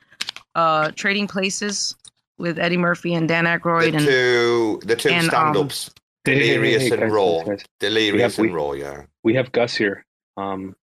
uh 0.56 0.92
trading 0.96 1.28
places 1.28 1.96
with 2.38 2.58
Eddie 2.60 2.78
Murphy 2.78 3.14
and 3.14 3.28
Dan 3.28 3.46
Aykroyd 3.46 3.92
the 3.92 3.98
and 3.98 4.06
two, 4.06 4.80
the 4.86 4.96
two 4.96 5.10
and, 5.10 5.26
um, 5.26 5.30
stand-ups, 5.30 5.92
Hey, 6.26 6.36
hey, 6.36 6.40
hey, 6.40 6.54
Delirious 6.54 6.82
hey, 6.84 6.92
and 6.92 7.02
guys, 7.02 7.12
Raw, 7.12 7.38
guys, 7.40 7.48
guys. 7.48 7.64
Delirious 7.80 8.38
We 8.38 8.48
and 8.48 8.56
have- 8.56 8.64
Raw. 8.64 8.72
Yeah. 8.74 9.02
We 9.24 9.34
have 9.36 9.52
Gus 9.52 9.76
here. 9.76 10.06
Um, 10.38 10.76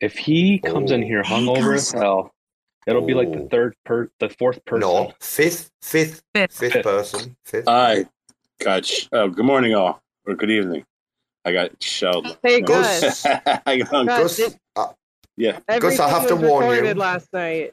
if 0.00 0.18
he 0.18 0.58
comes 0.58 0.90
in 0.90 1.02
Oh. 1.04 1.06
here 1.06 1.22
Hey, 1.22 1.34
hungover 1.34 1.74
Gus. 1.74 1.94
as 1.94 2.00
hell, 2.00 2.32
it'll 2.86 3.06
be 3.06 3.14
like 3.14 3.32
the 3.32 3.48
third 3.50 3.74
per, 3.84 4.10
the 4.20 4.28
fourth 4.28 4.64
person. 4.64 4.80
No, 4.80 5.12
fifth, 5.20 5.70
fifth, 5.82 6.22
Fifth. 6.34 6.52
fifth 6.58 6.72
Fifth. 6.72 6.82
person, 6.84 7.36
fifth. 7.44 7.64
Hi, 7.68 8.06
Coach. 8.60 9.08
Oh, 9.12 9.28
good 9.28 9.44
morning, 9.44 9.74
all, 9.74 10.02
or 10.26 10.34
good 10.34 10.50
evening. 10.50 10.84
I 11.44 11.52
got 11.52 11.82
shelled. 11.82 12.38
Hey, 12.42 12.60
No. 12.60 12.66
Gus. 12.68 13.26
I 13.66 13.78
got 13.78 14.06
Gus, 14.06 14.38
Gus, 14.38 14.56
uh, 14.76 14.86
yeah, 15.36 15.58
Everything 15.68 16.00
I 16.00 16.08
have 16.08 16.28
to 16.28 16.36
warn 16.36 16.84
you. 16.84 16.94
last 16.94 17.32
night. 17.32 17.72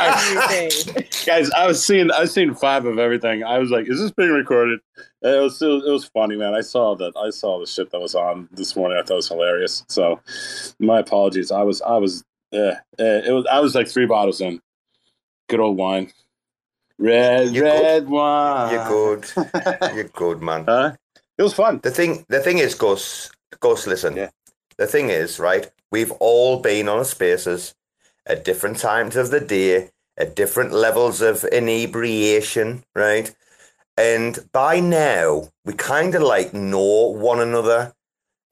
Everything. 0.00 1.04
guys. 1.26 1.50
I 1.50 1.66
was 1.66 1.84
seeing, 1.84 2.10
I 2.12 2.20
was 2.20 2.32
seeing 2.32 2.54
five 2.54 2.84
of 2.86 2.98
everything. 2.98 3.42
I 3.42 3.58
was 3.58 3.70
like, 3.70 3.88
"Is 3.88 3.98
this 4.00 4.12
being 4.12 4.30
recorded?" 4.30 4.78
And 5.22 5.34
It 5.34 5.40
was, 5.40 5.60
it 5.60 5.66
was, 5.66 5.84
it 5.86 5.90
was 5.90 6.04
funny, 6.06 6.36
man. 6.36 6.54
I 6.54 6.60
saw 6.60 6.94
that. 6.96 7.12
I 7.16 7.30
saw 7.30 7.58
the 7.58 7.66
shit 7.66 7.90
that 7.90 8.00
was 8.00 8.14
on 8.14 8.48
this 8.52 8.76
morning. 8.76 8.96
I 8.98 9.02
thought 9.02 9.14
it 9.14 9.16
was 9.16 9.28
hilarious. 9.28 9.84
So, 9.88 10.20
my 10.78 11.00
apologies. 11.00 11.50
I 11.50 11.62
was, 11.62 11.82
I 11.82 11.96
was, 11.96 12.22
yeah, 12.52 12.80
it 12.98 13.32
was. 13.32 13.46
I 13.50 13.60
was 13.60 13.74
like 13.74 13.88
three 13.88 14.06
bottles 14.06 14.40
in. 14.40 14.60
Good 15.48 15.60
old 15.60 15.76
wine, 15.76 16.12
red, 16.98 17.54
You 17.54 17.62
red 17.62 18.08
wine. 18.08 18.72
You're 18.74 18.88
good. 18.88 19.26
You're 19.94 20.04
good, 20.08 20.42
man. 20.42 20.64
Huh? 20.68 20.96
It 21.38 21.42
was 21.42 21.52
fun. 21.54 21.80
The 21.82 21.90
thing, 21.90 22.24
the 22.28 22.40
thing 22.40 22.58
is, 22.58 22.74
Gus, 22.74 23.30
Gus, 23.60 23.86
listen. 23.86 24.16
Yeah. 24.16 24.30
The 24.78 24.86
thing 24.86 25.10
is, 25.10 25.38
right? 25.38 25.70
We've 25.92 26.12
all 26.12 26.60
been 26.60 26.88
on 26.88 27.04
spaces 27.04 27.74
at 28.26 28.44
different 28.44 28.78
times 28.78 29.16
of 29.16 29.30
the 29.30 29.40
day, 29.40 29.90
at 30.16 30.34
different 30.34 30.72
levels 30.72 31.20
of 31.20 31.44
inebriation, 31.44 32.84
right? 32.94 33.34
And 33.98 34.38
by 34.52 34.80
now, 34.80 35.48
we 35.64 35.74
kind 35.74 36.14
of 36.14 36.22
like 36.22 36.54
know 36.54 37.08
one 37.12 37.40
another. 37.40 37.92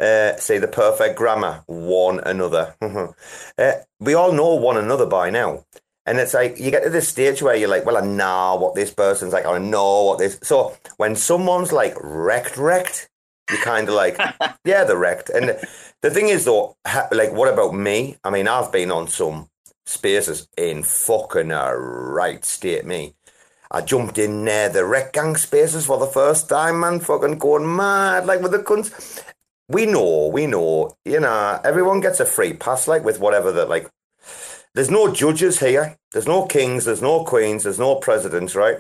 Uh, 0.01 0.37
say 0.37 0.59
the 0.59 0.69
perfect 0.69 1.16
grammar, 1.16 1.62
one 1.66 2.21
another. 2.21 2.75
uh, 3.59 3.73
we 4.01 4.15
all 4.15 4.33
know 4.33 4.55
one 4.55 4.77
another 4.77 5.07
by 5.07 5.31
now. 5.31 5.65
And 6.07 6.19
it's 6.19 6.35
like 6.35 6.59
you 6.59 6.71
get 6.71 6.83
to 6.85 6.91
this 6.91 7.09
stage 7.09 7.43
where 7.43 7.57
you're 7.57 7.69
like, 7.69 7.87
well, 7.87 7.97
I 7.97 8.05
know 8.05 8.57
what 8.57 8.75
this 8.75 8.93
person's 8.93 9.33
like, 9.33 9.47
I 9.47 9.59
know 9.59 10.05
what 10.05 10.19
this. 10.19 10.39
So 10.43 10.77
when 10.97 11.16
someone's 11.16 11.73
like 11.73 11.97
wrecked, 12.01 12.57
wrecked, 12.57 13.09
you're 13.51 13.62
kind 13.62 13.89
of 13.89 13.95
like, 13.95 14.19
yeah, 14.65 14.85
they're 14.85 14.99
wrecked. 14.99 15.31
And 15.31 15.57
the 16.03 16.11
thing 16.11 16.29
is, 16.29 16.45
though, 16.45 16.77
ha- 16.87 17.09
like, 17.12 17.33
what 17.33 17.53
about 17.53 17.73
me? 17.75 18.19
I 18.25 18.31
mean, 18.31 18.49
I've 18.49 18.73
been 18.73 18.91
on 18.91 19.09
some 19.09 19.49
spaces 19.87 20.49
in 20.59 20.83
fucking 20.83 21.51
a 21.51 21.77
right 21.77 22.45
state, 22.45 22.85
me. 22.85 23.15
I 23.71 23.81
jumped 23.81 24.19
in 24.19 24.45
there, 24.45 24.69
the 24.69 24.81
Rekt 24.81 25.15
Gang 25.15 25.37
spaces 25.37 25.87
for 25.87 25.99
the 25.99 26.07
first 26.07 26.49
time, 26.49 26.81
man, 26.81 27.01
fucking 27.01 27.39
going 27.39 27.75
mad, 27.75 28.27
like 28.27 28.41
with 28.41 28.53
the 28.53 28.59
cunts. 28.59 29.25
We 29.69 29.86
know, 29.86 30.28
we 30.28 30.47
know, 30.47 30.97
you 31.05 31.20
know, 31.20 31.61
everyone 31.65 32.01
gets 32.01 32.20
a 32.20 32.27
free 32.27 32.53
pass, 32.53 32.86
like 32.86 33.05
with 33.05 33.19
whatever 33.19 33.51
that, 33.53 33.69
like, 33.69 33.89
there's 34.74 34.91
no 34.91 35.12
judges 35.12 35.61
here. 35.61 35.97
There's 36.12 36.27
no 36.27 36.47
kings. 36.47 36.85
There's 36.85 37.01
no 37.01 37.24
queens. 37.24 37.62
There's 37.62 37.78
no 37.78 37.95
presidents, 37.95 38.55
right? 38.55 38.78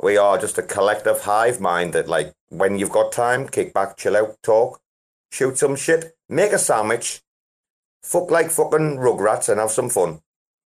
We 0.00 0.16
are 0.16 0.38
just 0.38 0.58
a 0.58 0.62
collective 0.62 1.22
hive 1.22 1.60
mind 1.60 1.92
that, 1.92 2.08
like, 2.08 2.32
when 2.48 2.78
you've 2.78 2.90
got 2.90 3.12
time, 3.12 3.48
kick 3.48 3.74
back, 3.74 3.96
chill 3.96 4.16
out, 4.16 4.36
talk, 4.42 4.80
shoot 5.30 5.58
some 5.58 5.76
shit, 5.76 6.14
make 6.28 6.52
a 6.52 6.58
sandwich, 6.58 7.20
fuck 8.02 8.30
like 8.30 8.50
fucking 8.50 8.98
rugrats, 8.98 9.48
and 9.48 9.60
have 9.60 9.70
some 9.70 9.90
fun. 9.90 10.20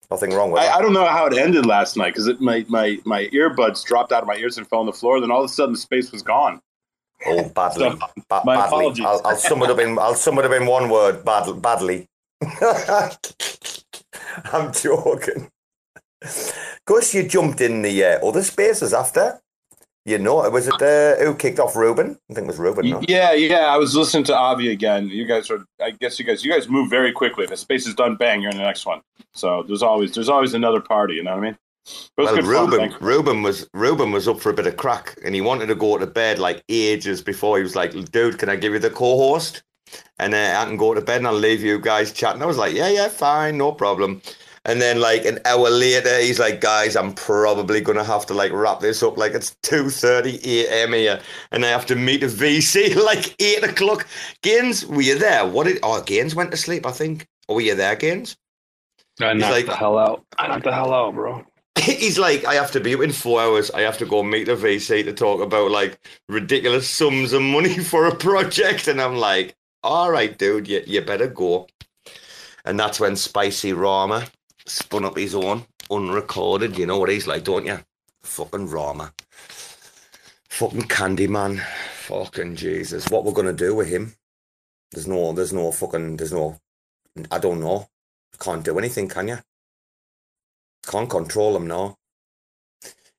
Nothing 0.09 0.33
wrong 0.33 0.51
with 0.51 0.61
I, 0.61 0.65
that. 0.65 0.75
I 0.75 0.81
don't 0.81 0.93
know 0.93 1.05
how 1.05 1.25
it 1.27 1.37
ended 1.37 1.65
last 1.65 1.95
night 1.95 2.13
because 2.13 2.29
my, 2.39 2.65
my 2.67 2.99
my 3.05 3.27
earbuds 3.27 3.85
dropped 3.85 4.11
out 4.11 4.23
of 4.23 4.27
my 4.27 4.35
ears 4.35 4.57
and 4.57 4.67
fell 4.67 4.79
on 4.79 4.85
the 4.85 4.93
floor. 4.93 5.21
Then 5.21 5.31
all 5.31 5.43
of 5.43 5.49
a 5.49 5.53
sudden, 5.53 5.73
the 5.73 5.79
space 5.79 6.11
was 6.11 6.21
gone. 6.21 6.61
Oh, 7.25 7.43
badly, 7.55 7.89
So, 7.91 7.97
Ba- 8.29 8.41
my 8.45 8.55
badly. 8.55 8.77
apologies. 8.77 9.05
I'll, 9.05 9.21
I'll 9.25 9.35
sum 9.37 9.61
it 9.63 9.69
up 9.69 9.79
in. 9.79 9.97
I'll 9.99 10.15
sum 10.15 10.39
it 10.39 10.45
up 10.45 10.51
in 10.51 10.65
one 10.65 10.89
word. 10.89 11.23
Bad, 11.25 11.61
badly. 11.61 12.07
I'm 14.51 14.71
joking. 14.73 15.49
Of 16.23 16.79
course, 16.85 17.13
you 17.13 17.27
jumped 17.27 17.61
in 17.61 17.81
the 17.81 18.03
uh, 18.03 18.27
other 18.27 18.43
spaces 18.43 18.93
after. 18.93 19.39
You 20.03 20.17
know, 20.17 20.43
it 20.43 20.51
was 20.51 20.67
it 20.67 20.81
uh, 20.81 21.15
who 21.23 21.35
kicked 21.35 21.59
off 21.59 21.75
Ruben? 21.75 22.17
I 22.29 22.33
think 22.33 22.45
it 22.45 22.47
was 22.47 22.57
Ruben. 22.57 22.89
No? 22.89 23.01
Yeah, 23.07 23.33
yeah. 23.33 23.67
I 23.67 23.77
was 23.77 23.95
listening 23.95 24.23
to 24.25 24.35
Avi 24.35 24.71
again. 24.71 25.07
You 25.07 25.25
guys 25.25 25.51
are. 25.51 25.63
I 25.79 25.91
guess 25.91 26.17
you 26.17 26.25
guys. 26.25 26.43
You 26.43 26.51
guys 26.51 26.67
move 26.67 26.89
very 26.89 27.11
quickly. 27.11 27.43
If 27.43 27.51
the 27.51 27.57
space 27.57 27.85
is 27.85 27.93
done, 27.93 28.15
bang, 28.15 28.41
you're 28.41 28.49
in 28.49 28.57
the 28.57 28.63
next 28.63 28.87
one. 28.87 29.01
So 29.35 29.63
there's 29.67 29.83
always 29.83 30.11
there's 30.13 30.29
always 30.29 30.55
another 30.55 30.81
party. 30.81 31.15
You 31.15 31.23
know 31.23 31.31
what 31.35 31.43
I 31.43 31.49
mean? 31.49 31.57
But 32.15 32.25
Well, 32.25 32.35
good 32.35 32.45
fun, 32.45 32.69
Ruben. 32.69 32.95
Ruben 33.01 33.41
was 33.43 33.67
Ruben 33.73 34.11
was 34.11 34.27
up 34.27 34.39
for 34.39 34.49
a 34.49 34.53
bit 34.53 34.67
of 34.67 34.77
crack, 34.77 35.17
and 35.25 35.33
he 35.33 35.41
wanted 35.41 35.67
to 35.67 35.75
go 35.75 35.97
to 35.97 36.05
bed 36.07 36.39
like 36.39 36.63
ages 36.69 37.21
before. 37.21 37.57
He 37.57 37.63
was 37.63 37.75
like, 37.75 37.91
"Dude, 38.11 38.37
can 38.37 38.49
I 38.49 38.55
give 38.55 38.73
you 38.73 38.79
the 38.79 38.89
co-host, 38.91 39.63
and 40.19 40.33
uh, 40.33 40.55
I 40.59 40.65
can 40.65 40.77
go 40.77 40.93
to 40.93 41.01
bed, 41.01 41.17
and 41.17 41.27
I'll 41.27 41.33
leave 41.33 41.61
you 41.63 41.79
guys 41.79 42.11
chatting." 42.13 42.41
I 42.43 42.45
was 42.45 42.57
like, 42.57 42.73
"Yeah, 42.75 42.89
yeah, 42.89 43.07
fine, 43.07 43.57
no 43.57 43.71
problem." 43.71 44.21
And 44.63 44.79
then 44.79 44.99
like 44.99 45.25
an 45.25 45.39
hour 45.45 45.71
later, 45.71 46.19
he's 46.19 46.37
like, 46.37 46.61
"Guys, 46.61 46.95
I'm 46.95 47.13
probably 47.13 47.81
gonna 47.81 48.03
have 48.03 48.27
to 48.27 48.35
like 48.35 48.51
wrap 48.51 48.79
this 48.79 49.01
up. 49.01 49.17
Like 49.17 49.33
it's 49.33 49.55
two 49.63 49.89
thirty 49.89 50.39
a.m. 50.43 50.93
here, 50.93 51.19
and 51.51 51.65
I 51.65 51.69
have 51.69 51.87
to 51.87 51.95
meet 51.95 52.21
a 52.21 52.27
VC 52.27 52.95
like 53.03 53.33
eight 53.41 53.63
o'clock." 53.63 54.05
Gaines, 54.43 54.85
were 54.85 55.01
you 55.01 55.17
there? 55.17 55.47
What 55.47 55.65
did? 55.65 55.79
Oh, 55.81 55.99
Gaines 56.03 56.35
went 56.35 56.51
to 56.51 56.57
sleep, 56.57 56.85
I 56.85 56.91
think. 56.91 57.25
Or 57.47 57.55
were 57.55 57.61
you 57.61 57.73
there, 57.73 57.95
Gaines? 57.95 58.37
I 59.19 59.33
He's 59.33 59.41
knocked 59.41 59.53
like- 59.53 59.65
the 59.65 59.75
hell 59.75 59.97
out. 59.97 60.23
I 60.37 60.47
knocked 60.47 60.63
the 60.65 60.73
hell 60.73 60.93
out, 60.93 61.15
bro. 61.15 61.43
He's 61.79 62.19
like, 62.19 62.45
I 62.45 62.55
have 62.55 62.71
to 62.71 62.79
be 62.79 62.93
in 62.93 63.11
four 63.11 63.41
hours. 63.41 63.71
I 63.71 63.81
have 63.81 63.97
to 63.99 64.05
go 64.05 64.23
meet 64.23 64.45
the 64.45 64.55
VC 64.55 65.03
to 65.03 65.13
talk 65.13 65.41
about 65.41 65.71
like 65.71 65.99
ridiculous 66.29 66.89
sums 66.89 67.33
of 67.33 67.41
money 67.41 67.77
for 67.83 68.05
a 68.07 68.15
project. 68.15 68.87
And 68.87 69.01
I'm 69.01 69.15
like, 69.17 69.55
all 69.83 70.11
right, 70.11 70.37
dude, 70.37 70.67
you, 70.67 70.83
you 70.85 71.01
better 71.01 71.27
go. 71.27 71.67
And 72.65 72.79
that's 72.79 72.99
when 72.99 73.15
Spicy 73.15 73.73
Rama 73.73 74.27
spun 74.65 75.05
up 75.05 75.17
his 75.17 75.33
own 75.33 75.65
unrecorded. 75.89 76.77
You 76.77 76.85
know 76.85 76.99
what 76.99 77.09
he's 77.09 77.27
like, 77.27 77.43
don't 77.43 77.65
you? 77.65 77.79
Fucking 78.21 78.69
Rama. 78.69 79.13
Fucking 80.49 80.83
Candyman. 80.83 81.61
Fucking 81.93 82.55
Jesus. 82.55 83.09
What 83.09 83.23
we're 83.23 83.31
gonna 83.31 83.53
do 83.53 83.73
with 83.73 83.87
him? 83.87 84.13
There's 84.91 85.07
no, 85.07 85.31
there's 85.33 85.53
no 85.53 85.71
fucking, 85.71 86.17
there's 86.17 86.33
no, 86.33 86.59
I 87.31 87.39
don't 87.39 87.61
know. 87.61 87.87
Can't 88.39 88.63
do 88.63 88.77
anything, 88.77 89.07
can 89.07 89.29
you? 89.29 89.37
Can't 90.85 91.09
control 91.09 91.55
him 91.55 91.67
now. 91.67 91.95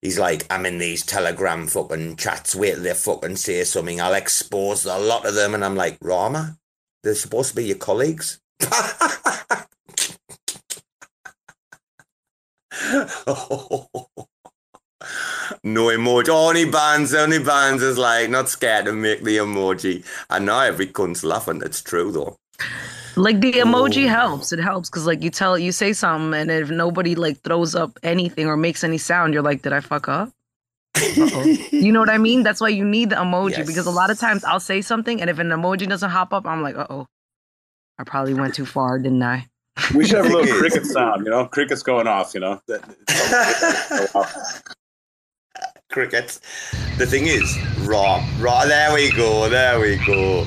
He's 0.00 0.18
like, 0.18 0.44
I'm 0.50 0.66
in 0.66 0.78
these 0.78 1.06
telegram 1.06 1.68
fucking 1.68 2.16
chats. 2.16 2.56
Wait 2.56 2.74
till 2.74 2.82
they 2.82 2.94
fucking 2.94 3.36
say 3.36 3.62
something. 3.62 4.00
I'll 4.00 4.14
expose 4.14 4.84
a 4.84 4.98
lot 4.98 5.26
of 5.26 5.34
them. 5.34 5.54
And 5.54 5.64
I'm 5.64 5.76
like, 5.76 5.96
Rama, 6.00 6.58
they're 7.04 7.14
supposed 7.14 7.50
to 7.50 7.56
be 7.56 7.66
your 7.66 7.76
colleagues. 7.76 8.40
no 8.60 8.68
emoji. 15.62 16.28
Only 16.28 16.64
bands, 16.64 17.14
only 17.14 17.38
bands 17.38 17.82
is 17.82 17.96
like 17.96 18.28
not 18.28 18.48
scared 18.48 18.86
to 18.86 18.92
make 18.92 19.22
the 19.22 19.36
emoji. 19.36 20.04
I 20.28 20.40
know 20.40 20.58
every 20.58 20.88
cunt's 20.88 21.22
laughing. 21.22 21.62
It's 21.64 21.80
true 21.80 22.10
though. 22.10 22.38
Like 23.16 23.40
the 23.40 23.52
emoji 23.52 24.04
Ooh. 24.04 24.08
helps. 24.08 24.52
It 24.52 24.58
helps 24.58 24.88
because 24.88 25.06
like 25.06 25.22
you 25.22 25.30
tell 25.30 25.58
you 25.58 25.72
say 25.72 25.92
something 25.92 26.38
and 26.38 26.50
if 26.50 26.70
nobody 26.70 27.14
like 27.14 27.40
throws 27.40 27.74
up 27.74 27.98
anything 28.02 28.46
or 28.46 28.56
makes 28.56 28.82
any 28.84 28.98
sound, 28.98 29.34
you're 29.34 29.42
like, 29.42 29.62
did 29.62 29.72
I 29.72 29.80
fuck 29.80 30.08
up? 30.08 30.30
You 31.16 31.92
know 31.92 32.00
what 32.00 32.10
I 32.10 32.18
mean? 32.18 32.42
That's 32.42 32.60
why 32.60 32.68
you 32.68 32.84
need 32.84 33.10
the 33.10 33.16
emoji 33.16 33.66
because 33.66 33.86
a 33.86 33.90
lot 33.90 34.10
of 34.10 34.18
times 34.18 34.44
I'll 34.44 34.60
say 34.60 34.80
something 34.82 35.20
and 35.20 35.28
if 35.28 35.38
an 35.38 35.48
emoji 35.48 35.88
doesn't 35.88 36.10
hop 36.10 36.32
up, 36.32 36.46
I'm 36.46 36.62
like, 36.62 36.76
uh 36.76 36.86
oh, 36.88 37.06
I 37.98 38.04
probably 38.04 38.34
went 38.34 38.54
too 38.54 38.66
far, 38.66 38.98
didn't 38.98 39.22
I? 39.22 39.46
We 39.94 40.06
should 40.06 40.18
have 40.24 40.26
a 40.26 40.36
little 40.36 40.58
cricket 40.58 40.86
sound. 40.86 41.24
You 41.24 41.30
know, 41.30 41.46
crickets 41.46 41.82
going 41.82 42.06
off. 42.06 42.34
You 42.34 42.40
know. 42.40 42.60
That- 42.68 42.82
crickets. 45.90 46.40
The 46.98 47.06
thing 47.06 47.26
is, 47.26 47.56
Rom, 47.80 48.26
Rom, 48.40 48.68
there 48.68 48.92
we 48.94 49.12
go, 49.12 49.48
there 49.48 49.78
we 49.78 49.96
go. 50.06 50.46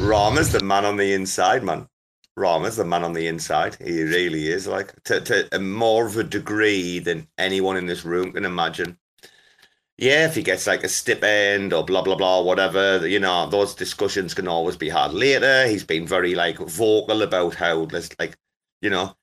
Rom 0.00 0.38
is 0.38 0.52
the 0.52 0.62
man 0.62 0.84
on 0.84 0.96
the 0.96 1.12
inside, 1.12 1.64
man. 1.64 1.88
Rama's 2.36 2.76
the 2.76 2.84
man 2.84 3.02
on 3.02 3.14
the 3.14 3.26
inside. 3.26 3.76
He 3.84 4.02
really 4.02 4.46
is, 4.46 4.66
like, 4.66 5.02
to, 5.04 5.20
to 5.20 5.48
a 5.54 5.58
more 5.58 6.06
of 6.06 6.16
a 6.16 6.22
degree 6.22 7.00
than 7.00 7.26
anyone 7.36 7.76
in 7.76 7.86
this 7.86 8.04
room 8.04 8.32
can 8.32 8.44
imagine. 8.44 8.96
Yeah, 9.96 10.26
if 10.26 10.36
he 10.36 10.44
gets 10.44 10.68
like 10.68 10.84
a 10.84 10.88
stipend 10.88 11.72
or 11.72 11.84
blah 11.84 12.02
blah 12.02 12.14
blah, 12.14 12.42
whatever, 12.42 13.06
you 13.08 13.18
know, 13.18 13.48
those 13.48 13.74
discussions 13.74 14.34
can 14.34 14.46
always 14.46 14.76
be 14.76 14.88
had 14.88 15.12
later. 15.12 15.66
He's 15.66 15.82
been 15.82 16.06
very 16.06 16.36
like 16.36 16.58
vocal 16.58 17.22
about 17.22 17.56
how 17.56 17.84
there's 17.86 18.16
like, 18.20 18.38
you 18.80 18.90
know, 18.90 19.16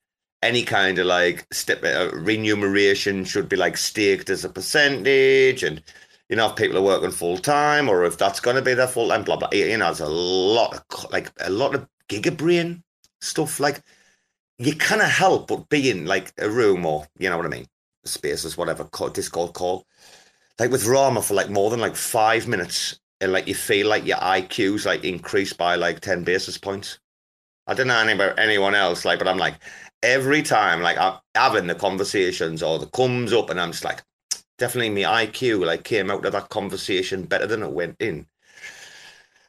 any 0.43 0.63
kind 0.63 0.99
of 0.99 1.05
like 1.05 1.47
step 1.53 1.81
uh, 1.85 2.11
remuneration 2.13 3.23
should 3.23 3.47
be 3.47 3.55
like 3.55 3.77
staked 3.77 4.29
as 4.29 4.43
a 4.43 4.49
percentage 4.49 5.63
and 5.63 5.81
you 6.29 6.35
know 6.35 6.49
if 6.49 6.55
people 6.55 6.77
are 6.77 6.81
working 6.81 7.11
full 7.11 7.37
time 7.37 7.89
or 7.89 8.05
if 8.05 8.17
that's 8.17 8.39
going 8.39 8.55
to 8.55 8.61
be 8.61 8.73
their 8.73 8.87
full 8.87 9.09
time 9.09 9.23
blah 9.23 9.35
blah 9.35 9.49
you 9.51 9.77
know 9.77 9.85
there's 9.85 9.99
a 9.99 10.07
lot 10.07 10.75
of 10.75 11.11
like 11.11 11.31
a 11.41 11.49
lot 11.49 11.75
of 11.75 11.87
gigabrain 12.09 12.81
stuff 13.21 13.59
like 13.59 13.81
you 14.57 14.75
cannot 14.75 15.09
help 15.09 15.47
but 15.47 15.67
be 15.69 15.89
in 15.89 16.05
like 16.05 16.31
a 16.39 16.49
room 16.49 16.85
or 16.85 17.05
you 17.19 17.29
know 17.29 17.37
what 17.37 17.45
i 17.45 17.49
mean 17.49 17.65
spaces 18.05 18.57
whatever 18.57 18.87
discord 19.13 19.53
call 19.53 19.85
like 20.59 20.71
with 20.71 20.85
rama 20.85 21.21
for 21.21 21.33
like 21.33 21.49
more 21.49 21.69
than 21.69 21.79
like 21.79 21.95
five 21.95 22.47
minutes 22.47 22.99
and 23.21 23.31
like 23.31 23.47
you 23.47 23.55
feel 23.55 23.87
like 23.87 24.05
your 24.05 24.17
iq's 24.17 24.85
like 24.85 25.03
increased 25.03 25.57
by 25.57 25.75
like 25.75 25.99
10 25.99 26.23
basis 26.23 26.57
points. 26.57 26.99
I 27.67 27.73
don't 27.73 27.87
know 27.87 28.13
about 28.13 28.37
anyone 28.37 28.75
else, 28.75 29.05
like, 29.05 29.17
but 29.17 29.27
I'm 29.27 29.39
like, 29.39 29.55
every 30.03 30.43
time, 30.43 30.81
like, 30.81 30.99
I'm 30.99 31.17
having 31.33 31.65
the 31.65 31.73
conversations 31.73 32.61
or 32.61 32.77
the 32.77 32.85
comes 32.85 33.33
up, 33.33 33.49
and 33.49 33.59
I'm 33.59 33.71
just 33.71 33.83
like, 33.83 34.03
definitely 34.57 34.89
my 34.89 35.25
IQ, 35.25 35.65
like, 35.65 35.83
came 35.83 36.11
out 36.11 36.25
of 36.25 36.31
that 36.31 36.49
conversation 36.49 37.23
better 37.23 37.47
than 37.47 37.63
it 37.63 37.71
went 37.71 37.95
in. 37.99 38.27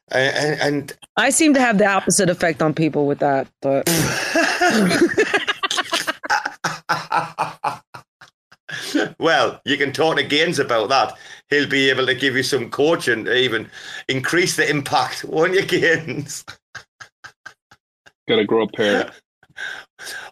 And, 0.08 0.36
and, 0.36 0.60
and 0.60 0.92
I 1.16 1.30
seem 1.30 1.54
to 1.54 1.60
have 1.60 1.78
the 1.78 1.86
opposite 1.86 2.30
effect 2.30 2.62
on 2.62 2.74
people 2.74 3.06
with 3.06 3.18
that, 3.18 3.48
but 3.60 3.88
well, 9.18 9.60
you 9.64 9.76
can 9.76 9.92
talk 9.92 10.16
to 10.16 10.22
Gaines 10.22 10.60
about 10.60 10.88
that. 10.90 11.16
He'll 11.50 11.68
be 11.68 11.90
able 11.90 12.06
to 12.06 12.14
give 12.14 12.36
you 12.36 12.44
some 12.44 12.70
coaching 12.70 13.24
to 13.24 13.36
even 13.36 13.68
increase 14.08 14.56
the 14.56 14.68
impact, 14.68 15.24
won't 15.24 15.54
you, 15.54 15.64
Gaines? 15.64 16.44
Gotta 18.28 18.44
grow 18.44 18.62
a 18.62 18.68
pair. 18.68 19.10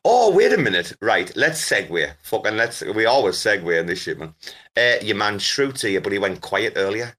Oh, 0.05 0.35
wait 0.35 0.53
a 0.53 0.59
minute. 0.59 0.93
Right, 1.01 1.35
let's 1.37 1.69
segue. 1.69 2.15
Fucking 2.23 2.57
let's. 2.57 2.83
We 2.83 3.07
always 3.07 3.37
segue 3.37 3.79
in 3.81 3.87
this 3.87 4.03
shit, 4.03 4.19
man. 4.19 4.35
Uh, 4.77 4.97
your 5.03 5.17
man 5.17 5.39
Shrute's 5.39 5.83
here, 5.83 6.01
but 6.01 6.13
he 6.13 6.19
went 6.19 6.41
quiet 6.41 6.75
earlier. 6.77 7.15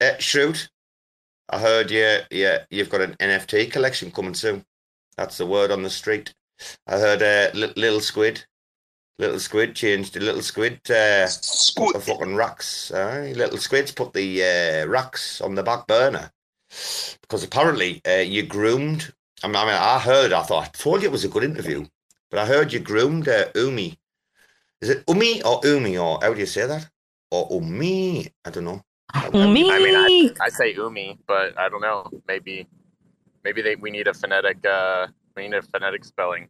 Uh, 0.00 0.12
Shrute, 0.18 0.68
I 1.48 1.58
heard 1.58 1.90
you. 1.90 2.18
Yeah, 2.30 2.58
you've 2.70 2.90
got 2.90 3.02
an 3.02 3.16
NFT 3.20 3.70
collection 3.70 4.10
coming 4.10 4.34
soon. 4.34 4.64
That's 5.16 5.38
the 5.38 5.46
word 5.46 5.70
on 5.70 5.82
the 5.82 5.90
street. 5.90 6.34
I 6.86 6.98
heard 6.98 7.22
uh, 7.22 7.56
Li- 7.56 7.72
Little 7.76 8.00
Squid, 8.00 8.44
Little 9.20 9.38
squid 9.38 9.76
changed. 9.76 10.14
The 10.14 10.20
little 10.20 10.40
squid. 10.40 10.80
Uh, 10.90 11.26
squid. 11.26 11.94
The 11.94 12.00
fucking 12.00 12.36
racks. 12.36 12.90
Uh, 12.90 13.30
little 13.36 13.58
squids 13.58 13.92
put 13.92 14.14
the 14.14 14.42
uh, 14.42 14.86
racks 14.86 15.42
on 15.42 15.54
the 15.54 15.62
back 15.62 15.86
burner 15.86 16.32
because 17.20 17.44
apparently 17.44 18.00
uh, 18.08 18.22
you 18.22 18.44
groomed. 18.44 19.12
I 19.42 19.46
mean, 19.46 19.56
I 19.56 19.64
mean, 19.64 19.74
I 19.74 19.98
heard. 19.98 20.32
I 20.32 20.42
thought 20.42 20.64
I 20.64 20.68
told 20.68 21.02
you 21.02 21.08
it 21.08 21.12
was 21.12 21.24
a 21.24 21.28
good 21.28 21.44
interview, 21.44 21.86
but 22.30 22.38
I 22.38 22.46
heard 22.46 22.72
you 22.72 22.78
groomed 22.80 23.28
uh, 23.28 23.50
Umee. 23.52 23.96
Is 24.80 24.90
it 24.90 25.06
Umee 25.06 25.44
or 25.44 25.60
Umee 25.62 26.02
or 26.02 26.18
how 26.22 26.32
do 26.32 26.40
you 26.40 26.46
say 26.46 26.66
that? 26.66 26.88
Or 27.30 27.48
Umee? 27.50 28.30
I 28.44 28.50
don't 28.50 28.64
know. 28.64 28.82
Umee. 29.12 29.70
I 29.70 29.78
mean, 29.78 29.96
I, 29.96 30.30
I 30.40 30.48
say 30.50 30.74
umi, 30.74 31.18
but 31.26 31.58
I 31.58 31.68
don't 31.68 31.80
know. 31.80 32.08
Maybe, 32.28 32.66
maybe 33.44 33.62
they 33.62 33.76
we 33.76 33.90
need 33.90 34.06
a 34.06 34.14
phonetic. 34.14 34.64
Uh, 34.64 35.08
we 35.36 35.48
need 35.48 35.54
a 35.54 35.62
phonetic 35.62 36.04
spelling. 36.04 36.48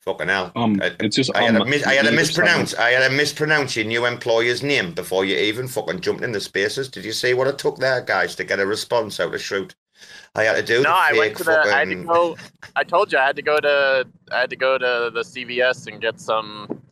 Fucking 0.00 0.28
hell. 0.28 0.50
Um, 0.56 0.80
I, 0.82 0.90
it's 0.98 1.14
just 1.14 1.30
I 1.36 1.44
had, 1.44 1.54
um, 1.54 1.62
a 1.62 1.64
mis- 1.64 1.86
I 1.86 1.94
had 1.94 2.06
a 2.06 2.08
either 2.08 2.16
mispronounce. 2.16 2.74
I 2.74 2.90
had 2.90 3.10
a 3.10 3.14
mispronounce 3.14 3.76
your 3.76 3.84
new 3.84 4.04
employer's 4.04 4.62
name 4.62 4.92
before 4.92 5.24
you 5.24 5.36
even 5.36 5.68
fucking 5.68 6.00
jumped 6.00 6.24
in 6.24 6.32
the 6.32 6.40
spaces. 6.40 6.88
Did 6.88 7.04
you 7.04 7.12
see 7.12 7.34
what 7.34 7.46
it 7.46 7.56
took 7.56 7.78
there, 7.78 8.00
guys, 8.00 8.34
to 8.34 8.44
get 8.44 8.58
a 8.58 8.66
response 8.66 9.20
out 9.20 9.32
of 9.32 9.40
Shrute? 9.40 9.74
I 10.34 10.44
had 10.44 10.56
to 10.56 10.62
do. 10.62 10.82
No, 10.82 10.90
the 10.90 10.90
I 10.90 11.12
went 11.16 11.36
to 11.38 11.44
the. 11.44 11.60
I 11.60 11.80
had 11.80 11.88
to 11.88 11.94
go. 11.96 12.36
I 12.76 12.84
told 12.84 13.12
you 13.12 13.18
I 13.18 13.26
had 13.26 13.36
to 13.36 13.42
go 13.42 13.58
to. 13.58 14.06
I 14.30 14.40
had 14.40 14.50
to 14.50 14.56
go 14.56 14.78
to 14.78 15.10
the 15.12 15.20
CVS 15.20 15.86
and 15.86 16.00
get 16.00 16.20
some, 16.20 16.82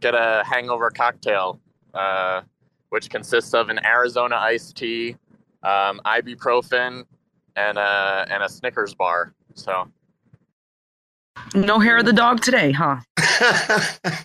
get 0.00 0.14
a 0.14 0.42
hangover 0.44 0.90
cocktail, 0.90 1.60
uh, 1.94 2.42
which 2.88 3.10
consists 3.10 3.54
of 3.54 3.68
an 3.68 3.84
Arizona 3.84 4.36
iced 4.36 4.76
tea, 4.76 5.16
um, 5.62 6.00
ibuprofen, 6.04 7.04
and 7.56 7.78
a 7.78 8.26
and 8.30 8.42
a 8.42 8.48
Snickers 8.48 8.94
bar. 8.94 9.32
So 9.54 9.88
No 11.54 11.78
hair 11.78 11.98
of 11.98 12.04
the 12.04 12.12
dog 12.12 12.40
today, 12.40 12.72
huh? 12.72 12.98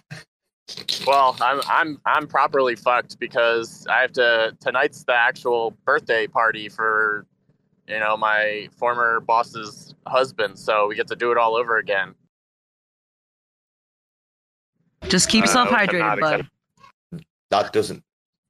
Well, 1.05 1.35
I'm 1.41 1.61
I'm 1.67 2.01
I'm 2.05 2.27
properly 2.27 2.75
fucked 2.75 3.19
because 3.19 3.85
I 3.87 4.01
have 4.01 4.13
to 4.13 4.55
tonight's 4.61 5.03
the 5.03 5.13
actual 5.13 5.71
birthday 5.85 6.27
party 6.27 6.69
for 6.69 7.25
you 7.87 7.99
know 7.99 8.15
my 8.17 8.69
former 8.77 9.19
boss's 9.19 9.95
husband, 10.07 10.57
so 10.57 10.87
we 10.87 10.95
get 10.95 11.07
to 11.07 11.15
do 11.15 11.31
it 11.31 11.37
all 11.37 11.55
over 11.55 11.77
again. 11.77 12.15
Just 15.09 15.29
keep 15.29 15.41
yourself 15.43 15.69
I'm 15.71 15.87
hydrated, 15.87 15.99
not 15.99 16.19
bud. 16.19 17.21
That 17.49 17.73
doesn't. 17.73 18.03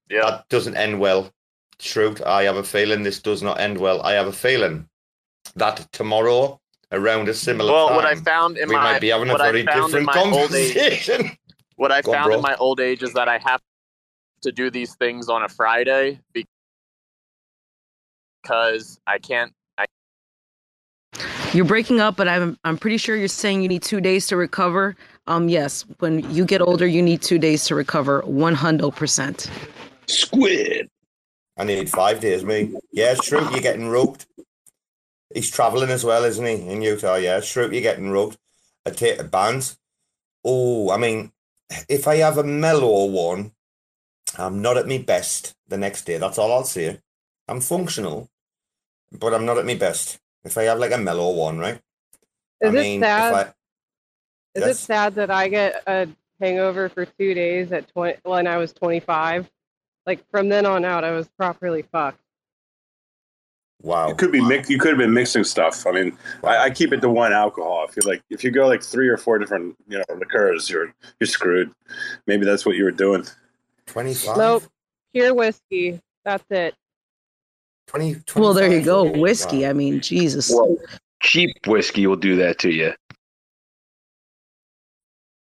Yeah. 0.10 0.30
That 0.30 0.50
doesn't 0.50 0.76
end 0.78 1.00
well. 1.00 1.32
Shrute, 1.80 2.22
I 2.26 2.44
have 2.44 2.56
a 2.58 2.64
feeling 2.64 3.04
this 3.04 3.20
does 3.22 3.42
not 3.42 3.60
end 3.60 3.78
well. 3.78 4.02
I 4.04 4.14
have 4.14 4.28
a 4.28 4.32
feeling 4.32 4.88
that 5.56 5.86
tomorrow, 5.92 6.60
around 6.92 7.28
a 7.28 7.34
similar 7.34 7.72
Well, 7.74 7.88
time, 7.88 7.96
what 7.98 8.06
I 8.06 8.16
found 8.16 8.58
in 8.58 8.70
we 8.70 8.76
my 8.76 8.94
might 8.94 9.02
be 9.02 9.10
having 9.10 9.30
a 9.30 9.34
what 9.34 9.42
I 9.42 9.52
very 9.52 9.66
found 9.66 9.94
in 9.96 10.06
different 10.06 10.06
my 10.06 10.22
old 10.22 10.54
age- 10.54 10.74
conversation. 10.76 11.32
What 11.76 11.92
I 11.92 12.02
Go 12.04 12.14
on, 12.14 12.18
found 12.20 12.34
in 12.36 12.42
my 12.42 12.56
old 12.58 12.80
age 12.80 13.02
is 13.02 13.14
that 13.14 13.28
I 13.28 13.40
have 13.40 13.60
to 14.44 14.52
do 14.52 14.70
these 14.70 14.94
things 14.96 15.28
on 15.28 15.42
a 15.42 15.50
Friday 15.50 16.20
because 16.32 16.53
I 18.50 19.18
can't. 19.20 19.54
I 19.78 19.86
You're 21.54 21.66
breaking 21.66 22.00
up, 22.00 22.16
but 22.16 22.28
I'm 22.28 22.58
I'm 22.64 22.78
pretty 22.78 22.98
sure 22.98 23.16
you're 23.16 23.28
saying 23.28 23.62
you 23.62 23.68
need 23.68 23.84
two 23.84 24.02
days 24.02 24.28
to 24.28 24.38
recover. 24.38 24.96
Um, 25.28 25.48
yes, 25.50 25.86
when 26.00 26.30
you 26.34 26.46
get 26.46 26.62
older, 26.62 26.86
you 26.86 27.02
need 27.02 27.22
two 27.22 27.40
days 27.40 27.66
to 27.66 27.76
recover, 27.76 28.22
one 28.26 28.56
hundred 28.56 28.92
percent. 28.92 29.50
Squid. 30.08 30.90
I 31.58 31.64
need 31.64 31.90
five 31.90 32.20
days, 32.20 32.44
me. 32.44 32.74
Yeah, 32.92 33.14
Shrute, 33.14 33.52
you're 33.52 33.62
getting 33.62 33.88
rugged. 33.90 34.26
He's 35.34 35.52
travelling 35.52 35.92
as 35.92 36.04
well, 36.04 36.24
isn't 36.24 36.46
he, 36.46 36.68
in 36.68 36.82
Utah? 36.82 37.16
Yeah, 37.16 37.40
Shrute, 37.40 37.72
you're 37.72 37.82
getting 37.82 38.10
rugged. 38.10 38.38
I 38.86 38.90
take 38.90 39.18
the 39.18 39.24
bands. 39.24 39.78
Oh, 40.44 40.92
I 40.92 40.98
mean, 40.98 41.32
if 41.88 42.08
I 42.08 42.18
have 42.18 42.38
a 42.38 42.44
mellow 42.44 43.06
one, 43.06 43.52
I'm 44.38 44.62
not 44.62 44.78
at 44.78 44.88
my 44.88 44.98
best 44.98 45.54
the 45.68 45.78
next 45.78 46.06
day. 46.06 46.18
That's 46.18 46.38
all 46.38 46.52
I'll 46.52 46.64
say. 46.64 47.00
I'm 47.48 47.62
functional, 47.62 48.30
but 49.20 49.34
I'm 49.34 49.46
not 49.46 49.58
at 49.58 49.66
my 49.66 49.76
best. 49.76 50.20
If 50.44 50.58
I 50.58 50.64
have 50.64 50.80
like 50.80 50.92
a 50.92 50.98
mellow 50.98 51.32
one, 51.34 51.60
right? 51.60 51.80
Is 52.62 52.76
I 52.76 52.80
it 52.80 53.00
sad? 53.00 53.54
if 54.56 54.64
I 54.64 54.68
Is 54.68 54.78
it 54.78 54.82
sad 54.82 55.16
that 55.16 55.32
I 55.32 55.48
get 55.48 55.84
a 55.88 56.08
hangover 56.40 56.90
for 56.90 57.06
two 57.06 57.34
days 57.34 57.72
at 57.72 57.88
twenty 57.94 58.18
when 58.24 58.48
I 58.48 58.58
was 58.58 58.74
twenty 58.74 59.00
five? 59.00 59.50
Like 60.06 60.24
from 60.32 60.50
then 60.50 60.66
on 60.66 60.84
out, 60.84 61.04
I 61.04 61.12
was 61.12 61.30
properly 61.38 61.84
fucked. 61.84 62.20
Wow. 63.82 64.08
You 64.08 64.16
could 64.16 64.32
be 64.32 64.42
mix. 64.42 64.70
You 64.70 64.80
could 64.80 64.92
have 64.92 64.98
been 64.98 65.14
mixing 65.14 65.44
stuff. 65.44 65.86
I 65.86 65.92
mean, 65.92 66.18
I, 66.44 66.58
I 66.58 66.70
keep 66.70 66.94
it 66.94 67.02
to 67.02 67.10
one 67.10 67.34
alcohol. 67.34 67.86
If 67.88 67.98
you 67.98 68.02
like, 68.04 68.24
if 68.30 68.44
you 68.44 68.50
go 68.50 68.66
like 68.66 68.82
three 68.82 69.10
or 69.10 69.18
four 69.18 69.38
different, 69.38 69.76
you 69.88 69.98
know, 69.98 70.16
liqueurs, 70.16 70.70
you're 70.70 70.94
you're 71.20 71.28
screwed. 71.28 71.72
Maybe 72.26 72.46
that's 72.46 72.66
what 72.66 72.76
you 72.76 72.86
were 72.86 72.92
doing. 72.92 73.26
Twenty 73.86 74.16
Nope, 74.38 74.64
pure 75.14 75.34
whiskey. 75.34 76.00
That's 76.24 76.46
it. 76.50 76.76
20, 77.94 78.24
Well, 78.36 78.54
there 78.56 78.72
you 78.72 78.82
go, 78.82 79.04
whiskey. 79.04 79.68
I 79.68 79.74
mean, 79.74 80.02
Jesus. 80.02 80.50
Well, 80.52 80.78
cheap 81.22 81.68
whiskey 81.68 82.08
will 82.08 82.16
do 82.16 82.36
that 82.38 82.58
to 82.60 82.72
you. 82.72 82.94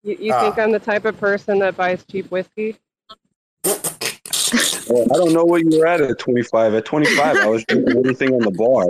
You, 0.03 0.17
you 0.19 0.33
Ah. 0.33 0.41
think 0.41 0.59
I'm 0.59 0.73
the 0.73 0.79
type 0.79 1.05
of 1.05 1.21
person 1.21 1.59
that 1.59 1.77
buys 1.77 2.03
cheap 2.07 2.31
whiskey? 2.31 2.77
Well, 3.65 5.05
I 5.13 5.17
don't 5.19 5.35
know 5.35 5.45
what 5.45 5.63
you 5.63 5.79
were 5.79 5.87
at 5.87 6.01
at 6.01 6.19
25. 6.19 6.75
At 6.75 6.87
25, 6.87 7.37
I 7.37 7.47
was 7.47 7.63
drinking 7.67 7.99
everything 7.99 8.33
on 8.33 8.41
the 8.41 8.51
bar. 8.51 8.87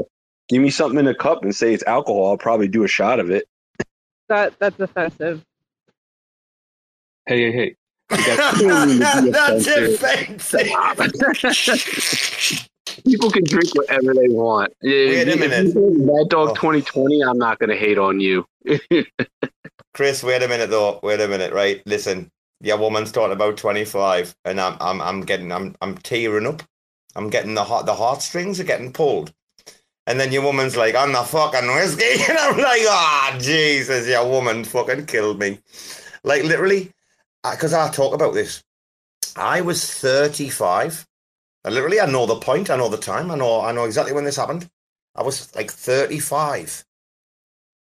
Give 0.49 0.63
me 0.63 0.71
something 0.71 1.01
in 1.01 1.09
a 1.09 1.15
cup 1.15 1.43
and 1.43 1.55
say 1.55 1.75
it's 1.75 1.83
alcohol. 1.89 2.29
I'll 2.29 2.39
probably 2.39 2.69
do 2.69 2.85
a 2.85 2.89
shot 2.89 3.19
of 3.19 3.31
it. 3.31 3.49
That 4.29 4.57
that's 4.61 4.79
offensive. 4.79 5.45
Hey, 7.27 7.51
hey, 7.51 7.53
hey. 7.53 7.77
That's 8.11 9.71
offensive. 9.71 10.01
People 13.05 13.31
can 13.31 13.45
drink 13.45 13.75
whatever 13.75 14.15
they 14.15 14.29
want. 14.29 14.73
Wait 14.83 15.29
a 15.29 15.37
minute. 15.37 15.75
Mad 15.75 16.29
Dog 16.29 16.55
2020, 16.57 17.23
I'm 17.23 17.39
not 17.39 17.59
going 17.59 17.71
to 17.71 17.77
hate 17.77 17.99
on 17.99 18.21
you. 18.21 18.47
Chris, 19.95 20.23
wait 20.23 20.43
a 20.43 20.49
minute 20.49 20.71
though. 20.71 21.01
Wait 21.03 21.21
a 21.21 21.29
minute, 21.29 21.53
right? 21.53 21.83
Listen, 21.87 22.31
your 22.61 22.79
woman's 22.79 23.11
talking 23.11 23.33
about 23.33 23.57
twenty 23.57 23.85
five, 23.85 24.35
and 24.45 24.61
I'm 24.61 24.77
I'm 24.81 25.01
I'm 25.01 25.21
getting 25.23 25.51
I'm 25.51 25.75
I'm 25.81 25.97
tearing 25.99 26.47
up. 26.47 26.63
I'm 27.17 27.29
getting 27.31 27.55
the 27.55 27.65
heart 27.65 27.87
the 27.87 27.95
heartstrings 27.95 28.61
are 28.61 28.65
getting 28.65 28.93
pulled. 28.93 29.33
And 30.07 30.19
then 30.19 30.33
your 30.33 30.43
woman's 30.43 30.77
like, 30.77 30.95
I'm 30.95 31.13
the 31.13 31.23
fucking 31.23 31.69
whiskey. 31.69 32.25
And 32.29 32.39
I'm 32.39 32.57
like, 32.57 32.83
ah, 32.89 33.37
Jesus, 33.41 34.09
your 34.09 34.29
woman 34.29 34.65
fucking 34.65 35.07
killed 35.07 35.39
me. 35.39 35.59
Like, 36.25 36.43
literally, 36.43 36.91
because 37.49 37.73
I 37.73 37.91
talk 37.91 38.15
about 38.15 38.35
this. 38.35 38.63
I 39.37 39.61
was 39.61 39.85
35. 39.89 41.07
Literally, 41.65 42.01
I 42.01 42.07
know 42.07 42.27
the 42.27 42.37
point. 42.37 42.71
I 42.71 42.77
know 42.77 42.89
the 42.89 42.97
time. 42.97 43.31
I 43.31 43.37
know, 43.37 43.61
I 43.61 43.73
know 43.73 43.85
exactly 43.85 44.15
when 44.15 44.25
this 44.25 44.37
happened. 44.37 44.69
I 45.15 45.23
was 45.23 45.55
like 45.55 45.71
35. 45.71 46.85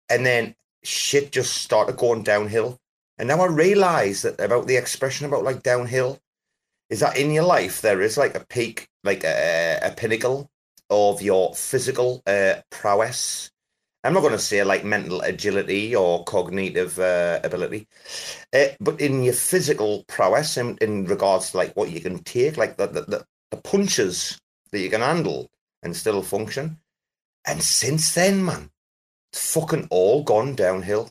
And 0.09 0.27
then 0.27 0.57
shit 0.83 1.31
just 1.31 1.57
started 1.59 1.97
going 1.97 2.23
downhill. 2.23 2.79
And 3.19 3.29
now 3.29 3.41
I 3.41 3.47
realize 3.47 4.23
that 4.23 4.41
about 4.41 4.67
the 4.67 4.77
expression 4.77 5.27
about 5.27 5.45
like 5.45 5.63
downhill 5.63 6.19
is 6.89 7.01
that 7.01 7.17
in 7.17 7.31
your 7.31 7.45
life 7.45 7.81
there 7.81 8.01
is 8.01 8.17
like 8.17 8.35
a 8.35 8.45
peak, 8.47 8.89
like 9.05 9.23
a, 9.25 9.79
a 9.83 9.93
pinnacle 9.93 10.51
of 10.89 11.23
your 11.23 11.55
physical 11.55 12.23
uh, 12.27 12.55
prowess. 12.71 13.51
I'm 14.03 14.15
not 14.15 14.21
going 14.21 14.33
to 14.33 14.39
say 14.39 14.65
like 14.65 14.85
mental 14.85 15.21
agility 15.21 15.95
or 15.95 16.25
cognitive 16.25 16.99
uh, 16.99 17.41
ability, 17.45 17.87
uh, 18.55 18.69
but 18.81 19.01
in 19.01 19.23
your 19.23 19.35
physical 19.35 20.05
prowess 20.09 20.57
in, 20.57 20.79
in 20.81 21.05
regards 21.05 21.51
to 21.51 21.59
like 21.59 21.77
what 21.77 21.91
you 21.91 22.01
can 22.01 22.19
take, 22.21 22.57
like 22.57 22.79
the, 22.79 22.87
the, 22.87 23.03
the, 23.03 23.27
the 23.51 23.57
punches 23.57 24.41
that 24.73 24.81
you 24.81 24.91
can 24.91 25.01
handle 25.01 25.51
and 25.83 25.97
still 25.97 26.23
function. 26.23 26.79
And 27.47 27.63
since 27.63 28.15
then, 28.15 28.45
man, 28.45 28.71
it's 29.33 29.53
fucking 29.53 29.89
all 29.91 30.23
gone 30.23 30.55
downhill. 30.55 31.11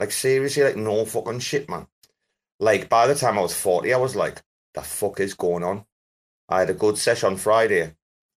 Like 0.00 0.10
seriously, 0.10 0.64
like 0.64 0.76
no 0.76 1.04
fucking 1.04 1.40
shit, 1.40 1.68
man. 1.68 1.86
Like 2.60 2.88
by 2.88 3.06
the 3.06 3.14
time 3.14 3.38
I 3.38 3.42
was 3.42 3.54
40, 3.54 3.92
I 3.92 3.98
was 3.98 4.16
like, 4.16 4.42
the 4.74 4.82
fuck 4.82 5.20
is 5.20 5.34
going 5.34 5.62
on? 5.62 5.84
I 6.48 6.60
had 6.60 6.70
a 6.70 6.74
good 6.74 6.98
session 6.98 7.30
on 7.30 7.36
Friday. 7.36 7.94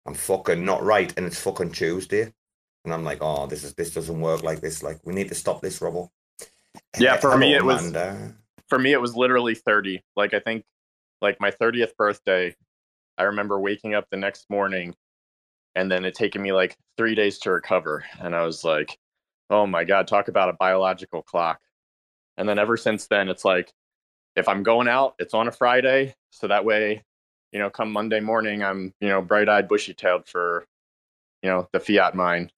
I'm 0.05 0.13
fucking 0.13 0.63
not 0.63 0.83
right, 0.83 1.11
and 1.17 1.25
it's 1.25 1.39
fucking 1.39 1.71
Tuesday. 1.71 2.33
And 2.83 2.93
I'm 2.93 3.03
like, 3.03 3.19
oh, 3.21 3.47
this 3.47 3.63
is 3.63 3.73
this 3.73 3.93
doesn't 3.93 4.21
work 4.21 4.43
like 4.43 4.61
this. 4.61 4.83
Like, 4.83 4.99
we 5.03 5.13
need 5.13 5.29
to 5.29 5.35
stop 5.35 5.61
this 5.61 5.81
rubble. 5.81 6.11
Yeah, 6.99 7.17
for 7.17 7.37
me 7.37 7.55
it 7.55 7.63
was 7.63 7.93
for 8.67 8.79
me 8.79 8.93
it 8.93 9.01
was 9.01 9.15
literally 9.15 9.55
30. 9.55 10.03
Like 10.15 10.33
I 10.33 10.39
think 10.39 10.65
like 11.21 11.39
my 11.39 11.51
30th 11.51 11.95
birthday, 11.95 12.55
I 13.17 13.23
remember 13.23 13.59
waking 13.59 13.93
up 13.95 14.07
the 14.09 14.17
next 14.17 14.49
morning 14.49 14.95
and 15.75 15.91
then 15.91 16.05
it 16.05 16.15
taking 16.15 16.41
me 16.41 16.53
like 16.53 16.77
3 16.97 17.15
days 17.15 17.39
to 17.39 17.51
recover 17.51 18.03
and 18.19 18.35
I 18.35 18.43
was 18.45 18.63
like, 18.63 18.97
"Oh 19.49 19.67
my 19.67 19.83
god, 19.83 20.07
talk 20.07 20.27
about 20.27 20.49
a 20.49 20.53
biological 20.53 21.23
clock." 21.23 21.59
And 22.37 22.47
then 22.49 22.59
ever 22.59 22.77
since 22.77 23.07
then 23.07 23.29
it's 23.29 23.45
like 23.45 23.71
if 24.35 24.47
I'm 24.49 24.63
going 24.63 24.87
out, 24.89 25.15
it's 25.19 25.33
on 25.33 25.47
a 25.47 25.51
Friday, 25.51 26.15
so 26.31 26.47
that 26.47 26.65
way, 26.65 27.03
you 27.51 27.59
know, 27.59 27.69
come 27.69 27.91
Monday 27.91 28.19
morning 28.19 28.63
I'm, 28.63 28.93
you 29.01 29.09
know, 29.09 29.21
bright-eyed, 29.21 29.67
bushy-tailed 29.69 30.27
for 30.27 30.65
you 31.45 31.51
know, 31.51 31.69
the 31.71 31.79
Fiat 31.79 32.15
mine. 32.15 32.51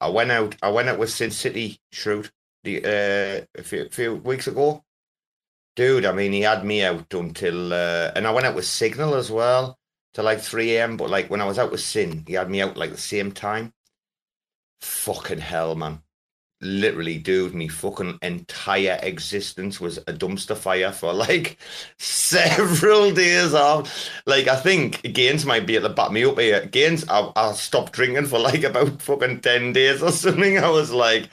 I 0.00 0.08
went 0.08 0.30
out. 0.30 0.56
I 0.62 0.70
went 0.70 0.88
out 0.88 0.98
with 0.98 1.10
Sin 1.10 1.30
City 1.30 1.78
Shrewd. 1.92 2.30
the 2.64 2.78
uh, 2.84 3.44
a 3.60 3.62
few, 3.62 3.88
few 3.90 4.16
weeks 4.16 4.46
ago. 4.46 4.82
Dude, 5.74 6.04
I 6.04 6.12
mean, 6.12 6.32
he 6.32 6.42
had 6.42 6.64
me 6.64 6.82
out 6.84 7.12
until, 7.14 7.72
uh, 7.72 8.12
and 8.14 8.26
I 8.26 8.32
went 8.32 8.46
out 8.46 8.54
with 8.54 8.66
Signal 8.66 9.14
as 9.14 9.30
well 9.30 9.78
till 10.12 10.24
like 10.24 10.40
3 10.40 10.76
a.m. 10.76 10.96
But 10.96 11.10
like 11.10 11.30
when 11.30 11.40
I 11.40 11.46
was 11.46 11.58
out 11.58 11.70
with 11.70 11.80
Sin, 11.80 12.24
he 12.26 12.34
had 12.34 12.50
me 12.50 12.60
out 12.60 12.76
like 12.76 12.90
the 12.90 12.98
same 12.98 13.32
time. 13.32 13.72
Fucking 14.82 15.38
hell, 15.38 15.74
man. 15.74 16.02
Literally, 16.60 17.18
dude, 17.18 17.54
me 17.54 17.68
fucking 17.68 18.18
entire 18.22 18.98
existence 19.02 19.80
was 19.80 19.98
a 19.98 20.12
dumpster 20.12 20.56
fire 20.56 20.92
for 20.92 21.12
like 21.14 21.58
several 21.98 23.12
days 23.12 23.54
off. 23.54 24.10
Like, 24.26 24.48
I 24.48 24.56
think 24.56 25.02
Gaines 25.02 25.46
might 25.46 25.66
be 25.66 25.76
at 25.76 25.82
the 25.82 25.88
back 25.88 26.12
me 26.12 26.24
up 26.24 26.38
here. 26.38 26.66
Gaines, 26.66 27.04
I, 27.08 27.32
I 27.34 27.52
stopped 27.52 27.92
drinking 27.94 28.26
for 28.26 28.38
like 28.40 28.62
about 28.64 29.00
fucking 29.02 29.40
10 29.40 29.72
days 29.72 30.02
or 30.02 30.12
something. 30.12 30.58
I 30.58 30.68
was 30.70 30.92
like, 30.92 31.30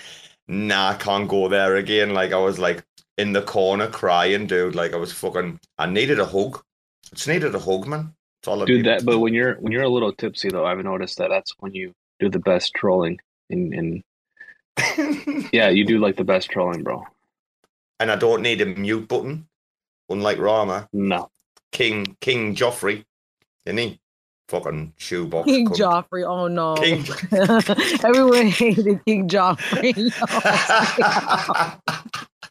nah, 0.48 0.91
I 0.91 0.94
can't 0.95 1.30
go 1.30 1.49
there 1.49 1.76
again. 1.76 2.14
Like, 2.14 2.32
I 2.34 2.38
was 2.40 2.57
like 2.57 2.84
in 3.20 3.34
the 3.34 3.41
corner 3.41 3.88
crying, 3.88 4.48
dude. 4.48 4.76
Like, 4.76 4.94
I 4.94 4.98
was 4.98 5.12
fucking, 5.14 5.60
I 5.78 5.86
needed 5.86 6.20
a 6.20 6.26
hug. 6.26 6.62
Just 7.14 7.28
needed 7.28 7.54
a 7.54 7.60
hug, 7.60 7.86
man. 7.88 8.14
That's 8.41 8.48
all 8.48 8.62
I 8.64 8.66
Dude, 8.66 8.78
needed. 8.78 9.00
that 9.02 9.06
but 9.06 9.20
when 9.20 9.34
you're 9.34 9.56
when 9.56 9.72
you're 9.74 9.84
a 9.84 9.90
little 9.90 10.14
tipsy 10.14 10.50
though, 10.50 10.66
I've 10.66 10.84
noticed 10.84 11.18
that 11.18 11.30
that's 11.30 11.54
when 11.60 11.74
you 11.74 11.94
do 12.20 12.30
the 12.30 12.40
best 12.40 12.74
trolling. 12.74 13.20
In 13.50 13.74
in 13.74 14.04
yeah, 15.52 15.70
you 15.70 15.84
do 15.86 15.98
like 16.00 16.16
the 16.16 16.24
best 16.24 16.50
trolling, 16.50 16.84
bro. 16.84 17.04
and 18.00 18.10
I 18.12 18.16
don't 18.16 18.41
need 18.41 18.62
a 18.62 18.66
mute 18.66 19.08
button, 19.10 19.48
unlike 20.10 20.38
Rama. 20.40 20.88
No. 20.94 21.30
King 21.74 22.16
King 22.22 22.56
Joffrey, 22.56 23.04
isn't 23.66 23.78
he? 23.78 24.00
Fucking 24.48 24.94
shoebox. 24.98 25.46
King 25.46 25.68
cunt. 25.68 25.78
Joffrey. 25.78 26.24
Oh 26.26 26.48
no. 26.48 26.76
King- 26.76 27.04
Everyone 28.06 28.48
hated 28.62 29.04
King 29.06 29.28
Joffrey. 29.28 29.94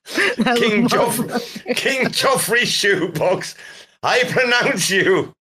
King 0.56 0.89
Joffrey, 0.89 1.76
King 1.76 2.06
Joffrey 2.06 2.64
shoebox. 2.64 3.55
I 4.02 4.24
pronounce 4.28 4.90
you, 4.90 5.32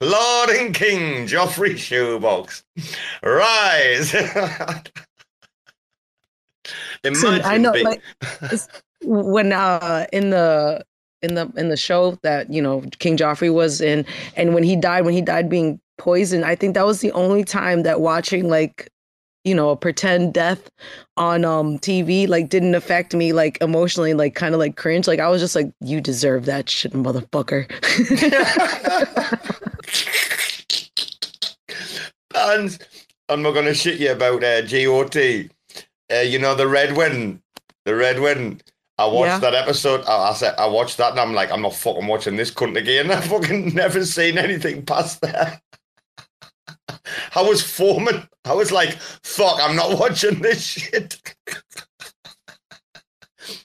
Lord 0.00 0.50
and 0.50 0.74
King 0.74 1.26
Joffrey 1.26 1.76
shoebox. 1.76 2.62
Rise. 3.22 4.14
Imagine 7.04 7.40
I 7.44 7.56
know, 7.58 7.72
being- 7.72 7.84
like 7.84 8.02
when 9.02 9.52
uh 9.52 10.06
in 10.12 10.30
the 10.30 10.84
in 11.22 11.34
the 11.34 11.50
in 11.56 11.68
the 11.68 11.76
show 11.76 12.18
that 12.22 12.52
you 12.52 12.60
know 12.62 12.82
King 12.98 13.16
Joffrey 13.16 13.52
was 13.52 13.80
in, 13.80 14.04
and 14.36 14.54
when 14.54 14.62
he 14.62 14.76
died, 14.76 15.04
when 15.04 15.14
he 15.14 15.22
died 15.22 15.48
being 15.48 15.80
poisoned, 15.98 16.44
I 16.44 16.54
think 16.54 16.74
that 16.74 16.86
was 16.86 17.00
the 17.00 17.12
only 17.12 17.44
time 17.44 17.82
that 17.84 18.00
watching 18.00 18.48
like 18.48 18.88
you 19.46 19.54
know 19.54 19.70
a 19.70 19.76
pretend 19.76 20.34
death 20.34 20.68
on 21.16 21.44
um 21.46 21.78
TV 21.78 22.28
like 22.28 22.48
didn't 22.50 22.74
affect 22.74 23.14
me 23.14 23.32
like 23.32 23.56
emotionally, 23.62 24.12
like 24.12 24.34
kind 24.34 24.52
of 24.54 24.58
like 24.58 24.76
cringe. 24.76 25.06
Like 25.06 25.20
I 25.20 25.28
was 25.28 25.40
just 25.40 25.54
like, 25.54 25.72
you 25.80 26.00
deserve 26.02 26.44
that 26.46 26.68
shit, 26.68 26.92
motherfucker. 26.92 27.64
And 32.34 32.78
I'm 33.28 33.42
not 33.42 33.52
going 33.52 33.66
to 33.66 33.74
shit 33.74 33.98
you 34.00 34.12
about 34.12 34.44
uh, 34.44 34.62
GOT. 34.62 35.16
Uh, 36.12 36.20
you 36.20 36.38
know 36.38 36.54
the 36.54 36.68
Red 36.68 36.96
Wedding, 36.96 37.42
the 37.84 37.94
Red 37.96 38.20
Wedding. 38.20 38.60
I 38.98 39.06
watched 39.06 39.42
Yeah. 39.42 39.50
that 39.50 39.54
episode. 39.54 40.04
I, 40.06 40.30
I 40.30 40.32
said 40.34 40.54
I 40.58 40.66
watched 40.66 40.98
that, 40.98 41.10
and 41.10 41.20
I'm 41.20 41.34
like, 41.34 41.50
I'm 41.50 41.62
not 41.62 41.74
fucking 41.74 42.06
watching 42.06 42.36
this 42.36 42.50
cunt 42.50 42.76
again. 42.76 43.10
I've 43.12 43.24
fucking 43.24 43.74
never 43.74 44.04
seen 44.04 44.38
anything 44.38 44.84
past 44.86 45.20
that. 45.22 45.60
I 47.34 47.42
was 47.42 47.62
foaming. 47.62 48.28
I 48.44 48.52
was 48.54 48.72
like, 48.72 48.92
fuck, 49.22 49.58
I'm 49.60 49.76
not 49.76 49.98
watching 49.98 50.40
this 50.40 50.62
shit. 50.64 51.20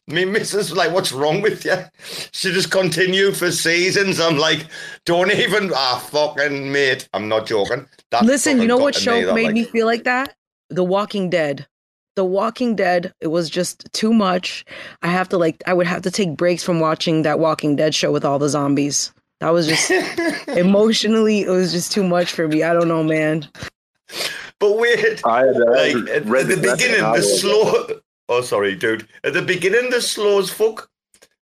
Me 0.08 0.26
missus 0.26 0.70
was 0.70 0.78
like, 0.78 0.92
what's 0.92 1.12
wrong 1.12 1.42
with 1.42 1.66
you? 1.66 1.76
She 2.32 2.52
just 2.52 2.70
continued 2.70 3.36
for 3.36 3.52
seasons. 3.52 4.20
I'm 4.20 4.38
like, 4.38 4.66
don't 5.06 5.32
even, 5.32 5.72
ah, 5.74 5.98
fucking 6.12 6.72
mate. 6.72 7.08
I'm 7.14 7.28
not 7.28 7.48
joking. 7.48 7.88
That 8.12 8.26
Listen, 8.26 8.62
you 8.62 8.68
know 8.68 8.78
what 8.78 8.94
to 8.96 9.00
me, 9.00 9.04
show 9.04 9.34
made 9.34 9.46
like- 9.46 9.54
me 9.54 9.64
feel 9.64 9.86
like 9.88 10.04
that? 10.04 10.36
The 10.70 10.84
Walking 10.84 11.30
Dead. 11.30 11.68
The 12.16 12.26
Walking 12.26 12.76
Dead, 12.76 13.14
it 13.22 13.28
was 13.28 13.50
just 13.50 13.88
too 13.94 14.14
much. 14.14 14.66
I 15.02 15.08
have 15.08 15.30
to 15.30 15.38
like 15.38 15.64
I 15.66 15.74
would 15.74 15.88
have 15.88 16.02
to 16.04 16.12
take 16.12 16.36
breaks 16.36 16.62
from 16.62 16.80
watching 16.82 17.22
that 17.22 17.40
Walking 17.40 17.76
Dead 17.78 17.96
show 17.96 18.12
with 18.12 18.26
all 18.26 18.38
the 18.38 18.50
zombies. 18.50 19.14
That 19.42 19.50
was 19.50 19.68
just 19.68 19.90
emotionally 20.50 21.42
it 21.42 21.50
was 21.50 21.72
just 21.72 21.92
too 21.92 22.04
much 22.04 22.32
for 22.32 22.48
me. 22.48 22.62
I 22.62 22.74
don't 22.74 22.88
know, 22.88 23.04
man. 23.04 23.50
But 24.60 24.78
wait, 24.78 25.20
I 25.26 25.46
had, 25.46 25.58
like 25.58 25.96
at, 25.96 26.28
at 26.28 26.48
the 26.48 26.60
beginning, 26.62 27.12
the 27.12 27.24
slow. 27.24 27.88
Oh, 28.30 28.42
sorry, 28.42 28.76
dude. 28.76 29.08
At 29.24 29.34
the 29.34 29.42
beginning, 29.42 29.90
the 29.90 30.00
slow 30.00 30.40
as 30.40 30.52
fuck. 30.52 30.88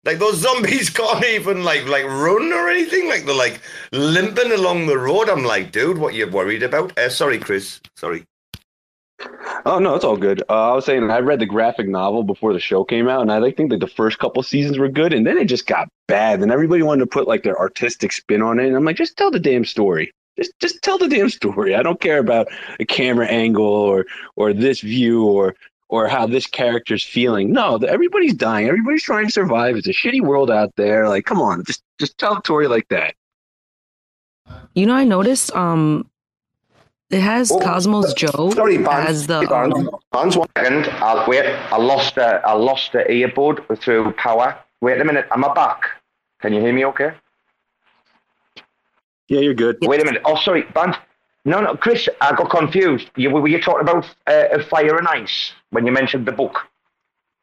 Like 0.05 0.19
those 0.19 0.37
zombies 0.37 0.91
can't 0.99 1.25
even 1.25 1.65
like 1.65 1.87
like 1.87 2.05
run 2.05 2.53
or 2.53 2.69
anything. 2.69 3.09
Like 3.09 3.25
they're 3.25 3.35
like 3.35 3.63
limping 3.93 4.53
along 4.53 4.87
the 4.87 4.99
road. 4.99 5.31
I'm 5.31 5.45
like, 5.45 5.73
dude, 5.73 5.97
what 5.97 6.13
you 6.13 6.29
worried 6.29 6.63
about? 6.63 6.97
Uh, 6.99 7.09
sorry, 7.09 7.39
Chris. 7.39 7.81
Sorry. 7.97 8.27
Oh 9.65 9.79
no, 9.79 9.95
it's 9.95 10.05
all 10.05 10.17
good. 10.17 10.43
Uh, 10.49 10.73
I 10.73 10.75
was 10.75 10.85
saying 10.85 11.11
I 11.11 11.19
read 11.21 11.41
the 11.41 11.47
graphic 11.47 11.89
novel 11.89 12.23
before 12.23 12.53
the 12.53 12.61
show 12.61 12.85
came 12.85 13.09
out, 13.09 13.23
and 13.23 13.33
I 13.33 13.51
think 13.51 13.71
that 13.71 13.81
the 13.81 13.87
first 13.87 14.19
couple 14.19 14.43
seasons 14.43 14.79
were 14.79 14.89
good, 14.89 15.13
and 15.13 15.27
then 15.27 15.39
it 15.39 15.47
just 15.47 15.67
got 15.67 15.89
bad, 16.07 16.41
and 16.41 16.53
everybody 16.53 16.83
wanted 16.83 17.01
to 17.01 17.07
put 17.07 17.27
like 17.27 17.43
their 17.43 17.59
artistic 17.59 18.13
spin 18.13 18.43
on 18.43 18.61
it, 18.61 18.67
and 18.67 18.77
I'm 18.77 18.85
like, 18.85 18.97
just 18.97 19.17
tell 19.17 19.31
the 19.31 19.41
damn 19.41 19.65
story. 19.65 20.13
Just 20.39 20.53
just 20.61 20.83
tell 20.83 20.99
the 20.99 21.09
damn 21.09 21.31
story. 21.41 21.75
I 21.75 21.83
don't 21.83 22.01
care 22.01 22.19
about 22.19 22.49
a 22.79 22.85
camera 22.85 23.27
angle 23.27 23.65
or 23.65 24.05
or 24.37 24.53
this 24.53 24.81
view 24.81 25.25
or 25.25 25.57
or 25.89 26.09
how 26.09 26.27
this 26.27 26.47
character's 26.47 27.05
feeling. 27.05 27.53
No, 27.53 27.79
the- 27.79 27.89
everybody's 27.89 28.35
dying. 28.35 28.67
Everybody's 28.69 29.03
trying 29.03 29.27
to 29.27 29.33
survive. 29.33 29.77
It's 29.77 29.87
a 29.89 29.93
shitty 29.93 30.21
world 30.21 30.51
out 30.51 30.75
there. 30.77 31.09
Like, 31.09 31.25
come 31.25 31.41
on, 31.41 31.65
just 31.65 31.83
just 31.99 32.19
tell 32.19 32.37
a 32.37 32.41
story 32.41 32.69
like 32.69 32.87
that. 32.89 33.15
You 34.75 34.85
know, 34.87 34.95
I 34.95 35.05
noticed 35.05 35.55
um 35.57 36.11
it 37.11 37.21
has 37.21 37.51
Oh, 37.53 37.59
Cosmos 37.61 38.13
Joe 38.15 38.51
Sorry, 38.51 38.79
Barnes. 38.79 39.09
as 39.11 39.27
the 39.27 39.47
Barnes. 39.49 39.75
um, 39.75 39.91
Barnes, 40.11 40.37
one 40.37 40.49
second. 40.57 40.87
I'll, 41.03 41.27
wait, 41.29 41.47
I 41.47 41.77
lost 41.77 42.17
a, 42.17 42.43
I 42.47 42.53
lost 42.53 42.95
a 42.95 43.05
earbud 43.09 43.79
through 43.81 44.13
power. 44.13 44.59
Wait 44.81 45.01
a 45.01 45.05
minute. 45.05 45.27
I'm 45.31 45.45
I 45.45 45.55
back? 45.55 45.83
Can 46.41 46.53
you 46.53 46.61
hear 46.61 46.73
me? 46.73 46.85
Okay. 46.87 47.13
Yeah, 49.29 49.41
you're 49.41 49.55
good. 49.55 49.79
Wait 49.83 50.01
a 50.01 50.05
minute. 50.05 50.23
Oh, 50.25 50.37
sorry, 50.37 50.63
Barnes. 50.75 50.97
No, 51.45 51.61
no, 51.61 51.75
Chris. 51.77 52.09
I 52.21 52.35
got 52.35 52.51
confused. 52.51 53.09
You 53.17 53.31
were 53.31 53.47
you 53.49 53.61
talking 53.61 53.83
about 53.83 54.05
uh, 54.27 54.63
Fire 54.65 54.97
and 54.99 55.07
Ice 55.09 55.53
when 55.71 55.87
you 55.87 55.93
mentioned 55.93 56.27
the 56.27 56.33
book? 56.33 56.59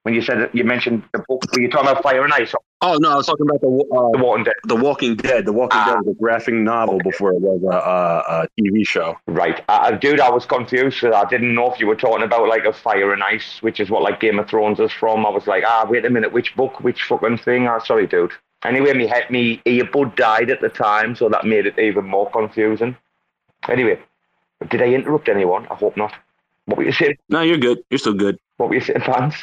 When 0.03 0.13
you 0.13 0.21
said 0.21 0.49
you 0.53 0.65
mentioned 0.65 1.03
the 1.13 1.19
book, 1.27 1.41
were 1.53 1.61
you 1.61 1.69
talking 1.69 1.89
about 1.89 2.03
Fire 2.03 2.23
and 2.23 2.33
Ice? 2.33 2.53
Oh 2.85 2.97
no, 2.99 3.11
I 3.11 3.15
was 3.15 3.27
talking 3.27 3.45
about 3.47 3.61
the 3.61 3.67
uh, 3.67 4.09
the 4.17 4.21
Walking 4.23 4.43
Dead. 4.43 4.53
The 4.65 4.75
Walking 4.75 5.15
Dead. 5.15 5.45
The 5.45 5.53
Walking 5.53 5.79
Dead 5.85 5.95
was 6.03 6.15
a 6.17 6.19
graphic 6.21 6.53
novel 6.53 6.99
before 6.99 7.31
it 7.31 7.39
was 7.39 7.61
a, 7.63 7.77
a, 7.77 8.43
a 8.43 8.47
TV 8.59 8.85
show. 8.85 9.15
Right, 9.25 9.63
uh, 9.69 9.91
dude, 9.91 10.19
I 10.19 10.29
was 10.29 10.45
confused. 10.45 10.99
'cause 10.99 11.13
I 11.15 11.23
didn't 11.29 11.55
know 11.55 11.71
if 11.71 11.79
you 11.79 11.87
were 11.87 11.95
talking 11.95 12.23
about 12.25 12.49
like 12.49 12.65
a 12.65 12.73
Fire 12.73 13.13
and 13.13 13.23
Ice, 13.23 13.61
which 13.61 13.79
is 13.79 13.89
what 13.89 14.01
like 14.01 14.19
Game 14.19 14.37
of 14.37 14.49
Thrones 14.49 14.81
is 14.81 14.91
from. 14.91 15.25
I 15.25 15.29
was 15.29 15.47
like, 15.47 15.63
ah, 15.65 15.87
wait 15.89 16.03
a 16.03 16.09
minute, 16.09 16.33
which 16.33 16.55
book, 16.57 16.81
which 16.81 17.03
fucking 17.03 17.37
thing? 17.37 17.67
Ah, 17.67 17.79
sorry, 17.79 18.05
dude. 18.05 18.33
Anyway, 18.65 18.93
me 18.93 19.07
head, 19.07 19.29
me 19.31 19.61
earbud 19.65 20.17
died 20.17 20.49
at 20.49 20.59
the 20.59 20.69
time, 20.69 21.15
so 21.15 21.29
that 21.29 21.45
made 21.45 21.65
it 21.65 21.79
even 21.79 22.03
more 22.05 22.29
confusing. 22.31 22.97
Anyway, 23.69 23.97
did 24.69 24.81
I 24.81 24.87
interrupt 24.87 25.29
anyone? 25.29 25.67
I 25.71 25.75
hope 25.75 25.95
not. 25.95 26.13
What 26.65 26.77
were 26.77 26.83
you 26.83 26.91
saying? 26.91 27.15
No, 27.29 27.41
you're 27.41 27.57
good. 27.57 27.79
You're 27.89 27.97
still 27.99 28.13
good. 28.13 28.37
What 28.57 28.67
were 28.69 28.75
you 28.75 28.81
saying, 28.81 29.01
fans? 29.01 29.35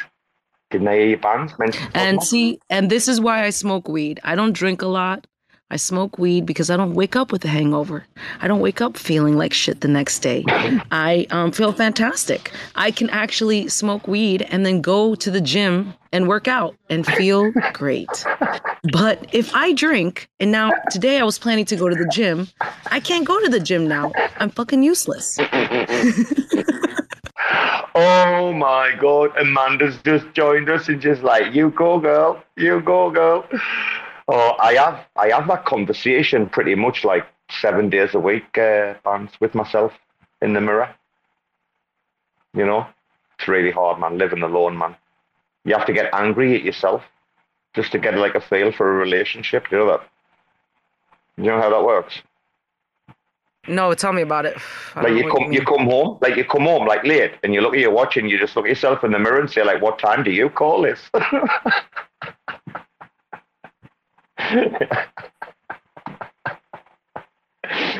And 1.93 2.23
see, 2.23 2.59
and 2.69 2.89
this 2.89 3.07
is 3.07 3.19
why 3.19 3.43
I 3.43 3.49
smoke 3.49 3.87
weed. 3.87 4.19
I 4.23 4.35
don't 4.35 4.53
drink 4.53 4.81
a 4.81 4.87
lot. 4.87 5.25
I 5.71 5.77
smoke 5.77 6.19
weed 6.19 6.45
because 6.45 6.69
I 6.69 6.75
don't 6.75 6.95
wake 6.95 7.15
up 7.15 7.31
with 7.31 7.45
a 7.45 7.47
hangover. 7.47 8.05
I 8.41 8.49
don't 8.49 8.59
wake 8.59 8.81
up 8.81 8.97
feeling 8.97 9.37
like 9.37 9.53
shit 9.53 9.79
the 9.79 9.87
next 9.87 10.19
day. 10.19 10.43
I 10.91 11.27
um, 11.31 11.53
feel 11.53 11.71
fantastic. 11.71 12.51
I 12.75 12.91
can 12.91 13.09
actually 13.09 13.69
smoke 13.69 14.05
weed 14.05 14.41
and 14.41 14.65
then 14.65 14.81
go 14.81 15.15
to 15.15 15.31
the 15.31 15.39
gym 15.39 15.93
and 16.11 16.27
work 16.27 16.49
out 16.49 16.75
and 16.89 17.07
feel 17.07 17.53
great. 17.71 18.09
But 18.91 19.33
if 19.33 19.55
I 19.55 19.71
drink, 19.71 20.27
and 20.41 20.51
now 20.51 20.71
today 20.91 21.19
I 21.19 21.23
was 21.23 21.39
planning 21.39 21.63
to 21.65 21.77
go 21.77 21.87
to 21.87 21.95
the 21.95 22.09
gym, 22.11 22.49
I 22.87 22.99
can't 22.99 23.25
go 23.25 23.39
to 23.39 23.47
the 23.47 23.61
gym 23.61 23.87
now. 23.87 24.11
I'm 24.39 24.49
fucking 24.49 24.83
useless. 24.83 25.39
Oh 27.95 28.53
my 28.53 28.95
god, 28.99 29.35
Amanda's 29.37 29.97
just 30.03 30.31
joined 30.33 30.69
us 30.69 30.87
and 30.87 31.01
just 31.01 31.23
like, 31.23 31.53
you 31.53 31.69
go 31.71 31.99
girl, 31.99 32.41
you 32.55 32.81
go 32.81 33.09
girl. 33.11 33.45
Oh, 34.27 34.55
I 34.59 34.73
have 34.75 35.05
I 35.17 35.29
have 35.29 35.47
that 35.47 35.65
conversation 35.65 36.47
pretty 36.49 36.75
much 36.75 37.03
like 37.03 37.25
seven 37.49 37.89
days 37.89 38.13
a 38.15 38.19
week, 38.19 38.57
uh, 38.57 38.93
with 39.41 39.53
myself 39.55 39.93
in 40.41 40.53
the 40.53 40.61
mirror. 40.61 40.93
You 42.53 42.65
know? 42.65 42.87
It's 43.37 43.47
really 43.47 43.71
hard, 43.71 43.99
man, 43.99 44.17
living 44.17 44.43
alone, 44.43 44.77
man. 44.77 44.95
You 45.65 45.75
have 45.75 45.85
to 45.87 45.93
get 45.93 46.13
angry 46.13 46.55
at 46.55 46.63
yourself 46.63 47.03
just 47.73 47.91
to 47.91 47.99
get 47.99 48.15
like 48.17 48.35
a 48.35 48.41
feel 48.41 48.71
for 48.71 48.89
a 48.89 48.97
relationship. 48.97 49.71
You 49.71 49.79
know 49.79 49.87
that? 49.87 50.01
You 51.37 51.45
know 51.45 51.61
how 51.61 51.69
that 51.69 51.83
works? 51.83 52.21
No, 53.67 53.93
tell 53.93 54.11
me 54.11 54.23
about 54.23 54.45
it. 54.45 54.57
I 54.95 55.01
Like 55.03 55.13
you 55.13 55.29
come, 55.31 55.43
you 55.51 55.59
mean. 55.59 55.65
come 55.65 55.85
home, 55.85 56.17
like 56.21 56.35
you 56.35 56.43
come 56.43 56.63
home 56.63 56.87
like 56.87 57.03
late, 57.03 57.33
and 57.43 57.53
you 57.53 57.61
look 57.61 57.73
at 57.73 57.79
your 57.79 57.91
watch 57.91 58.17
and 58.17 58.29
you 58.29 58.39
just 58.39 58.55
look 58.55 58.65
at 58.65 58.69
yourself 58.69 59.03
in 59.03 59.11
the 59.11 59.19
mirror 59.19 59.39
and 59.39 59.49
say 59.49 59.63
like, 59.63 59.81
"What 59.81 59.99
time 59.99 60.23
do 60.23 60.31
you 60.31 60.49
call 60.49 60.81
this?" 60.81 60.99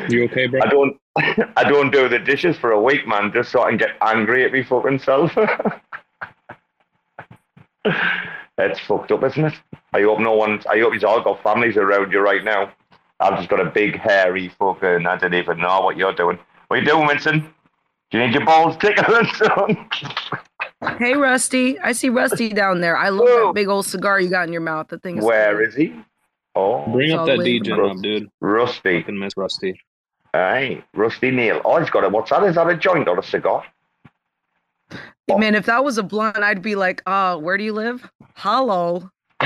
You 0.10 0.24
okay, 0.26 0.48
bro? 0.48 0.60
I 0.62 0.68
don't, 0.68 1.00
I 1.58 1.64
don't 1.64 1.92
do 1.92 2.10
the 2.10 2.20
dishes 2.20 2.58
for 2.58 2.72
a 2.72 2.82
week, 2.82 3.08
man, 3.08 3.32
just 3.32 3.52
so 3.52 3.62
I 3.64 3.70
can 3.70 3.78
get 3.78 3.92
angry 4.02 4.44
at 4.46 4.52
me 4.52 4.64
fucking 4.64 5.00
self. 5.00 5.32
That's 8.58 8.80
fucked 8.82 9.12
up, 9.12 9.24
isn't 9.24 9.46
it? 9.46 9.54
I 9.94 10.02
hope 10.02 10.20
no 10.20 10.34
one. 10.34 10.62
I 10.70 10.80
hope 10.80 10.94
you've 10.94 11.04
all 11.04 11.22
got 11.22 11.42
families 11.44 11.78
around 11.78 12.12
you 12.12 12.20
right 12.20 12.44
now. 12.44 12.72
I've 13.22 13.38
just 13.38 13.50
got 13.50 13.60
a 13.60 13.70
big 13.70 13.98
hairy 14.00 14.50
fucking. 14.60 15.06
I 15.06 15.16
don't 15.18 15.34
even 15.34 15.60
know 15.60 15.82
what 15.82 15.96
you're 15.98 16.14
doing. 16.14 16.40
What 16.68 16.78
are 16.80 16.82
you 16.82 16.88
doing, 16.88 17.08
Winston? 17.08 17.54
Do 18.10 18.18
you 18.18 18.26
need 18.26 18.34
your 18.34 18.46
balls 18.46 18.76
tickling, 18.78 19.26
son? 19.36 19.90
Hey, 20.98 21.14
Rusty. 21.14 21.80
I 21.80 21.92
see 21.94 22.10
Rusty 22.10 22.50
down 22.50 22.82
there. 22.82 22.98
I 22.98 23.10
love 23.10 23.28
that 23.28 23.52
big 23.56 23.68
old 23.68 23.86
cigar 23.86 24.20
you 24.20 24.30
got 24.30 24.48
in 24.48 24.52
your 24.54 24.62
mouth. 24.62 24.88
The 24.90 24.98
thing 25.00 25.18
is. 25.20 25.24
Where 25.24 25.62
is 25.62 25.76
he? 25.76 25.96
Oh, 26.56 26.86
Bring 26.92 27.12
up 27.14 27.26
that 27.28 27.40
DJ 27.40 27.76
from- 27.76 28.02
dude. 28.02 28.30
Rusty. 28.42 29.00
Fucking 29.02 29.18
miss 29.18 29.34
Rusty. 29.38 29.80
Aye, 30.34 30.84
Rusty 30.94 31.30
Neil. 31.32 31.62
Oh, 31.66 31.80
he's 31.80 31.90
got 31.90 32.04
a. 32.04 32.10
What's 32.10 32.30
that? 32.32 32.44
Is 32.44 32.56
that 32.56 32.68
a 32.70 32.76
joint 32.76 33.08
or 33.08 33.20
a 33.20 33.24
cigar? 33.24 33.64
Man, 35.38 35.56
if 35.56 35.66
that 35.68 35.84
was 35.86 35.98
a 35.98 36.04
blunt, 36.04 36.38
I'd 36.38 36.62
be 36.62 36.76
like, 36.76 37.02
uh, 37.06 37.38
where 37.38 37.58
do 37.58 37.64
you 37.64 37.72
live? 37.72 38.10
Hello. 38.36 39.10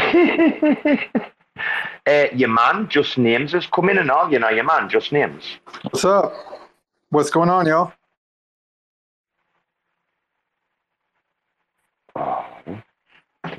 Uh, 2.08 2.28
your 2.36 2.50
man 2.50 2.88
just 2.88 3.18
names 3.18 3.52
has 3.54 3.66
come 3.66 3.90
in 3.90 3.98
and 3.98 4.12
all. 4.12 4.32
You 4.32 4.40
know, 4.40 4.50
your 4.50 4.64
man 4.64 4.90
just 4.90 5.12
names. 5.12 5.44
What's 5.82 6.06
up? 6.06 6.34
What's 7.10 7.30
going 7.30 7.50
on, 7.50 7.66
y'all? 7.66 7.94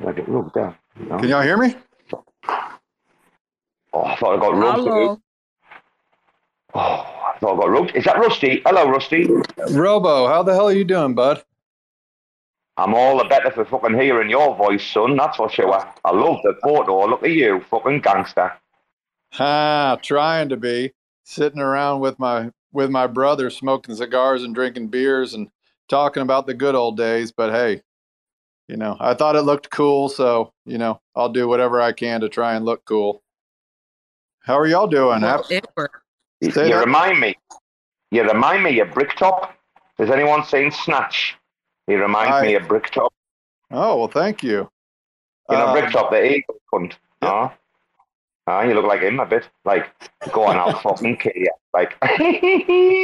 Like 0.02 0.18
it 0.18 0.28
look 0.28 0.52
down. 0.54 0.76
No? 1.00 1.18
Can 1.18 1.28
y'all 1.28 1.42
hear 1.42 1.56
me? 1.56 1.74
Oh, 3.92 4.02
I 4.02 4.16
thought 4.16 4.36
I 4.36 4.40
got 4.40 4.54
Rusty. 4.54 4.82
Hello. 4.82 5.20
Oh, 6.74 6.80
I 6.80 7.38
thought 7.40 7.54
I 7.54 7.60
got 7.60 7.70
Rusty. 7.70 7.98
Is 7.98 8.04
that 8.04 8.18
Rusty? 8.18 8.62
Hello, 8.64 8.88
Rusty. 8.88 9.28
Robo, 9.70 10.28
how 10.28 10.42
the 10.42 10.54
hell 10.54 10.68
are 10.68 10.72
you 10.72 10.84
doing, 10.84 11.14
bud? 11.14 11.42
I'm 12.78 12.94
all 12.94 13.18
the 13.18 13.24
better 13.24 13.50
for 13.50 13.64
fucking 13.64 13.98
hearing 13.98 14.28
your 14.28 14.54
voice, 14.54 14.86
son. 14.86 15.16
That's 15.16 15.36
for 15.36 15.48
sure. 15.48 15.82
I 16.04 16.10
love 16.10 16.38
the 16.42 16.54
photo. 16.62 17.06
Look 17.06 17.22
at 17.22 17.30
you, 17.30 17.62
fucking 17.70 18.00
gangster. 18.00 18.52
Ah, 19.38 19.98
trying 20.02 20.48
to 20.50 20.56
be 20.56 20.92
sitting 21.24 21.60
around 21.60 22.00
with 22.00 22.18
my 22.18 22.50
with 22.72 22.90
my 22.90 23.06
brother, 23.06 23.48
smoking 23.48 23.94
cigars 23.94 24.42
and 24.42 24.54
drinking 24.54 24.88
beers 24.88 25.32
and 25.34 25.48
talking 25.88 26.22
about 26.22 26.46
the 26.46 26.54
good 26.54 26.74
old 26.74 26.96
days. 26.98 27.32
But 27.32 27.50
hey, 27.52 27.82
you 28.68 28.76
know, 28.76 28.96
I 29.00 29.14
thought 29.14 29.36
it 29.36 29.42
looked 29.42 29.70
cool, 29.70 30.08
so 30.10 30.52
you 30.66 30.76
know, 30.78 31.00
I'll 31.14 31.30
do 31.30 31.48
whatever 31.48 31.80
I 31.80 31.92
can 31.92 32.20
to 32.20 32.28
try 32.28 32.54
and 32.54 32.64
look 32.64 32.84
cool. 32.84 33.22
How 34.40 34.58
are 34.58 34.66
y'all 34.66 34.86
doing? 34.86 35.22
Hap- 35.22 35.50
It 35.50 35.66
worked. 35.76 35.96
You 36.40 36.50
that- 36.50 36.84
remind 36.84 37.20
me. 37.20 37.36
You 38.10 38.22
remind 38.22 38.62
me 38.62 38.78
of 38.80 38.92
Bricktop. 38.92 39.54
Has 39.98 40.10
anyone 40.10 40.44
seen 40.44 40.70
Snatch? 40.70 41.36
He 41.86 41.94
reminds 41.94 42.32
I- 42.32 42.42
me 42.42 42.54
of 42.54 42.66
Bricktop. 42.68 43.12
Oh 43.70 43.98
well, 43.98 44.08
thank 44.08 44.42
you. 44.42 44.70
You 45.50 45.56
know, 45.56 45.66
Um, 45.68 45.72
Bricktop, 45.78 46.10
the 46.10 46.24
eagle 46.24 46.56
cunt. 46.72 46.94
Ah, 47.22 47.54
ah, 48.46 48.62
you 48.62 48.74
look 48.74 48.84
like 48.86 49.00
him 49.00 49.18
a 49.20 49.26
bit. 49.26 49.48
Like, 49.64 49.88
go 50.32 50.44
on, 50.44 50.56
I'll 50.56 50.78
fucking 50.80 51.16
kill 51.18 51.32
you. 51.34 51.50
Like, 51.74 51.96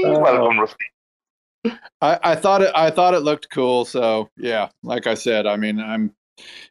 welcome, 0.05 0.59
Rusty. 0.61 0.85
I, 2.01 2.19
I 2.23 2.35
thought 2.35 2.63
it 2.63 2.73
I 2.75 2.91
thought 2.91 3.15
it 3.15 3.21
looked 3.21 3.49
cool, 3.51 3.85
so 3.85 4.29
yeah, 4.37 4.69
like 4.83 5.07
I 5.07 5.15
said, 5.15 5.47
I 5.47 5.57
mean 5.57 5.79
I'm 5.81 6.13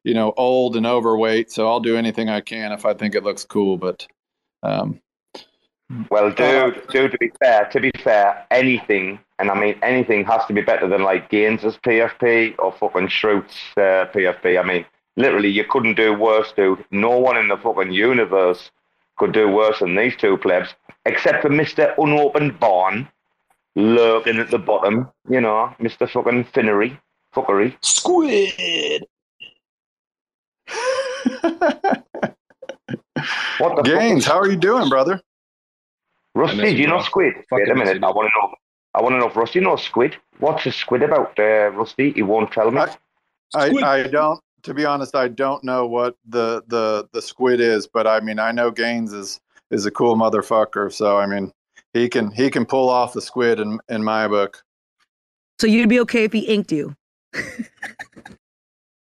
you 0.04 0.14
know 0.14 0.34
old 0.36 0.76
and 0.76 0.86
overweight, 0.86 1.52
so 1.52 1.68
I'll 1.70 1.80
do 1.80 1.96
anything 1.96 2.30
I 2.30 2.42
can 2.42 2.72
if 2.74 2.86
I 2.86 2.94
think 2.94 3.16
it 3.16 3.24
looks 3.24 3.46
cool. 3.46 3.78
But 3.78 4.06
um, 4.64 5.00
Well, 6.10 6.32
dude, 6.32 6.86
dude, 6.90 7.12
to 7.12 7.18
be 7.18 7.32
fair, 7.40 7.66
to 7.72 7.80
be 7.80 7.92
fair, 8.04 8.46
anything, 8.52 9.20
and 9.42 9.50
I 9.50 9.60
mean 9.60 9.76
anything, 9.82 10.24
has 10.26 10.46
to 10.46 10.54
be 10.54 10.62
better 10.62 10.88
than 10.88 11.02
like 11.02 11.30
Gaines's 11.32 11.76
PFP 11.78 12.56
or 12.60 12.72
fucking 12.72 13.08
Shrute's 13.08 13.58
uh, 13.76 14.06
PFP. 14.14 14.60
I 14.60 14.64
mean, 14.64 14.86
literally, 15.18 15.50
you 15.50 15.66
couldn't 15.66 15.96
do 15.96 16.14
worse, 16.14 16.54
dude. 16.56 16.86
No 16.92 17.18
one 17.18 17.38
in 17.38 17.48
the 17.48 17.58
fucking 17.58 17.92
universe 17.92 18.70
could 19.18 19.32
do 19.32 19.50
worse 19.50 19.80
than 19.80 19.96
these 19.96 20.16
two 20.16 20.38
plebs, 20.38 20.76
except 21.06 21.42
for 21.42 21.50
Mister 21.50 21.96
Unopened 21.98 22.60
Barn, 22.60 23.08
lurking 23.76 24.38
at 24.38 24.52
the 24.52 24.60
bottom. 24.60 25.10
You 25.28 25.42
know, 25.42 25.74
Mister 25.80 26.06
fucking 26.06 26.46
Finnery, 26.46 27.00
fuckery. 27.36 27.76
Squid. 27.82 29.06
What 33.58 33.76
the 33.76 33.84
Gaines, 33.84 34.26
fuck? 34.26 34.34
how 34.34 34.40
are 34.40 34.50
you 34.50 34.58
doing, 34.58 34.88
brother? 34.90 35.20
Rusty, 36.34 36.58
do 36.58 36.70
you 36.70 36.78
you, 36.78 36.88
know 36.88 37.02
squid? 37.02 37.34
Wait 37.52 37.70
a 37.70 37.76
minute. 37.76 38.04
I 38.04 38.12
want 38.12 38.32
to 38.34 38.40
know. 38.40 38.56
I 38.94 39.02
want 39.02 39.14
to 39.14 39.20
know 39.20 39.28
if 39.28 39.36
Rusty 39.36 39.60
knows 39.60 39.84
squid. 39.84 40.18
What's 40.40 40.66
a 40.66 40.72
squid 40.72 41.04
about, 41.04 41.38
uh, 41.40 41.70
Rusty? 41.70 42.12
He 42.12 42.22
won't 42.22 42.52
tell 42.52 42.72
me. 42.72 42.82
I, 43.54 43.68
Squid. 43.68 43.84
I 43.84 44.04
don't 44.08 44.42
to 44.64 44.74
be 44.74 44.86
honest, 44.86 45.16
I 45.16 45.28
don't 45.28 45.64
know 45.64 45.88
what 45.88 46.16
the, 46.28 46.64
the 46.68 47.08
the 47.14 47.22
squid 47.22 47.60
is, 47.60 47.88
but 47.88 48.08
I 48.08 48.20
mean 48.20 48.40
I 48.40 48.52
know 48.52 48.72
Gaines 48.72 49.14
is 49.14 49.40
is 49.72 49.86
a 49.86 49.92
cool 49.92 50.16
motherfucker, 50.16 50.92
so 50.92 51.18
I 51.18 51.26
mean 51.26 51.52
he 51.94 52.10
can 52.10 52.32
he 52.32 52.50
can 52.50 52.66
pull 52.66 52.90
off 52.90 53.14
the 53.14 53.22
squid 53.22 53.60
in 53.60 53.80
in 53.90 54.04
my 54.04 54.28
book. 54.28 54.64
So 55.60 55.68
you'd 55.68 55.90
be 55.90 56.00
okay 56.02 56.24
if 56.24 56.34
he 56.34 56.40
inked 56.40 56.72
you? 56.72 56.96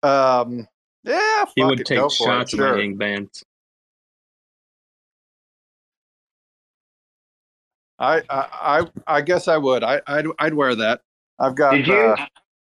Um 0.03 0.67
yeah, 1.03 1.45
He 1.55 1.63
would 1.63 1.79
it, 1.79 1.85
take 1.85 1.99
go 1.99 2.09
shots 2.09 2.53
at 2.53 2.57
sure. 2.57 2.75
my 2.75 2.81
ink 2.81 2.97
bands. 2.97 3.43
I, 8.01 8.21
I 8.29 8.47
I 8.79 8.85
I 9.07 9.21
guess 9.21 9.47
I 9.47 9.57
would. 9.57 9.83
I 9.83 10.01
I'd, 10.07 10.25
I'd 10.39 10.53
wear 10.53 10.75
that. 10.75 11.01
I've 11.39 11.55
got. 11.55 11.71
Did 11.71 11.87
you? 11.87 11.95
Uh, 11.95 12.25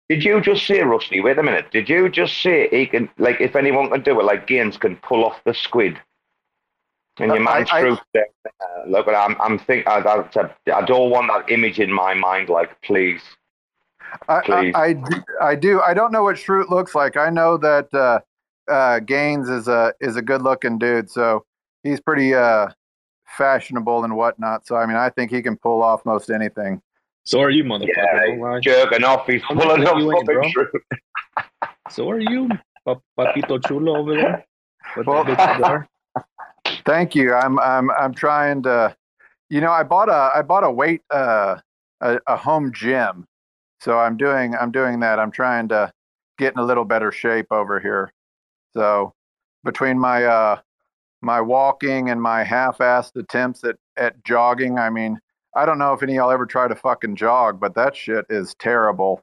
Did 0.08 0.24
you 0.24 0.40
just 0.40 0.66
say, 0.68 0.82
Rusty? 0.82 1.20
Wait 1.20 1.38
a 1.40 1.44
minute. 1.44 1.72
Did 1.72 1.90
you 1.90 2.10
just 2.10 2.40
say 2.42 2.68
he 2.70 2.86
can, 2.86 3.10
like, 3.18 3.42
if 3.42 3.56
anyone 3.56 3.90
can 3.90 4.02
do 4.04 4.20
it, 4.20 4.24
like 4.24 4.46
Gaines 4.46 4.78
can 4.78 4.98
pull 4.98 5.26
off 5.26 5.44
the 5.46 5.54
squid? 5.54 6.00
And 7.18 7.32
your 7.34 7.50
I- 7.50 7.66
I- 7.72 7.82
truth 7.82 8.00
there. 8.14 8.28
Uh, 8.46 8.88
look, 8.88 9.08
I'm, 9.08 9.36
I'm 9.42 9.58
thinking. 9.58 9.88
I, 9.88 10.02
that's 10.02 10.36
a, 10.36 10.54
I 10.74 10.84
don't 10.86 11.10
want 11.10 11.32
that 11.34 11.52
image 11.52 11.80
in 11.80 11.92
my 11.92 12.14
mind. 12.14 12.50
Like, 12.50 12.80
please. 12.84 13.22
I, 14.30 14.42
Please. 14.42 14.74
I, 14.76 14.82
I, 14.84 14.94
do, 14.94 15.24
I 15.42 15.56
do. 15.56 15.82
I 15.82 15.94
don't 15.96 16.12
know 16.12 16.24
what 16.24 16.36
Shrute 16.38 16.70
looks 16.70 16.94
like. 16.96 17.18
I 17.18 17.30
know 17.30 17.58
that 17.58 17.92
uh, 17.94 18.20
uh, 18.72 19.00
Gaines 19.00 19.50
is 19.50 19.68
a 19.68 19.92
is 20.00 20.16
a 20.16 20.22
good 20.22 20.42
looking 20.42 20.78
dude, 20.78 21.10
so 21.10 21.44
he's 21.84 22.00
pretty 22.00 22.34
uh, 22.34 22.68
fashionable 23.38 24.04
and 24.04 24.16
whatnot. 24.16 24.66
So 24.68 24.76
I 24.76 24.86
mean, 24.86 24.98
I 24.98 25.10
think 25.10 25.32
he 25.32 25.42
can 25.42 25.58
pull 25.58 25.82
off 25.84 26.06
most 26.06 26.30
anything. 26.30 26.82
So 27.24 27.42
are 27.42 27.50
you, 27.50 27.64
motherfucker. 27.64 27.88
Yeah, 27.98 28.20
don't 28.28 28.40
lie. 28.40 28.60
jerking 28.60 29.04
off. 29.04 29.26
He's 29.26 29.42
Don't 29.50 29.60
pulling 29.60 29.88
off 29.88 29.94
like 29.96 30.04
you 30.04 30.14
ain't, 30.16 30.54
fucking 30.54 31.42
So 31.90 32.10
are 32.10 32.20
you, 32.20 32.50
Papito 33.18 33.66
Chulo 33.68 33.98
over 33.98 34.14
there? 34.16 34.46
With 34.96 35.08
Well- 35.08 35.24
the 35.24 35.36
big 35.36 35.40
cigar? 35.56 35.88
Thank 36.86 37.16
you. 37.16 37.34
I'm 37.34 37.60
I'm 37.60 37.90
I'm 37.92 38.14
trying 38.14 38.64
to. 38.64 38.96
You 39.50 39.62
know, 39.62 39.72
I 39.72 39.84
bought 39.84 40.10
a 40.10 40.32
I 40.38 40.42
bought 40.42 40.64
a 40.64 40.72
weight 40.72 41.02
uh, 41.12 41.58
a, 42.02 42.20
a 42.28 42.36
home 42.36 42.72
gym, 42.74 43.26
so 43.80 43.98
I'm 44.00 44.18
doing 44.18 44.56
I'm 44.56 44.72
doing 44.72 45.00
that. 45.02 45.20
I'm 45.20 45.32
trying 45.32 45.68
to 45.70 45.92
get 46.38 46.54
in 46.54 46.60
a 46.60 46.64
little 46.64 46.86
better 46.86 47.12
shape 47.12 47.48
over 47.52 47.80
here. 47.80 48.12
So 48.74 49.14
between 49.64 49.98
my 50.00 50.26
uh 50.26 50.60
my 51.26 51.42
walking 51.42 52.10
and 52.12 52.22
my 52.22 52.44
half-assed 52.44 53.16
attempts 53.16 53.64
at 53.64 53.76
at 53.98 54.24
jogging, 54.24 54.78
I 54.78 54.90
mean, 54.90 55.20
I 55.56 55.66
don't 55.66 55.80
know 55.80 55.94
if 55.94 56.04
any 56.04 56.14
of 56.14 56.18
y'all 56.18 56.32
ever 56.32 56.46
try 56.46 56.68
to 56.68 56.76
fucking 56.76 57.16
jog, 57.16 57.60
but 57.60 57.74
that 57.76 57.96
shit 57.96 58.26
is 58.30 58.54
terrible. 58.60 59.22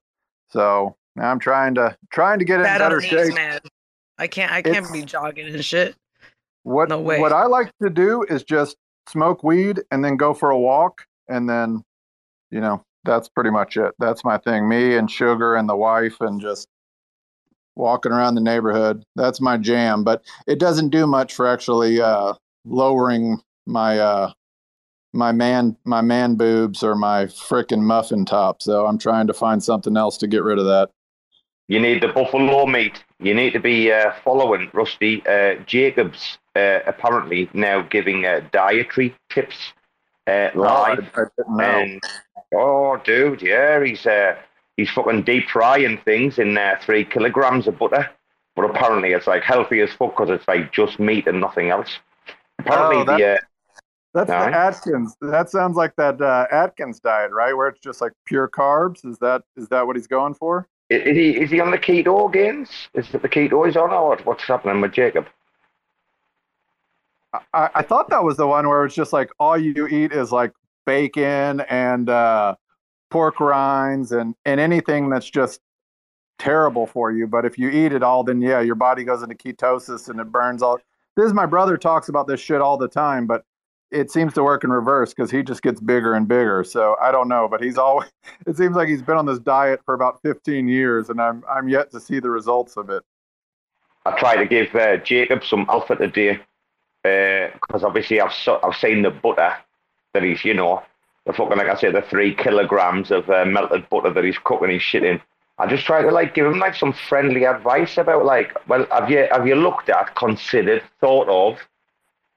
So 0.50 0.96
I'm 1.18 1.38
trying 1.38 1.74
to 1.76 1.96
trying 2.10 2.40
to 2.40 2.44
get 2.44 2.56
in 2.56 2.64
Bad 2.64 2.82
on 2.82 2.90
better 2.90 3.00
knees, 3.00 3.10
shape. 3.10 3.34
man. 3.34 3.60
I 4.18 4.26
can't. 4.26 4.50
I 4.52 4.62
can't 4.62 4.76
It's- 4.78 4.90
be 4.92 5.02
jogging 5.04 5.46
and 5.54 5.64
shit. 5.64 5.94
What 6.64 6.88
No 6.88 7.00
way. 7.00 7.20
what 7.20 7.32
I 7.32 7.46
like 7.46 7.70
to 7.82 7.90
do 7.90 8.22
is 8.28 8.44
just 8.44 8.76
smoke 9.08 9.42
weed 9.42 9.80
and 9.90 10.04
then 10.04 10.16
go 10.16 10.32
for 10.34 10.50
a 10.50 10.58
walk 10.58 11.04
and 11.28 11.48
then 11.48 11.82
you 12.50 12.60
know, 12.60 12.82
that's 13.04 13.28
pretty 13.30 13.50
much 13.50 13.76
it. 13.78 13.94
That's 13.98 14.24
my 14.24 14.36
thing. 14.38 14.68
Me 14.68 14.96
and 14.96 15.10
sugar 15.10 15.54
and 15.56 15.68
the 15.68 15.74
wife 15.76 16.20
and 16.20 16.40
just 16.40 16.68
walking 17.76 18.12
around 18.12 18.34
the 18.34 18.40
neighborhood. 18.40 19.04
That's 19.16 19.40
my 19.40 19.56
jam, 19.56 20.04
but 20.04 20.22
it 20.46 20.58
doesn't 20.58 20.90
do 20.90 21.06
much 21.06 21.34
for 21.34 21.46
actually 21.46 22.00
uh 22.00 22.34
lowering 22.64 23.40
my 23.66 23.98
uh 23.98 24.32
my 25.12 25.32
man 25.32 25.76
my 25.84 26.00
man 26.00 26.36
boobs 26.36 26.82
or 26.82 26.94
my 26.94 27.26
frickin' 27.26 27.82
muffin 27.82 28.24
top. 28.24 28.62
So 28.62 28.86
I'm 28.86 28.98
trying 28.98 29.26
to 29.26 29.34
find 29.34 29.62
something 29.62 29.96
else 29.96 30.16
to 30.18 30.26
get 30.26 30.42
rid 30.42 30.58
of 30.58 30.66
that. 30.66 30.90
You 31.68 31.80
need 31.80 32.02
the 32.02 32.08
buffalo 32.08 32.66
meat. 32.66 33.02
You 33.20 33.34
need 33.34 33.52
to 33.52 33.60
be 33.60 33.90
uh, 33.90 34.12
following 34.24 34.68
Rusty 34.74 35.24
uh, 35.26 35.54
Jacobs. 35.66 36.38
Uh, 36.54 36.80
apparently 36.86 37.48
now 37.54 37.80
giving 37.80 38.26
uh, 38.26 38.42
dietary 38.52 39.14
tips 39.30 39.72
uh, 40.26 40.50
Oh, 40.54 40.60
live. 40.60 41.10
I. 41.16 41.64
And 41.64 42.02
oh, 42.54 43.00
dude, 43.04 43.40
yeah, 43.40 43.82
he's 43.82 44.04
uh, 44.06 44.36
he's 44.76 44.90
fucking 44.90 45.22
deep 45.22 45.48
frying 45.48 45.98
things 46.04 46.38
in 46.38 46.56
uh, 46.56 46.76
three 46.82 47.04
kilograms 47.04 47.66
of 47.66 47.78
butter. 47.78 48.08
But 48.54 48.66
apparently, 48.66 49.12
it's 49.12 49.26
like 49.26 49.42
healthy 49.42 49.80
as 49.80 49.90
fuck 49.92 50.16
because 50.16 50.30
it's 50.30 50.46
like 50.46 50.72
just 50.72 50.98
meat 51.00 51.26
and 51.26 51.40
nothing 51.40 51.70
else. 51.70 51.98
Apparently, 52.58 52.96
Oh, 52.98 53.04
that- 53.04 53.18
the 53.18 53.34
uh, 53.34 53.38
That's 54.14 54.28
the 54.28 54.34
Atkins. 54.36 55.16
That 55.22 55.48
sounds 55.48 55.74
like 55.76 55.96
that 55.96 56.20
uh, 56.20 56.46
Atkins 56.52 57.00
diet, 57.00 57.30
right? 57.32 57.56
Where 57.56 57.68
it's 57.68 57.80
just 57.80 58.02
like 58.02 58.12
pure 58.26 58.48
carbs. 58.48 59.06
Is 59.06 59.18
that 59.18 59.42
is 59.56 59.68
that 59.68 59.86
what 59.86 59.96
he's 59.96 60.06
going 60.06 60.34
for? 60.34 60.68
is 60.90 61.16
he 61.16 61.30
is 61.40 61.50
he 61.50 61.60
on 61.60 61.70
the 61.70 61.78
keto 61.78 62.30
gains? 62.30 62.68
Is 62.92 63.08
it 63.14 63.22
the 63.22 63.28
keto 63.28 63.64
he's 63.64 63.76
on, 63.78 63.90
or 63.90 64.10
what, 64.10 64.26
what's 64.26 64.44
happening 64.44 64.82
with 64.82 64.92
Jacob? 64.92 65.26
I, 67.54 67.70
I 67.76 67.82
thought 67.82 68.10
that 68.10 68.22
was 68.22 68.36
the 68.36 68.46
one 68.46 68.68
where 68.68 68.84
it's 68.84 68.94
just 68.94 69.12
like 69.14 69.30
all 69.40 69.56
you 69.56 69.86
eat 69.86 70.12
is 70.12 70.30
like 70.32 70.52
bacon 70.84 71.60
and 71.62 72.10
uh, 72.10 72.56
pork 73.12 73.40
rinds 73.40 74.10
and 74.10 74.34
and 74.46 74.58
anything 74.58 75.10
that's 75.10 75.28
just 75.28 75.60
terrible 76.38 76.86
for 76.86 77.12
you. 77.12 77.26
But 77.26 77.44
if 77.44 77.58
you 77.58 77.68
eat 77.68 77.92
it 77.92 78.02
all, 78.02 78.24
then 78.24 78.40
yeah, 78.40 78.60
your 78.60 78.74
body 78.74 79.04
goes 79.04 79.22
into 79.22 79.34
ketosis 79.34 80.08
and 80.08 80.18
it 80.18 80.32
burns 80.32 80.62
all. 80.62 80.78
This 81.14 81.26
is 81.26 81.34
my 81.34 81.46
brother 81.46 81.76
talks 81.76 82.08
about 82.08 82.26
this 82.26 82.40
shit 82.40 82.62
all 82.62 82.78
the 82.78 82.88
time, 82.88 83.26
but 83.26 83.44
it 83.90 84.10
seems 84.10 84.32
to 84.32 84.42
work 84.42 84.64
in 84.64 84.70
reverse 84.70 85.12
because 85.12 85.30
he 85.30 85.42
just 85.42 85.62
gets 85.62 85.78
bigger 85.78 86.14
and 86.14 86.26
bigger. 86.26 86.64
So 86.64 86.96
I 87.02 87.12
don't 87.12 87.28
know, 87.28 87.46
but 87.48 87.62
he's 87.62 87.76
always. 87.78 88.08
It 88.46 88.56
seems 88.56 88.74
like 88.74 88.88
he's 88.88 89.02
been 89.02 89.18
on 89.18 89.26
this 89.26 89.38
diet 89.38 89.80
for 89.84 89.94
about 89.94 90.20
15 90.22 90.66
years, 90.66 91.10
and 91.10 91.20
I'm 91.20 91.44
I'm 91.48 91.68
yet 91.68 91.90
to 91.92 92.00
see 92.00 92.18
the 92.18 92.30
results 92.30 92.76
of 92.78 92.88
it. 92.88 93.02
I 94.06 94.18
try 94.18 94.36
to 94.36 94.46
give 94.46 94.74
uh, 94.74 94.96
Jacob 94.96 95.44
some 95.44 95.66
alpha 95.68 95.96
today 95.96 96.40
because 97.02 97.84
obviously 97.84 98.20
I've 98.20 98.32
so, 98.32 98.58
I've 98.62 98.76
seen 98.76 99.02
the 99.02 99.10
butter 99.10 99.54
that 100.14 100.22
he's 100.22 100.44
you 100.44 100.54
know 100.54 100.82
the 101.26 101.32
fucking 101.32 101.56
like 101.56 101.68
I 101.68 101.76
say 101.76 101.90
the 101.90 102.02
three 102.02 102.34
kilograms 102.34 103.10
of 103.10 103.28
uh, 103.30 103.44
melted 103.44 103.88
butter 103.88 104.12
that 104.12 104.24
he's 104.24 104.38
cooking 104.38 104.70
his 104.70 104.82
shit 104.82 105.04
in. 105.04 105.20
I 105.58 105.66
just 105.66 105.84
try 105.84 106.02
to 106.02 106.10
like 106.10 106.34
give 106.34 106.46
him 106.46 106.58
like 106.58 106.74
some 106.74 106.92
friendly 106.92 107.44
advice 107.44 107.96
about 107.98 108.24
like 108.24 108.56
well 108.68 108.86
have 108.90 109.10
you 109.10 109.28
have 109.30 109.46
you 109.46 109.54
looked 109.54 109.88
at 109.88 110.14
considered 110.16 110.82
thought 111.00 111.28
of 111.28 111.58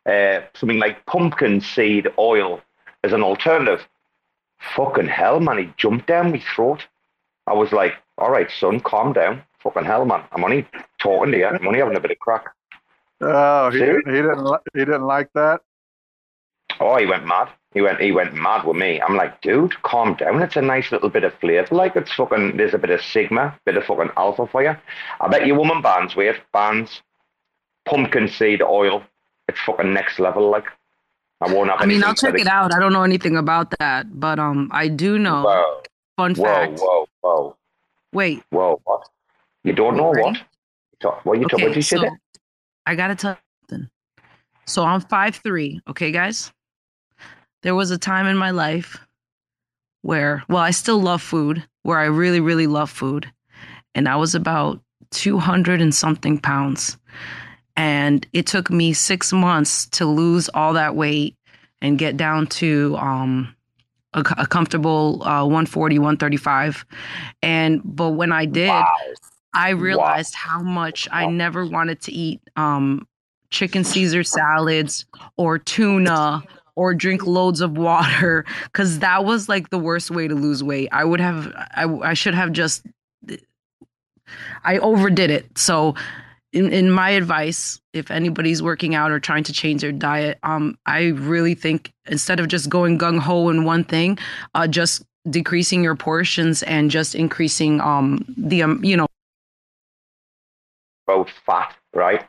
uh, 0.05 0.41
something 0.53 0.79
like 0.79 1.05
pumpkin 1.05 1.61
seed 1.61 2.07
oil 2.19 2.61
as 3.03 3.13
an 3.13 3.23
alternative. 3.23 3.87
Fucking 4.75 5.07
hell, 5.07 5.39
man! 5.39 5.57
He 5.57 5.73
jumped 5.77 6.07
down 6.07 6.31
my 6.31 6.41
throat. 6.55 6.85
I 7.47 7.53
was 7.53 7.71
like, 7.71 7.95
"All 8.17 8.31
right, 8.31 8.49
son, 8.49 8.79
calm 8.79 9.13
down. 9.13 9.43
Fucking 9.59 9.85
hell, 9.85 10.05
man! 10.05 10.23
I'm 10.31 10.43
only 10.43 10.67
talking 10.99 11.31
to 11.31 11.37
you. 11.37 11.45
I'm 11.45 11.67
only 11.67 11.79
having 11.79 11.97
a 11.97 11.99
bit 11.99 12.11
of 12.11 12.19
crack." 12.19 12.45
Oh, 13.21 13.69
he 13.71 13.79
he 13.79 13.85
didn't 13.85 14.61
he 14.73 14.79
didn't 14.79 15.03
like 15.03 15.31
that. 15.33 15.61
Oh, 16.79 16.97
he 16.97 17.05
went 17.05 17.25
mad. 17.25 17.49
He 17.75 17.81
went 17.81 17.99
he 17.99 18.13
went 18.13 18.33
mad 18.33 18.65
with 18.65 18.77
me. 18.77 19.01
I'm 19.01 19.17
like, 19.17 19.41
dude, 19.41 19.79
calm 19.83 20.15
down. 20.15 20.41
It's 20.41 20.55
a 20.55 20.61
nice 20.61 20.93
little 20.93 21.09
bit 21.09 21.25
of 21.25 21.33
flavour. 21.35 21.75
Like 21.75 21.97
it's 21.97 22.13
fucking 22.13 22.55
there's 22.55 22.73
a 22.73 22.77
bit 22.77 22.89
of 22.89 23.01
sigma, 23.01 23.53
bit 23.65 23.75
of 23.75 23.83
fucking 23.83 24.11
alpha 24.15 24.47
for 24.47 24.63
you. 24.63 24.77
I 25.19 25.27
bet 25.27 25.45
your 25.45 25.57
woman 25.57 25.81
bands 25.81 26.15
wait, 26.15 26.37
bands, 26.53 27.01
pumpkin 27.83 28.29
seed 28.29 28.61
oil. 28.61 29.03
It's 29.49 29.59
fucking 29.59 29.93
next 29.93 30.19
level. 30.19 30.49
Like 30.49 30.67
I 31.41 31.53
won't 31.53 31.69
have 31.69 31.81
I 31.81 31.85
mean, 31.85 32.01
I'll 32.01 32.15
check 32.15 32.39
it 32.39 32.47
out. 32.47 32.73
I 32.73 32.79
don't 32.79 32.93
know 32.93 33.03
anything 33.03 33.35
about 33.35 33.73
that, 33.79 34.21
but 34.21 34.39
um, 34.39 34.69
I 34.71 34.87
do 34.87 35.19
know. 35.19 35.43
Whoa. 35.43 35.81
Fun 36.15 36.33
Whoa, 36.33 36.43
fact. 36.45 36.79
whoa, 36.79 37.07
whoa, 37.19 37.57
Wait. 38.13 38.41
whoa, 38.51 38.79
what? 38.85 39.09
You 39.65 39.73
don't 39.73 39.97
know 39.97 40.11
what? 40.11 40.37
What 41.25 41.39
you 41.39 41.45
Okay, 41.51 41.67
what 41.67 41.75
you 41.75 41.81
so? 41.81 42.09
I 42.85 42.95
gotta 42.95 43.15
tell 43.15 43.31
you 43.31 43.37
something. 43.69 43.89
So 44.65 44.85
I'm 44.85 45.01
five 45.01 45.35
three. 45.35 45.81
Okay, 45.89 46.11
guys. 46.11 46.53
There 47.65 47.73
was 47.73 47.89
a 47.89 47.97
time 47.97 48.27
in 48.27 48.37
my 48.37 48.51
life 48.51 48.99
where, 50.03 50.43
well, 50.47 50.61
I 50.61 50.69
still 50.69 51.01
love 51.01 51.19
food. 51.19 51.65
Where 51.81 51.97
I 51.97 52.05
really, 52.05 52.39
really 52.39 52.67
love 52.67 52.91
food, 52.91 53.31
and 53.95 54.07
I 54.07 54.17
was 54.17 54.35
about 54.35 54.81
two 55.09 55.39
hundred 55.39 55.81
and 55.81 55.93
something 55.93 56.37
pounds, 56.37 56.95
and 57.75 58.23
it 58.33 58.45
took 58.45 58.69
me 58.69 58.93
six 58.93 59.33
months 59.33 59.87
to 59.87 60.05
lose 60.05 60.47
all 60.49 60.73
that 60.73 60.95
weight 60.95 61.35
and 61.81 61.97
get 61.97 62.17
down 62.17 62.45
to 62.61 62.95
um 62.97 63.55
a, 64.13 64.19
a 64.37 64.45
comfortable 64.45 65.23
uh, 65.23 65.43
140 65.43 65.97
135 65.97 66.85
and 67.41 67.81
but 67.83 68.11
when 68.11 68.31
i 68.31 68.45
did 68.45 68.71
i 69.53 69.71
realized 69.71 70.33
how 70.35 70.61
much 70.61 71.05
i 71.11 71.25
never 71.25 71.65
wanted 71.65 71.99
to 71.99 72.13
eat 72.13 72.39
um 72.55 73.05
chicken 73.49 73.83
caesar 73.83 74.23
salads 74.23 75.05
or 75.35 75.59
tuna 75.59 76.41
or 76.75 76.93
drink 76.93 77.25
loads 77.25 77.61
of 77.61 77.77
water 77.77 78.45
because 78.63 78.99
that 78.99 79.25
was 79.25 79.49
like 79.49 79.69
the 79.69 79.79
worst 79.79 80.11
way 80.11 80.27
to 80.27 80.35
lose 80.35 80.63
weight. 80.63 80.89
I 80.91 81.03
would 81.05 81.19
have 81.19 81.51
i, 81.75 81.85
I 81.85 82.13
should 82.13 82.35
have 82.35 82.51
just 82.51 82.85
i 84.63 84.77
overdid 84.79 85.29
it. 85.29 85.57
So 85.57 85.95
in, 86.53 86.71
in 86.71 86.89
my 86.89 87.09
advice, 87.09 87.81
if 87.93 88.09
anybody's 88.09 88.63
working 88.63 88.95
out 88.95 89.11
or 89.11 89.19
trying 89.19 89.43
to 89.43 89.53
change 89.53 89.81
their 89.81 89.91
diet, 89.91 90.39
um, 90.43 90.77
I 90.85 91.07
really 91.07 91.53
think 91.53 91.91
instead 92.07 92.39
of 92.39 92.47
just 92.47 92.69
going 92.69 92.97
gung 92.97 93.19
ho 93.19 93.49
in 93.49 93.65
one 93.65 93.83
thing, 93.83 94.17
uh, 94.53 94.67
just 94.67 95.03
decreasing 95.29 95.83
your 95.83 95.95
portions 95.95 96.63
and 96.63 96.91
just 96.91 97.15
increasing 97.15 97.81
um 97.81 98.23
the 98.37 98.61
um 98.61 98.83
you 98.83 98.95
know 98.95 99.07
about 101.07 101.29
fat, 101.45 101.75
right? 101.93 102.25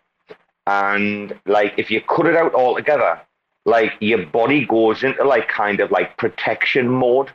And 0.66 1.38
like 1.46 1.74
if 1.78 1.90
you 1.90 2.00
cut 2.00 2.26
it 2.26 2.36
out 2.36 2.54
altogether, 2.54 3.20
like 3.66 3.92
your 4.00 4.24
body 4.26 4.64
goes 4.64 5.02
into 5.02 5.22
like 5.24 5.48
kind 5.48 5.80
of 5.80 5.90
like 5.90 6.16
protection 6.16 6.88
mode. 6.88 7.30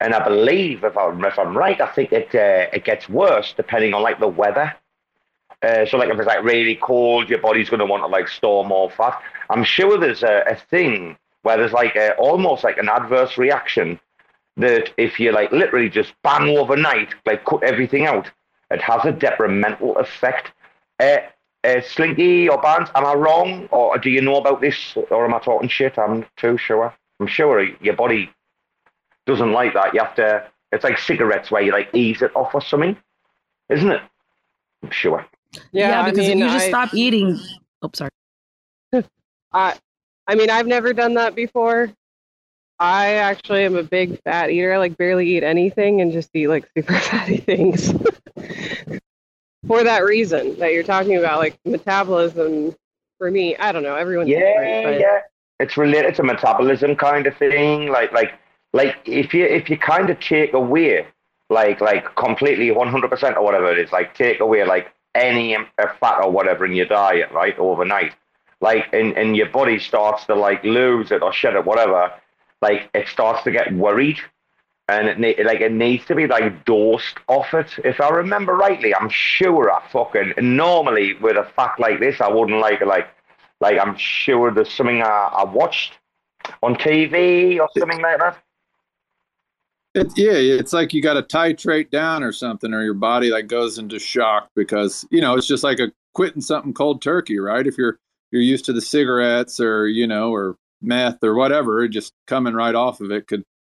And 0.00 0.14
I 0.14 0.24
believe 0.24 0.82
if 0.84 0.96
I'm 0.96 1.22
if 1.24 1.38
I'm 1.38 1.56
right, 1.56 1.80
I 1.80 1.86
think 1.88 2.12
it 2.12 2.34
uh, 2.34 2.70
it 2.72 2.84
gets 2.84 3.08
worse 3.08 3.52
depending 3.56 3.92
on 3.92 4.02
like 4.02 4.18
the 4.18 4.28
weather. 4.28 4.74
Uh, 5.62 5.84
so 5.86 5.96
like 5.96 6.08
if 6.08 6.18
it's 6.18 6.26
like 6.26 6.42
really 6.42 6.76
cold, 6.76 7.28
your 7.28 7.38
body's 7.40 7.68
going 7.68 7.78
to 7.80 7.86
want 7.86 8.02
to 8.02 8.08
like 8.08 8.28
store 8.28 8.64
more 8.64 8.90
fat. 8.90 9.20
I'm 9.50 9.62
sure 9.62 9.98
there's 9.98 10.22
a, 10.22 10.42
a 10.48 10.56
thing 10.70 11.16
where 11.42 11.56
there's 11.56 11.72
like 11.72 11.94
a, 11.94 12.14
almost 12.14 12.64
like 12.64 12.78
an 12.78 12.88
adverse 12.88 13.36
reaction 13.38 14.00
that 14.56 14.90
if 14.96 15.20
you 15.20 15.32
like 15.32 15.52
literally 15.52 15.88
just 15.88 16.14
bang 16.22 16.56
overnight, 16.56 17.14
like 17.26 17.44
cut 17.44 17.62
everything 17.62 18.06
out, 18.06 18.30
it 18.70 18.80
has 18.80 19.04
a 19.04 19.12
detrimental 19.12 19.96
effect. 19.98 20.52
Uh, 20.98 21.18
uh, 21.64 21.80
Slinky 21.80 22.48
or 22.48 22.60
Barnes, 22.60 22.88
am 22.94 23.06
I 23.06 23.14
wrong, 23.14 23.68
or 23.70 23.96
do 23.98 24.10
you 24.10 24.20
know 24.20 24.36
about 24.36 24.60
this, 24.60 24.96
or 25.10 25.24
am 25.24 25.34
I 25.34 25.38
talking 25.38 25.68
shit? 25.68 25.98
I'm 25.98 26.24
too 26.36 26.58
sure. 26.58 26.94
I'm 27.20 27.26
sure 27.26 27.62
your 27.80 27.94
body 27.94 28.30
doesn't 29.26 29.52
like 29.52 29.74
that. 29.74 29.94
You 29.94 30.00
have 30.00 30.14
to. 30.16 30.48
It's 30.72 30.84
like 30.84 30.98
cigarettes 30.98 31.50
where 31.50 31.62
you 31.62 31.70
like 31.72 31.90
ease 31.92 32.22
it 32.22 32.34
off 32.34 32.54
or 32.54 32.62
something, 32.62 32.96
isn't 33.68 33.90
it? 33.92 34.00
I'm 34.82 34.90
sure. 34.90 35.24
Yeah, 35.70 36.00
I 36.02 36.10
because 36.10 36.26
mean, 36.28 36.38
if 36.38 36.44
you 36.44 36.50
just 36.50 36.64
I- 36.66 36.68
stop 36.68 36.94
eating 36.94 37.38
oh 37.82 37.90
sorry 37.94 38.10
I 39.52 39.76
I 40.26 40.34
mean, 40.34 40.50
I've 40.50 40.66
never 40.66 40.92
done 40.92 41.14
that 41.14 41.34
before. 41.34 41.90
I 42.78 43.14
actually 43.14 43.64
am 43.64 43.76
a 43.76 43.82
big 43.82 44.20
fat 44.22 44.50
eater. 44.50 44.72
I 44.72 44.78
like 44.78 44.96
barely 44.96 45.28
eat 45.36 45.44
anything 45.44 46.00
and 46.00 46.10
just 46.10 46.30
eat 46.34 46.48
like 46.48 46.68
super 46.76 46.94
fatty 46.98 47.36
things. 47.36 47.92
For 49.66 49.84
that 49.84 50.04
reason 50.04 50.58
that 50.58 50.72
you're 50.72 50.82
talking 50.82 51.16
about, 51.16 51.38
like 51.38 51.58
metabolism 51.64 52.74
for 53.18 53.30
me, 53.30 53.56
I 53.56 53.70
don't 53.72 53.82
know, 53.82 53.94
everyone's 53.94 54.28
Yeah, 54.28 54.82
but 54.82 55.00
yeah. 55.00 55.20
It's 55.60 55.76
related 55.76 56.16
to 56.16 56.24
metabolism 56.24 56.96
kind 56.96 57.26
of 57.26 57.36
thing. 57.36 57.88
Like 57.88 58.12
like 58.12 58.32
like 58.72 58.96
if 59.04 59.32
you 59.32 59.44
if 59.44 59.70
you 59.70 59.78
kind 59.78 60.10
of 60.10 60.18
take 60.18 60.52
away 60.54 61.06
like 61.50 61.80
like 61.80 62.16
completely 62.16 62.70
one 62.72 62.88
hundred 62.88 63.10
percent 63.10 63.36
or 63.36 63.44
whatever 63.44 63.70
it 63.70 63.78
is, 63.78 63.92
like 63.92 64.14
take 64.16 64.40
away 64.40 64.64
like 64.64 64.92
any 65.14 65.56
fat 66.00 66.20
or 66.22 66.30
whatever 66.32 66.66
in 66.66 66.72
your 66.72 66.86
diet, 66.86 67.30
right, 67.30 67.56
overnight. 67.58 68.12
Like 68.60 68.88
and, 68.92 69.16
and 69.16 69.36
your 69.36 69.50
body 69.50 69.78
starts 69.78 70.24
to 70.26 70.34
like 70.34 70.64
lose 70.64 71.12
it 71.12 71.22
or 71.22 71.32
shed 71.32 71.54
it, 71.54 71.64
whatever, 71.64 72.12
like 72.60 72.90
it 72.94 73.06
starts 73.06 73.44
to 73.44 73.52
get 73.52 73.72
worried 73.72 74.18
and 74.88 75.08
it 75.08 75.18
ne- 75.18 75.44
like 75.44 75.60
it 75.60 75.72
needs 75.72 76.04
to 76.06 76.14
be 76.14 76.26
like 76.26 76.64
dosed 76.64 77.18
off 77.28 77.54
it. 77.54 77.78
If 77.84 78.00
I 78.00 78.08
remember 78.08 78.54
rightly, 78.54 78.94
I'm 78.94 79.08
sure 79.08 79.72
I 79.72 79.86
fucking 79.88 80.34
normally 80.40 81.14
with 81.14 81.36
a 81.36 81.44
fact 81.44 81.80
like 81.80 82.00
this, 82.00 82.20
I 82.20 82.28
wouldn't 82.28 82.60
like. 82.60 82.80
Like, 82.84 83.08
like 83.60 83.78
I'm 83.78 83.96
sure 83.96 84.50
there's 84.50 84.72
something 84.72 85.02
I, 85.02 85.30
I 85.32 85.44
watched 85.44 85.94
on 86.62 86.74
TV 86.74 87.60
or 87.60 87.68
something 87.78 88.00
like 88.00 88.18
that. 88.18 88.38
It, 89.94 90.12
yeah, 90.16 90.32
it's 90.32 90.72
like 90.72 90.94
you 90.94 91.02
got 91.02 91.14
to 91.14 91.22
titrate 91.22 91.90
down 91.90 92.22
or 92.22 92.32
something, 92.32 92.72
or 92.72 92.82
your 92.82 92.94
body 92.94 93.30
like 93.30 93.46
goes 93.46 93.78
into 93.78 93.98
shock 93.98 94.50
because 94.56 95.06
you 95.10 95.20
know 95.20 95.36
it's 95.36 95.46
just 95.46 95.64
like 95.64 95.78
a 95.78 95.92
quitting 96.14 96.42
something 96.42 96.72
cold 96.74 97.02
turkey, 97.02 97.38
right? 97.38 97.66
If 97.66 97.78
you're 97.78 97.98
you're 98.30 98.42
used 98.42 98.64
to 98.64 98.72
the 98.72 98.80
cigarettes 98.80 99.60
or 99.60 99.86
you 99.86 100.06
know 100.06 100.34
or 100.34 100.56
meth 100.80 101.22
or 101.22 101.34
whatever, 101.34 101.86
just 101.88 102.14
coming 102.26 102.54
right 102.54 102.74
off 102.74 103.00
of 103.00 103.12
it 103.12 103.28
could 103.28 103.44
I 103.44 103.44
don't 103.44 103.44
know, 103.44 103.51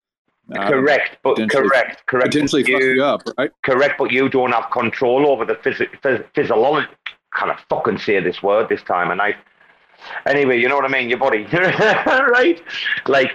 Correct, 0.54 1.18
but 1.24 1.36
correct, 1.50 2.06
correct. 2.08 2.34
potentially 2.34 2.64
but 2.64 2.72
fuck 2.72 2.82
you 2.82 3.04
up, 3.04 3.22
right? 3.38 3.52
Correct, 3.64 3.96
but 3.98 4.12
you 4.12 4.28
don't 4.30 4.52
have 4.52 4.70
control 4.72 5.28
over 5.28 5.46
the 5.46 5.56
phys- 5.56 6.00
phys- 6.02 6.26
physiology. 6.36 6.88
Can 7.34 7.52
I 7.52 7.58
fucking 7.70 8.00
say 8.00 8.20
this 8.20 8.44
word 8.44 8.68
this 8.68 8.84
time 8.84 9.12
of 9.12 9.18
night? 9.18 9.36
Anyway, 10.26 10.60
you 10.60 10.68
know 10.68 10.76
what 10.76 10.86
I 10.86 10.90
mean. 10.90 11.10
Your 11.10 11.20
body, 11.20 11.46
right? 11.54 12.62
Like 13.08 13.32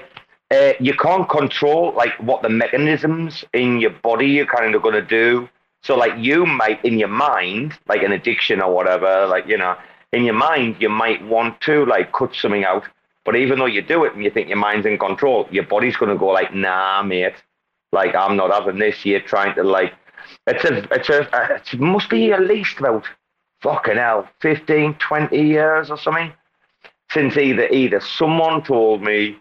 uh, 0.51 0.73
you 0.79 0.95
can't 0.95 1.29
control 1.29 1.93
like 1.97 2.13
what 2.21 2.43
the 2.43 2.49
mechanisms 2.49 3.45
in 3.53 3.81
your 3.81 3.91
body 3.91 4.29
you're 4.29 4.47
kind 4.47 4.75
of 4.75 4.83
going 4.83 4.95
to 4.95 5.03
do. 5.03 5.49
So 5.83 5.97
like 5.97 6.13
you 6.17 6.47
might 6.47 6.85
in 6.85 6.99
your 6.99 7.09
mind, 7.09 7.79
like 7.89 8.03
an 8.03 8.13
addiction 8.13 8.61
or 8.61 8.73
whatever, 8.73 9.27
like 9.27 9.47
you 9.47 9.57
know, 9.57 9.77
in 10.13 10.25
your 10.25 10.35
mind 10.35 10.77
you 10.81 10.89
might 10.89 11.25
want 11.25 11.61
to 11.63 11.87
like 11.87 12.13
cut 12.13 12.35
something 12.35 12.65
out, 12.65 12.85
but 13.27 13.37
even 13.37 13.59
though 13.59 13.67
you 13.67 13.83
do 13.83 14.05
it 14.05 14.15
and 14.15 14.25
you 14.25 14.31
think 14.31 14.49
your 14.49 14.57
mind's 14.57 14.87
in 14.87 14.99
control, 14.99 15.49
your 15.51 15.65
body's 15.65 15.97
going 15.97 16.13
to 16.13 16.19
go 16.19 16.29
like, 16.29 16.55
nah, 16.55 17.03
mate, 17.03 17.35
like 17.93 18.15
I'm 18.15 18.37
not 18.37 18.53
having 18.53 18.79
this. 18.79 19.05
You're 19.05 19.21
trying 19.21 19.55
to 19.57 19.65
like, 19.65 19.93
it's 20.47 20.65
a, 20.65 20.87
it's 20.95 21.09
a, 21.11 21.37
uh, 21.37 21.59
it 21.73 21.81
must 21.81 22.09
be 22.09 22.33
at 22.33 22.47
least 22.47 22.79
about 22.79 23.05
fucking 23.61 23.97
hell, 23.97 24.29
15, 24.41 24.95
20 24.95 25.37
years 25.37 25.91
or 25.91 25.99
something 25.99 26.33
since 27.11 27.37
either 27.37 27.69
either 27.69 28.01
someone 28.01 28.63
told 28.63 29.03
me 29.03 29.37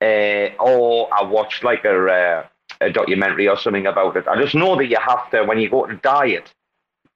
uh, 0.00 0.48
or 0.60 1.08
I 1.12 1.22
watched 1.22 1.64
like 1.64 1.84
a, 1.84 2.06
uh, 2.06 2.46
a 2.80 2.90
documentary 2.90 3.48
or 3.48 3.56
something 3.56 3.86
about 3.86 4.16
it. 4.16 4.26
I 4.28 4.40
just 4.40 4.54
know 4.54 4.76
that 4.76 4.86
you 4.86 4.98
have 4.98 5.30
to 5.30 5.44
when 5.44 5.58
you 5.58 5.68
go 5.68 5.86
to 5.86 5.96
diet. 5.96 6.52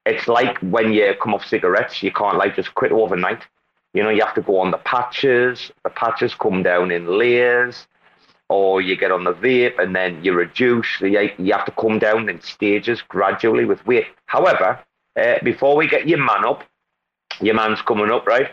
It's 0.05 0.27
like 0.27 0.59
when 0.59 0.93
you 0.93 1.15
come 1.23 1.35
off 1.35 1.47
cigarettes, 1.47 2.03
you 2.03 2.11
can't 2.11 2.36
like 2.36 2.57
just 2.57 2.74
quit 2.74 2.90
overnight. 2.90 3.43
You 3.94 4.02
know, 4.02 4.09
you 4.09 4.24
have 4.24 4.35
to 4.35 4.43
go 4.43 4.59
on 4.59 4.70
the 4.70 4.78
patches. 4.78 5.70
The 5.85 5.90
patches 5.90 6.35
come 6.35 6.62
down 6.62 6.90
in 6.90 7.19
layers, 7.19 7.86
or 8.48 8.81
you 8.81 8.97
get 8.97 9.12
on 9.12 9.24
the 9.24 9.35
vape 9.35 9.78
and 9.78 9.94
then 9.94 10.24
you 10.24 10.32
reduce. 10.32 11.01
You, 11.01 11.31
you 11.39 11.52
have 11.52 11.66
to 11.66 11.73
come 11.73 11.98
down 11.98 12.28
in 12.28 12.40
stages 12.40 13.02
gradually 13.02 13.64
with 13.64 13.85
weight. 13.86 14.06
However, 14.27 14.78
uh, 15.20 15.35
before 15.43 15.77
we 15.77 15.86
get 15.89 16.09
your 16.09 16.19
man 16.19 16.44
up, 16.44 16.64
your 17.40 17.55
man's 17.55 17.82
coming 17.82 18.10
up, 18.10 18.27
right? 18.27 18.51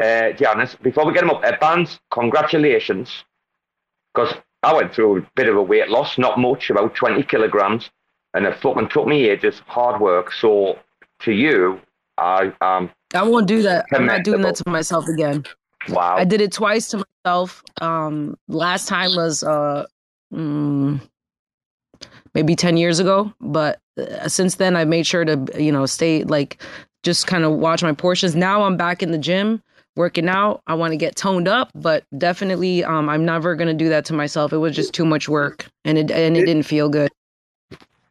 Uh, 0.00 0.32
before 0.82 1.04
we 1.04 1.12
get 1.12 1.22
him 1.22 1.30
up, 1.30 1.44
uh, 1.44 1.52
bands, 1.60 2.00
congratulations 2.10 3.24
because 4.14 4.34
I 4.62 4.74
went 4.74 4.94
through 4.94 5.18
a 5.18 5.26
bit 5.34 5.48
of 5.48 5.56
a 5.56 5.62
weight 5.62 5.88
loss, 5.88 6.18
not 6.18 6.38
much, 6.38 6.70
about 6.70 6.94
20 6.94 7.22
kilograms, 7.24 7.90
and 8.34 8.46
it 8.46 8.58
fucking 8.60 8.88
took 8.88 9.06
me 9.06 9.28
ages, 9.28 9.60
hard 9.66 10.00
work. 10.00 10.32
So 10.32 10.78
to 11.20 11.32
you, 11.32 11.80
I 12.18 12.52
um, 12.60 12.90
I 13.14 13.22
won't 13.22 13.46
do 13.46 13.62
that. 13.62 13.86
I'm 13.92 14.06
not 14.06 14.24
doing 14.24 14.42
that 14.42 14.56
to 14.56 14.68
myself 14.68 15.08
again. 15.08 15.44
Wow. 15.88 16.16
I 16.16 16.24
did 16.24 16.40
it 16.40 16.52
twice 16.52 16.88
to 16.90 17.04
myself. 17.24 17.62
Um, 17.80 18.36
last 18.48 18.86
time 18.86 19.16
was 19.16 19.42
uh, 19.42 19.86
mm, 20.32 21.00
maybe 22.34 22.54
10 22.54 22.76
years 22.76 22.98
ago, 22.98 23.32
but 23.40 23.80
uh, 23.98 24.28
since 24.28 24.56
then 24.56 24.76
I've 24.76 24.88
made 24.88 25.06
sure 25.06 25.24
to, 25.24 25.46
you 25.58 25.72
know, 25.72 25.86
stay 25.86 26.24
like 26.24 26.62
just 27.02 27.26
kind 27.26 27.44
of 27.44 27.52
watch 27.52 27.82
my 27.82 27.92
portions. 27.92 28.36
Now 28.36 28.62
I'm 28.62 28.76
back 28.76 29.02
in 29.02 29.10
the 29.10 29.18
gym 29.18 29.62
working 29.96 30.28
out. 30.28 30.62
I 30.66 30.74
want 30.74 30.92
to 30.92 30.96
get 30.96 31.16
toned 31.16 31.48
up, 31.48 31.70
but 31.74 32.04
definitely 32.16 32.84
um, 32.84 33.08
I'm 33.08 33.24
never 33.24 33.54
going 33.54 33.68
to 33.68 33.84
do 33.84 33.88
that 33.88 34.04
to 34.06 34.12
myself. 34.12 34.52
It 34.52 34.58
was 34.58 34.76
just 34.76 34.94
too 34.94 35.04
much 35.04 35.28
work 35.28 35.66
and 35.84 35.98
it 35.98 36.10
and 36.10 36.36
it, 36.36 36.46
didn't 36.46 36.64
feel 36.64 36.88
good. 36.88 37.10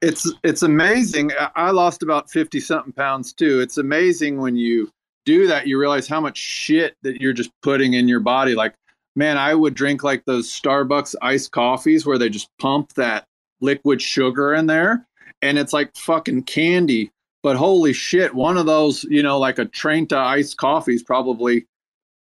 It's 0.01 0.31
it's 0.43 0.63
amazing. 0.63 1.31
I 1.55 1.71
lost 1.71 2.03
about 2.03 2.29
50 2.29 2.59
something 2.59 2.93
pounds 2.93 3.33
too. 3.33 3.59
It's 3.59 3.77
amazing 3.77 4.39
when 4.39 4.55
you 4.55 4.91
do 5.25 5.47
that 5.47 5.67
you 5.67 5.77
realize 5.77 6.07
how 6.07 6.21
much 6.21 6.37
shit 6.37 6.95
that 7.03 7.21
you're 7.21 7.33
just 7.33 7.51
putting 7.61 7.93
in 7.93 8.07
your 8.07 8.21
body 8.21 8.55
like 8.55 8.73
man, 9.15 9.37
I 9.37 9.53
would 9.53 9.73
drink 9.73 10.01
like 10.01 10.23
those 10.23 10.49
Starbucks 10.49 11.13
iced 11.21 11.51
coffees 11.51 12.05
where 12.05 12.17
they 12.17 12.29
just 12.29 12.49
pump 12.57 12.93
that 12.93 13.25
liquid 13.59 14.01
sugar 14.01 14.53
in 14.53 14.67
there 14.67 15.05
and 15.41 15.57
it's 15.57 15.73
like 15.73 15.95
fucking 15.95 16.43
candy. 16.43 17.11
But 17.41 17.57
holy 17.57 17.93
shit, 17.93 18.33
one 18.33 18.57
of 18.57 18.65
those, 18.65 19.03
you 19.05 19.23
know, 19.23 19.39
like 19.39 19.59
a 19.59 19.65
Trenta 19.65 20.17
iced 20.17 20.57
coffee 20.57 20.95
is 20.95 21.03
probably 21.03 21.65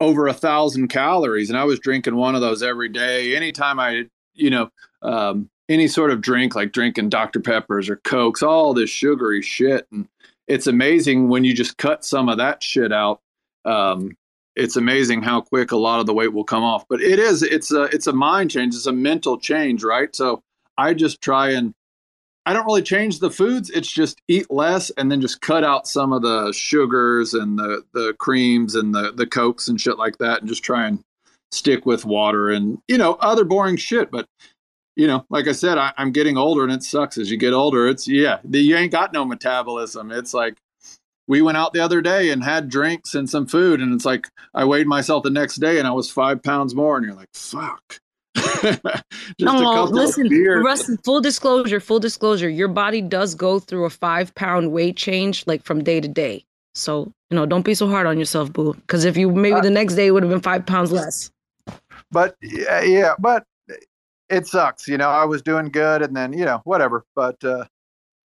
over 0.01 0.27
a 0.27 0.35
thousand 0.35 0.89
calories. 0.89 1.49
And 1.49 1.59
I 1.59 1.65
was 1.65 1.79
drinking 1.81 2.17
one 2.17 2.35
of 2.35 2.41
those 2.41 2.63
every 2.63 2.89
day. 2.89 3.35
Anytime 3.35 3.81
I, 3.81 4.05
you 4.35 4.51
know, 4.51 4.71
um, 5.03 5.49
any 5.69 5.89
sort 5.89 6.11
of 6.11 6.21
drink 6.21 6.55
like 6.55 6.73
drinking 6.73 7.09
Dr. 7.09 7.41
Peppers 7.41 7.89
or 7.89 7.97
Cokes, 7.97 8.43
all 8.43 8.75
this 8.75 8.91
sugary 8.91 9.43
shit. 9.43 9.87
And 9.91 10.09
it's 10.47 10.67
amazing 10.67 11.29
when 11.29 11.45
you 11.45 11.55
just 11.55 11.77
cut 11.77 12.05
some 12.05 12.29
of 12.29 12.39
that 12.39 12.63
shit 12.63 12.93
out. 12.93 13.21
Um, 13.65 14.13
it's 14.55 14.77
amazing 14.77 15.23
how 15.23 15.43
quick 15.43 15.73
a 15.73 15.77
lot 15.77 16.01
of 16.01 16.07
the 16.07 16.15
weight 16.15 16.33
will 16.33 16.45
come 16.45 16.63
off. 16.63 16.85
But 16.89 17.03
it 17.03 17.19
is, 17.19 17.43
it's 17.43 17.73
a, 17.73 17.85
it's 17.85 18.07
a 18.07 18.13
mind 18.13 18.51
change. 18.51 18.75
It's 18.75 18.87
a 18.87 18.93
mental 18.93 19.39
change, 19.39 19.83
right? 19.85 20.15
So 20.15 20.43
I 20.79 20.95
just 20.95 21.21
try 21.21 21.51
and 21.51 21.75
I 22.47 22.53
don't 22.53 22.65
really 22.65 22.83
change 22.83 23.19
the 23.19 23.31
foods. 23.31 23.71
It's 23.71 23.91
just 23.91 24.23
eat 24.29 24.49
less 24.51 24.91
and 24.91 25.11
then 25.11 25.21
just 25.21 25.41
cut 25.41 25.65
out 25.65 25.89
some 25.89 26.13
of 26.13 26.23
the 26.23 26.53
sugars 26.53 27.35
and 27.35 27.59
the 27.59 27.83
the 27.93 28.15
creams 28.19 28.77
and 28.77 28.95
the 28.95 29.13
the 29.13 29.27
cokes 29.27 29.67
and 29.67 29.81
shit 29.81 29.99
like 29.99 30.19
that, 30.19 30.41
and 30.41 30.49
just 30.49 30.63
try 30.63 30.87
and 30.87 31.01
stick 31.51 31.87
with 31.87 32.05
water 32.05 32.51
and 32.51 32.79
you 32.87 32.99
know 32.99 33.15
other 33.15 33.45
boring 33.45 33.77
shit. 33.77 34.13
But 34.13 34.27
you 34.97 35.07
know, 35.07 35.25
like 35.29 35.47
I 35.47 35.53
said, 35.53 35.79
I, 35.79 35.93
am 35.99 36.11
getting 36.11 36.39
older, 36.39 36.65
and 36.65 36.73
it 36.73 36.83
sucks 36.83 37.19
as 37.19 37.31
you 37.31 37.37
get 37.37 37.53
older. 37.53 37.87
It's 37.87 38.09
yeah, 38.09 38.39
the, 38.45 38.59
you 38.59 38.77
ain't 38.77 38.93
got 38.93 39.13
no 39.13 39.25
metabolism. 39.25 40.11
It's 40.11 40.33
like 40.35 40.57
we 41.29 41.43
went 41.43 41.59
out 41.59 41.75
the 41.75 41.81
other 41.81 42.01
day 42.01 42.31
and 42.31 42.43
had 42.43 42.69
drinks 42.69 43.15
and 43.15 43.29
some 43.29 43.47
food, 43.47 43.81
and 43.81 43.93
it's 43.93 44.07
like 44.07 44.27
I 44.55 44.65
weighed 44.65 44.87
myself 44.87 45.23
the 45.23 45.31
next 45.31 45.57
day 45.57 45.79
and 45.79 45.87
I 45.87 45.93
was 45.93 46.11
five 46.11 46.43
pounds 46.43 46.75
more, 46.75 46.97
and 46.97 47.07
you're 47.07 47.15
like, 47.15 47.29
fuck. 47.35 48.01
no, 49.41 49.85
listen, 49.85 50.29
Rusty, 50.63 50.97
full 51.05 51.21
disclosure, 51.21 51.81
full 51.81 52.01
disclosure, 52.01 52.49
your 52.49 52.69
body 52.69 53.01
does 53.01 53.35
go 53.35 53.59
through 53.59 53.85
a 53.85 53.91
five 53.91 54.35
pound 54.35 54.73
weight 54.73 54.97
change 54.97 55.47
like 55.47 55.63
from 55.63 55.85
day 55.85 56.01
to 56.01 56.09
day. 56.09 56.45
So, 56.75 57.13
you 57.31 57.37
know, 57.37 57.47
don't 57.47 57.65
be 57.65 57.75
so 57.75 57.89
hard 57.89 58.07
on 58.07 58.19
yourself, 58.19 58.53
boo. 58.53 58.75
Because 58.75 59.05
if 59.05 59.17
you 59.17 59.31
maybe 59.31 59.57
uh, 59.57 59.61
the 59.61 59.71
next 59.71 59.95
day 59.95 60.11
would 60.11 60.23
have 60.23 60.31
been 60.31 60.43
five 60.43 60.67
pounds 60.67 60.93
less. 60.93 61.31
But 62.11 62.37
yeah, 62.43 62.83
yeah, 62.83 63.15
but 63.19 63.45
it 64.29 64.47
sucks. 64.47 64.89
You 64.89 64.99
know, 64.99 65.09
I 65.09 65.25
was 65.25 65.43
doing 65.43 65.67
good 65.67 66.03
and 66.03 66.17
then, 66.17 66.33
you 66.33 66.45
know, 66.45 66.61
whatever. 66.65 67.05
But 67.15 67.43
uh, 67.45 67.65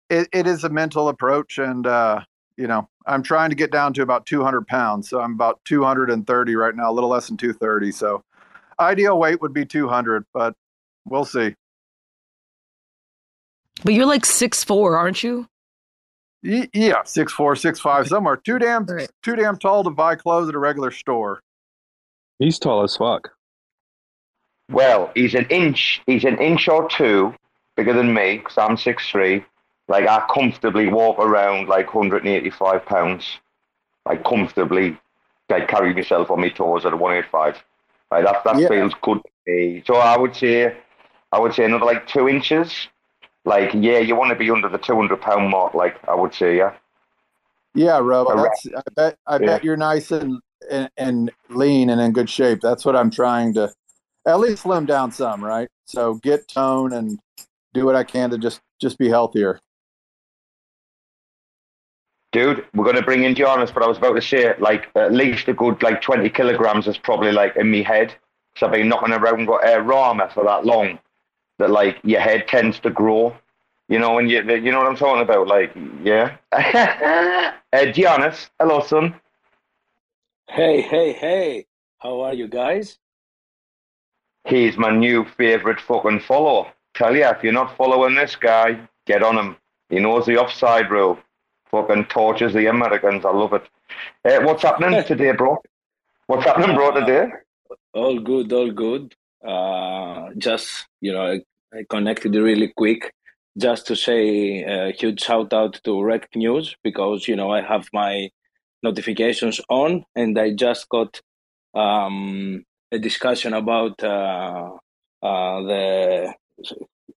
it, 0.08 0.28
it 0.32 0.46
is 0.46 0.64
a 0.64 0.68
mental 0.68 1.08
approach. 1.08 1.58
And, 1.58 1.86
uh, 1.86 2.20
you 2.56 2.66
know, 2.66 2.88
I'm 3.06 3.22
trying 3.22 3.50
to 3.50 3.56
get 3.56 3.70
down 3.70 3.92
to 3.94 4.02
about 4.02 4.26
200 4.26 4.66
pounds. 4.66 5.08
So 5.08 5.20
I'm 5.20 5.32
about 5.32 5.60
230 5.64 6.56
right 6.56 6.74
now, 6.74 6.90
a 6.90 6.92
little 6.92 7.10
less 7.10 7.28
than 7.28 7.36
230. 7.36 7.92
So 7.92 8.22
ideal 8.78 9.18
weight 9.18 9.40
would 9.40 9.52
be 9.52 9.64
200, 9.64 10.24
but 10.32 10.54
we'll 11.04 11.24
see. 11.24 11.54
But 13.82 13.94
you're 13.94 14.06
like 14.06 14.26
six 14.26 14.62
four, 14.62 14.96
aren't 14.96 15.22
you? 15.22 15.46
Y- 16.42 16.68
yeah, 16.72 17.02
six 17.04 17.32
four, 17.32 17.56
six 17.56 17.80
five, 17.80 18.08
somewhere. 18.08 18.36
Too 18.36 18.58
damn, 18.58 18.84
right. 18.84 19.10
too 19.22 19.36
damn 19.36 19.58
tall 19.58 19.84
to 19.84 19.90
buy 19.90 20.16
clothes 20.16 20.48
at 20.48 20.54
a 20.54 20.58
regular 20.58 20.90
store. 20.90 21.40
He's 22.38 22.58
tall 22.58 22.82
as 22.82 22.96
fuck. 22.96 23.30
Well, 24.70 25.10
he's 25.14 25.34
an 25.34 25.46
inch. 25.50 26.00
He's 26.06 26.24
an 26.24 26.38
inch 26.38 26.68
or 26.68 26.88
two 26.88 27.34
bigger 27.76 27.92
than 27.92 28.14
me 28.14 28.38
because 28.38 28.56
I'm 28.56 28.76
six 28.76 29.08
three. 29.10 29.44
Like 29.88 30.06
I 30.06 30.24
comfortably 30.32 30.86
walk 30.86 31.18
around 31.18 31.68
like 31.68 31.94
185 31.94 32.86
pounds. 32.86 33.38
Like 34.06 34.24
comfortably, 34.24 34.96
like 35.48 35.68
carry 35.68 35.92
myself 35.92 36.30
on 36.30 36.40
my 36.40 36.48
toes 36.48 36.86
at 36.86 36.96
185. 36.96 37.62
Right, 38.10 38.24
that 38.24 38.44
that 38.44 38.58
yeah. 38.58 38.68
feels 38.68 38.94
good 39.02 39.18
to 39.18 39.30
me. 39.46 39.82
So 39.86 39.96
I 39.96 40.16
would 40.16 40.34
say, 40.34 40.76
I 41.32 41.38
would 41.38 41.54
say 41.54 41.64
another 41.64 41.84
like 41.84 42.06
two 42.06 42.28
inches. 42.28 42.88
Like 43.44 43.72
yeah, 43.74 43.98
you 43.98 44.14
want 44.14 44.30
to 44.30 44.36
be 44.36 44.50
under 44.50 44.68
the 44.68 44.78
two 44.78 44.94
hundred 44.94 45.20
pound 45.20 45.50
mark. 45.50 45.74
Like 45.74 45.96
I 46.08 46.14
would 46.14 46.34
say, 46.34 46.56
yeah. 46.56 46.74
Yeah, 47.74 47.98
Rob. 47.98 48.28
I 48.28 48.48
bet 48.94 49.16
I 49.26 49.34
yeah. 49.34 49.46
bet 49.46 49.64
you're 49.64 49.76
nice 49.76 50.10
and, 50.10 50.40
and 50.70 50.90
and 50.96 51.30
lean 51.48 51.90
and 51.90 52.00
in 52.00 52.12
good 52.12 52.28
shape. 52.28 52.60
That's 52.60 52.84
what 52.84 52.96
I'm 52.96 53.10
trying 53.10 53.54
to 53.54 53.72
at 54.26 54.40
least 54.40 54.62
slim 54.62 54.86
down 54.86 55.12
some, 55.12 55.42
right? 55.42 55.68
So 55.86 56.14
get 56.14 56.48
tone 56.48 56.92
and 56.92 57.18
do 57.74 57.84
what 57.84 57.96
I 57.96 58.04
can 58.04 58.30
to 58.30 58.38
just 58.38 58.60
just 58.80 58.98
be 58.98 59.08
healthier 59.08 59.60
dude, 62.32 62.64
we're 62.74 62.84
going 62.84 62.96
to 62.96 63.02
bring 63.02 63.24
in 63.24 63.34
Giannis, 63.34 63.72
but 63.72 63.82
I 63.82 63.86
was 63.86 63.98
about 63.98 64.14
to 64.14 64.22
say, 64.22 64.54
like, 64.58 64.88
at 64.94 65.12
least 65.12 65.48
a 65.48 65.52
good, 65.52 65.82
like, 65.82 66.00
20 66.00 66.28
kilograms 66.30 66.86
is 66.86 66.98
probably, 66.98 67.32
like, 67.32 67.56
in 67.56 67.70
me 67.70 67.82
head. 67.82 68.14
So 68.56 68.66
I've 68.66 68.72
been 68.72 68.88
knocking 68.88 69.12
around 69.12 69.46
with 69.46 69.64
air 69.64 69.82
Rama 69.82 70.30
for 70.32 70.44
that 70.44 70.64
long 70.64 70.98
that, 71.58 71.70
like, 71.70 71.98
your 72.04 72.20
head 72.20 72.48
tends 72.48 72.78
to 72.80 72.90
grow. 72.90 73.36
You 73.88 73.98
know, 73.98 74.14
when 74.14 74.28
you, 74.28 74.42
you 74.42 74.70
know 74.70 74.78
what 74.78 74.86
I'm 74.86 74.96
talking 74.96 75.22
about? 75.22 75.48
Like, 75.48 75.72
yeah. 76.02 76.36
uh, 76.52 77.52
Giannis, 77.72 78.48
hello, 78.58 78.80
son. 78.80 79.14
Hey, 80.48 80.80
hey, 80.80 81.12
hey. 81.12 81.66
How 81.98 82.20
are 82.20 82.34
you 82.34 82.48
guys? 82.48 82.98
He's 84.46 84.76
my 84.76 84.90
new 84.90 85.24
favorite 85.36 85.80
fucking 85.80 86.20
follower. 86.20 86.72
Tell 86.94 87.14
you, 87.14 87.24
if 87.24 87.42
you're 87.42 87.52
not 87.52 87.76
following 87.76 88.14
this 88.14 88.36
guy, 88.36 88.80
get 89.06 89.22
on 89.22 89.36
him. 89.36 89.56
He 89.88 89.98
knows 89.98 90.26
the 90.26 90.38
offside 90.38 90.90
rule 90.90 91.18
fucking 91.70 92.06
tortures 92.06 92.52
the 92.52 92.66
Americans. 92.66 93.24
I 93.24 93.30
love 93.30 93.52
it. 93.52 93.62
Uh, 94.24 94.44
what's 94.44 94.62
happening 94.62 95.02
today, 95.06 95.32
bro? 95.32 95.58
What's 96.26 96.44
happening, 96.44 96.76
bro, 96.76 96.92
today? 96.92 97.28
All 97.92 98.18
good, 98.18 98.52
all 98.52 98.70
good. 98.70 99.14
Uh, 99.44 100.30
just, 100.38 100.86
you 101.00 101.12
know, 101.12 101.22
I, 101.22 101.40
I, 101.76 101.84
connected 101.88 102.34
really 102.34 102.72
quick 102.76 103.12
just 103.56 103.86
to 103.86 103.96
say 103.96 104.62
a 104.62 104.92
huge 104.92 105.20
shout 105.22 105.52
out 105.52 105.80
to 105.84 105.90
Rekt 105.90 106.36
News 106.36 106.76
because, 106.84 107.26
you 107.26 107.36
know, 107.36 107.50
I 107.50 107.62
have 107.62 107.88
my 107.92 108.30
notifications 108.82 109.60
on 109.68 110.04
and 110.14 110.38
I 110.38 110.52
just 110.52 110.88
got 110.88 111.20
um, 111.74 112.64
a 112.92 112.98
discussion 112.98 113.54
about 113.54 114.02
uh, 114.02 114.70
uh, 115.22 115.62
the 115.62 116.34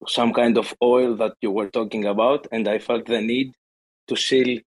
some 0.06 0.32
kind 0.32 0.58
of 0.58 0.74
oil 0.82 1.14
that 1.16 1.34
you 1.40 1.50
were 1.50 1.68
talking 1.68 2.04
about, 2.04 2.46
and 2.52 2.68
I 2.68 2.78
felt 2.78 3.06
the 3.06 3.20
need 3.20 3.52
to 4.08 4.16
seal 4.16 4.58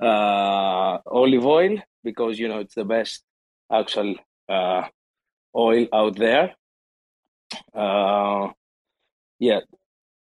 uh, 0.00 0.98
olive 1.06 1.46
oil 1.46 1.78
because 2.02 2.38
you 2.38 2.48
know 2.48 2.58
it's 2.58 2.74
the 2.74 2.84
best 2.84 3.22
actual 3.70 4.16
uh, 4.48 4.82
oil 5.54 5.86
out 5.92 6.16
there. 6.16 6.54
Uh, 7.74 8.48
yeah, 9.38 9.60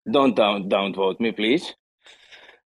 don't 0.10 0.36
down 0.36 0.70
don't 0.70 0.96
vote 0.96 1.20
me, 1.20 1.32
please. 1.32 1.74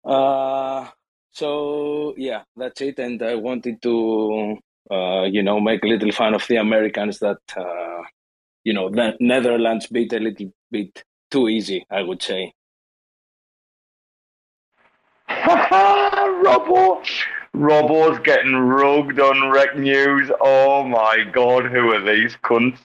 Uh, 0.04 0.88
so 1.30 2.14
yeah, 2.16 2.42
that's 2.56 2.80
it. 2.80 2.98
And 2.98 3.22
I 3.22 3.36
wanted 3.36 3.80
to 3.82 4.58
uh, 4.90 5.22
you 5.24 5.42
know 5.42 5.60
make 5.60 5.82
a 5.84 5.88
little 5.88 6.12
fun 6.12 6.34
of 6.34 6.46
the 6.48 6.56
Americans 6.56 7.18
that 7.20 7.40
uh, 7.56 8.02
you 8.64 8.72
know 8.72 8.90
the 8.90 9.16
Netherlands 9.20 9.86
beat 9.86 10.12
a 10.12 10.18
little 10.18 10.52
bit 10.70 11.04
too 11.30 11.48
easy, 11.48 11.86
I 11.90 12.02
would 12.02 12.22
say. 12.22 12.52
Robbo, 15.28 17.02
Robbo's 17.54 18.18
getting 18.20 18.54
rugged 18.54 19.18
on 19.18 19.52
Rekt 19.52 19.78
News. 19.78 20.30
Oh 20.40 20.84
my 20.84 21.24
god, 21.32 21.66
who 21.66 21.92
are 21.92 22.04
these 22.04 22.36
cunts? 22.44 22.78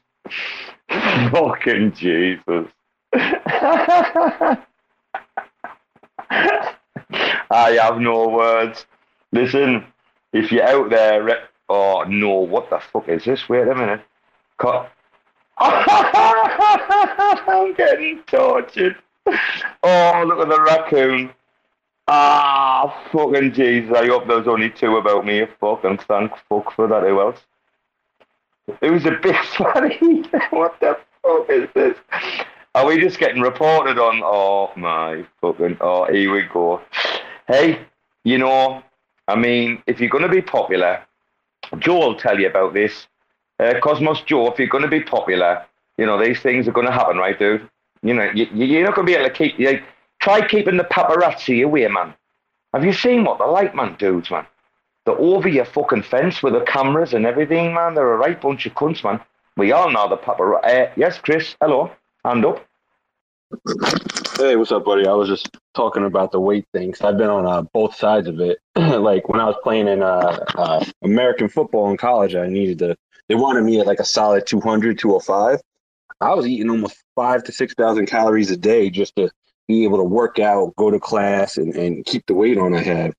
Fucking 1.31 1.93
Jesus. 1.93 2.67
I 7.49 7.79
have 7.81 7.99
no 7.99 8.27
words. 8.27 8.85
Listen, 9.31 9.85
if 10.33 10.51
you're 10.51 10.65
out 10.65 10.89
there, 10.89 11.47
oh 11.69 12.03
no, 12.07 12.31
what 12.31 12.69
the 12.69 12.79
fuck 12.79 13.07
is 13.09 13.25
this? 13.25 13.49
Wait 13.49 13.67
a 13.67 13.75
minute. 13.75 14.01
Cut. 14.57 14.91
I'm 15.59 17.73
getting 17.73 18.19
tortured. 18.27 18.95
Oh, 19.83 20.23
look 20.27 20.39
at 20.39 20.49
the 20.49 20.61
raccoon. 20.65 21.31
Ah, 22.07 23.03
fucking 23.11 23.53
Jesus. 23.53 23.93
I 23.95 24.05
hope 24.05 24.27
there's 24.27 24.47
only 24.47 24.69
two 24.69 24.97
about 24.97 25.25
me. 25.25 25.45
Fucking 25.59 25.97
thank 26.07 26.31
fuck 26.47 26.71
for 26.73 26.87
that. 26.87 27.03
Who 27.03 27.19
else? 27.19 27.39
It 28.81 28.91
was 28.91 29.05
a 29.05 29.11
big 29.11 29.35
sweaty? 29.55 30.23
what 30.51 30.79
the 30.79 30.97
fuck 31.21 31.49
is 31.49 31.67
this? 31.73 31.97
Are 32.75 32.85
we 32.85 32.99
just 32.99 33.19
getting 33.19 33.41
reported 33.41 33.99
on? 33.99 34.21
Oh 34.23 34.71
my 34.75 35.25
fucking. 35.41 35.77
Oh, 35.81 36.05
here 36.05 36.31
we 36.31 36.43
go. 36.43 36.81
Hey, 37.47 37.79
you 38.23 38.37
know, 38.37 38.83
I 39.27 39.35
mean, 39.35 39.81
if 39.87 39.99
you're 39.99 40.09
going 40.09 40.23
to 40.23 40.29
be 40.29 40.41
popular, 40.41 41.03
Joe 41.79 41.99
will 41.99 42.15
tell 42.15 42.39
you 42.39 42.47
about 42.47 42.73
this. 42.73 43.07
Uh, 43.59 43.79
Cosmos 43.81 44.21
Joe, 44.21 44.51
if 44.51 44.59
you're 44.59 44.67
going 44.67 44.83
to 44.83 44.89
be 44.89 45.01
popular, 45.01 45.65
you 45.97 46.05
know, 46.05 46.23
these 46.23 46.39
things 46.39 46.67
are 46.67 46.71
going 46.71 46.85
to 46.85 46.91
happen, 46.91 47.17
right, 47.17 47.37
dude? 47.37 47.67
You 48.03 48.13
know, 48.13 48.29
you, 48.33 48.45
you're 48.53 48.85
not 48.85 48.95
going 48.95 49.07
to 49.07 49.11
be 49.11 49.17
able 49.17 49.29
to 49.29 49.33
keep. 49.33 49.57
Like, 49.59 49.83
try 50.19 50.47
keeping 50.47 50.77
the 50.77 50.83
paparazzi 50.83 51.63
away, 51.65 51.87
man. 51.87 52.13
Have 52.73 52.85
you 52.85 52.93
seen 52.93 53.23
what 53.23 53.39
they're 53.39 53.47
like, 53.47 53.73
man, 53.73 53.95
dudes, 53.97 54.29
man? 54.29 54.45
They're 55.05 55.17
over 55.17 55.47
your 55.47 55.65
fucking 55.65 56.03
fence 56.03 56.43
with 56.43 56.53
the 56.53 56.61
cameras 56.61 57.13
and 57.13 57.25
everything, 57.25 57.73
man. 57.73 57.95
They're 57.95 58.13
a 58.13 58.17
right 58.17 58.39
bunch 58.39 58.65
of 58.65 58.73
cunts, 58.73 59.03
man. 59.03 59.19
We 59.55 59.71
all 59.71 59.89
know 59.91 60.07
the 60.07 60.17
paparazzi. 60.17 60.89
Uh, 60.89 60.91
yes, 60.95 61.17
Chris. 61.17 61.55
Hello. 61.59 61.91
Hand 62.23 62.45
up. 62.45 62.67
Hey, 64.37 64.55
what's 64.55 64.71
up, 64.71 64.85
buddy? 64.85 65.07
I 65.07 65.13
was 65.13 65.27
just 65.27 65.49
talking 65.73 66.05
about 66.05 66.31
the 66.31 66.39
weight 66.39 66.67
thing. 66.71 66.93
I've 67.01 67.17
been 67.17 67.27
on 67.31 67.47
uh, 67.47 67.63
both 67.73 67.95
sides 67.95 68.27
of 68.27 68.39
it. 68.39 68.59
like 68.75 69.27
when 69.29 69.41
I 69.41 69.45
was 69.45 69.55
playing 69.63 69.87
in 69.87 70.03
uh, 70.03 70.45
uh, 70.55 70.85
American 71.03 71.49
football 71.49 71.89
in 71.89 71.97
college, 71.97 72.35
I 72.35 72.45
needed 72.45 72.77
to. 72.79 72.95
They 73.29 73.33
wanted 73.33 73.63
me 73.63 73.79
at 73.79 73.87
like 73.87 73.99
a 73.99 74.05
solid 74.05 74.45
200, 74.45 74.99
205. 74.99 75.59
I 76.21 76.35
was 76.35 76.45
eating 76.45 76.69
almost 76.69 77.03
five 77.15 77.43
to 77.45 77.51
six 77.51 77.73
thousand 77.73 78.05
calories 78.05 78.51
a 78.51 78.57
day 78.57 78.91
just 78.91 79.15
to 79.15 79.31
be 79.67 79.83
able 79.85 79.97
to 79.97 80.03
work 80.03 80.37
out, 80.37 80.75
go 80.75 80.91
to 80.91 80.99
class, 80.99 81.57
and, 81.57 81.75
and 81.75 82.05
keep 82.05 82.23
the 82.27 82.35
weight 82.35 82.59
on 82.59 82.75
I 82.75 82.83
had. 82.83 83.13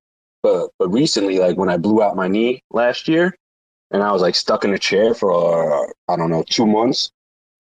But 0.45 0.71
but 0.79 0.89
recently, 0.91 1.41
like 1.41 1.57
when 1.57 1.69
I 1.69 1.79
blew 1.79 2.01
out 2.01 2.15
my 2.15 2.29
knee 2.29 2.63
last 2.71 3.09
year, 3.09 3.37
and 3.91 4.05
I 4.05 4.13
was 4.13 4.23
like 4.23 4.37
stuck 4.37 4.65
in 4.65 4.73
a 4.73 4.79
chair 4.79 5.15
for 5.15 5.33
uh, 5.33 5.91
I 6.07 6.15
don't 6.15 6.31
know 6.31 6.45
two 6.49 6.67
months, 6.67 7.11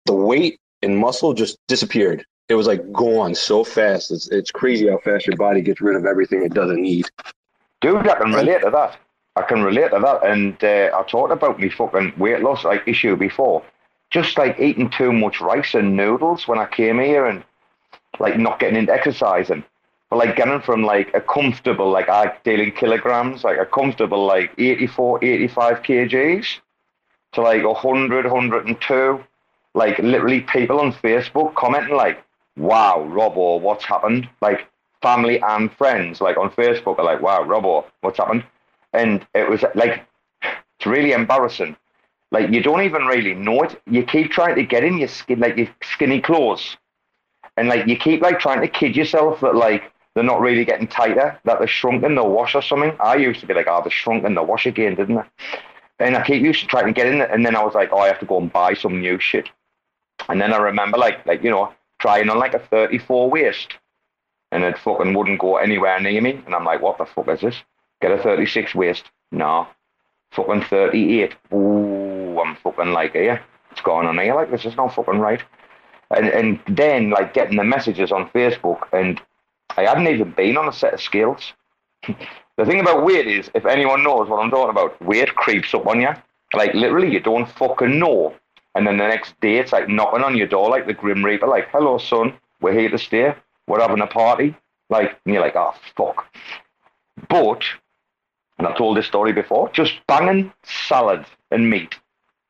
the 0.07 0.15
weight 0.15 0.59
and 0.81 0.97
muscle 0.97 1.35
just 1.35 1.59
disappeared. 1.69 2.25
It 2.49 2.55
was 2.55 2.67
like 2.67 2.93
gone 2.93 3.35
so 3.35 3.65
fast. 3.65 4.11
It's 4.11 4.29
it's 4.29 4.51
crazy 4.51 4.89
how 4.89 4.99
fast 4.99 5.27
your 5.27 5.37
body 5.37 5.63
gets 5.63 5.81
rid 5.81 5.97
of 5.97 6.05
everything 6.05 6.43
it 6.43 6.53
doesn't 6.53 6.81
need. 6.81 7.07
Dude, 7.81 8.07
I 8.07 8.17
can 8.17 8.33
relate 8.33 8.63
to 8.63 8.71
that. 8.71 8.99
I 9.37 9.43
can 9.43 9.63
relate 9.63 9.91
to 9.91 9.99
that. 9.99 10.25
And 10.25 10.63
uh, 10.63 10.97
I 10.97 11.03
talked 11.05 11.33
about 11.33 11.59
me 11.59 11.69
fucking 11.69 12.15
weight 12.19 12.41
loss 12.41 12.65
like 12.65 12.87
issue 12.87 13.17
before. 13.17 13.63
Just 14.11 14.39
like 14.39 14.61
eating 14.61 14.91
too 14.91 15.13
much 15.13 15.41
rice 15.41 15.75
and 15.75 15.97
noodles 15.97 16.47
when 16.47 16.59
I 16.59 16.67
came 16.67 17.01
here 17.01 17.27
and 17.27 17.43
like 18.21 18.39
not 18.39 18.59
getting 18.61 18.77
into 18.79 18.93
exercising. 18.93 19.65
But 20.11 20.19
like 20.19 20.37
getting 20.37 20.61
from 20.61 20.85
like 20.85 21.13
a 21.15 21.21
comfortable, 21.21 21.91
like 21.91 22.09
I 22.09 22.33
dealing 22.45 22.73
kilograms, 22.73 23.43
like 23.43 23.59
a 23.59 23.67
comfortable 23.67 24.25
like 24.25 24.53
84, 24.57 25.25
85 25.25 25.83
kgs 25.83 26.59
to 27.33 27.43
like 27.43 27.65
100, 27.65 28.25
102. 28.25 29.25
Like 29.75 29.99
literally 29.99 30.43
people 30.43 30.79
on 30.79 30.93
Facebook 30.93 31.55
commenting 31.55 31.97
like, 31.97 32.23
wow, 32.57 33.07
Robbo, 33.09 33.61
what's 33.61 33.85
happened? 33.85 34.29
Like 34.41 34.69
family 35.03 35.41
and 35.41 35.73
friends, 35.73 36.21
like 36.21 36.37
on 36.37 36.51
Facebook 36.51 36.99
are 36.99 37.05
like, 37.05 37.21
wow, 37.21 37.43
Robbo, 37.43 37.85
what's 38.01 38.19
happened? 38.19 38.45
And 38.93 39.27
it 39.35 39.49
was 39.49 39.63
like, 39.75 40.07
it's 40.43 40.87
really 40.87 41.13
embarrassing. 41.13 41.77
Like 42.31 42.51
you 42.51 42.63
don't 42.63 42.83
even 42.83 43.03
really 43.07 43.35
know 43.35 43.63
it. 43.63 43.81
You 43.87 44.05
keep 44.05 44.31
trying 44.31 44.57
to 44.57 44.65
get 44.65 44.85
in 44.85 44.99
your 44.99 45.09
skin, 45.09 45.41
like 45.41 45.57
your 45.57 45.69
skinny 45.83 46.21
clothes. 46.21 46.77
And 47.57 47.69
like 47.69 47.87
you 47.87 47.97
keep 47.97 48.23
like 48.23 48.41
trying 48.41 48.61
to 48.61 48.69
kid 48.69 48.97
yourself 48.97 49.41
that 49.41 49.55
like 49.55 49.85
they're 50.15 50.25
not 50.25 50.41
really 50.41 50.65
getting 50.65 50.89
tighter, 50.89 51.39
that 51.45 51.59
they're 51.59 51.69
shrunken, 51.69 52.15
they'll 52.15 52.31
wash 52.31 52.55
or 52.55 52.63
something. 52.63 52.97
I 53.01 53.17
used 53.17 53.41
to 53.41 53.47
be 53.47 53.55
like, 53.55 53.67
oh, 53.69 53.81
they're 53.83 53.91
shrunken, 53.91 54.35
they'll 54.35 54.47
wash 54.47 54.67
again, 54.67 54.95
didn't 54.95 55.17
they? 55.17 55.23
And 56.01 56.17
I 56.17 56.25
keep 56.25 56.43
used 56.43 56.61
to 56.61 56.67
trying 56.67 56.87
to 56.87 56.93
get 56.93 57.07
in 57.07 57.21
and 57.21 57.47
then 57.47 57.55
I 57.55 57.63
was 57.65 57.75
like, 57.75 57.91
oh, 57.93 57.99
I 57.99 58.09
have 58.09 58.19
to 58.21 58.27
go 58.27 58.41
and 58.41 58.53
buy 58.53 58.75
some 58.75 59.01
new 59.01 59.19
shit. 59.21 59.49
And 60.29 60.41
then 60.41 60.53
I 60.53 60.57
remember 60.57 60.99
like 60.99 61.25
like 61.27 61.43
you 61.45 61.51
know 61.51 61.73
trying 62.05 62.29
on 62.29 62.39
like 62.39 62.53
a 62.53 62.59
34 62.59 63.31
waist, 63.31 63.79
and 64.53 64.63
it 64.63 64.77
fucking 64.79 65.15
wouldn't 65.15 65.41
go 65.41 65.57
anywhere 65.57 65.99
near 66.01 66.21
me. 66.21 66.43
And 66.45 66.55
I'm 66.55 66.65
like, 66.65 66.83
what 66.83 66.99
the 66.99 67.07
fuck 67.07 67.29
is 67.29 67.41
this? 67.41 67.57
Get 68.03 68.13
a 68.13 68.23
36 68.23 68.75
waist? 68.75 69.05
No. 69.33 69.67
Fucking 70.33 70.65
38. 70.65 71.35
Ooh, 71.55 72.39
I'm 72.41 72.57
fucking 72.57 72.93
like, 72.93 73.15
yeah, 73.15 73.39
What's 73.75 73.83
going 73.83 74.07
on 74.07 74.19
here? 74.19 74.37
Like 74.37 74.53
this 74.53 74.65
is 74.65 74.77
not 74.77 74.95
fucking 74.95 75.19
right. 75.19 75.43
And 76.17 76.29
and 76.29 76.61
then 76.69 77.11
like 77.11 77.35
getting 77.35 77.57
the 77.57 77.65
messages 77.65 78.13
on 78.13 78.31
Facebook, 78.31 78.87
and 78.93 79.21
I 79.77 79.83
hadn't 79.83 80.07
even 80.07 80.31
been 80.31 80.57
on 80.57 80.69
a 80.69 80.73
set 80.73 80.95
of 80.95 81.01
scales. 81.01 81.55
the 82.07 82.65
thing 82.65 82.79
about 82.79 83.05
weight 83.05 83.27
is, 83.27 83.51
if 83.53 83.67
anyone 83.67 84.05
knows 84.05 84.29
what 84.29 84.39
I'm 84.39 84.51
talking 84.51 84.71
about, 84.71 85.03
weight 85.03 85.35
creeps 85.35 85.75
up 85.75 85.89
on 85.89 86.01
you. 86.03 86.11
Like 86.53 86.73
literally, 86.75 87.11
you 87.11 87.19
don't 87.19 87.49
fucking 87.49 87.99
know. 87.99 88.35
And 88.75 88.87
then 88.87 88.97
the 88.97 89.07
next 89.07 89.39
day, 89.41 89.59
it's 89.59 89.73
like 89.73 89.89
knocking 89.89 90.25
on 90.25 90.37
your 90.37 90.49
door, 90.49 90.69
like 90.69 90.87
the 90.87 90.95
Grim 90.95 91.25
Reaper, 91.25 91.47
like, 91.47 91.69
"Hello, 91.71 91.99
son, 91.99 92.35
we're 92.61 92.73
here 92.79 92.91
to 92.91 92.99
stay. 92.99 93.35
We're 93.67 93.81
having 93.81 94.01
a 94.01 94.07
party." 94.07 94.57
Like, 94.91 95.17
and 95.25 95.35
you're 95.35 95.43
like, 95.43 95.57
"Oh 95.57 95.75
fuck." 95.97 96.27
But, 97.29 97.65
and 98.59 98.67
I've 98.67 98.77
told 98.77 98.97
this 98.97 99.07
story 99.07 99.33
before, 99.33 99.71
just 99.71 99.95
banging 100.07 100.53
salad 100.65 101.25
and 101.51 101.71
meat, 101.71 101.97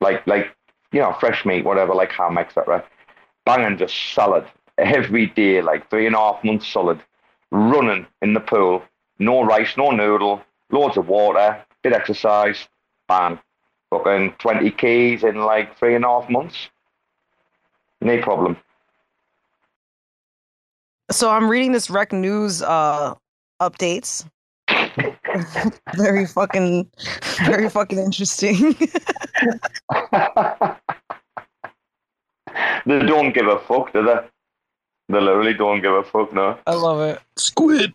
like 0.01 0.27
like 0.27 0.55
you 0.93 1.01
know 1.01 1.13
fresh 1.21 1.45
meat, 1.45 1.65
whatever, 1.65 1.95
like 1.95 2.13
ham, 2.13 2.39
etc. 2.39 2.85
Banging 3.45 3.77
just 3.77 3.95
salad 4.15 4.47
every 4.79 5.27
day, 5.27 5.61
like 5.61 5.91
three 5.91 6.07
and 6.07 6.15
a 6.15 6.19
half 6.19 6.43
months 6.43 6.67
solid, 6.67 7.01
running 7.51 8.07
in 8.23 8.33
the 8.33 8.41
pool, 8.41 8.83
no 9.19 9.43
rice, 9.45 9.77
no 9.77 9.91
noodle, 9.91 10.43
loads 10.71 10.97
of 10.97 11.09
water, 11.09 11.65
bit 11.83 11.93
exercise, 11.93 12.69
bang, 13.09 13.39
fucking 13.99 14.33
20 14.39 14.71
Ks 14.71 15.23
in 15.23 15.37
like 15.41 15.77
three 15.79 15.95
and 15.95 16.05
a 16.05 16.09
half 16.09 16.29
months. 16.29 16.69
No 18.01 18.21
problem. 18.21 18.57
So 21.11 21.31
I'm 21.31 21.49
reading 21.49 21.73
this 21.73 21.89
rekt 21.89 22.13
news 22.13 22.63
uh 22.63 23.15
updates. 23.61 24.29
very 25.97 26.27
fucking 26.27 26.91
very 27.45 27.69
fucking 27.69 27.99
interesting. 27.99 28.77
They 32.87 32.99
don't 33.01 33.33
give 33.33 33.47
a 33.47 33.59
fuck, 33.61 33.93
do 33.93 34.05
they? 34.05 34.21
They 35.09 35.21
literally 35.21 35.55
don't 35.55 35.81
give 35.81 35.93
a 35.93 36.05
fuck, 36.05 36.33
no. 36.33 36.59
I 36.67 36.75
love 36.75 37.01
it. 37.01 37.21
Squid. 37.37 37.95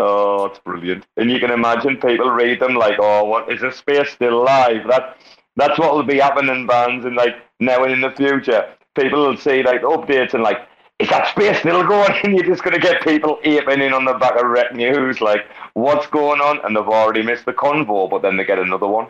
Oh, 0.00 0.46
it's 0.46 0.58
brilliant. 0.60 1.06
And 1.18 1.30
you 1.30 1.38
can 1.38 1.50
imagine 1.50 1.98
people 1.98 2.30
read 2.30 2.60
them 2.60 2.74
like, 2.74 2.96
oh, 2.98 3.24
what 3.24 3.52
is 3.52 3.60
this 3.60 3.76
space 3.76 4.08
still 4.10 4.42
live? 4.42 4.86
That 4.88 5.18
that's 5.56 5.78
what 5.78 5.94
will 5.94 6.04
be 6.04 6.18
happening 6.18 6.66
bands 6.66 7.04
and 7.04 7.16
like 7.16 7.36
now 7.60 7.84
and 7.84 7.92
in 7.92 8.00
the 8.00 8.10
future. 8.12 8.66
People 8.98 9.26
will 9.26 9.36
see 9.36 9.62
like 9.62 9.82
updates 9.82 10.32
and 10.32 10.42
like, 10.42 10.66
is 10.98 11.10
that 11.10 11.28
space 11.28 11.58
still 11.58 11.86
going? 11.86 12.14
And 12.24 12.34
you're 12.34 12.46
just 12.46 12.64
gonna 12.64 12.78
get 12.78 13.02
people 13.02 13.40
aping 13.44 13.82
in 13.82 13.92
on 13.92 14.06
the 14.06 14.14
back 14.14 14.36
of 14.36 14.44
rekt 14.44 14.74
news, 14.74 15.20
like, 15.20 15.44
what's 15.74 16.06
going 16.06 16.40
on? 16.40 16.64
And 16.64 16.74
they've 16.74 16.96
already 17.00 17.22
missed 17.22 17.44
the 17.44 17.52
convo, 17.52 18.08
but 18.08 18.22
then 18.22 18.38
they 18.38 18.44
get 18.46 18.58
another 18.58 18.88
one. 18.88 19.08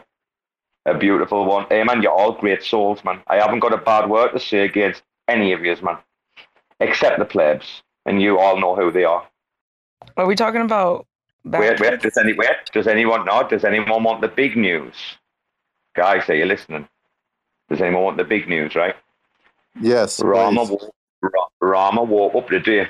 A 0.87 0.99
beautiful 0.99 1.45
one. 1.45 1.67
Hey, 1.69 1.85
man, 1.85 2.03
you're 2.03 2.11
all 2.13 2.33
great 2.33 2.65
souls, 2.65 3.05
man. 3.05 3.23
I 3.29 3.37
haven't 3.37 3.61
got 3.61 3.75
a 3.75 3.79
bad 3.79 4.11
word 4.11 4.33
to 4.33 4.41
say 4.41 4.65
against 4.65 5.05
any 5.29 5.53
of 5.53 5.65
yous, 5.65 5.83
man. 5.83 5.99
Except 6.81 7.21
the 7.21 7.27
plebs. 7.27 7.83
And 8.07 8.21
you 8.21 8.41
all 8.41 8.59
know 8.61 8.75
who 8.75 8.91
they 8.91 9.05
are. 9.05 9.30
Are 10.17 10.27
we 10.27 10.35
talking 10.37 10.61
about 10.63 11.07
Wait, 11.45 11.81
wait. 11.81 12.01
Does, 12.01 12.17
any, 12.19 12.35
wait, 12.35 12.49
does 12.73 12.87
anyone 12.87 13.25
know? 13.25 13.47
Does 13.49 13.65
anyone 13.65 14.05
want 14.05 14.21
the 14.21 14.29
big 14.29 14.57
news? 14.57 14.95
Guys, 15.97 16.29
are 16.29 16.35
you 16.35 16.45
listening? 16.45 16.87
Does 17.71 17.81
anyone 17.81 18.03
want 18.03 18.17
the 18.19 18.25
big 18.25 18.49
news, 18.49 18.75
right? 18.75 18.95
Yes. 19.81 20.21
Rama, 20.21 20.67
please. 20.67 20.71
wo- 20.71 20.91
Ra- 21.23 21.49
Rama 21.61 22.03
woke 22.03 22.35
up 22.35 22.49
today, 22.49 22.87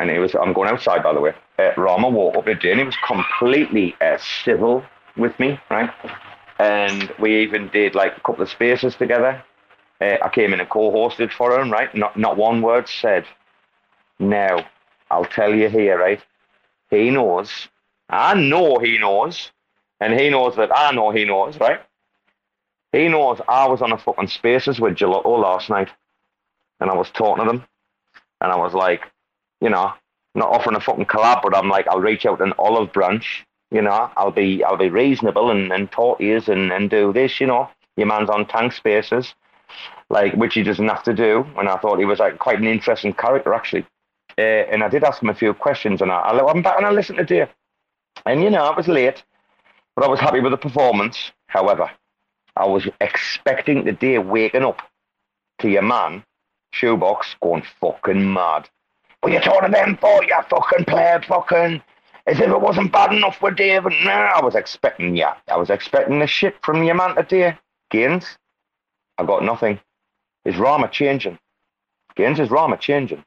and 0.00 0.10
it 0.10 0.18
was. 0.18 0.34
I'm 0.34 0.52
going 0.52 0.70
outside, 0.70 1.02
by 1.02 1.12
the 1.12 1.20
way. 1.20 1.34
Uh, 1.58 1.72
Rama 1.76 2.08
woke 2.08 2.36
up 2.36 2.46
today, 2.46 2.70
and 2.70 2.80
he 2.80 2.86
was 2.86 2.96
completely 3.06 3.94
uh, 4.00 4.16
civil 4.44 4.82
with 5.16 5.38
me, 5.38 5.60
right? 5.70 5.90
And 6.58 7.12
we 7.18 7.42
even 7.42 7.68
did 7.68 7.94
like 7.94 8.16
a 8.16 8.20
couple 8.20 8.42
of 8.42 8.48
spaces 8.48 8.94
together. 8.94 9.42
Uh, 10.00 10.16
I 10.22 10.28
came 10.30 10.52
in 10.54 10.60
and 10.60 10.68
co-hosted 10.70 11.32
for 11.32 11.60
him, 11.60 11.70
right? 11.70 11.94
Not 11.94 12.16
not 12.16 12.36
one 12.38 12.62
word 12.62 12.88
said. 12.88 13.26
Now, 14.18 14.64
I'll 15.10 15.24
tell 15.26 15.54
you 15.54 15.68
here, 15.68 15.98
right? 15.98 16.20
He 16.92 17.10
knows. 17.10 17.68
I 18.08 18.34
know 18.34 18.78
he 18.78 18.98
knows, 18.98 19.50
and 19.98 20.12
he 20.18 20.30
knows 20.30 20.54
that 20.56 20.70
I 20.76 20.92
know 20.92 21.10
he 21.10 21.24
knows, 21.24 21.58
right? 21.58 21.80
He 22.92 23.08
knows 23.08 23.40
I 23.48 23.66
was 23.66 23.82
on 23.82 23.92
a 23.92 23.98
fucking 23.98 24.28
spaces 24.28 24.78
with 24.78 24.94
Gelato 24.94 25.38
last 25.42 25.70
night 25.70 25.88
and 26.82 26.90
I 26.90 26.94
was 26.94 27.10
talking 27.10 27.44
to 27.44 27.50
them, 27.50 27.64
and 28.40 28.52
I 28.52 28.56
was 28.56 28.74
like, 28.74 29.10
you 29.60 29.70
know, 29.70 29.92
not 30.34 30.50
offering 30.50 30.76
a 30.76 30.80
fucking 30.80 31.06
collab, 31.06 31.40
but 31.42 31.56
I'm 31.56 31.68
like, 31.68 31.86
I'll 31.86 32.00
reach 32.00 32.26
out 32.26 32.40
an 32.40 32.52
olive 32.58 32.92
branch, 32.92 33.46
you 33.70 33.80
know, 33.80 34.10
I'll 34.16 34.32
be, 34.32 34.64
I'll 34.64 34.76
be 34.76 34.90
reasonable 34.90 35.50
and, 35.50 35.72
and 35.72 35.90
talk 35.90 36.18
to 36.18 36.24
you 36.24 36.42
and, 36.48 36.72
and 36.72 36.90
do 36.90 37.12
this, 37.12 37.40
you 37.40 37.46
know. 37.46 37.70
Your 37.96 38.06
man's 38.06 38.30
on 38.30 38.46
tank 38.46 38.72
spaces, 38.72 39.34
like, 40.10 40.34
which 40.34 40.54
he 40.54 40.62
doesn't 40.62 40.88
have 40.88 41.04
to 41.04 41.14
do. 41.14 41.46
And 41.56 41.68
I 41.68 41.76
thought 41.76 41.98
he 41.98 42.04
was 42.04 42.18
like 42.18 42.38
quite 42.38 42.58
an 42.58 42.66
interesting 42.66 43.12
character, 43.12 43.54
actually. 43.54 43.86
Uh, 44.38 44.40
and 44.40 44.82
I 44.82 44.88
did 44.88 45.04
ask 45.04 45.22
him 45.22 45.28
a 45.28 45.34
few 45.34 45.52
questions, 45.54 46.00
and 46.00 46.10
I, 46.10 46.20
I 46.20 46.42
went 46.42 46.64
back 46.64 46.76
and 46.76 46.86
I 46.86 46.90
listened 46.90 47.18
to 47.18 47.24
Dave. 47.24 47.48
And, 48.26 48.42
you 48.42 48.50
know, 48.50 48.64
I 48.64 48.76
was 48.76 48.88
late, 48.88 49.22
but 49.94 50.04
I 50.04 50.08
was 50.08 50.20
happy 50.20 50.40
with 50.40 50.52
the 50.52 50.58
performance. 50.58 51.32
However, 51.46 51.90
I 52.56 52.66
was 52.66 52.86
expecting 53.00 53.84
the 53.84 53.92
day 53.92 54.18
waking 54.18 54.64
up 54.64 54.80
to 55.60 55.68
your 55.68 55.82
man 55.82 56.24
shoebox 56.72 57.36
going 57.42 57.62
fucking 57.80 58.32
mad. 58.32 58.68
What 59.20 59.32
you 59.32 59.40
talking 59.40 59.68
to 59.68 59.72
them 59.72 59.96
for, 60.00 60.24
you 60.24 60.34
fucking 60.48 60.84
player, 60.86 61.22
fucking? 61.26 61.82
As 62.26 62.38
if 62.38 62.48
it 62.48 62.60
wasn't 62.60 62.92
bad 62.92 63.12
enough 63.12 63.42
with 63.42 63.56
Dave. 63.56 63.86
And, 63.86 64.04
nah, 64.04 64.32
I 64.36 64.42
was 64.42 64.54
expecting, 64.54 65.16
yeah, 65.16 65.34
I 65.48 65.56
was 65.56 65.70
expecting 65.70 66.18
the 66.18 66.26
shit 66.26 66.56
from 66.62 66.82
your 66.82 66.94
man 66.94 67.14
today. 67.16 67.58
Gaines, 67.90 68.38
I 69.18 69.24
got 69.24 69.44
nothing. 69.44 69.78
Is 70.44 70.56
Rama 70.56 70.88
changing? 70.88 71.38
Gaines, 72.16 72.40
is 72.40 72.50
Rama 72.50 72.76
changing? 72.76 73.24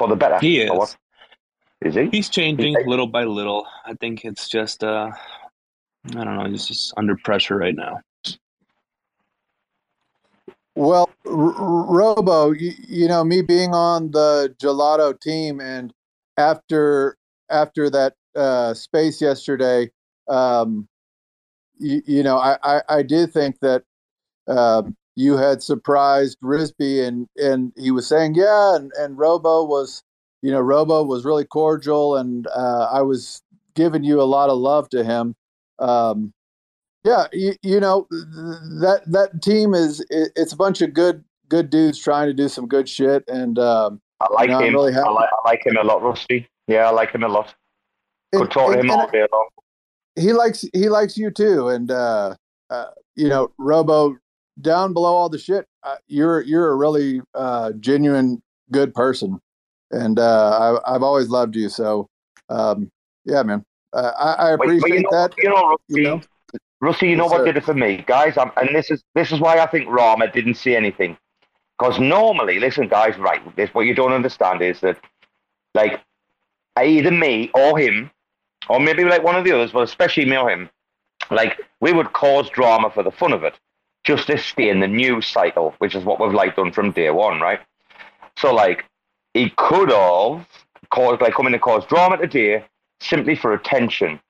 For 0.00 0.08
the 0.08 0.16
better? 0.16 0.38
He 0.38 0.66
or 0.66 0.72
is. 0.72 0.78
what? 0.78 0.96
Is 1.82 1.94
he? 1.94 2.08
He's 2.10 2.30
changing 2.30 2.74
little 2.86 3.06
by 3.06 3.24
little. 3.24 3.66
I 3.84 3.92
think 3.92 4.24
it's 4.24 4.48
just 4.48 4.82
uh 4.82 5.10
I 6.16 6.24
don't 6.24 6.38
know, 6.38 6.46
he's 6.46 6.66
just 6.66 6.94
under 6.96 7.16
pressure 7.16 7.58
right 7.58 7.74
now. 7.74 8.00
Well, 10.74 11.10
R- 11.26 11.54
R- 11.54 11.94
Robo, 11.94 12.52
you, 12.52 12.72
you 12.88 13.08
know 13.08 13.22
me 13.22 13.42
being 13.42 13.74
on 13.74 14.10
the 14.10 14.54
Gelato 14.58 15.20
team, 15.20 15.60
and 15.60 15.92
after 16.38 17.18
after 17.50 17.90
that 17.90 18.14
uh, 18.34 18.72
space 18.72 19.20
yesterday, 19.20 19.90
um, 20.28 20.88
you, 21.78 22.00
you 22.06 22.22
know, 22.22 22.38
I, 22.38 22.56
I, 22.62 22.82
I 22.88 23.02
did 23.02 23.34
think 23.34 23.58
that 23.60 23.82
um, 24.48 24.96
you 25.20 25.36
had 25.36 25.62
surprised 25.62 26.38
Risby, 26.42 27.06
and 27.06 27.28
and 27.36 27.72
he 27.76 27.90
was 27.90 28.06
saying, 28.06 28.34
yeah, 28.34 28.74
and, 28.76 28.90
and 28.98 29.18
Robo 29.18 29.64
was, 29.64 30.02
you 30.40 30.50
know, 30.50 30.60
Robo 30.60 31.02
was 31.04 31.24
really 31.26 31.44
cordial, 31.44 32.16
and 32.16 32.46
uh, 32.46 32.88
I 32.90 33.02
was 33.02 33.42
giving 33.74 34.02
you 34.02 34.20
a 34.20 34.24
lot 34.24 34.48
of 34.48 34.58
love 34.58 34.88
to 34.90 35.04
him. 35.04 35.34
Um, 35.78 36.32
yeah, 37.04 37.26
you, 37.32 37.54
you 37.62 37.80
know 37.80 38.06
th- 38.10 38.80
that 38.80 39.02
that 39.06 39.42
team 39.42 39.74
is 39.74 40.00
it, 40.08 40.32
it's 40.36 40.54
a 40.54 40.56
bunch 40.56 40.80
of 40.80 40.94
good 40.94 41.22
good 41.48 41.68
dudes 41.68 41.98
trying 41.98 42.26
to 42.28 42.34
do 42.34 42.48
some 42.48 42.66
good 42.66 42.88
shit, 42.88 43.22
and 43.28 43.58
um, 43.58 44.00
I 44.20 44.26
like 44.32 44.48
you 44.48 44.54
know, 44.54 44.60
him. 44.60 44.72
really. 44.74 44.94
I, 44.94 45.08
like, 45.08 45.28
I 45.44 45.48
like 45.48 45.66
him 45.66 45.76
a 45.76 45.84
lot, 45.84 46.02
Rusty. 46.02 46.48
Yeah, 46.66 46.86
I 46.86 46.90
like 46.90 47.12
him 47.12 47.24
a 47.24 47.28
lot. 47.28 47.54
Could 48.32 48.42
And- 48.42 48.50
talk 48.50 48.72
to 48.72 48.78
him 48.80 48.90
all 48.90 49.10
day 49.10 49.26
long. 49.32 49.48
he 50.16 50.32
likes 50.32 50.64
he 50.72 50.88
likes 50.88 51.18
you 51.18 51.30
too, 51.30 51.68
and 51.68 51.90
uh, 51.90 52.34
uh, 52.70 52.86
you 53.16 53.28
know, 53.28 53.50
Robo 53.58 54.16
down 54.62 54.92
below 54.92 55.14
all 55.14 55.28
the 55.28 55.38
shit, 55.38 55.66
uh, 55.82 55.96
you're 56.06 56.42
you're 56.42 56.70
a 56.70 56.76
really 56.76 57.20
uh, 57.34 57.72
genuine 57.72 58.42
good 58.70 58.94
person, 58.94 59.40
and 59.90 60.18
uh, 60.18 60.80
I, 60.84 60.94
I've 60.94 61.02
always 61.02 61.28
loved 61.28 61.56
you. 61.56 61.68
So 61.68 62.08
um, 62.48 62.90
yeah, 63.24 63.42
man, 63.42 63.64
uh, 63.92 64.12
I, 64.18 64.48
I 64.48 64.50
appreciate 64.52 64.80
but 64.80 64.90
you 64.90 65.02
know, 65.02 65.10
that. 65.12 65.34
You 65.38 65.48
know, 65.48 65.68
Rusty, 65.68 65.84
you 65.88 66.02
know? 66.02 66.20
Rusty, 66.80 67.08
you 67.08 67.16
know 67.16 67.24
Yes, 67.24 67.32
what 67.32 67.38
sir. 67.40 67.44
did 67.46 67.56
it 67.56 67.64
for 67.64 67.74
me, 67.74 68.04
guys? 68.06 68.38
I'm, 68.38 68.50
and 68.56 68.74
this 68.74 68.90
is 68.90 69.02
this 69.14 69.32
is 69.32 69.40
why 69.40 69.58
I 69.58 69.66
think 69.66 69.88
Rama 69.88 70.30
didn't 70.30 70.54
see 70.54 70.74
anything. 70.74 71.16
Because 71.78 71.98
normally, 71.98 72.60
listen, 72.60 72.88
guys, 72.88 73.16
right? 73.18 73.40
This 73.56 73.70
what 73.72 73.86
you 73.86 73.94
don't 73.94 74.12
understand 74.12 74.60
is 74.60 74.80
that, 74.80 74.98
like, 75.74 76.02
either 76.78 77.10
me 77.10 77.50
or 77.54 77.78
him, 77.78 78.10
or 78.68 78.78
maybe 78.78 79.04
like 79.04 79.22
one 79.22 79.34
of 79.34 79.44
the 79.44 79.52
others, 79.52 79.72
but 79.72 79.82
especially 79.82 80.26
me 80.26 80.36
or 80.36 80.50
him, 80.50 80.68
like 81.30 81.58
we 81.80 81.92
would 81.92 82.12
cause 82.12 82.50
drama 82.50 82.90
for 82.90 83.02
the 83.02 83.10
fun 83.10 83.32
of 83.32 83.44
it, 83.44 83.58
just 84.04 84.26
to 84.28 84.38
stay 84.38 84.70
in 84.70 84.80
the 84.80 84.88
news 84.88 85.26
cycle, 85.26 85.74
which 85.78 85.94
is 85.94 86.04
what 86.04 86.20
we've 86.20 86.34
like 86.34 86.56
done 86.56 86.72
from 86.72 86.92
day 86.92 87.10
one, 87.10 87.40
right? 87.40 87.60
So 88.38 88.54
like, 88.54 88.84
he 89.34 89.50
could 89.56 89.90
have 89.90 90.46
caused 90.90 91.20
like 91.20 91.34
coming 91.34 91.52
to 91.52 91.58
cause 91.58 91.86
drama 91.86 92.16
today 92.16 92.64
simply 93.00 93.36
for 93.36 93.52
attention 93.52 94.20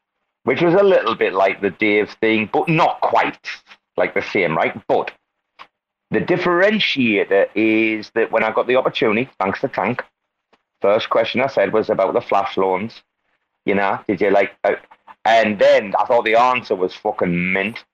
which 0.45 0.63
was 0.63 0.75
a 0.75 0.83
little 0.83 1.15
bit 1.15 1.35
like 1.35 1.61
the 1.61 1.71
Dave 1.71 2.11
thing, 2.21 2.49
but 2.53 2.69
not 2.69 3.01
quite 3.01 3.39
like 3.97 4.15
the 4.15 4.23
same, 4.23 4.57
right? 4.57 4.81
But 4.89 5.13
the 6.11 6.21
differentiator 6.21 7.49
is 7.55 8.11
that 8.15 8.33
when 8.33 8.43
I 8.43 8.53
got 8.53 8.67
the 8.67 8.77
opportunity, 8.77 9.29
thanks 9.39 9.61
to 9.61 9.69
Tank, 9.69 10.03
first 10.81 11.11
question 11.11 11.41
I 11.41 11.47
said 11.47 11.73
was 11.73 11.91
about 11.91 12.15
the 12.15 12.21
flash 12.21 12.57
loans. 12.57 13.03
You 13.67 13.75
know, 13.75 14.01
did 14.09 14.21
you 14.21 14.31
like? 14.31 14.53
Uh, 14.65 14.77
and 15.25 15.59
then 15.59 15.95
I 15.99 16.07
thought 16.07 16.25
the 16.25 16.37
answer 16.37 16.75
was 16.75 16.95
fucking 16.95 17.53
mint. 17.53 17.85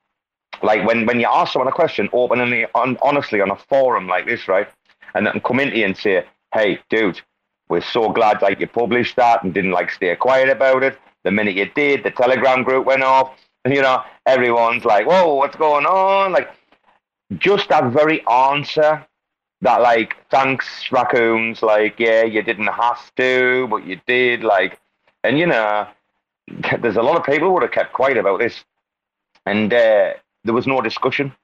Like 0.63 0.87
when 0.87 1.07
when 1.07 1.21
you 1.21 1.29
ask 1.31 1.53
someone 1.53 1.69
a 1.69 1.73
question 1.73 2.09
openly, 2.13 2.67
on, 2.75 2.97
honestly, 3.03 3.41
on 3.41 3.51
a 3.51 3.57
forum 3.57 4.07
like 4.07 4.27
this, 4.27 4.49
right? 4.49 4.69
And 5.15 5.27
then 5.27 5.41
come 5.41 5.61
into 5.61 5.79
you 5.79 5.85
and 5.85 5.97
say, 5.97 6.25
"Hey, 6.53 6.79
dude, 6.91 7.21
we're 7.69 7.83
so 7.83 8.11
glad 8.11 8.43
like 8.43 8.61
you 8.61 8.67
published 8.67 9.17
that 9.17 9.43
and 9.43 9.53
didn't 9.55 9.73
like 9.73 9.91
stay 9.91 10.15
quiet 10.17 10.49
about 10.49 10.83
it. 10.83 10.99
The 11.25 11.31
minute 11.31 11.55
you 11.57 11.67
did, 11.75 12.05
the 12.05 12.11
Telegram 12.11 12.63
group 12.63 12.87
went 12.87 13.03
off. 13.03 13.33
And, 13.65 13.75
you 13.77 13.83
know, 13.83 14.03
everyone's 14.27 14.85
like, 14.85 15.07
"Whoa, 15.07 15.35
what's 15.35 15.57
going 15.57 15.87
on?" 15.87 16.33
Like, 16.33 16.51
just 17.39 17.69
that 17.69 17.93
very 17.93 18.27
answer 18.29 19.05
that 19.63 19.81
like 19.81 20.17
thanks 20.31 20.93
raccoons 20.93 21.63
like 21.63 21.99
yeah 21.99 22.23
you 22.23 22.43
didn't 22.43 22.67
have 22.67 23.15
to 23.17 23.67
but 23.71 23.87
you 23.87 23.99
did 24.07 24.45
like 24.45 24.79
and 25.25 25.39
you 25.39 25.47
know 25.47 25.87
there's 26.81 26.97
a 26.97 27.03
lot 27.03 27.17
of 27.17 27.25
people 27.25 27.49
who 27.49 27.55
would 27.55 27.63
have 27.63 27.73
kept 27.73 27.93
quiet 27.93 28.19
about 28.19 28.39
this 28.39 28.65
and 29.47 29.73
uh, 29.73 30.13
there 30.47 30.55
was 30.55 30.67
no 30.67 30.81
discussion. 30.81 31.35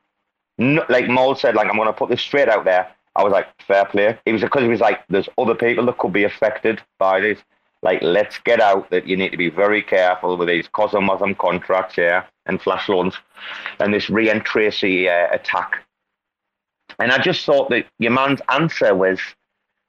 No, 0.58 0.84
like 0.88 1.08
Mold 1.08 1.38
said 1.38 1.54
like 1.54 1.68
I'm 1.68 1.76
going 1.76 1.88
to 1.88 1.92
put 1.92 2.08
this 2.08 2.20
straight 2.20 2.48
out 2.48 2.64
there. 2.64 2.88
I 3.14 3.22
was 3.22 3.32
like 3.32 3.46
fair 3.66 3.84
play. 3.84 4.18
It 4.24 4.32
was 4.32 4.42
because 4.42 4.62
he 4.62 4.68
was 4.68 4.80
like 4.80 5.00
there's 5.08 5.28
other 5.36 5.54
people 5.54 5.86
that 5.86 5.98
could 5.98 6.12
be 6.12 6.24
affected 6.24 6.80
by 6.98 7.20
this. 7.20 7.38
Like 7.82 8.00
let's 8.02 8.38
get 8.38 8.60
out 8.60 8.90
that 8.90 9.06
you 9.06 9.16
need 9.16 9.30
to 9.30 9.36
be 9.36 9.50
very 9.50 9.82
careful 9.82 10.36
with 10.36 10.48
these 10.48 10.68
COSM 10.68 11.36
contracts 11.36 11.96
here 11.96 12.24
and 12.46 12.62
flash 12.62 12.88
loans 12.88 13.16
and 13.80 13.92
this 13.92 14.08
re-entry 14.08 15.08
uh, 15.08 15.26
attack. 15.32 15.84
And 16.98 17.10
I 17.10 17.18
just 17.18 17.44
thought 17.44 17.70
that 17.70 17.86
your 17.98 18.12
man's 18.12 18.40
answer 18.48 18.94
was 18.94 19.18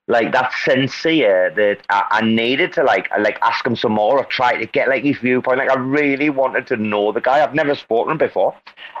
like 0.06 0.32
that 0.32 0.52
sincere 0.64 1.50
that 1.56 1.78
I, 1.88 2.04
I 2.10 2.20
needed 2.22 2.72
to 2.74 2.82
like 2.82 3.08
like 3.18 3.38
ask 3.42 3.66
him 3.66 3.76
some 3.76 3.92
more 3.92 4.18
or 4.18 4.24
try 4.24 4.56
to 4.56 4.66
get 4.66 4.88
like 4.88 5.04
his 5.04 5.18
viewpoint. 5.18 5.58
Like 5.58 5.70
I 5.70 5.78
really 5.78 6.30
wanted 6.30 6.66
to 6.68 6.76
know 6.76 7.12
the 7.12 7.20
guy. 7.20 7.42
I've 7.42 7.54
never 7.54 7.74
spoken 7.74 8.12
him 8.12 8.18
before. 8.18 8.54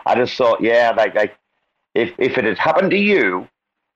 I 0.06 0.14
just 0.14 0.36
thought, 0.36 0.60
yeah, 0.62 0.92
like 0.96 1.14
like 1.14 1.36
if 1.94 2.12
if 2.18 2.38
it 2.38 2.44
had 2.44 2.58
happened 2.58 2.90
to 2.92 2.98
you 2.98 3.48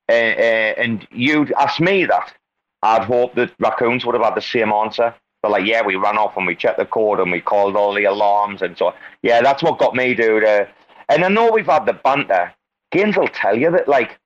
uh, 0.09 0.12
uh, 0.12 0.74
and 0.76 1.06
you'd 1.10 1.52
asked 1.52 1.80
me 1.80 2.05
that, 2.06 2.35
I'd 2.82 3.05
hope 3.05 3.35
that 3.35 3.52
raccoons 3.59 4.05
would 4.05 4.14
have 4.14 4.24
had 4.24 4.35
the 4.35 4.43
same 4.43 4.72
answer. 4.72 5.14
But 5.43 5.52
like, 5.52 5.66
yeah, 5.66 5.82
we 5.82 5.97
ran 5.97 6.18
off 6.18 6.36
and 6.36 6.47
we 6.47 6.56
checked 6.56 6.78
the 6.78 6.86
code 6.86 7.20
and 7.20 7.30
we 7.30 7.40
called 7.40 7.76
all 7.76 7.94
the 7.94 8.05
alarms 8.05 8.62
and 8.62 8.76
so. 8.76 8.86
on. 8.89 8.94
Yeah, 9.22 9.40
that's 9.40 9.62
what 9.62 9.78
got 9.78 9.94
me, 9.94 10.14
dude. 10.14 10.44
Uh, 10.44 10.66
and 11.09 11.24
I 11.24 11.28
know 11.28 11.51
we've 11.51 11.66
had 11.66 11.86
the 11.86 11.93
banter. 11.93 12.52
Gaines 12.90 13.16
will 13.16 13.28
tell 13.28 13.56
you 13.56 13.70
that, 13.70 13.86
like, 13.86 14.18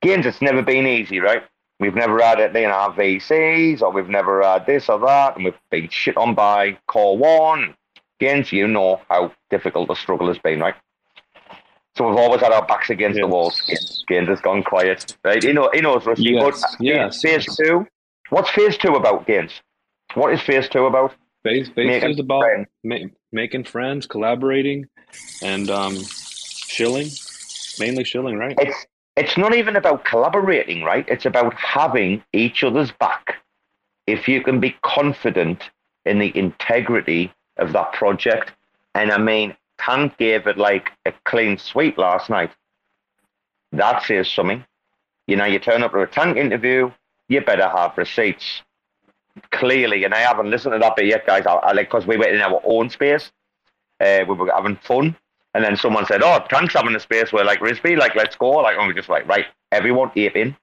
Gaines, 0.00 0.26
it's 0.26 0.42
never 0.42 0.62
been 0.62 0.86
easy, 0.86 1.20
right? 1.20 1.44
We've 1.82 1.96
never 1.96 2.22
had 2.22 2.38
it 2.38 2.54
in 2.54 2.70
our 2.70 2.92
VCs, 2.92 3.82
or 3.82 3.90
we've 3.90 4.08
never 4.08 4.40
had 4.40 4.66
this 4.66 4.88
or 4.88 5.00
that, 5.00 5.34
and 5.34 5.44
we've 5.44 5.58
been 5.68 5.88
shit 5.88 6.16
on 6.16 6.32
by 6.32 6.78
Core 6.86 7.18
One. 7.18 7.74
Gaines, 8.20 8.52
you 8.52 8.68
know 8.68 9.00
how 9.10 9.32
difficult 9.50 9.88
the 9.88 9.96
struggle 9.96 10.28
has 10.28 10.38
been, 10.38 10.60
right? 10.60 10.76
So 11.96 12.08
we've 12.08 12.18
always 12.18 12.40
had 12.40 12.52
our 12.52 12.64
backs 12.64 12.90
against 12.90 13.18
the 13.18 13.26
walls. 13.26 13.60
Gaines 14.06 14.28
has 14.28 14.40
gone 14.40 14.62
quiet. 14.62 15.16
Right? 15.24 15.42
He, 15.42 15.52
know, 15.52 15.70
he 15.72 15.80
knows 15.80 16.06
Rusty. 16.06 16.22
Yes, 16.22 16.60
but 16.78 16.84
yes. 16.84 17.20
phase 17.20 17.56
two. 17.56 17.84
What's 18.30 18.50
phase 18.50 18.78
two 18.78 18.94
about, 18.94 19.26
Gaines? 19.26 19.50
What 20.14 20.32
is 20.32 20.40
phase 20.40 20.68
two 20.68 20.86
about? 20.86 21.16
Phase, 21.42 21.68
phase 21.70 21.84
Making 21.84 22.10
is 22.10 22.20
about 22.20 22.44
ma- 22.84 23.08
making 23.32 23.64
friends, 23.64 24.06
collaborating, 24.06 24.86
and 25.42 25.68
um, 25.68 25.96
shilling. 26.68 27.08
Mainly 27.80 28.04
shilling, 28.04 28.36
right? 28.36 28.54
It's 28.60 28.86
it's 29.16 29.36
not 29.36 29.54
even 29.54 29.76
about 29.76 30.04
collaborating, 30.04 30.82
right? 30.82 31.04
It's 31.08 31.26
about 31.26 31.54
having 31.54 32.22
each 32.32 32.62
other's 32.64 32.90
back. 32.92 33.36
If 34.06 34.26
you 34.26 34.42
can 34.42 34.58
be 34.58 34.76
confident 34.82 35.70
in 36.04 36.18
the 36.18 36.36
integrity 36.36 37.32
of 37.58 37.72
that 37.72 37.92
project, 37.92 38.52
and 38.94 39.12
I 39.12 39.18
mean, 39.18 39.56
Tank 39.78 40.16
gave 40.18 40.46
it 40.46 40.58
like 40.58 40.90
a 41.06 41.12
clean 41.24 41.58
sweep 41.58 41.98
last 41.98 42.30
night. 42.30 42.50
That 43.72 44.02
says 44.02 44.28
something. 44.28 44.64
You 45.26 45.36
know, 45.36 45.44
you 45.44 45.58
turn 45.58 45.82
up 45.82 45.92
to 45.92 46.00
a 46.00 46.06
Tank 46.06 46.36
interview, 46.36 46.90
you 47.28 47.40
better 47.40 47.68
have 47.68 47.96
receipts. 47.96 48.62
Clearly, 49.50 50.04
and 50.04 50.12
I 50.12 50.18
haven't 50.18 50.50
listened 50.50 50.72
to 50.74 50.78
that 50.78 50.94
bit 50.94 51.06
yet, 51.06 51.26
guys. 51.26 51.46
I, 51.46 51.54
I 51.54 51.72
like 51.72 51.88
because 51.88 52.06
we 52.06 52.18
were 52.18 52.26
in 52.26 52.42
our 52.42 52.60
own 52.64 52.90
space, 52.90 53.32
uh, 53.98 54.24
we 54.28 54.34
were 54.34 54.52
having 54.52 54.76
fun, 54.76 55.16
and 55.54 55.64
then 55.64 55.76
someone 55.76 56.06
said, 56.06 56.22
"Oh, 56.22 56.44
Tank's 56.48 56.74
having 56.74 56.94
a 56.94 57.00
space 57.00 57.32
where 57.32 57.44
like 57.44 57.60
Risby, 57.60 57.96
like 57.98 58.14
let's 58.14 58.36
go." 58.36 58.50
Like, 58.50 58.76
and 58.78 58.88
we 58.88 58.94
just 58.94 59.08
like, 59.08 59.26
right, 59.28 59.46
everyone 59.70 60.10
ape 60.16 60.36
in. 60.36 60.56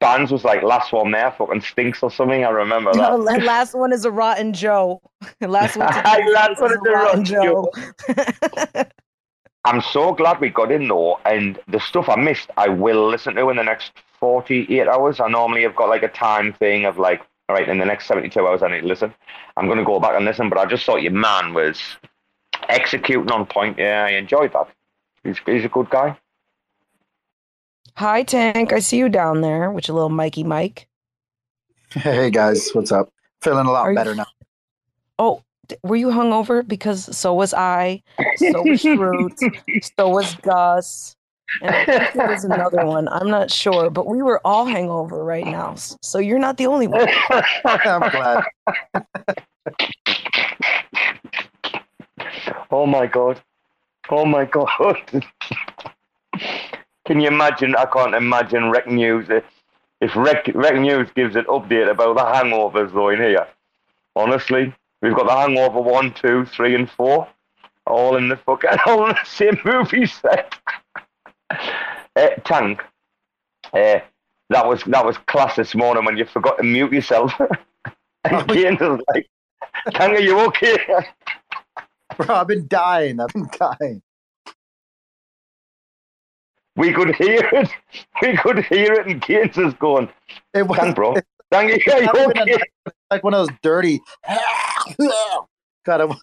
Bands 0.00 0.30
was 0.30 0.44
like 0.44 0.62
last 0.62 0.92
one 0.92 1.10
there, 1.10 1.32
fucking 1.32 1.60
stinks 1.60 2.02
or 2.02 2.10
something. 2.10 2.44
I 2.44 2.50
remember 2.50 2.92
that. 2.92 3.10
No, 3.10 3.16
last 3.16 3.74
one 3.74 3.92
is 3.92 4.04
a 4.04 4.10
rotten 4.10 4.52
Joe. 4.52 5.00
last 5.40 5.76
one. 5.76 5.86
Last 6.34 6.60
one 6.60 6.72
is 6.72 6.78
a 6.86 6.90
rotten 6.90 7.20
rotten 7.20 7.24
Joe. 7.24 7.70
I'm 9.64 9.80
so 9.82 10.14
glad 10.14 10.40
we 10.40 10.50
got 10.50 10.70
in 10.70 10.88
though, 10.88 11.20
and 11.24 11.58
the 11.68 11.80
stuff 11.80 12.08
I 12.08 12.16
missed, 12.16 12.50
I 12.56 12.68
will 12.68 13.08
listen 13.08 13.34
to 13.34 13.50
in 13.50 13.56
the 13.56 13.64
next 13.64 13.92
48 14.20 14.88
hours. 14.88 15.20
I 15.20 15.28
normally 15.28 15.62
have 15.62 15.76
got 15.76 15.88
like 15.88 16.02
a 16.02 16.08
time 16.08 16.52
thing 16.52 16.84
of 16.84 16.98
like, 16.98 17.20
all 17.48 17.56
right, 17.56 17.68
in 17.68 17.78
the 17.78 17.84
next 17.84 18.06
72 18.06 18.46
hours, 18.46 18.62
I 18.62 18.68
need 18.68 18.82
to 18.82 18.86
listen. 18.86 19.12
I'm 19.56 19.66
going 19.66 19.78
to 19.78 19.84
go 19.84 20.00
back 20.00 20.14
and 20.14 20.24
listen, 20.24 20.48
but 20.48 20.58
I 20.58 20.66
just 20.66 20.86
thought 20.86 21.02
your 21.02 21.12
man 21.12 21.54
was 21.54 21.80
executing 22.68 23.30
on 23.30 23.46
point. 23.46 23.78
Yeah, 23.78 24.04
I 24.04 24.10
enjoyed 24.12 24.52
that. 24.52 24.68
He's, 25.24 25.36
he's 25.46 25.64
a 25.64 25.68
good 25.68 25.90
guy. 25.90 26.16
Hi, 27.96 28.22
Tank. 28.22 28.72
I 28.72 28.78
see 28.78 28.96
you 28.98 29.08
down 29.08 29.40
there 29.40 29.70
with 29.70 29.88
your 29.88 29.94
little 29.96 30.08
Mikey 30.10 30.44
Mike. 30.44 30.86
Hey 31.90 32.30
guys, 32.30 32.70
what's 32.74 32.92
up? 32.92 33.08
Feeling 33.42 33.66
a 33.66 33.70
lot 33.70 33.82
Are 33.86 33.90
you- 33.92 33.96
better 33.96 34.14
now. 34.14 34.26
Oh, 35.18 35.42
were 35.82 35.96
you 35.96 36.08
hungover? 36.08 36.66
Because 36.66 37.16
so 37.16 37.34
was 37.34 37.52
I. 37.54 38.02
So 38.36 38.62
was 38.62 38.82
Shrute. 38.82 39.90
so 39.96 40.08
was 40.08 40.34
Gus. 40.36 41.14
And 41.62 41.74
I 41.74 41.84
think 41.86 42.12
there 42.14 42.28
was 42.28 42.44
another 42.44 42.84
one. 42.84 43.08
I'm 43.08 43.30
not 43.30 43.50
sure, 43.50 43.88
but 43.90 44.06
we 44.06 44.20
were 44.22 44.40
all 44.46 44.66
hangover 44.66 45.24
right 45.24 45.46
now. 45.46 45.74
So 46.02 46.18
you're 46.18 46.38
not 46.38 46.58
the 46.58 46.66
only 46.66 46.86
one. 46.86 47.08
I'm 47.64 48.10
glad. 48.10 48.44
Oh 52.70 52.86
my 52.86 53.06
god. 53.06 53.40
Oh 54.10 54.24
my 54.24 54.44
god. 54.44 55.24
Can 57.06 57.20
you 57.20 57.28
imagine? 57.28 57.74
I 57.76 57.86
can't 57.86 58.14
imagine 58.14 58.64
Rekt 58.72 58.88
News. 58.88 59.28
If 60.00 60.14
Rec, 60.16 60.44
Rekt 60.46 60.80
News 60.80 61.08
gives 61.14 61.36
an 61.36 61.44
update 61.46 61.90
about 61.90 62.16
the 62.16 62.22
hangovers 62.24 62.92
though 62.92 63.08
in 63.08 63.20
here, 63.20 63.46
honestly, 64.16 64.74
we've 65.02 65.14
got 65.14 65.26
the 65.26 65.34
hangover 65.36 65.80
one, 65.80 66.14
two, 66.14 66.44
three, 66.46 66.74
and 66.74 66.90
four, 66.90 67.28
all 67.86 68.16
in 68.16 68.28
the 68.28 68.36
fucking 68.36 68.70
all 68.86 69.06
in 69.08 69.16
the 69.16 69.24
same 69.24 69.58
movie 69.64 70.06
set. 70.06 70.56
uh, 71.50 72.28
Tank, 72.44 72.82
uh, 73.72 74.00
that 74.50 74.66
was 74.66 74.82
that 74.84 75.04
was 75.04 75.18
class 75.18 75.56
this 75.56 75.74
morning 75.74 76.04
when 76.04 76.16
you 76.16 76.24
forgot 76.26 76.58
to 76.58 76.64
mute 76.64 76.92
yourself. 76.92 77.32
and 78.24 78.48
James 78.50 78.80
was 78.80 79.00
like, 79.14 79.28
Tank, 79.92 80.18
are 80.18 80.20
you 80.22 80.40
okay? 80.48 80.78
Bro, 82.26 82.34
I've 82.34 82.48
been 82.48 82.66
dying. 82.66 83.20
I've 83.20 83.28
been 83.28 83.48
dying. 83.58 84.02
We 86.76 86.92
could 86.92 87.14
hear 87.14 87.48
it. 87.52 87.70
We 88.22 88.36
could 88.36 88.64
hear 88.64 88.92
it, 88.94 89.06
and 89.06 89.20
Gaines 89.22 89.56
is 89.56 89.72
going, 89.74 90.08
It 90.54 90.66
was, 90.66 90.78
Thank, 90.78 90.96
bro. 90.96 91.14
It's 91.52 91.86
Yeah, 91.86 91.98
you 91.98 92.10
even 92.14 92.36
a- 92.36 92.58
like 93.10 93.22
one 93.24 93.34
of 93.34 93.46
those 93.46 93.56
dirty. 93.62 94.00
God, 95.86 96.16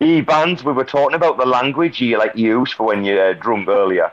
E 0.00 0.20
bands, 0.20 0.64
we 0.64 0.72
were 0.72 0.84
talking 0.84 1.14
about 1.14 1.38
the 1.38 1.46
language 1.46 2.00
you 2.00 2.18
like 2.18 2.36
use 2.36 2.72
for 2.72 2.88
when 2.88 3.04
you're 3.04 3.30
uh, 3.30 3.32
drunk 3.34 3.68
earlier. 3.68 4.10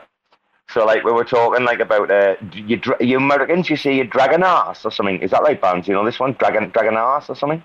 So 0.70 0.86
like 0.86 1.04
we 1.04 1.12
were 1.12 1.24
talking 1.24 1.64
like 1.64 1.80
about 1.80 2.10
uh, 2.10 2.36
you, 2.54 2.80
you 3.00 3.16
Americans, 3.18 3.68
you 3.68 3.76
say 3.76 3.96
you 3.96 4.04
dragon 4.04 4.42
ass 4.42 4.84
or 4.84 4.90
something. 4.90 5.20
Is 5.20 5.32
that 5.32 5.42
right, 5.42 5.60
bands? 5.60 5.86
You 5.88 5.94
know 5.94 6.04
this 6.04 6.18
one, 6.20 6.32
dragon 6.34 6.70
dragon 6.70 6.94
ass 6.96 7.28
or 7.28 7.36
something? 7.36 7.62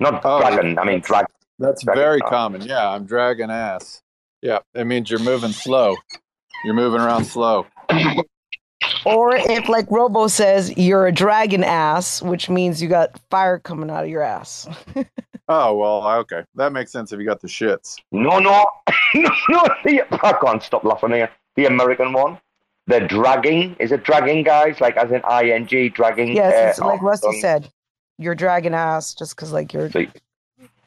Not 0.00 0.20
Oh, 0.24 0.40
dragon. 0.40 0.78
I 0.78 0.84
mean 0.84 1.00
drag. 1.00 1.26
That's 1.58 1.84
dragon 1.84 2.02
very 2.02 2.22
ass. 2.22 2.28
common. 2.28 2.62
Yeah, 2.62 2.88
I'm 2.90 3.04
dragging 3.06 3.50
ass. 3.50 4.02
Yeah, 4.42 4.58
it 4.74 4.84
means 4.86 5.10
you're 5.10 5.20
moving 5.20 5.52
slow. 5.52 5.96
You're 6.64 6.74
moving 6.74 7.00
around 7.00 7.24
slow. 7.24 7.66
Or 9.06 9.34
if, 9.36 9.68
like 9.68 9.86
Robo 9.90 10.26
says, 10.28 10.76
you're 10.78 11.06
a 11.06 11.12
dragon 11.12 11.62
ass, 11.62 12.22
which 12.22 12.48
means 12.48 12.82
you 12.82 12.88
got 12.88 13.18
fire 13.30 13.58
coming 13.58 13.90
out 13.90 14.04
of 14.04 14.10
your 14.10 14.22
ass. 14.22 14.68
Oh 15.46 15.74
well, 15.76 16.08
okay, 16.20 16.42
that 16.54 16.72
makes 16.72 16.90
sense 16.90 17.12
if 17.12 17.20
you 17.20 17.26
got 17.26 17.42
the 17.42 17.48
shits. 17.48 17.96
No, 18.12 18.38
no, 18.38 18.64
no, 19.14 19.28
no. 19.50 19.60
I 20.22 20.32
can't 20.42 20.62
stop 20.62 20.84
laughing 20.84 21.10
here. 21.12 21.28
The 21.56 21.66
American 21.66 22.14
one. 22.14 22.38
The 22.86 23.00
dragging. 23.00 23.76
Is 23.78 23.92
it 23.92 24.04
dragging, 24.04 24.42
guys? 24.42 24.80
Like 24.80 24.96
as 24.96 25.10
in 25.10 25.20
ing 25.46 25.90
dragging. 25.92 26.34
Yes, 26.34 26.70
it's 26.70 26.80
uh, 26.80 26.86
like 26.86 27.02
Rusty 27.02 27.26
on- 27.26 27.40
said, 27.42 27.70
you're 28.18 28.34
dragon 28.34 28.74
ass 28.74 29.14
just 29.14 29.36
because 29.36 29.52
like 29.52 29.72
you're 29.72 29.90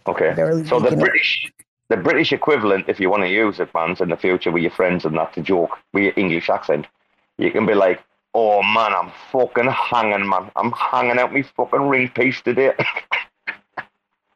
Okay. 0.07 0.33
So 0.65 0.79
the 0.79 0.83
making 0.83 0.99
it. 0.99 1.01
British, 1.01 1.51
the 1.89 1.97
British 1.97 2.31
equivalent, 2.31 2.85
if 2.87 2.99
you 2.99 3.09
want 3.09 3.23
to 3.23 3.29
use 3.29 3.59
it, 3.59 3.69
fans, 3.71 4.01
in 4.01 4.09
the 4.09 4.17
future 4.17 4.51
with 4.51 4.63
your 4.63 4.71
friends 4.71 5.05
and 5.05 5.17
that 5.17 5.33
to 5.33 5.41
joke 5.41 5.77
with 5.93 6.03
your 6.03 6.13
English 6.15 6.49
accent, 6.49 6.87
you 7.37 7.51
can 7.51 7.65
be 7.65 7.73
like, 7.73 8.01
"Oh 8.33 8.63
man, 8.63 8.93
I'm 8.93 9.11
fucking 9.31 9.67
hanging, 9.67 10.27
man. 10.27 10.49
I'm 10.55 10.71
hanging 10.71 11.19
out 11.19 11.33
my 11.33 11.41
fucking 11.41 11.89
ring 11.89 12.09
piece 12.09 12.41
today." 12.41 12.73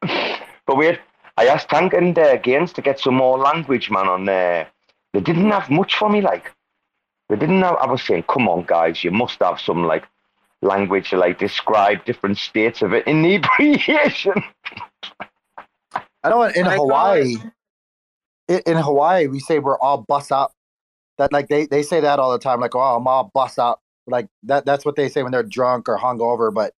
but 0.66 0.76
wait, 0.76 1.00
I 1.38 1.46
asked 1.46 1.70
Tank 1.70 1.94
and 1.94 2.18
uh, 2.18 2.36
Gaines 2.36 2.72
to 2.74 2.82
get 2.82 3.00
some 3.00 3.14
more 3.14 3.38
language, 3.38 3.90
man. 3.90 4.08
On 4.08 4.26
there, 4.26 4.68
they 5.14 5.20
didn't 5.20 5.50
have 5.50 5.70
much 5.70 5.96
for 5.96 6.10
me. 6.10 6.20
Like, 6.20 6.52
they 7.28 7.36
didn't 7.36 7.62
have. 7.62 7.76
I 7.76 7.86
was 7.86 8.02
saying, 8.02 8.24
"Come 8.24 8.48
on, 8.48 8.64
guys, 8.64 9.02
you 9.02 9.10
must 9.10 9.40
have 9.40 9.58
some 9.58 9.84
like." 9.84 10.04
Language 10.62 11.10
to 11.10 11.16
like 11.16 11.38
describe 11.38 12.04
different 12.04 12.38
states 12.38 12.82
of 12.82 12.92
it 12.92 13.04
inebriation. 13.06 14.42
I 16.24 16.30
know 16.30 16.42
in 16.44 16.66
I 16.66 16.76
Hawaii, 16.76 17.36
in, 18.48 18.60
in 18.66 18.76
Hawaii, 18.76 19.26
we 19.26 19.40
say 19.40 19.58
we're 19.58 19.78
all 19.78 19.98
bus 19.98 20.30
up. 20.30 20.52
That 21.18 21.32
like 21.32 21.48
they, 21.48 21.66
they 21.66 21.82
say 21.82 22.00
that 22.00 22.18
all 22.18 22.32
the 22.32 22.38
time, 22.38 22.60
like, 22.60 22.74
oh, 22.74 22.80
I'm 22.80 23.06
all 23.06 23.30
bus 23.34 23.58
up. 23.58 23.80
Like 24.06 24.28
that 24.44 24.64
that's 24.64 24.84
what 24.84 24.96
they 24.96 25.08
say 25.08 25.22
when 25.22 25.32
they're 25.32 25.42
drunk 25.42 25.88
or 25.88 25.98
hungover. 25.98 26.52
But 26.52 26.74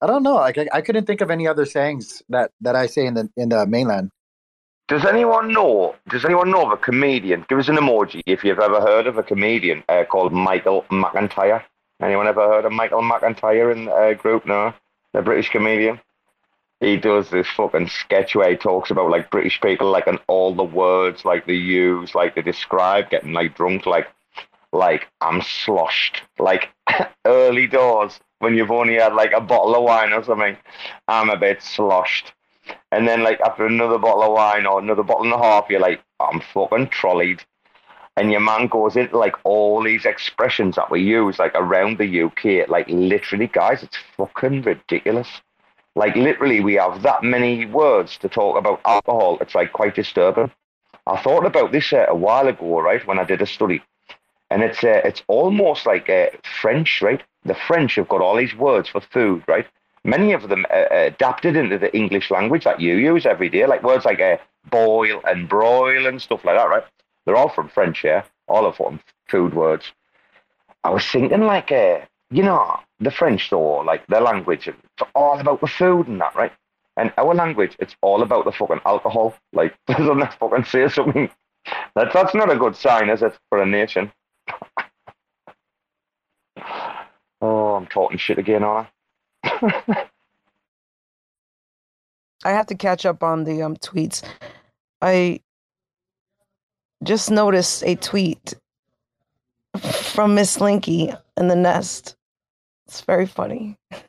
I 0.00 0.06
don't 0.06 0.22
know. 0.22 0.34
Like 0.34 0.58
I, 0.58 0.68
I 0.72 0.80
couldn't 0.80 1.06
think 1.06 1.20
of 1.20 1.30
any 1.30 1.46
other 1.46 1.66
sayings 1.66 2.22
that, 2.28 2.50
that 2.60 2.76
I 2.76 2.86
say 2.86 3.06
in 3.06 3.14
the 3.14 3.30
in 3.36 3.48
the 3.48 3.66
mainland. 3.66 4.10
Does 4.88 5.04
anyone 5.04 5.52
know? 5.52 5.94
Does 6.08 6.24
anyone 6.24 6.50
know 6.50 6.66
of 6.66 6.72
a 6.72 6.76
comedian? 6.76 7.46
Give 7.48 7.60
us 7.60 7.68
an 7.68 7.76
emoji 7.76 8.22
if 8.26 8.42
you've 8.42 8.58
ever 8.58 8.80
heard 8.80 9.06
of 9.06 9.18
a 9.18 9.22
comedian 9.22 9.84
uh, 9.88 10.02
called 10.04 10.32
Michael 10.32 10.84
McIntyre. 10.90 11.62
Anyone 12.00 12.26
ever 12.26 12.46
heard 12.48 12.64
of 12.64 12.72
Michael 12.72 13.02
McIntyre 13.02 13.72
in 13.72 13.88
a 13.88 13.90
uh, 13.90 14.14
group? 14.14 14.46
No, 14.46 14.72
the 15.12 15.22
British 15.22 15.50
comedian. 15.50 16.00
He 16.80 16.96
does 16.96 17.28
this 17.28 17.46
fucking 17.48 17.88
sketch 17.88 18.34
where 18.34 18.50
he 18.50 18.56
talks 18.56 18.90
about 18.90 19.10
like 19.10 19.30
British 19.30 19.60
people, 19.60 19.90
like 19.90 20.06
and 20.06 20.18
all 20.26 20.54
the 20.54 20.64
words 20.64 21.26
like 21.26 21.46
they 21.46 21.54
use, 21.54 22.14
like 22.14 22.34
they 22.34 22.42
describe 22.42 23.10
getting 23.10 23.34
like 23.34 23.54
drunk, 23.54 23.84
like 23.84 24.08
like 24.72 25.08
I'm 25.20 25.42
sloshed, 25.42 26.22
like 26.38 26.70
early 27.26 27.66
doors 27.66 28.18
when 28.38 28.54
you've 28.54 28.70
only 28.70 28.94
had 28.94 29.14
like 29.14 29.32
a 29.32 29.40
bottle 29.40 29.76
of 29.76 29.82
wine 29.82 30.14
or 30.14 30.24
something. 30.24 30.56
I'm 31.06 31.28
a 31.28 31.36
bit 31.36 31.62
sloshed. 31.62 32.32
And 32.92 33.06
then 33.06 33.22
like 33.22 33.40
after 33.40 33.66
another 33.66 33.98
bottle 33.98 34.22
of 34.22 34.32
wine 34.32 34.64
or 34.64 34.78
another 34.78 35.02
bottle 35.02 35.24
and 35.24 35.34
a 35.34 35.38
half, 35.38 35.66
you're 35.68 35.80
like, 35.80 36.00
I'm 36.18 36.40
fucking 36.40 36.88
trolleyed. 36.88 37.42
And 38.20 38.30
your 38.30 38.40
man 38.40 38.66
goes 38.66 38.96
into 38.96 39.16
like 39.16 39.34
all 39.44 39.82
these 39.82 40.04
expressions 40.04 40.76
that 40.76 40.90
we 40.90 41.00
use 41.00 41.38
like 41.38 41.54
around 41.54 41.96
the 41.96 42.22
UK. 42.24 42.68
Like 42.68 42.86
literally, 42.90 43.46
guys, 43.46 43.82
it's 43.82 43.96
fucking 44.18 44.60
ridiculous. 44.60 45.40
Like 45.96 46.14
literally, 46.16 46.60
we 46.60 46.74
have 46.74 47.00
that 47.00 47.22
many 47.22 47.64
words 47.64 48.18
to 48.18 48.28
talk 48.28 48.58
about 48.58 48.82
alcohol. 48.84 49.38
It's 49.40 49.54
like 49.54 49.72
quite 49.72 49.94
disturbing. 49.94 50.50
I 51.06 51.16
thought 51.22 51.46
about 51.46 51.72
this 51.72 51.94
uh, 51.94 52.04
a 52.08 52.14
while 52.14 52.46
ago, 52.46 52.82
right, 52.82 53.04
when 53.06 53.18
I 53.18 53.24
did 53.24 53.40
a 53.40 53.46
study, 53.46 53.82
and 54.50 54.62
it's 54.62 54.84
uh, 54.84 55.00
it's 55.02 55.22
almost 55.26 55.86
like 55.86 56.10
uh, 56.10 56.26
French, 56.60 57.00
right? 57.00 57.22
The 57.46 57.54
French 57.54 57.94
have 57.94 58.08
got 58.10 58.20
all 58.20 58.36
these 58.36 58.54
words 58.54 58.90
for 58.90 59.00
food, 59.00 59.42
right? 59.48 59.66
many 60.04 60.32
of 60.32 60.48
them 60.48 60.66
uh, 60.70 60.84
adapted 60.90 61.56
into 61.56 61.78
the 61.78 61.94
English 61.96 62.30
language 62.30 62.64
that 62.64 62.80
you 62.80 62.96
use 62.96 63.26
every 63.26 63.48
day, 63.48 63.66
like 63.66 63.82
words 63.82 64.04
like 64.04 64.20
uh, 64.20 64.36
boil 64.70 65.20
and 65.24 65.48
broil 65.48 66.06
and 66.06 66.20
stuff 66.20 66.44
like 66.44 66.56
that, 66.56 66.68
right? 66.68 66.84
They're 67.24 67.36
all 67.36 67.48
from 67.48 67.68
French, 67.68 68.04
yeah, 68.04 68.24
all 68.48 68.66
of 68.66 68.78
them 68.78 69.00
food 69.28 69.54
words. 69.54 69.92
I 70.82 70.90
was 70.90 71.06
thinking 71.06 71.42
like, 71.42 71.70
uh, 71.70 72.00
you 72.30 72.42
know, 72.42 72.78
the 72.98 73.10
French 73.10 73.50
though, 73.50 73.78
like 73.78 74.06
their 74.06 74.20
language, 74.20 74.68
it's 74.68 75.10
all 75.14 75.38
about 75.38 75.60
the 75.60 75.66
food 75.66 76.08
and 76.08 76.20
that, 76.20 76.34
right? 76.34 76.52
And 76.96 77.12
our 77.18 77.34
language, 77.34 77.76
it's 77.78 77.94
all 78.02 78.22
about 78.22 78.44
the 78.44 78.52
fucking 78.52 78.80
alcohol. 78.84 79.34
Like, 79.52 79.76
doesn't 79.86 80.18
that 80.18 80.38
fucking 80.38 80.64
say 80.64 80.88
something? 80.88 81.30
That's 81.94 82.12
that's 82.12 82.34
not 82.34 82.50
a 82.50 82.56
good 82.56 82.76
sign, 82.76 83.10
is 83.10 83.22
it, 83.22 83.38
for 83.48 83.62
a 83.62 83.66
nation? 83.66 84.12
oh, 87.40 87.74
I'm 87.74 87.86
talking 87.86 88.18
shit 88.18 88.38
again, 88.38 88.64
aren't 88.64 88.88
I? 89.44 89.44
I 92.44 92.50
have 92.50 92.66
to 92.66 92.74
catch 92.74 93.04
up 93.04 93.22
on 93.22 93.44
the 93.44 93.62
um 93.62 93.76
tweets. 93.76 94.22
I 95.02 95.40
just 97.02 97.30
noticed 97.30 97.82
a 97.84 97.94
tweet 97.96 98.54
from 99.78 100.34
Miss 100.34 100.52
Slinky 100.52 101.12
in 101.36 101.48
the 101.48 101.56
nest. 101.56 102.16
It's 102.86 103.00
very 103.02 103.26
funny. 103.26 103.78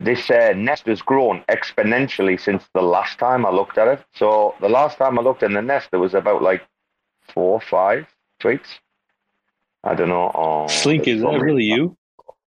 this 0.00 0.30
uh, 0.30 0.52
nest 0.54 0.86
has 0.86 1.02
grown 1.02 1.42
exponentially 1.48 2.38
since 2.40 2.62
the 2.74 2.82
last 2.82 3.18
time 3.18 3.46
I 3.46 3.50
looked 3.50 3.78
at 3.78 3.88
it. 3.88 4.04
So 4.14 4.54
the 4.60 4.68
last 4.68 4.98
time 4.98 5.18
I 5.18 5.22
looked 5.22 5.42
in 5.42 5.54
the 5.54 5.62
nest, 5.62 5.88
there 5.90 6.00
was 6.00 6.14
about 6.14 6.42
like 6.42 6.62
four 7.32 7.54
or 7.54 7.60
five 7.60 8.06
tweets. 8.40 8.78
I 9.82 9.94
don't 9.94 10.08
know. 10.08 10.30
Oh, 10.34 10.66
Slink, 10.66 11.08
is 11.08 11.22
that 11.22 11.40
really 11.40 11.64
you? 11.64 11.95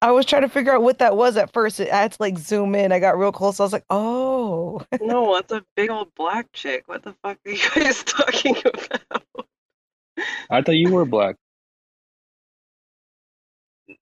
I 0.00 0.12
was 0.12 0.26
trying 0.26 0.42
to 0.42 0.48
figure 0.48 0.72
out 0.72 0.82
what 0.82 0.98
that 1.00 1.16
was 1.16 1.36
at 1.36 1.52
first. 1.52 1.80
I 1.80 1.84
had 1.86 2.12
to 2.12 2.16
like 2.20 2.38
zoom 2.38 2.74
in. 2.74 2.92
I 2.92 3.00
got 3.00 3.18
real 3.18 3.32
close. 3.32 3.58
I 3.58 3.64
was 3.64 3.72
like, 3.72 3.84
oh. 3.90 4.80
no, 5.00 5.34
that's 5.34 5.52
a 5.52 5.64
big 5.74 5.90
old 5.90 6.14
black 6.14 6.52
chick. 6.52 6.84
What 6.86 7.02
the 7.02 7.14
fuck 7.22 7.38
are 7.44 7.50
you 7.50 7.58
guys 7.74 8.04
talking 8.04 8.56
about? 8.58 9.46
I 10.50 10.62
thought 10.62 10.72
you 10.72 10.90
were 10.92 11.04
black. 11.04 11.36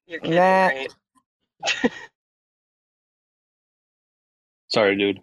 You're 0.07 0.21
kidding, 0.21 0.37
Nah. 0.37 0.67
right? 0.69 0.93
Sorry, 4.69 4.97
dude. 4.97 5.21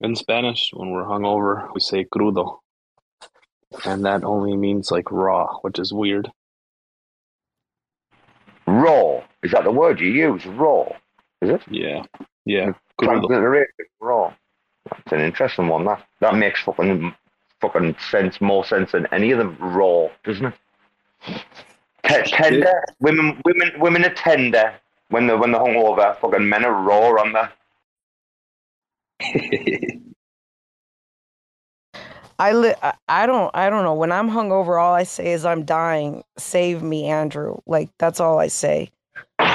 In 0.00 0.16
Spanish, 0.16 0.70
when 0.72 0.90
we're 0.90 1.04
hungover, 1.04 1.68
we 1.74 1.80
say 1.80 2.04
crudo. 2.04 2.58
And 3.84 4.04
that 4.04 4.24
only 4.24 4.56
means 4.56 4.90
like 4.90 5.10
raw, 5.10 5.58
which 5.60 5.78
is 5.78 5.92
weird. 5.92 6.30
Raw. 8.72 9.22
Is 9.42 9.52
that 9.52 9.64
the 9.64 9.72
word 9.72 10.00
you 10.00 10.08
use? 10.10 10.46
Raw. 10.46 10.88
Is 11.42 11.50
it? 11.50 11.62
Yeah. 11.68 12.02
Yeah. 12.46 12.72
Transliteration. 13.00 13.86
Raw. 14.00 14.32
That's 14.90 15.12
an 15.12 15.20
interesting 15.20 15.68
one. 15.68 15.84
That 15.84 16.04
that 16.20 16.34
makes 16.36 16.62
fucking 16.62 17.14
fucking 17.60 17.96
sense, 18.10 18.40
more 18.40 18.64
sense 18.64 18.92
than 18.92 19.06
any 19.12 19.30
of 19.32 19.38
them. 19.38 19.56
Raw, 19.60 20.08
doesn't 20.24 20.46
it? 20.46 20.54
T- 22.06 22.22
tender. 22.32 22.84
Women, 23.00 23.40
women, 23.44 23.72
women 23.80 24.04
are 24.04 24.14
tender 24.14 24.74
when 25.10 25.26
they're 25.26 25.38
when 25.38 25.52
they're 25.52 25.60
hungover. 25.60 26.18
Fucking 26.20 26.48
men 26.48 26.64
are 26.64 26.72
raw 26.74 27.10
on 27.20 27.32
there. 27.32 27.52
I 32.42 32.52
li- 32.52 32.74
I- 33.08 33.26
don't 33.26 33.50
I 33.54 33.70
don't 33.70 33.84
know. 33.84 33.94
When 33.94 34.10
I'm 34.10 34.28
hungover, 34.28 34.80
all 34.82 34.94
I 34.94 35.04
say 35.04 35.32
is 35.32 35.44
I'm 35.44 35.64
dying. 35.64 36.24
Save 36.36 36.82
me, 36.82 37.04
Andrew. 37.06 37.58
Like 37.66 37.90
that's 37.98 38.18
all 38.18 38.40
I 38.40 38.48
say. 38.48 38.90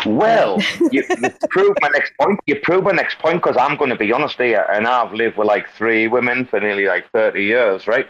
Well, 0.05 0.59
you, 0.91 1.03
you 1.21 1.29
prove 1.49 1.75
my 1.81 1.89
next 1.89 2.13
point. 2.19 2.39
You 2.45 2.55
prove 2.61 2.85
my 2.85 2.93
next 2.93 3.19
point 3.19 3.41
because 3.43 3.57
I'm 3.57 3.75
going 3.75 3.89
to 3.89 3.97
be 3.97 4.13
honest 4.13 4.37
here, 4.37 4.65
and 4.71 4.87
I've 4.87 5.11
lived 5.13 5.37
with 5.37 5.47
like 5.47 5.69
three 5.77 6.07
women 6.07 6.45
for 6.45 6.61
nearly 6.61 6.85
like 6.85 7.11
30 7.11 7.43
years, 7.43 7.87
right? 7.87 8.07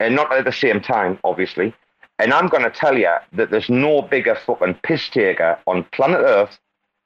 And 0.00 0.16
not 0.16 0.32
at 0.32 0.44
the 0.46 0.52
same 0.52 0.80
time, 0.80 1.18
obviously. 1.24 1.74
And 2.18 2.32
I'm 2.32 2.48
going 2.48 2.64
to 2.64 2.70
tell 2.70 2.96
you 2.96 3.14
that 3.34 3.50
there's 3.50 3.68
no 3.68 4.00
bigger 4.00 4.36
fucking 4.46 4.78
piss 4.84 5.08
taker 5.10 5.58
on 5.66 5.84
planet 5.92 6.20
Earth. 6.24 6.58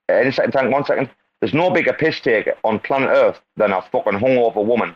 Any 0.08 0.30
second, 0.30 0.70
one 0.70 0.84
second. 0.84 1.10
There's 1.40 1.54
no 1.54 1.70
bigger 1.70 1.92
piss 1.92 2.20
taker 2.20 2.54
on 2.62 2.78
planet 2.78 3.10
Earth 3.10 3.40
than 3.56 3.72
a 3.72 3.82
fucking 3.82 4.20
hungover 4.20 4.64
woman. 4.64 4.94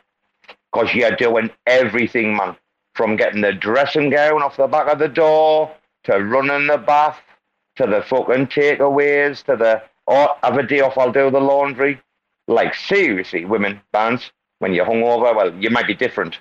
Because 0.73 0.95
you're 0.95 1.17
doing 1.17 1.51
everything, 1.67 2.37
man. 2.37 2.57
From 2.95 3.17
getting 3.17 3.43
the 3.43 3.53
dressing 3.53 4.11
gown 4.11 4.43
off 4.43 4.57
the 4.57 4.67
back 4.67 4.89
of 4.89 4.99
the 4.99 5.09
door, 5.09 5.71
to 6.05 6.19
running 6.25 6.67
the 6.67 6.79
bath, 6.79 7.19
to 7.77 7.87
the 7.87 8.03
fucking 8.03 8.47
takeaways, 8.47 9.43
to 9.45 9.57
the, 9.57 9.83
oh, 10.07 10.29
have 10.43 10.57
a 10.57 10.63
day 10.63 10.81
off, 10.81 10.97
I'll 10.97 11.13
do 11.13 11.31
the 11.31 11.41
laundry. 11.41 12.01
Like, 12.49 12.75
seriously, 12.75 13.45
women, 13.45 13.81
bands, 13.93 14.31
when 14.61 14.73
you're 14.73 14.87
hungover, 14.87 15.35
well, 15.37 15.55
you 15.55 15.69
might 15.69 15.87
be 15.87 15.95
different. 15.95 16.39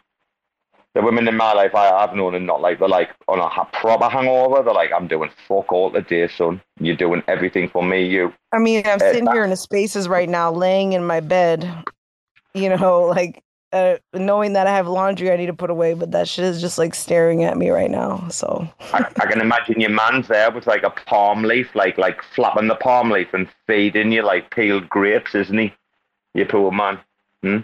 The 0.93 1.01
women 1.01 1.27
in 1.27 1.35
my 1.35 1.51
life 1.51 1.75
I, 1.75 1.89
I've 1.89 2.15
known 2.15 2.35
and 2.35 2.45
not 2.45 2.61
like, 2.61 2.79
they're 2.79 2.87
like 2.87 3.09
on 3.27 3.39
a 3.39 3.65
proper 3.77 4.07
hangover, 4.07 4.63
they're 4.63 4.73
like, 4.73 4.91
I'm 4.93 5.07
doing 5.09 5.29
fuck 5.45 5.69
all 5.73 5.91
today, 5.91 6.29
son. 6.29 6.61
You're 6.79 6.95
doing 6.95 7.21
everything 7.27 7.67
for 7.67 7.83
me, 7.83 8.05
you. 8.05 8.33
I 8.53 8.59
mean, 8.59 8.83
I'm 8.85 8.95
Uh, 8.95 9.11
sitting 9.11 9.27
here 9.27 9.43
in 9.43 9.49
the 9.49 9.57
spaces 9.57 10.07
right 10.07 10.29
now, 10.29 10.51
laying 10.53 10.93
in 10.93 11.05
my 11.05 11.19
bed, 11.19 11.69
you 12.53 12.69
know, 12.69 13.01
like 13.15 13.43
uh, 13.75 13.97
knowing 14.13 14.53
that 14.53 14.67
I 14.67 14.71
have 14.71 14.87
laundry 14.87 15.31
I 15.31 15.35
need 15.35 15.47
to 15.47 15.53
put 15.53 15.69
away, 15.69 15.93
but 15.93 16.11
that 16.11 16.29
shit 16.29 16.45
is 16.45 16.61
just 16.61 16.77
like 16.77 16.95
staring 16.95 17.43
at 17.43 17.57
me 17.57 17.69
right 17.69 17.91
now. 17.91 18.25
So 18.29 18.67
I, 18.93 18.99
I 19.19 19.25
can 19.25 19.41
imagine 19.41 19.81
your 19.81 19.89
man's 19.89 20.29
there 20.29 20.49
with 20.49 20.65
like 20.65 20.83
a 20.83 20.89
palm 20.89 21.43
leaf, 21.43 21.75
like 21.75 21.97
like 21.97 22.23
flapping 22.23 22.67
the 22.69 22.75
palm 22.75 23.11
leaf 23.11 23.33
and 23.33 23.47
feeding 23.67 24.11
you 24.13 24.21
like 24.23 24.49
peeled 24.55 24.87
grapes, 24.87 25.35
isn't 25.35 25.57
he? 25.57 25.73
You 26.33 26.45
poor 26.45 26.71
man. 26.71 26.99
Hmm? 27.43 27.57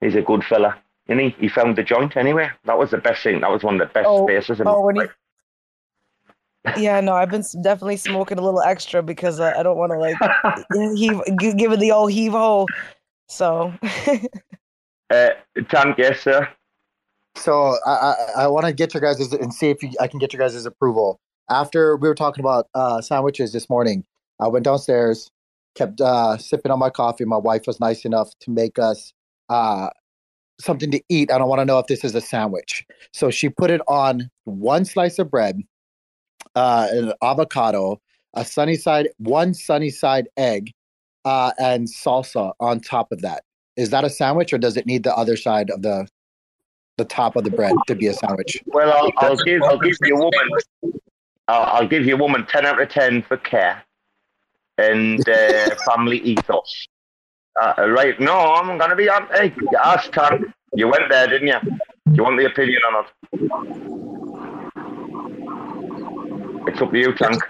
He's 0.00 0.14
a 0.14 0.22
good 0.22 0.44
fella. 0.44 0.76
Isn't 1.08 1.18
he? 1.18 1.30
He 1.38 1.48
found 1.48 1.76
the 1.76 1.82
joint 1.82 2.16
anyway. 2.16 2.50
That 2.64 2.78
was 2.78 2.92
the 2.92 2.98
best 2.98 3.22
thing. 3.24 3.40
That 3.40 3.50
was 3.50 3.62
one 3.64 3.80
of 3.80 3.88
the 3.88 3.92
best 3.92 4.06
Oh, 4.08 4.26
spaces 4.26 4.60
in 4.60 4.68
oh, 4.68 4.80
my 4.80 4.86
when 4.86 4.96
he- 4.96 5.06
yeah, 6.82 7.00
no, 7.00 7.14
I've 7.14 7.30
been 7.30 7.44
definitely 7.62 7.96
smoking 7.98 8.38
a 8.38 8.40
little 8.42 8.62
extra 8.62 9.02
because 9.02 9.38
uh, 9.40 9.52
I 9.58 9.62
don't 9.62 9.76
want 9.76 9.92
to 9.92 9.98
like 9.98 10.16
heave, 10.96 11.20
gi- 11.38 11.54
give 11.54 11.72
it 11.72 11.80
the 11.80 11.92
old 11.92 12.10
heave 12.12 12.32
ho. 12.32 12.66
So 13.28 13.72
Uh, 15.10 15.30
Tank, 15.68 15.96
yes, 15.98 16.20
sir. 16.20 16.48
So 17.36 17.76
I 17.86 17.90
I, 17.90 18.14
I 18.42 18.46
want 18.46 18.66
to 18.66 18.72
get 18.72 18.94
your 18.94 19.00
guys' 19.00 19.32
and 19.32 19.52
see 19.52 19.70
if 19.70 19.82
you, 19.82 19.90
I 20.00 20.06
can 20.06 20.18
get 20.18 20.32
your 20.32 20.40
guys' 20.40 20.64
approval. 20.66 21.18
After 21.50 21.96
we 21.96 22.08
were 22.08 22.14
talking 22.14 22.42
about 22.42 22.68
uh, 22.74 23.00
sandwiches 23.00 23.52
this 23.52 23.68
morning, 23.68 24.04
I 24.40 24.48
went 24.48 24.64
downstairs, 24.64 25.30
kept 25.74 26.00
uh, 26.00 26.38
sipping 26.38 26.72
on 26.72 26.78
my 26.78 26.90
coffee. 26.90 27.24
My 27.24 27.36
wife 27.36 27.66
was 27.66 27.80
nice 27.80 28.04
enough 28.04 28.30
to 28.40 28.50
make 28.50 28.78
us 28.78 29.12
uh, 29.48 29.90
something 30.60 30.90
to 30.92 31.02
eat. 31.08 31.30
I 31.30 31.38
don't 31.38 31.48
want 31.48 31.60
to 31.60 31.64
know 31.64 31.78
if 31.78 31.86
this 31.86 32.04
is 32.04 32.14
a 32.14 32.20
sandwich. 32.20 32.86
So 33.12 33.30
she 33.30 33.48
put 33.48 33.70
it 33.70 33.80
on 33.88 34.30
one 34.44 34.84
slice 34.84 35.18
of 35.18 35.30
bread, 35.30 35.60
uh, 36.54 36.88
an 36.90 37.12
avocado, 37.22 38.00
a 38.34 38.44
sunny 38.44 38.76
side, 38.76 39.08
one 39.18 39.54
sunny 39.54 39.90
side 39.90 40.28
egg, 40.36 40.72
uh, 41.24 41.52
and 41.58 41.88
salsa 41.88 42.52
on 42.60 42.80
top 42.80 43.12
of 43.12 43.22
that. 43.22 43.42
Is 43.76 43.90
that 43.90 44.04
a 44.04 44.10
sandwich, 44.10 44.52
or 44.52 44.58
does 44.58 44.76
it 44.76 44.86
need 44.86 45.02
the 45.02 45.14
other 45.16 45.36
side 45.36 45.70
of 45.70 45.82
the 45.82 46.06
the 46.96 47.04
top 47.04 47.34
of 47.34 47.42
the 47.42 47.50
bread 47.50 47.74
to 47.88 47.94
be 47.94 48.06
a 48.06 48.12
sandwich? 48.14 48.62
Well, 48.66 48.92
I'll, 48.92 49.12
I'll 49.28 49.36
give 49.44 49.62
I'll 49.62 49.78
give 49.78 49.96
you 50.02 50.16
a 50.16 50.18
woman. 50.18 50.50
I'll, 51.48 51.62
I'll 51.64 51.88
give 51.88 52.06
you 52.06 52.14
a 52.14 52.18
woman 52.18 52.46
ten 52.46 52.64
out 52.66 52.80
of 52.80 52.88
ten 52.88 53.22
for 53.22 53.36
care 53.36 53.82
and 54.78 55.28
uh, 55.28 55.74
family 55.86 56.18
ethos. 56.18 56.86
Uh, 57.60 57.88
right? 57.88 58.18
No, 58.20 58.54
I'm 58.54 58.78
gonna 58.78 58.96
be. 58.96 59.08
Um, 59.08 59.28
hey, 59.32 59.52
ask 59.84 60.10
Tank. 60.12 60.44
You 60.74 60.88
went 60.88 61.04
there, 61.08 61.28
didn't 61.28 61.48
you? 61.48 61.58
You 62.12 62.24
want 62.24 62.38
the 62.38 62.46
opinion 62.46 62.78
on 62.88 63.04
it? 63.04 63.10
It's 66.68 66.80
up 66.82 66.90
to 66.90 66.98
you, 66.98 67.14
Tank. 67.14 67.40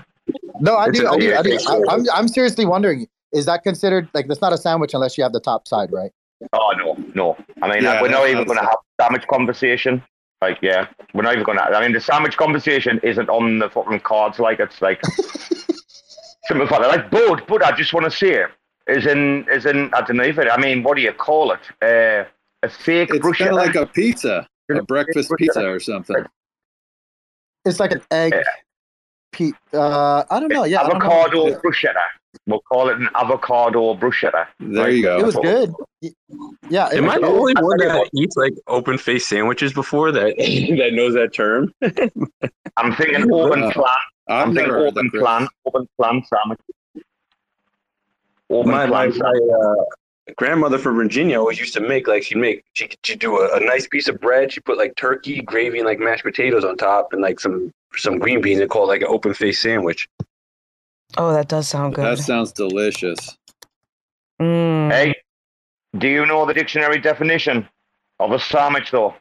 No, 0.60 0.76
I 0.76 0.90
do. 0.90 1.06
I 1.08 1.18
do. 1.18 1.34
I 1.34 1.42
do. 1.42 1.58
I, 1.66 1.80
I'm 1.88 2.04
I'm 2.12 2.28
seriously 2.28 2.66
wondering: 2.66 3.06
is 3.34 3.44
that 3.46 3.62
considered 3.62 4.08
like 4.14 4.26
that's 4.28 4.40
not 4.40 4.52
a 4.52 4.58
sandwich 4.58 4.94
unless 4.94 5.18
you 5.18 5.24
have 5.24 5.32
the 5.32 5.40
top 5.40 5.68
side, 5.68 5.92
right? 5.92 6.10
Oh 6.52 6.72
no, 6.78 6.96
no. 7.14 7.36
I 7.62 7.68
mean, 7.72 7.82
Yeah, 7.82 8.00
we're 8.02 8.08
not 8.08 8.28
even 8.28 8.44
going 8.44 8.58
to 8.58 8.64
have 8.64 8.76
sandwich 9.00 9.26
conversation. 9.28 10.02
Like, 10.42 10.58
yeah, 10.62 10.88
we're 11.14 11.22
not 11.22 11.32
even 11.34 11.44
going 11.44 11.56
to. 11.58 11.64
I 11.64 11.80
mean, 11.80 11.92
the 11.92 12.00
sandwich 12.00 12.36
conversation 12.36 13.00
isn't 13.02 13.28
on 13.30 13.58
the 13.60 13.70
fucking 13.70 14.00
cards. 14.00 14.38
Like, 14.38 14.60
it's 14.60 14.82
like 14.82 15.00
simple 16.44 16.66
fact. 16.66 16.82
Like, 16.82 17.10
bud, 17.10 17.46
bud. 17.46 17.62
I 17.62 17.72
just 17.76 17.94
want 17.94 18.04
to 18.04 18.10
say, 18.10 18.44
is 18.88 19.06
in, 19.06 19.46
is 19.50 19.64
in. 19.64 19.90
I 19.94 20.02
don't 20.02 20.16
know 20.18 20.24
if 20.24 20.38
it. 20.38 20.48
I 20.50 20.60
mean, 20.60 20.82
what 20.82 20.96
do 20.96 21.02
you 21.02 21.12
call 21.12 21.52
it? 21.52 21.60
Uh, 21.80 22.28
a 22.62 22.68
fake 22.68 23.10
It's 23.12 23.24
bruschetta. 23.24 23.38
kind 23.38 23.50
of 23.50 23.56
like 23.56 23.74
a 23.74 23.86
pizza, 23.86 24.46
a 24.70 24.82
breakfast 24.82 25.30
pizza 25.38 25.66
or 25.66 25.80
something. 25.80 26.24
It's 27.64 27.80
like 27.80 27.92
an 27.92 28.02
egg. 28.10 28.34
Pe- 29.32 29.52
uh, 29.72 30.24
I 30.30 30.40
don't 30.40 30.52
know. 30.52 30.64
Yeah, 30.64 30.82
I 30.82 30.88
know. 30.88 30.96
avocado 30.96 31.58
bruschetta. 31.60 32.02
We'll 32.46 32.60
call 32.60 32.88
it 32.88 32.98
an 32.98 33.08
avocado 33.14 33.94
bruschetta. 33.94 34.46
There 34.60 34.90
you 34.90 35.02
go. 35.02 35.18
It 35.18 35.26
was 35.26 35.36
good. 35.36 35.72
Yeah. 36.68 36.88
it 36.90 36.98
Am 36.98 37.08
I 37.08 37.18
the 37.18 37.26
only 37.26 37.54
one 37.54 37.78
that 37.78 38.10
eats 38.14 38.36
like 38.36 38.54
open 38.66 38.98
face 38.98 39.26
sandwiches 39.26 39.72
before 39.72 40.12
that 40.12 40.36
that 40.36 40.90
knows 40.92 41.14
that 41.14 41.32
term? 41.34 41.72
I'm 42.76 42.94
thinking 42.96 43.30
open 43.32 43.62
Uh, 43.62 43.70
plan. 43.72 43.86
I've 44.28 44.48
I'm 44.48 44.54
thinking 44.54 44.72
open 44.74 45.10
plan, 45.10 45.48
Open 45.66 45.88
plan 45.98 46.22
sandwich. 46.32 46.60
open 48.50 48.70
my 48.70 48.86
my, 48.86 49.10
plan 49.10 49.18
my 49.18 49.54
uh, 49.56 49.84
grandmother 50.36 50.78
from 50.78 50.96
Virginia 50.96 51.38
always 51.38 51.58
used 51.58 51.74
to 51.74 51.80
make 51.80 52.06
like 52.08 52.22
she'd 52.22 52.38
make 52.38 52.64
she 52.72 52.88
she'd 53.02 53.18
do 53.18 53.38
a, 53.38 53.56
a 53.56 53.60
nice 53.60 53.86
piece 53.86 54.08
of 54.08 54.18
bread. 54.20 54.52
She 54.52 54.60
put 54.60 54.78
like 54.78 54.96
turkey, 54.96 55.40
gravy, 55.42 55.78
and 55.78 55.86
like 55.86 55.98
mashed 55.98 56.24
potatoes 56.24 56.64
on 56.64 56.76
top, 56.76 57.12
and 57.12 57.22
like 57.22 57.38
some 57.40 57.70
some 57.96 58.18
green 58.18 58.40
beans, 58.40 58.60
and 58.60 58.70
call 58.70 58.84
it 58.84 58.88
like 58.88 59.02
an 59.02 59.08
open 59.08 59.34
face 59.34 59.60
sandwich. 59.60 60.08
Oh, 61.16 61.32
that 61.32 61.48
does 61.48 61.68
sound 61.68 61.94
good. 61.94 62.04
That 62.04 62.18
sounds 62.18 62.52
delicious. 62.52 63.36
Mm. 64.40 64.90
Hey, 64.90 65.14
do 65.96 66.08
you 66.08 66.26
know 66.26 66.44
the 66.44 66.54
dictionary 66.54 67.00
definition 67.00 67.68
of 68.18 68.32
a 68.32 68.38
sandwich, 68.38 68.90
though? 68.90 69.14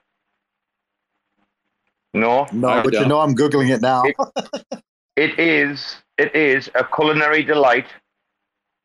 No. 2.14 2.48
No, 2.52 2.82
but 2.84 2.94
you 2.94 3.06
know 3.06 3.20
I'm 3.20 3.36
googling 3.36 3.70
it 3.70 3.82
now. 3.82 4.04
It 5.16 5.40
is 5.40 5.98
it 6.18 6.36
is 6.36 6.70
a 6.76 6.84
culinary 6.84 7.44
delight 7.44 7.88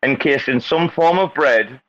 encased 0.03 0.49
in 0.49 0.61
some 0.61 0.89
form 0.89 1.19
of 1.19 1.35
bread 1.35 1.81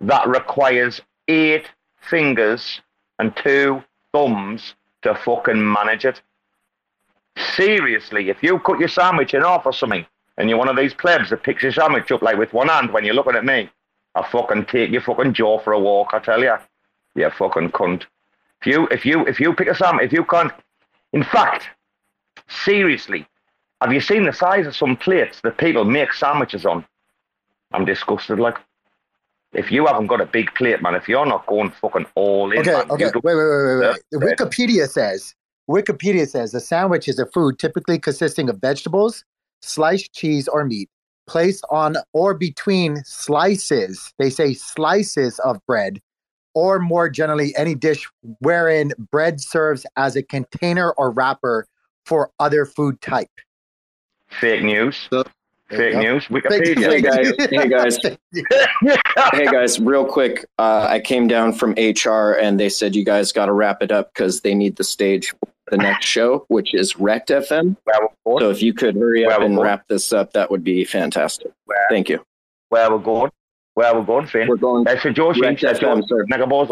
that 0.00 0.26
requires 0.28 1.00
eight 1.28 1.66
fingers 1.96 2.80
and 3.18 3.34
two 3.36 3.82
thumbs 4.12 4.74
to 5.02 5.14
fucking 5.14 5.72
manage 5.72 6.04
it. 6.04 6.20
Seriously, 7.36 8.30
if 8.30 8.42
you 8.42 8.58
cut 8.60 8.78
your 8.78 8.88
sandwich 8.88 9.34
in 9.34 9.42
half 9.42 9.66
or 9.66 9.72
something, 9.72 10.06
and 10.38 10.48
you're 10.48 10.58
one 10.58 10.68
of 10.68 10.76
these 10.76 10.94
plebs 10.94 11.30
that 11.30 11.42
picks 11.42 11.62
your 11.62 11.72
sandwich 11.72 12.10
up 12.10 12.22
like 12.22 12.36
with 12.36 12.52
one 12.52 12.68
hand 12.68 12.92
when 12.92 13.04
you're 13.04 13.14
looking 13.14 13.36
at 13.36 13.44
me, 13.44 13.70
I'll 14.14 14.24
fucking 14.24 14.66
take 14.66 14.90
your 14.90 15.00
fucking 15.00 15.34
jaw 15.34 15.58
for 15.58 15.72
a 15.72 15.78
walk, 15.78 16.10
I 16.12 16.18
tell 16.18 16.42
you. 16.42 16.54
You 17.14 17.30
fucking 17.30 17.70
cunt. 17.70 18.04
If 18.60 18.66
you 18.66 18.86
if 18.90 19.04
you 19.04 19.26
if 19.26 19.40
you 19.40 19.54
pick 19.54 19.68
a 19.68 19.74
sandwich, 19.74 20.06
if 20.06 20.12
you 20.12 20.24
can't 20.24 20.52
in 21.12 21.22
fact, 21.22 21.68
seriously, 22.48 23.26
have 23.80 23.92
you 23.92 24.00
seen 24.00 24.24
the 24.24 24.32
size 24.32 24.66
of 24.66 24.76
some 24.76 24.96
plates 24.96 25.40
that 25.42 25.58
people 25.58 25.84
make 25.84 26.12
sandwiches 26.12 26.66
on? 26.66 26.84
I'm 27.72 27.84
disgusted. 27.84 28.38
Like, 28.38 28.58
if 29.52 29.70
you 29.70 29.86
haven't 29.86 30.08
got 30.08 30.20
a 30.20 30.26
big 30.26 30.54
plate, 30.54 30.82
man, 30.82 30.94
if 30.94 31.08
you're 31.08 31.26
not 31.26 31.46
going 31.46 31.70
fucking 31.70 32.06
all 32.14 32.52
in, 32.52 32.58
Okay, 32.58 32.72
man, 32.72 32.90
okay. 32.90 33.04
Wait, 33.04 33.22
wait, 33.22 33.34
wait, 33.34 33.78
wait, 33.78 33.96
wait. 34.12 34.36
Wikipedia 34.36 34.88
says 34.88 35.34
Wikipedia 35.68 36.28
says 36.28 36.54
a 36.54 36.60
sandwich 36.60 37.08
is 37.08 37.18
a 37.18 37.26
food 37.26 37.58
typically 37.58 37.98
consisting 37.98 38.48
of 38.48 38.58
vegetables, 38.60 39.24
sliced 39.66 40.12
cheese 40.12 40.48
or 40.48 40.64
meat, 40.64 40.88
placed 41.26 41.64
on 41.70 41.96
or 42.12 42.34
between 42.34 43.02
slices. 43.04 44.12
They 44.18 44.30
say 44.30 44.54
slices 44.54 45.38
of 45.40 45.58
bread, 45.66 46.00
or 46.54 46.78
more 46.78 47.08
generally, 47.08 47.54
any 47.56 47.74
dish 47.74 48.08
wherein 48.40 48.92
bread 49.10 49.40
serves 49.40 49.84
as 49.96 50.16
a 50.16 50.22
container 50.22 50.92
or 50.92 51.10
wrapper 51.10 51.66
for 52.04 52.30
other 52.38 52.64
food 52.64 53.00
type. 53.00 53.28
Fake 54.28 54.62
news. 54.62 55.08
Fake 55.68 55.94
go. 55.94 56.00
news. 56.00 56.24
Fake- 56.26 56.44
Wikipedia. 56.44 56.78
Hey 56.78 57.00
guys, 57.00 57.32
hey 57.50 57.68
guys, 57.68 57.98
hey 59.32 59.46
guys, 59.46 59.80
real 59.80 60.04
quick. 60.04 60.46
Uh, 60.58 60.86
I 60.88 61.00
came 61.00 61.26
down 61.26 61.52
from 61.52 61.72
HR 61.72 62.32
and 62.32 62.58
they 62.60 62.68
said 62.68 62.94
you 62.94 63.04
guys 63.04 63.32
got 63.32 63.46
to 63.46 63.52
wrap 63.52 63.82
it 63.82 63.90
up 63.90 64.12
because 64.14 64.42
they 64.42 64.54
need 64.54 64.76
the 64.76 64.84
stage 64.84 65.30
for 65.30 65.48
the 65.70 65.76
next 65.76 66.06
show, 66.06 66.44
which 66.48 66.74
is 66.74 66.96
Wrecked 66.96 67.30
FM. 67.30 67.76
So 68.38 68.50
if 68.50 68.62
you 68.62 68.72
could 68.72 68.96
hurry 68.96 69.24
up 69.24 69.40
and 69.40 69.58
wrap 69.58 69.86
this 69.88 70.12
up, 70.12 70.32
that 70.32 70.50
would 70.50 70.64
be 70.64 70.84
fantastic. 70.84 71.52
Thank 71.90 72.08
you. 72.08 72.22
Where 72.68 72.90
we're 72.90 72.98
going? 72.98 73.30
Where 73.74 73.94
we're 73.94 74.04
going, 74.04 74.26
Finn? 74.26 74.48
We're 74.48 74.56
going. 74.56 74.84
So 74.86 75.12
Joshi, 75.12 75.40
Wrecked 75.42 75.64
uh, 75.64 75.74
FM, 75.74 76.02
Jo- 76.08 76.24
Nagabozo. 76.30 76.70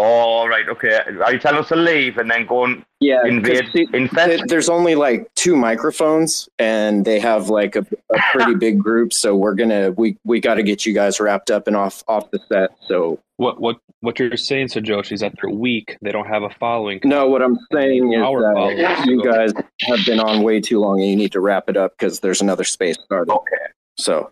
Oh, 0.00 0.46
right, 0.46 0.68
okay. 0.68 1.00
Are 1.24 1.32
you 1.32 1.38
telling 1.38 1.58
us 1.60 1.68
to 1.68 1.76
leave 1.76 2.18
and 2.18 2.30
then 2.30 2.46
go 2.46 2.64
and 2.64 2.84
yeah, 3.00 3.24
invade, 3.26 3.68
see, 3.72 3.86
infest? 3.92 4.28
th- 4.28 4.42
there's 4.46 4.68
only 4.68 4.94
like 4.94 5.28
two 5.34 5.56
microphones, 5.56 6.48
and 6.58 7.04
they 7.04 7.18
have 7.20 7.48
like 7.48 7.76
a, 7.76 7.80
a 8.14 8.18
pretty 8.32 8.54
big 8.54 8.78
group. 8.78 9.12
So 9.12 9.34
we're 9.36 9.54
gonna 9.54 9.92
we 9.92 10.16
we 10.24 10.40
got 10.40 10.54
to 10.54 10.62
get 10.62 10.86
you 10.86 10.92
guys 10.92 11.18
wrapped 11.20 11.50
up 11.50 11.66
and 11.66 11.76
off 11.76 12.04
off 12.08 12.30
the 12.30 12.38
set. 12.48 12.70
So 12.86 13.20
What 13.36 13.60
what 13.60 13.76
what 14.00 14.18
you're 14.20 14.36
saying, 14.36 14.68
so 14.68 14.80
Joshi, 14.80 15.12
is 15.12 15.20
that 15.20 15.34
they're 15.42 15.50
weak. 15.50 15.96
They 16.02 16.12
don't 16.12 16.26
have 16.28 16.44
a 16.44 16.50
following. 16.60 17.00
No, 17.04 17.26
what 17.28 17.42
I'm 17.42 17.58
saying 17.72 18.12
is 18.12 18.20
Our 18.22 18.42
that 18.42 18.54
followers. 18.54 19.06
you 19.06 19.24
guys 19.24 19.52
have 19.82 20.06
been 20.06 20.20
on 20.20 20.42
way 20.42 20.60
too 20.60 20.78
long, 20.80 21.00
and 21.00 21.10
you 21.10 21.16
need 21.16 21.32
to 21.32 21.40
wrap 21.40 21.68
it 21.68 21.76
up 21.76 21.98
because 21.98 22.20
there's 22.20 22.40
another 22.40 22.64
space 22.64 22.96
starting. 23.04 23.34
Okay. 23.34 23.72
So 23.96 24.30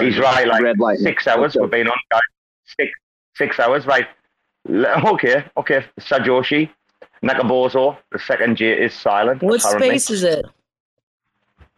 He's 0.00 0.18
right, 0.18 0.48
like 0.48 0.62
Red 0.62 0.78
light. 0.80 0.98
six 0.98 1.26
hours 1.26 1.54
we've 1.60 1.70
been 1.70 1.86
on, 1.86 1.96
guys. 2.10 2.20
Six, 2.80 2.90
six 3.36 3.60
hours, 3.60 3.84
right. 3.84 4.06
L- 4.68 5.14
Okay, 5.14 5.44
okay. 5.56 5.84
Sajoshi, 6.00 6.70
Nakabozo, 7.22 7.96
the 8.12 8.18
second 8.18 8.56
J 8.56 8.72
is 8.72 8.94
silent. 8.94 9.42
What 9.42 9.60
apparently. 9.60 9.88
space 9.98 10.10
is 10.10 10.22
it? 10.24 10.46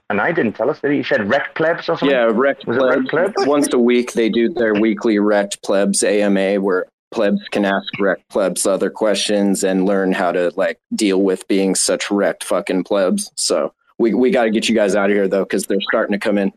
And 0.08 0.20
I 0.20 0.30
didn't 0.30 0.52
tell 0.52 0.70
us, 0.70 0.78
that 0.80 0.90
he? 0.92 0.98
He 0.98 1.02
said 1.02 1.22
Rekt 1.22 1.54
plebs 1.56 1.80
or 1.88 1.96
something? 1.98 2.10
Yeah, 2.10 2.28
Rekt 2.28 2.64
Was 2.66 2.76
it 2.76 2.80
Rekt 2.80 3.08
Plebs. 3.08 3.32
plebs? 3.34 3.48
Once 3.48 3.72
a 3.72 3.78
week, 3.78 4.12
they 4.12 4.28
do 4.28 4.48
their 4.48 4.72
weekly 4.74 5.16
Rekt 5.16 5.60
Plebs 5.62 6.04
AMA, 6.04 6.60
where 6.60 6.86
plebs 7.10 7.40
can 7.50 7.64
ask 7.64 7.92
Rekt 7.98 8.22
Plebs 8.28 8.66
other 8.66 8.88
questions 8.88 9.64
and 9.64 9.84
learn 9.84 10.12
how 10.12 10.30
to 10.30 10.52
like 10.54 10.78
deal 10.94 11.22
with 11.22 11.46
being 11.48 11.74
such 11.74 12.08
wrecked 12.10 12.44
fucking 12.44 12.84
plebs. 12.84 13.32
So 13.34 13.72
we 13.98 14.14
we 14.14 14.30
got 14.30 14.44
to 14.44 14.50
get 14.50 14.68
you 14.68 14.76
guys 14.76 14.94
out 14.94 15.10
of 15.10 15.16
here 15.16 15.26
though, 15.26 15.44
because 15.44 15.64
they're 15.66 15.80
starting 15.80 16.12
to 16.12 16.18
come 16.18 16.38
in. 16.38 16.52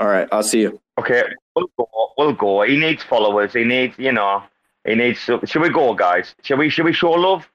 All 0.00 0.08
right, 0.08 0.26
I'll 0.32 0.42
see 0.42 0.62
you. 0.62 0.80
Okay, 0.98 1.24
we'll 1.54 1.68
go. 1.76 1.88
We'll 2.16 2.32
go. 2.32 2.62
He 2.62 2.78
needs 2.78 3.02
followers. 3.02 3.52
He 3.52 3.64
needs, 3.64 3.98
you 3.98 4.12
know, 4.12 4.42
he 4.86 4.94
needs. 4.94 5.24
To, 5.26 5.40
Should 5.44 5.62
we 5.62 5.70
go, 5.70 5.94
guys? 5.94 6.34
Should 6.42 6.58
we? 6.58 6.68
Should 6.70 6.84
we 6.84 6.92
show 6.92 7.10
love? 7.12 7.48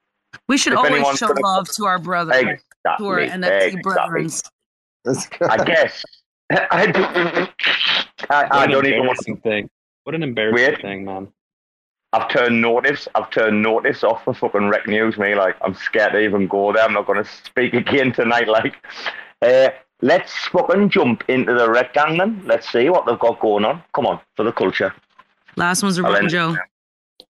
We 0.47 0.57
should 0.57 0.73
If 0.73 0.80
always 0.80 1.18
show 1.18 1.27
gonna- 1.27 1.39
love 1.41 1.68
to 1.69 1.85
our 1.85 1.99
brothers, 1.99 2.35
Exactly. 2.35 2.60
to 2.99 3.06
our 3.07 3.19
NFT 3.19 3.61
exactly. 3.68 3.81
brethren. 3.81 4.30
I 5.49 5.64
guess. 5.64 6.03
I, 6.51 6.85
don't, 6.91 8.31
I, 8.31 8.47
I 8.64 8.68
don't 8.68 8.85
even 8.85 9.06
want 9.07 9.19
to 9.19 9.35
thing. 9.38 9.69
What 10.03 10.15
an 10.15 10.23
embarrassing 10.23 10.81
thing, 10.81 11.06
man. 11.06 11.27
I've 12.11 12.27
turned 12.30 12.60
notice. 12.61 13.07
I've 13.14 13.30
turned 13.30 13.61
notice 13.61 14.03
off 14.03 14.23
for 14.23 14.34
fucking 14.34 14.61
Rekt 14.61 14.88
News. 14.88 15.18
Me, 15.18 15.35
like, 15.35 15.56
I'm 15.61 15.76
scared 15.76 16.14
to 16.14 16.19
even 16.19 16.47
go 16.47 16.73
there. 16.73 16.84
I'm 16.84 16.93
not 16.93 17.06
going 17.06 17.23
to 17.23 17.30
speak 17.45 17.73
again 17.76 18.11
tonight. 18.11 18.47
Like, 18.47 18.76
uh, 19.43 19.69
let's 20.01 20.34
fucking 20.47 20.89
jump 20.89 21.23
into 21.27 21.53
the 21.53 21.68
Rekt 21.68 21.93
Gang 21.93 22.18
then. 22.18 22.41
Let's 22.45 22.72
see 22.72 22.89
what 22.89 23.06
they've 23.06 23.19
got 23.19 23.39
going 23.39 23.65
on. 23.65 23.84
Come 23.93 24.07
on, 24.07 24.19
for 24.35 24.43
the 24.43 24.51
culture. 24.51 24.93
Last 25.56 25.84
one's 25.84 25.99
a 25.99 26.03
I'll 26.03 26.27
Joe. 26.27 26.56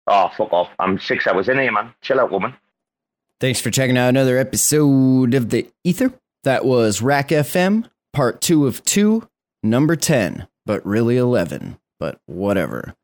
Oh, 0.07 0.31
fuck 0.37 0.53
off. 0.53 0.69
I'm 0.79 0.99
six 0.99 1.27
hours 1.27 1.49
in 1.49 1.59
here, 1.59 1.73
man. 1.73 1.93
Chill 2.01 2.21
out, 2.21 2.31
woman. 2.31 2.55
Thanks 3.41 3.61
for 3.61 3.71
checking 3.71 3.99
out 3.99 4.09
another 4.09 4.39
episode 4.39 5.35
of 5.35 5.51
The 5.51 5.69
Ether. 5.85 6.13
That 6.45 6.65
was 6.65 7.03
RAC 7.03 7.29
FM, 7.29 7.89
part 8.13 8.41
two 8.41 8.67
of 8.67 8.83
two, 8.85 9.29
number 9.63 9.97
10, 9.97 10.47
but 10.65 10.85
really 10.87 11.17
11, 11.17 11.77
but 11.99 12.21
whatever. 12.27 12.95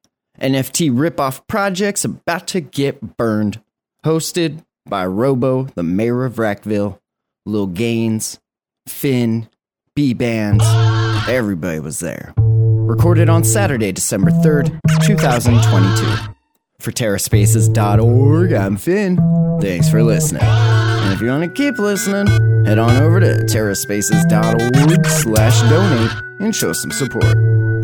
NFT 0.40 0.90
ripoff 0.90 1.46
projects 1.48 2.04
about 2.04 2.46
to 2.48 2.60
get 2.60 3.16
burned. 3.16 3.60
Hosted 4.04 4.64
by 4.86 5.04
Robo, 5.06 5.64
the 5.64 5.82
mayor 5.82 6.24
of 6.24 6.34
RACville, 6.36 6.98
Lil 7.44 7.66
Gaines, 7.66 8.40
Finn, 8.86 9.48
Bbandz. 9.96 11.28
Everybody 11.28 11.80
was 11.80 12.00
there. 12.00 12.32
Recorded 12.38 13.28
on 13.28 13.44
Saturday, 13.44 13.92
December 13.92 14.30
3rd, 14.30 14.80
2022. 15.04 16.34
For 16.82 16.90
TerraSpaces.org, 16.90 18.52
I'm 18.52 18.76
Finn. 18.76 19.16
Thanks 19.60 19.88
for 19.88 20.02
listening. 20.02 20.42
And 20.42 21.12
if 21.12 21.20
you 21.20 21.28
want 21.28 21.44
to 21.44 21.48
keep 21.48 21.78
listening, 21.78 22.26
head 22.66 22.80
on 22.80 22.96
over 22.96 23.20
to 23.20 23.44
TerraSpaces.org 23.44 25.06
slash 25.06 25.60
donate 25.70 26.10
and 26.40 26.52
show 26.52 26.72
some 26.72 26.90
support. 26.90 27.36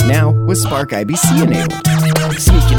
Now 0.08 0.32
with 0.32 0.58
Spark 0.58 0.90
IBC 0.90 1.44
enabled. 1.44 2.40
Sneaking 2.40 2.78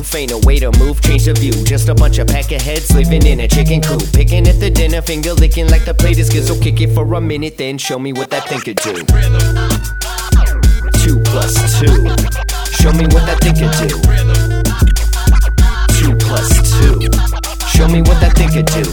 ain't 0.15 0.31
a 0.31 0.37
way 0.39 0.59
to 0.59 0.71
move, 0.79 1.01
change 1.01 1.25
the 1.25 1.33
view. 1.33 1.51
Just 1.63 1.87
a 1.87 1.93
bunch 1.93 2.17
of 2.17 2.27
peckerheads 2.27 2.93
living 2.93 3.25
in 3.25 3.39
a 3.41 3.47
chicken 3.47 3.81
coop. 3.81 4.01
Picking 4.13 4.47
at 4.47 4.59
the 4.59 4.69
dinner, 4.69 5.01
finger 5.01 5.33
licking 5.33 5.67
like 5.69 5.85
the 5.85 5.93
plate 5.93 6.17
is. 6.17 6.29
So 6.47 6.59
kick 6.59 6.81
it 6.81 6.93
for 6.93 7.13
a 7.13 7.21
minute, 7.21 7.57
then 7.57 7.77
show 7.77 7.99
me 7.99 8.11
what 8.11 8.29
that 8.31 8.47
thing 8.49 8.59
could 8.61 8.77
do. 8.77 8.93
Two 11.03 11.19
plus 11.29 11.53
two. 11.79 12.09
Show 12.81 12.91
me 12.93 13.05
what 13.13 13.25
that 13.27 13.39
thing 13.41 13.55
could 13.55 13.71
do. 13.77 13.89
Two 15.97 16.15
plus 16.17 16.49
two. 16.79 16.99
Show 17.67 17.87
me 17.87 18.01
what 18.01 18.19
that 18.21 18.35
thing 18.35 18.49
could 18.49 18.65
do. 18.65 18.83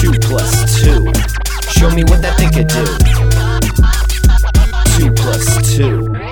Two 0.00 0.12
plus 0.20 0.52
two. 0.80 1.12
Show 1.70 1.90
me 1.90 2.04
what 2.04 2.20
that 2.22 2.36
thing 2.36 2.50
could 2.52 2.68
do. 2.68 2.84
Two 4.98 5.12
plus 5.14 5.76
two. 5.76 6.17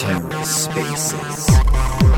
TerraSpaces. 0.00 2.09